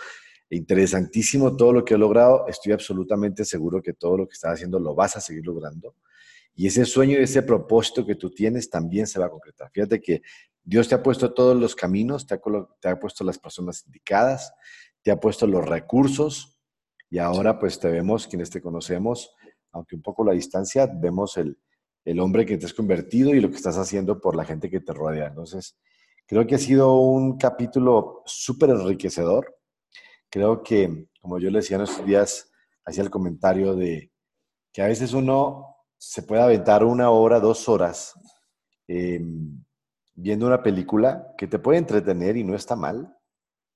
interesantísimo 0.50 1.56
todo 1.56 1.72
lo 1.72 1.86
que 1.86 1.94
he 1.94 1.98
logrado. 2.00 2.48
Estoy 2.48 2.74
absolutamente 2.74 3.45
seguro 3.45 3.80
que 3.80 3.94
todo 3.94 4.18
lo 4.18 4.28
que 4.28 4.34
estás 4.34 4.54
haciendo 4.54 4.80
lo 4.80 4.95
vas 4.95 5.16
a 5.18 5.22
seguir 5.22 5.45
logrando. 5.45 5.94
Y 6.56 6.66
ese 6.66 6.84
sueño 6.86 7.20
y 7.20 7.24
ese 7.24 7.44
propósito 7.44 8.08
que 8.08 8.16
tú 8.16 8.32
tienes 8.32 8.72
también 8.72 9.06
se 9.06 9.20
va 9.20 9.28
a 9.28 9.30
concretar. 9.30 9.70
Fíjate 9.72 10.02
que 10.02 10.24
Dios 10.64 10.90
te 10.90 10.95
ha 10.95 11.04
puesto 11.04 11.32
todos 11.32 11.56
los 11.56 11.76
caminos, 11.76 12.26
te 12.26 12.34
ha 12.90 13.00
puesto 13.00 13.24
las 13.24 13.38
personas 13.38 13.84
indicadas, 13.86 14.52
te 15.04 15.12
ha 15.12 15.20
puesto 15.20 15.45
los 15.45 15.64
recursos, 15.64 16.52
y 17.14 17.19
ahora 17.19 17.60
pues 17.60 17.80
te 17.80 17.91
vemos, 17.91 18.26
quienes 18.26 18.49
te 18.49 18.60
conocemos, 18.60 19.35
aunque 19.72 19.95
un 19.95 20.02
poco 20.02 20.23
la 20.23 20.31
distancia, 20.31 20.90
vemos 20.91 21.38
el, 21.38 21.60
el 22.06 22.19
hombre 22.19 22.44
que 22.44 22.57
te 22.57 22.65
has 22.65 22.73
convertido 22.73 23.35
y 23.35 23.40
lo 23.40 23.52
que 23.52 23.56
estás 23.56 23.77
haciendo 23.77 24.19
por 24.19 24.35
la 24.35 24.44
gente 24.44 24.68
que 24.68 24.80
te 24.80 24.94
rodea. 24.94 25.27
Entonces, 25.27 25.77
creo 26.26 26.48
que 26.48 26.56
ha 26.56 26.57
sido 26.57 26.95
un 26.95 27.38
capítulo 27.38 28.23
súper 28.26 28.72
enriquecedor. 28.72 29.56
Creo 30.27 30.64
que, 30.64 31.06
como 31.22 31.38
yo 31.38 31.52
le 31.52 31.60
decía 31.60 31.77
en 31.77 31.84
estos 31.84 32.03
días, 32.03 32.52
hacía 32.84 33.03
el 33.03 33.11
comentario 33.11 33.76
de 33.76 34.11
que 34.72 34.81
a 34.81 34.88
veces 34.88 35.14
uno 35.14 35.68
se 35.99 36.23
puede 36.23 36.41
aventar 36.41 36.84
una 36.84 37.11
hora, 37.11 37.40
dos 37.40 37.69
horas 37.69 38.15
em, 38.88 39.64
viendo 40.15 40.48
una 40.48 40.64
película 40.64 41.31
que 41.38 41.45
te 41.45 41.60
puede 41.60 41.77
entretener 41.77 42.38
y 42.38 42.44
no 42.44 42.56
está 42.56 42.76
mal, 42.76 43.15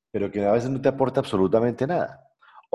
pero 0.09 0.31
que 0.31 0.43
a 0.43 0.53
veces 0.53 0.71
no 0.71 0.81
te 0.81 0.89
aporta 0.89 1.19
absolutamente 1.19 1.85
nada 1.85 2.23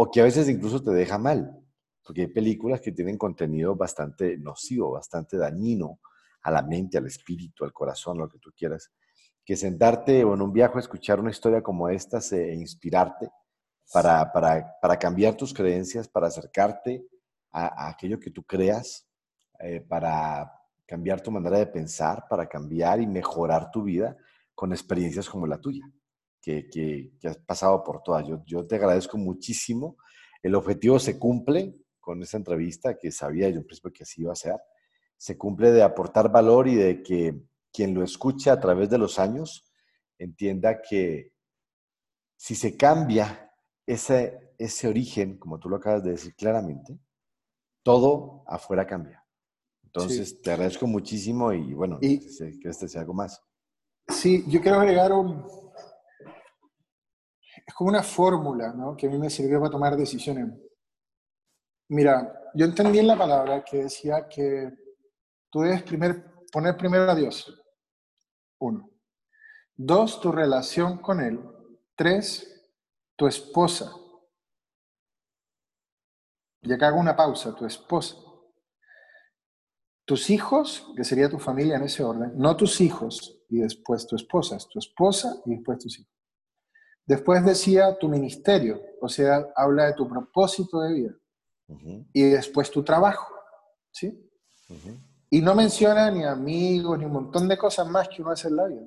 o 0.02 0.10
que 0.10 0.20
a 0.20 0.24
veces 0.24 0.48
incluso 0.48 0.82
te 0.82 0.90
deja 0.90 1.16
mal, 1.16 1.56
porque 2.04 2.22
hay 2.22 2.26
películas 2.26 2.80
que 2.80 2.90
tienen 2.90 3.16
contenido 3.16 3.76
bastante 3.76 4.36
nocivo, 4.36 4.90
bastante 4.90 5.36
dañino 5.36 6.00
a 6.42 6.50
la 6.50 6.60
mente, 6.60 6.98
al 6.98 7.06
espíritu, 7.06 7.64
al 7.64 7.72
corazón, 7.72 8.18
lo 8.18 8.28
que 8.28 8.40
tú 8.40 8.50
quieras, 8.50 8.90
que 9.44 9.54
sentarte 9.54 10.24
o 10.24 10.34
en 10.34 10.42
un 10.42 10.52
viaje 10.52 10.76
a 10.76 10.80
escuchar 10.80 11.20
una 11.20 11.30
historia 11.30 11.62
como 11.62 11.88
esta 11.88 12.18
e 12.32 12.52
inspirarte 12.52 13.30
para, 13.92 14.32
para, 14.32 14.98
cambiar 14.98 15.36
tus 15.36 15.54
creencias, 15.54 16.08
para 16.08 16.26
acercarte 16.26 17.06
a, 17.52 17.88
aquello 17.88 18.18
que 18.18 18.32
tú 18.32 18.42
creas, 18.42 19.06
eh, 19.60 19.82
para 19.82 20.52
cambiar 20.84 21.20
tu 21.20 21.30
manera 21.30 21.58
de 21.58 21.66
pensar, 21.68 22.26
para 22.28 22.48
cambiar 22.48 23.00
y 23.00 23.06
mejorar 23.06 23.70
tu 23.70 23.84
vida 23.84 24.16
con 24.52 24.72
experiencias 24.72 25.30
como 25.30 25.46
la 25.46 25.58
tuya 25.58 25.88
que, 26.42 27.12
has 27.24 27.38
pasado 27.38 27.82
por 27.84 28.02
todas. 28.02 28.26
Yo, 28.26 28.42
yo 28.44 28.66
te 28.66 28.76
agradezco 28.76 29.16
muchísimo. 29.16 29.96
El 30.42 30.54
objetivo 30.54 30.98
se 30.98 31.18
cumple 31.18 31.74
con 32.00 32.20
esta 32.22 32.36
entrevista 32.36 32.98
que 32.98 33.12
sabía 33.12 33.48
yo 33.48 33.58
en 33.58 33.64
principio 33.64 33.92
que 33.92 34.02
así 34.02 34.22
iba 34.22 34.32
a 34.32 34.36
ser. 34.36 34.56
Se 35.16 35.38
cumple 35.38 35.70
de 35.70 35.82
aportar 35.82 36.30
valor 36.30 36.66
y 36.66 36.74
de 36.74 37.02
que 37.02 37.40
quien 37.72 37.94
lo 37.94 38.02
escuche 38.02 38.50
a 38.50 38.60
través 38.60 38.90
de 38.90 38.98
los 38.98 39.18
años 39.18 39.72
entienda 40.18 40.82
que 40.82 41.32
si 42.36 42.56
se 42.56 42.76
cambia 42.76 43.52
ese, 43.86 44.54
ese 44.58 44.88
origen, 44.88 45.38
como 45.38 45.60
tú 45.60 45.68
lo 45.68 45.76
acabas 45.76 46.02
de 46.02 46.10
decir 46.10 46.34
claramente, 46.34 46.98
todo 47.84 48.42
afuera 48.46 48.86
cambia. 48.86 49.24
Entonces, 49.84 50.40
te 50.40 50.50
agradezco 50.50 50.86
muchísimo 50.86 51.52
y 51.52 51.74
bueno, 51.74 51.98
y, 52.00 52.18
que 52.58 52.68
este 52.68 52.88
sea 52.88 53.02
algo 53.02 53.14
más. 53.14 53.42
Sí, 54.08 54.42
yo 54.48 54.60
quiero 54.60 54.80
agregar 54.80 55.12
un, 55.12 55.44
es 57.66 57.74
como 57.74 57.90
una 57.90 58.02
fórmula 58.02 58.72
¿no? 58.72 58.96
que 58.96 59.06
a 59.06 59.10
mí 59.10 59.18
me 59.18 59.30
sirvió 59.30 59.60
para 59.60 59.70
tomar 59.70 59.96
decisiones. 59.96 60.48
Mira, 61.88 62.50
yo 62.54 62.64
entendí 62.64 62.98
en 62.98 63.06
la 63.06 63.18
palabra 63.18 63.64
que 63.64 63.84
decía 63.84 64.26
que 64.28 64.70
tú 65.50 65.60
debes 65.60 65.82
primer, 65.82 66.24
poner 66.50 66.76
primero 66.76 67.10
a 67.10 67.14
Dios. 67.14 67.60
Uno. 68.58 68.90
Dos, 69.74 70.20
tu 70.20 70.32
relación 70.32 70.98
con 70.98 71.20
Él. 71.20 71.40
Tres, 71.94 72.70
tu 73.16 73.26
esposa. 73.26 73.92
Y 76.62 76.72
acá 76.72 76.88
hago 76.88 77.00
una 77.00 77.16
pausa, 77.16 77.54
tu 77.54 77.66
esposa. 77.66 78.16
Tus 80.04 80.30
hijos, 80.30 80.92
que 80.96 81.04
sería 81.04 81.28
tu 81.28 81.38
familia 81.38 81.76
en 81.76 81.84
ese 81.84 82.02
orden, 82.02 82.32
no 82.36 82.56
tus 82.56 82.80
hijos 82.80 83.40
y 83.48 83.58
después 83.58 84.06
tu 84.06 84.16
esposa, 84.16 84.56
es 84.56 84.68
tu 84.68 84.78
esposa 84.78 85.40
y 85.46 85.50
después 85.54 85.78
tus 85.78 85.98
hijos. 85.98 86.21
Después 87.12 87.44
decía 87.44 87.98
tu 87.98 88.08
ministerio, 88.08 88.80
o 88.98 89.06
sea, 89.06 89.46
habla 89.54 89.84
de 89.84 89.92
tu 89.92 90.08
propósito 90.08 90.80
de 90.80 90.94
vida. 90.94 91.14
Y 92.14 92.22
después 92.30 92.70
tu 92.70 92.82
trabajo, 92.82 93.34
¿sí? 93.90 94.18
Y 95.28 95.42
no 95.42 95.54
menciona 95.54 96.10
ni 96.10 96.24
amigos, 96.24 96.98
ni 96.98 97.04
un 97.04 97.12
montón 97.12 97.46
de 97.48 97.58
cosas 97.58 97.86
más 97.86 98.08
que 98.08 98.22
uno 98.22 98.30
hace 98.30 98.48
en 98.48 98.56
la 98.56 98.66
vida. 98.66 98.86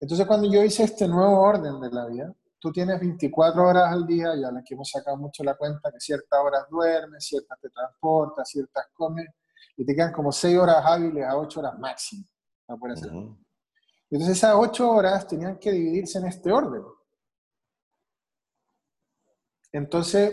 Entonces, 0.00 0.26
cuando 0.26 0.50
yo 0.50 0.60
hice 0.64 0.82
este 0.82 1.06
nuevo 1.06 1.40
orden 1.40 1.80
de 1.80 1.88
la 1.88 2.06
vida, 2.06 2.34
tú 2.58 2.72
tienes 2.72 2.98
24 2.98 3.62
horas 3.62 3.92
al 3.92 4.04
día, 4.04 4.34
ya 4.34 4.50
las 4.50 4.64
que 4.64 4.74
hemos 4.74 4.90
sacado 4.90 5.16
mucho 5.16 5.44
la 5.44 5.54
cuenta, 5.54 5.92
que 5.92 6.00
ciertas 6.00 6.40
horas 6.40 6.64
duermes, 6.68 7.24
ciertas 7.24 7.60
te 7.60 7.70
transportas, 7.70 8.50
ciertas 8.50 8.86
comes, 8.92 9.28
y 9.76 9.86
te 9.86 9.94
quedan 9.94 10.12
como 10.12 10.32
6 10.32 10.58
horas 10.58 10.82
hábiles 10.84 11.24
a 11.24 11.36
8 11.36 11.60
horas 11.60 11.78
máximo 11.78 12.24
Entonces, 14.10 14.36
esas 14.36 14.56
8 14.56 14.90
horas 14.90 15.28
tenían 15.28 15.58
que 15.58 15.70
dividirse 15.70 16.18
en 16.18 16.26
este 16.26 16.50
orden. 16.50 16.82
Entonces, 19.76 20.32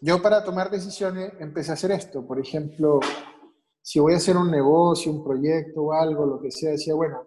yo 0.00 0.22
para 0.22 0.42
tomar 0.42 0.70
decisiones 0.70 1.34
empecé 1.38 1.70
a 1.70 1.74
hacer 1.74 1.90
esto. 1.90 2.26
Por 2.26 2.40
ejemplo, 2.40 3.00
si 3.82 4.00
voy 4.00 4.14
a 4.14 4.16
hacer 4.16 4.34
un 4.34 4.50
negocio, 4.50 5.12
un 5.12 5.22
proyecto 5.22 5.82
o 5.82 5.92
algo, 5.92 6.24
lo 6.24 6.40
que 6.40 6.50
sea, 6.50 6.70
decía, 6.70 6.94
bueno, 6.94 7.26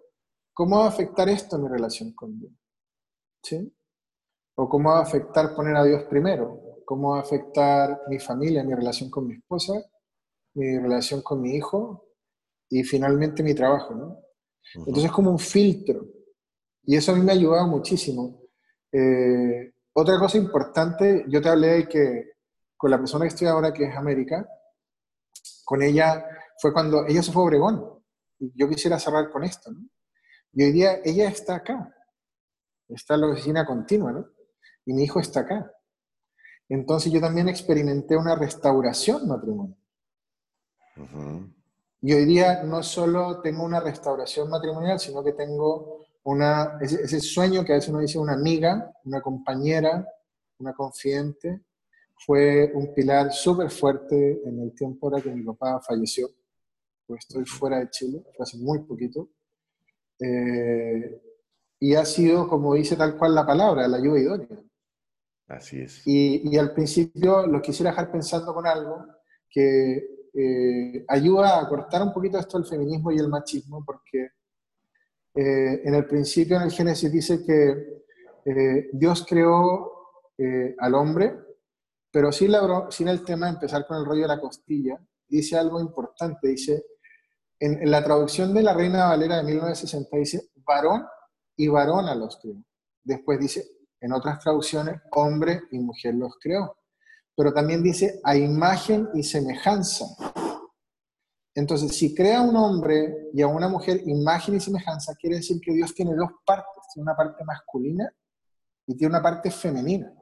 ¿cómo 0.52 0.78
va 0.78 0.86
a 0.86 0.88
afectar 0.88 1.28
esto 1.28 1.54
a 1.54 1.60
mi 1.60 1.68
relación 1.68 2.12
con 2.14 2.36
Dios? 2.36 2.52
¿Sí? 3.44 3.72
¿O 4.56 4.68
cómo 4.68 4.90
va 4.90 4.98
a 4.98 5.02
afectar 5.02 5.54
poner 5.54 5.76
a 5.76 5.84
Dios 5.84 6.02
primero? 6.10 6.60
¿Cómo 6.84 7.10
va 7.10 7.18
a 7.18 7.22
afectar 7.22 8.00
mi 8.08 8.18
familia, 8.18 8.64
mi 8.64 8.74
relación 8.74 9.08
con 9.08 9.28
mi 9.28 9.34
esposa, 9.34 9.74
mi 10.54 10.78
relación 10.78 11.22
con 11.22 11.40
mi 11.40 11.54
hijo 11.54 12.08
y 12.68 12.82
finalmente 12.82 13.44
mi 13.44 13.54
trabajo, 13.54 13.94
¿no? 13.94 14.18
Entonces 14.74 15.04
es 15.04 15.12
como 15.12 15.30
un 15.30 15.38
filtro. 15.38 16.04
Y 16.82 16.96
eso 16.96 17.12
a 17.12 17.14
mí 17.14 17.22
me 17.22 17.30
ha 17.30 17.36
ayudado 17.36 17.68
muchísimo. 17.68 18.40
Eh, 18.90 19.75
otra 19.98 20.18
cosa 20.18 20.36
importante, 20.36 21.24
yo 21.26 21.40
te 21.40 21.48
hablé 21.48 21.68
de 21.68 21.88
que 21.88 22.32
con 22.76 22.90
la 22.90 22.98
persona 22.98 23.24
que 23.24 23.28
estoy 23.28 23.48
ahora, 23.48 23.72
que 23.72 23.84
es 23.84 23.96
América, 23.96 24.46
con 25.64 25.82
ella 25.82 26.22
fue 26.60 26.70
cuando 26.72 27.06
ella 27.06 27.22
se 27.22 27.32
fue 27.32 27.42
a 27.42 27.46
Obregón. 27.46 28.04
Y 28.38 28.52
yo 28.54 28.68
quisiera 28.68 28.98
cerrar 28.98 29.30
con 29.30 29.42
esto, 29.42 29.72
¿no? 29.72 29.88
Y 30.52 30.64
hoy 30.64 30.72
día 30.72 31.00
ella 31.02 31.28
está 31.28 31.56
acá, 31.56 31.94
está 32.88 33.14
en 33.14 33.22
la 33.22 33.28
oficina 33.28 33.64
continua, 33.64 34.12
¿no? 34.12 34.28
Y 34.84 34.92
mi 34.92 35.04
hijo 35.04 35.18
está 35.18 35.40
acá. 35.40 35.72
Entonces 36.68 37.10
yo 37.10 37.18
también 37.18 37.48
experimenté 37.48 38.18
una 38.18 38.34
restauración 38.34 39.26
matrimonial. 39.26 39.78
Y 42.02 42.12
hoy 42.12 42.24
día 42.26 42.62
no 42.64 42.82
solo 42.82 43.40
tengo 43.40 43.64
una 43.64 43.80
restauración 43.80 44.50
matrimonial, 44.50 45.00
sino 45.00 45.24
que 45.24 45.32
tengo 45.32 46.05
una, 46.26 46.78
ese, 46.80 47.20
sueño 47.20 47.64
que 47.64 47.72
a 47.72 47.76
veces 47.76 47.90
uno 47.90 48.00
dice 48.00 48.18
una 48.18 48.34
amiga, 48.34 48.92
una 49.04 49.20
compañera, 49.20 50.04
una 50.58 50.74
confidente, 50.74 51.62
fue 52.18 52.72
un 52.74 52.92
pilar 52.92 53.32
súper 53.32 53.70
fuerte 53.70 54.42
en 54.44 54.60
el 54.60 54.74
tiempo 54.74 55.06
ahora 55.06 55.22
que 55.22 55.30
mi 55.30 55.44
papá 55.44 55.80
falleció. 55.80 56.28
Pues 57.06 57.20
estoy 57.20 57.44
fuera 57.44 57.78
de 57.78 57.90
Chile, 57.90 58.24
fue 58.36 58.42
hace 58.42 58.58
muy 58.58 58.80
poquito. 58.80 59.28
Eh, 60.18 61.22
y 61.78 61.94
ha 61.94 62.04
sido, 62.04 62.48
como 62.48 62.74
dice 62.74 62.96
tal 62.96 63.16
cual 63.16 63.34
la 63.34 63.46
palabra, 63.46 63.86
la 63.86 63.98
ayuda 63.98 64.18
idónea. 64.18 64.60
Así 65.46 65.80
es. 65.80 66.04
Y, 66.06 66.52
y 66.52 66.58
al 66.58 66.72
principio 66.74 67.46
lo 67.46 67.62
quisiera 67.62 67.90
dejar 67.90 68.10
pensando 68.10 68.52
con 68.52 68.66
algo 68.66 69.06
que 69.48 70.30
eh, 70.34 71.04
ayuda 71.06 71.60
a 71.60 71.68
cortar 71.68 72.02
un 72.02 72.12
poquito 72.12 72.36
esto 72.36 72.58
del 72.58 72.66
feminismo 72.66 73.12
y 73.12 73.18
el 73.18 73.28
machismo, 73.28 73.84
porque 73.84 74.30
eh, 75.36 75.82
en 75.84 75.94
el 75.94 76.06
principio, 76.06 76.56
en 76.56 76.62
el 76.62 76.72
Génesis, 76.72 77.12
dice 77.12 77.44
que 77.44 78.02
eh, 78.44 78.88
Dios 78.92 79.24
creó 79.28 79.92
al 80.78 80.94
hombre, 80.94 81.34
pero 82.10 82.30
sin, 82.30 82.52
la, 82.52 82.86
sin 82.90 83.08
el 83.08 83.24
tema 83.24 83.46
de 83.46 83.52
empezar 83.52 83.86
con 83.86 83.96
el 83.96 84.04
rollo 84.04 84.22
de 84.22 84.28
la 84.28 84.40
costilla, 84.40 85.00
dice 85.26 85.56
algo 85.56 85.80
importante, 85.80 86.48
dice, 86.48 86.84
en, 87.58 87.82
en 87.82 87.90
la 87.90 88.04
traducción 88.04 88.52
de 88.52 88.62
la 88.62 88.74
Reina 88.74 89.08
Valera 89.08 89.38
de 89.38 89.44
1960, 89.44 90.16
dice, 90.18 90.50
varón 90.56 91.06
y 91.56 91.68
varona 91.68 92.14
los 92.14 92.38
creó. 92.38 92.62
Después 93.02 93.40
dice, 93.40 93.64
en 93.98 94.12
otras 94.12 94.40
traducciones, 94.40 95.00
hombre 95.12 95.62
y 95.70 95.78
mujer 95.78 96.14
los 96.16 96.34
creó 96.38 96.76
pero 97.36 97.52
también 97.52 97.82
dice 97.82 98.18
a 98.24 98.34
imagen 98.34 99.08
y 99.14 99.22
semejanza. 99.22 100.06
Entonces, 101.56 101.96
si 101.96 102.14
crea 102.14 102.42
un 102.42 102.54
hombre 102.54 103.30
y 103.32 103.40
a 103.40 103.46
una 103.46 103.66
mujer 103.66 104.02
imagen 104.04 104.56
y 104.56 104.60
semejanza, 104.60 105.14
quiere 105.14 105.36
decir 105.36 105.58
que 105.58 105.72
Dios 105.72 105.94
tiene 105.94 106.14
dos 106.14 106.28
partes, 106.44 106.82
tiene 106.92 107.04
una 107.04 107.16
parte 107.16 107.42
masculina 107.44 108.12
y 108.86 108.94
tiene 108.94 109.14
una 109.14 109.22
parte 109.22 109.50
femenina. 109.50 110.12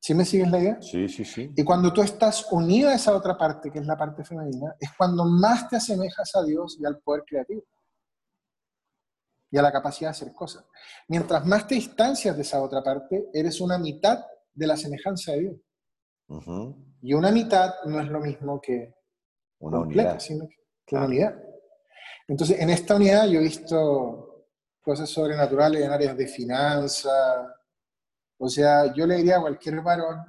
¿Sí 0.00 0.14
me 0.14 0.24
sigues 0.24 0.50
la 0.50 0.60
idea? 0.60 0.80
Sí, 0.80 1.06
sí, 1.10 1.26
sí. 1.26 1.52
Y 1.54 1.62
cuando 1.62 1.92
tú 1.92 2.00
estás 2.00 2.50
unido 2.52 2.88
a 2.88 2.94
esa 2.94 3.14
otra 3.14 3.36
parte, 3.36 3.70
que 3.70 3.80
es 3.80 3.86
la 3.86 3.98
parte 3.98 4.24
femenina, 4.24 4.74
es 4.80 4.88
cuando 4.96 5.26
más 5.26 5.68
te 5.68 5.76
asemejas 5.76 6.34
a 6.34 6.42
Dios 6.42 6.78
y 6.80 6.86
al 6.86 6.98
poder 7.00 7.24
creativo. 7.26 7.62
Y 9.50 9.58
a 9.58 9.62
la 9.62 9.70
capacidad 9.70 10.08
de 10.08 10.12
hacer 10.12 10.32
cosas. 10.32 10.64
Mientras 11.06 11.44
más 11.44 11.66
te 11.68 11.74
distancias 11.74 12.34
de 12.34 12.42
esa 12.42 12.62
otra 12.62 12.82
parte, 12.82 13.28
eres 13.30 13.60
una 13.60 13.76
mitad 13.76 14.24
de 14.54 14.66
la 14.66 14.76
semejanza 14.78 15.32
de 15.32 15.40
Dios. 15.40 15.56
Y 17.02 17.12
una 17.12 17.30
mitad 17.30 17.74
no 17.84 18.00
es 18.00 18.08
lo 18.08 18.20
mismo 18.20 18.58
que 18.58 18.95
una 19.58 19.80
unidad. 19.80 20.18
sino 20.18 20.48
que 20.84 20.96
una 20.96 21.06
unidad. 21.06 21.42
Entonces, 22.28 22.60
en 22.60 22.70
esta 22.70 22.96
unidad 22.96 23.26
yo 23.26 23.40
he 23.40 23.44
visto 23.44 24.46
cosas 24.80 25.08
sobrenaturales 25.08 25.84
en 25.84 25.90
áreas 25.90 26.16
de 26.16 26.26
finanzas. 26.26 27.48
O 28.38 28.48
sea, 28.48 28.92
yo 28.92 29.06
le 29.06 29.16
diría 29.16 29.38
a 29.38 29.40
cualquier 29.40 29.80
varón, 29.80 30.20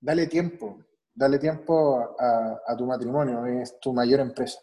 dale 0.00 0.26
tiempo, 0.26 0.84
dale 1.14 1.38
tiempo 1.38 2.16
a, 2.18 2.76
tu 2.76 2.86
matrimonio, 2.86 3.46
es 3.46 3.78
tu 3.80 3.92
mayor 3.92 4.20
empresa. 4.20 4.60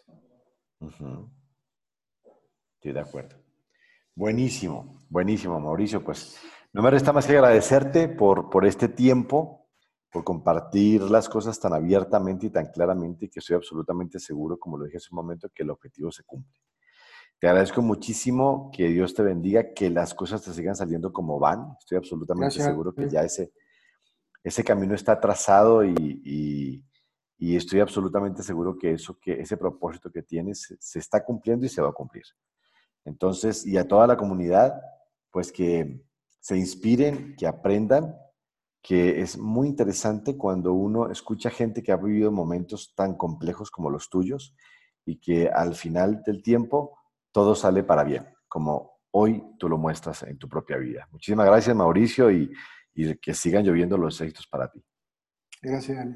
Estoy 0.80 2.92
de 2.92 3.00
acuerdo. 3.00 3.36
Buenísimo, 4.14 5.00
buenísimo, 5.08 5.58
Mauricio. 5.58 6.04
Pues 6.04 6.38
no 6.72 6.82
me 6.82 6.90
resta 6.90 7.12
más 7.12 7.26
que 7.26 7.32
agradecerte 7.32 8.08
por, 8.08 8.50
por 8.50 8.64
este 8.64 8.88
tiempo, 8.88 9.63
por 10.14 10.22
compartir 10.22 11.02
las 11.02 11.28
cosas 11.28 11.58
tan 11.58 11.72
abiertamente 11.72 12.46
y 12.46 12.50
tan 12.50 12.66
claramente 12.66 13.28
que 13.28 13.40
estoy 13.40 13.56
absolutamente 13.56 14.20
seguro, 14.20 14.56
como 14.56 14.78
lo 14.78 14.84
dije 14.84 14.98
hace 14.98 15.08
un 15.10 15.16
momento, 15.16 15.48
que 15.52 15.64
el 15.64 15.70
objetivo 15.70 16.12
se 16.12 16.22
cumple. 16.22 16.56
Te 17.40 17.48
agradezco 17.48 17.82
muchísimo, 17.82 18.70
que 18.72 18.86
Dios 18.90 19.12
te 19.12 19.24
bendiga, 19.24 19.74
que 19.74 19.90
las 19.90 20.14
cosas 20.14 20.40
te 20.40 20.52
sigan 20.52 20.76
saliendo 20.76 21.12
como 21.12 21.40
van. 21.40 21.74
Estoy 21.80 21.98
absolutamente 21.98 22.60
seguro 22.60 22.94
que 22.94 23.08
ya 23.08 23.22
ese, 23.22 23.50
ese 24.44 24.62
camino 24.62 24.94
está 24.94 25.18
trazado 25.18 25.84
y, 25.84 26.84
y, 27.36 27.56
estoy 27.56 27.80
absolutamente 27.80 28.44
seguro 28.44 28.78
que, 28.78 28.92
eso, 28.92 29.18
que 29.20 29.40
ese 29.40 29.56
propósito 29.56 30.12
que 30.12 30.22
tienes 30.22 30.76
se 30.78 30.98
está 31.00 31.24
cumpliendo 31.24 31.66
y 31.66 31.68
se 31.68 31.82
va 31.82 31.88
a 31.88 31.92
cumplir. 31.92 32.22
Entonces, 33.04 33.66
y 33.66 33.76
a 33.78 33.88
toda 33.88 34.06
la 34.06 34.16
comunidad, 34.16 34.80
pues 35.32 35.50
que 35.50 36.00
se 36.38 36.56
inspiren, 36.56 37.34
que 37.36 37.48
aprendan, 37.48 38.14
que 38.84 39.22
es 39.22 39.38
muy 39.38 39.66
interesante 39.66 40.36
cuando 40.36 40.74
uno 40.74 41.10
escucha 41.10 41.48
gente 41.48 41.82
que 41.82 41.90
ha 41.90 41.96
vivido 41.96 42.30
momentos 42.30 42.92
tan 42.94 43.16
complejos 43.16 43.70
como 43.70 43.88
los 43.88 44.10
tuyos 44.10 44.54
y 45.06 45.16
que 45.16 45.48
al 45.48 45.74
final 45.74 46.22
del 46.22 46.42
tiempo 46.42 46.98
todo 47.32 47.54
sale 47.54 47.82
para 47.82 48.04
bien, 48.04 48.28
como 48.46 48.98
hoy 49.12 49.42
tú 49.58 49.70
lo 49.70 49.78
muestras 49.78 50.24
en 50.24 50.36
tu 50.36 50.50
propia 50.50 50.76
vida. 50.76 51.08
Muchísimas 51.12 51.46
gracias, 51.46 51.74
Mauricio, 51.74 52.30
y, 52.30 52.52
que 53.22 53.32
sigan 53.32 53.64
lloviendo 53.64 53.96
los 53.96 54.20
éxitos 54.20 54.46
para 54.46 54.70
ti. 54.70 54.84
Gracias. 55.62 56.06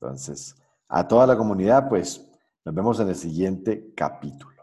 Entonces, 0.00 0.56
a 0.88 1.06
toda 1.06 1.24
la 1.24 1.36
comunidad, 1.36 1.88
pues 1.88 2.20
nos 2.64 2.74
vemos 2.74 2.98
en 2.98 3.10
el 3.10 3.14
siguiente 3.14 3.92
capítulo. 3.94 4.53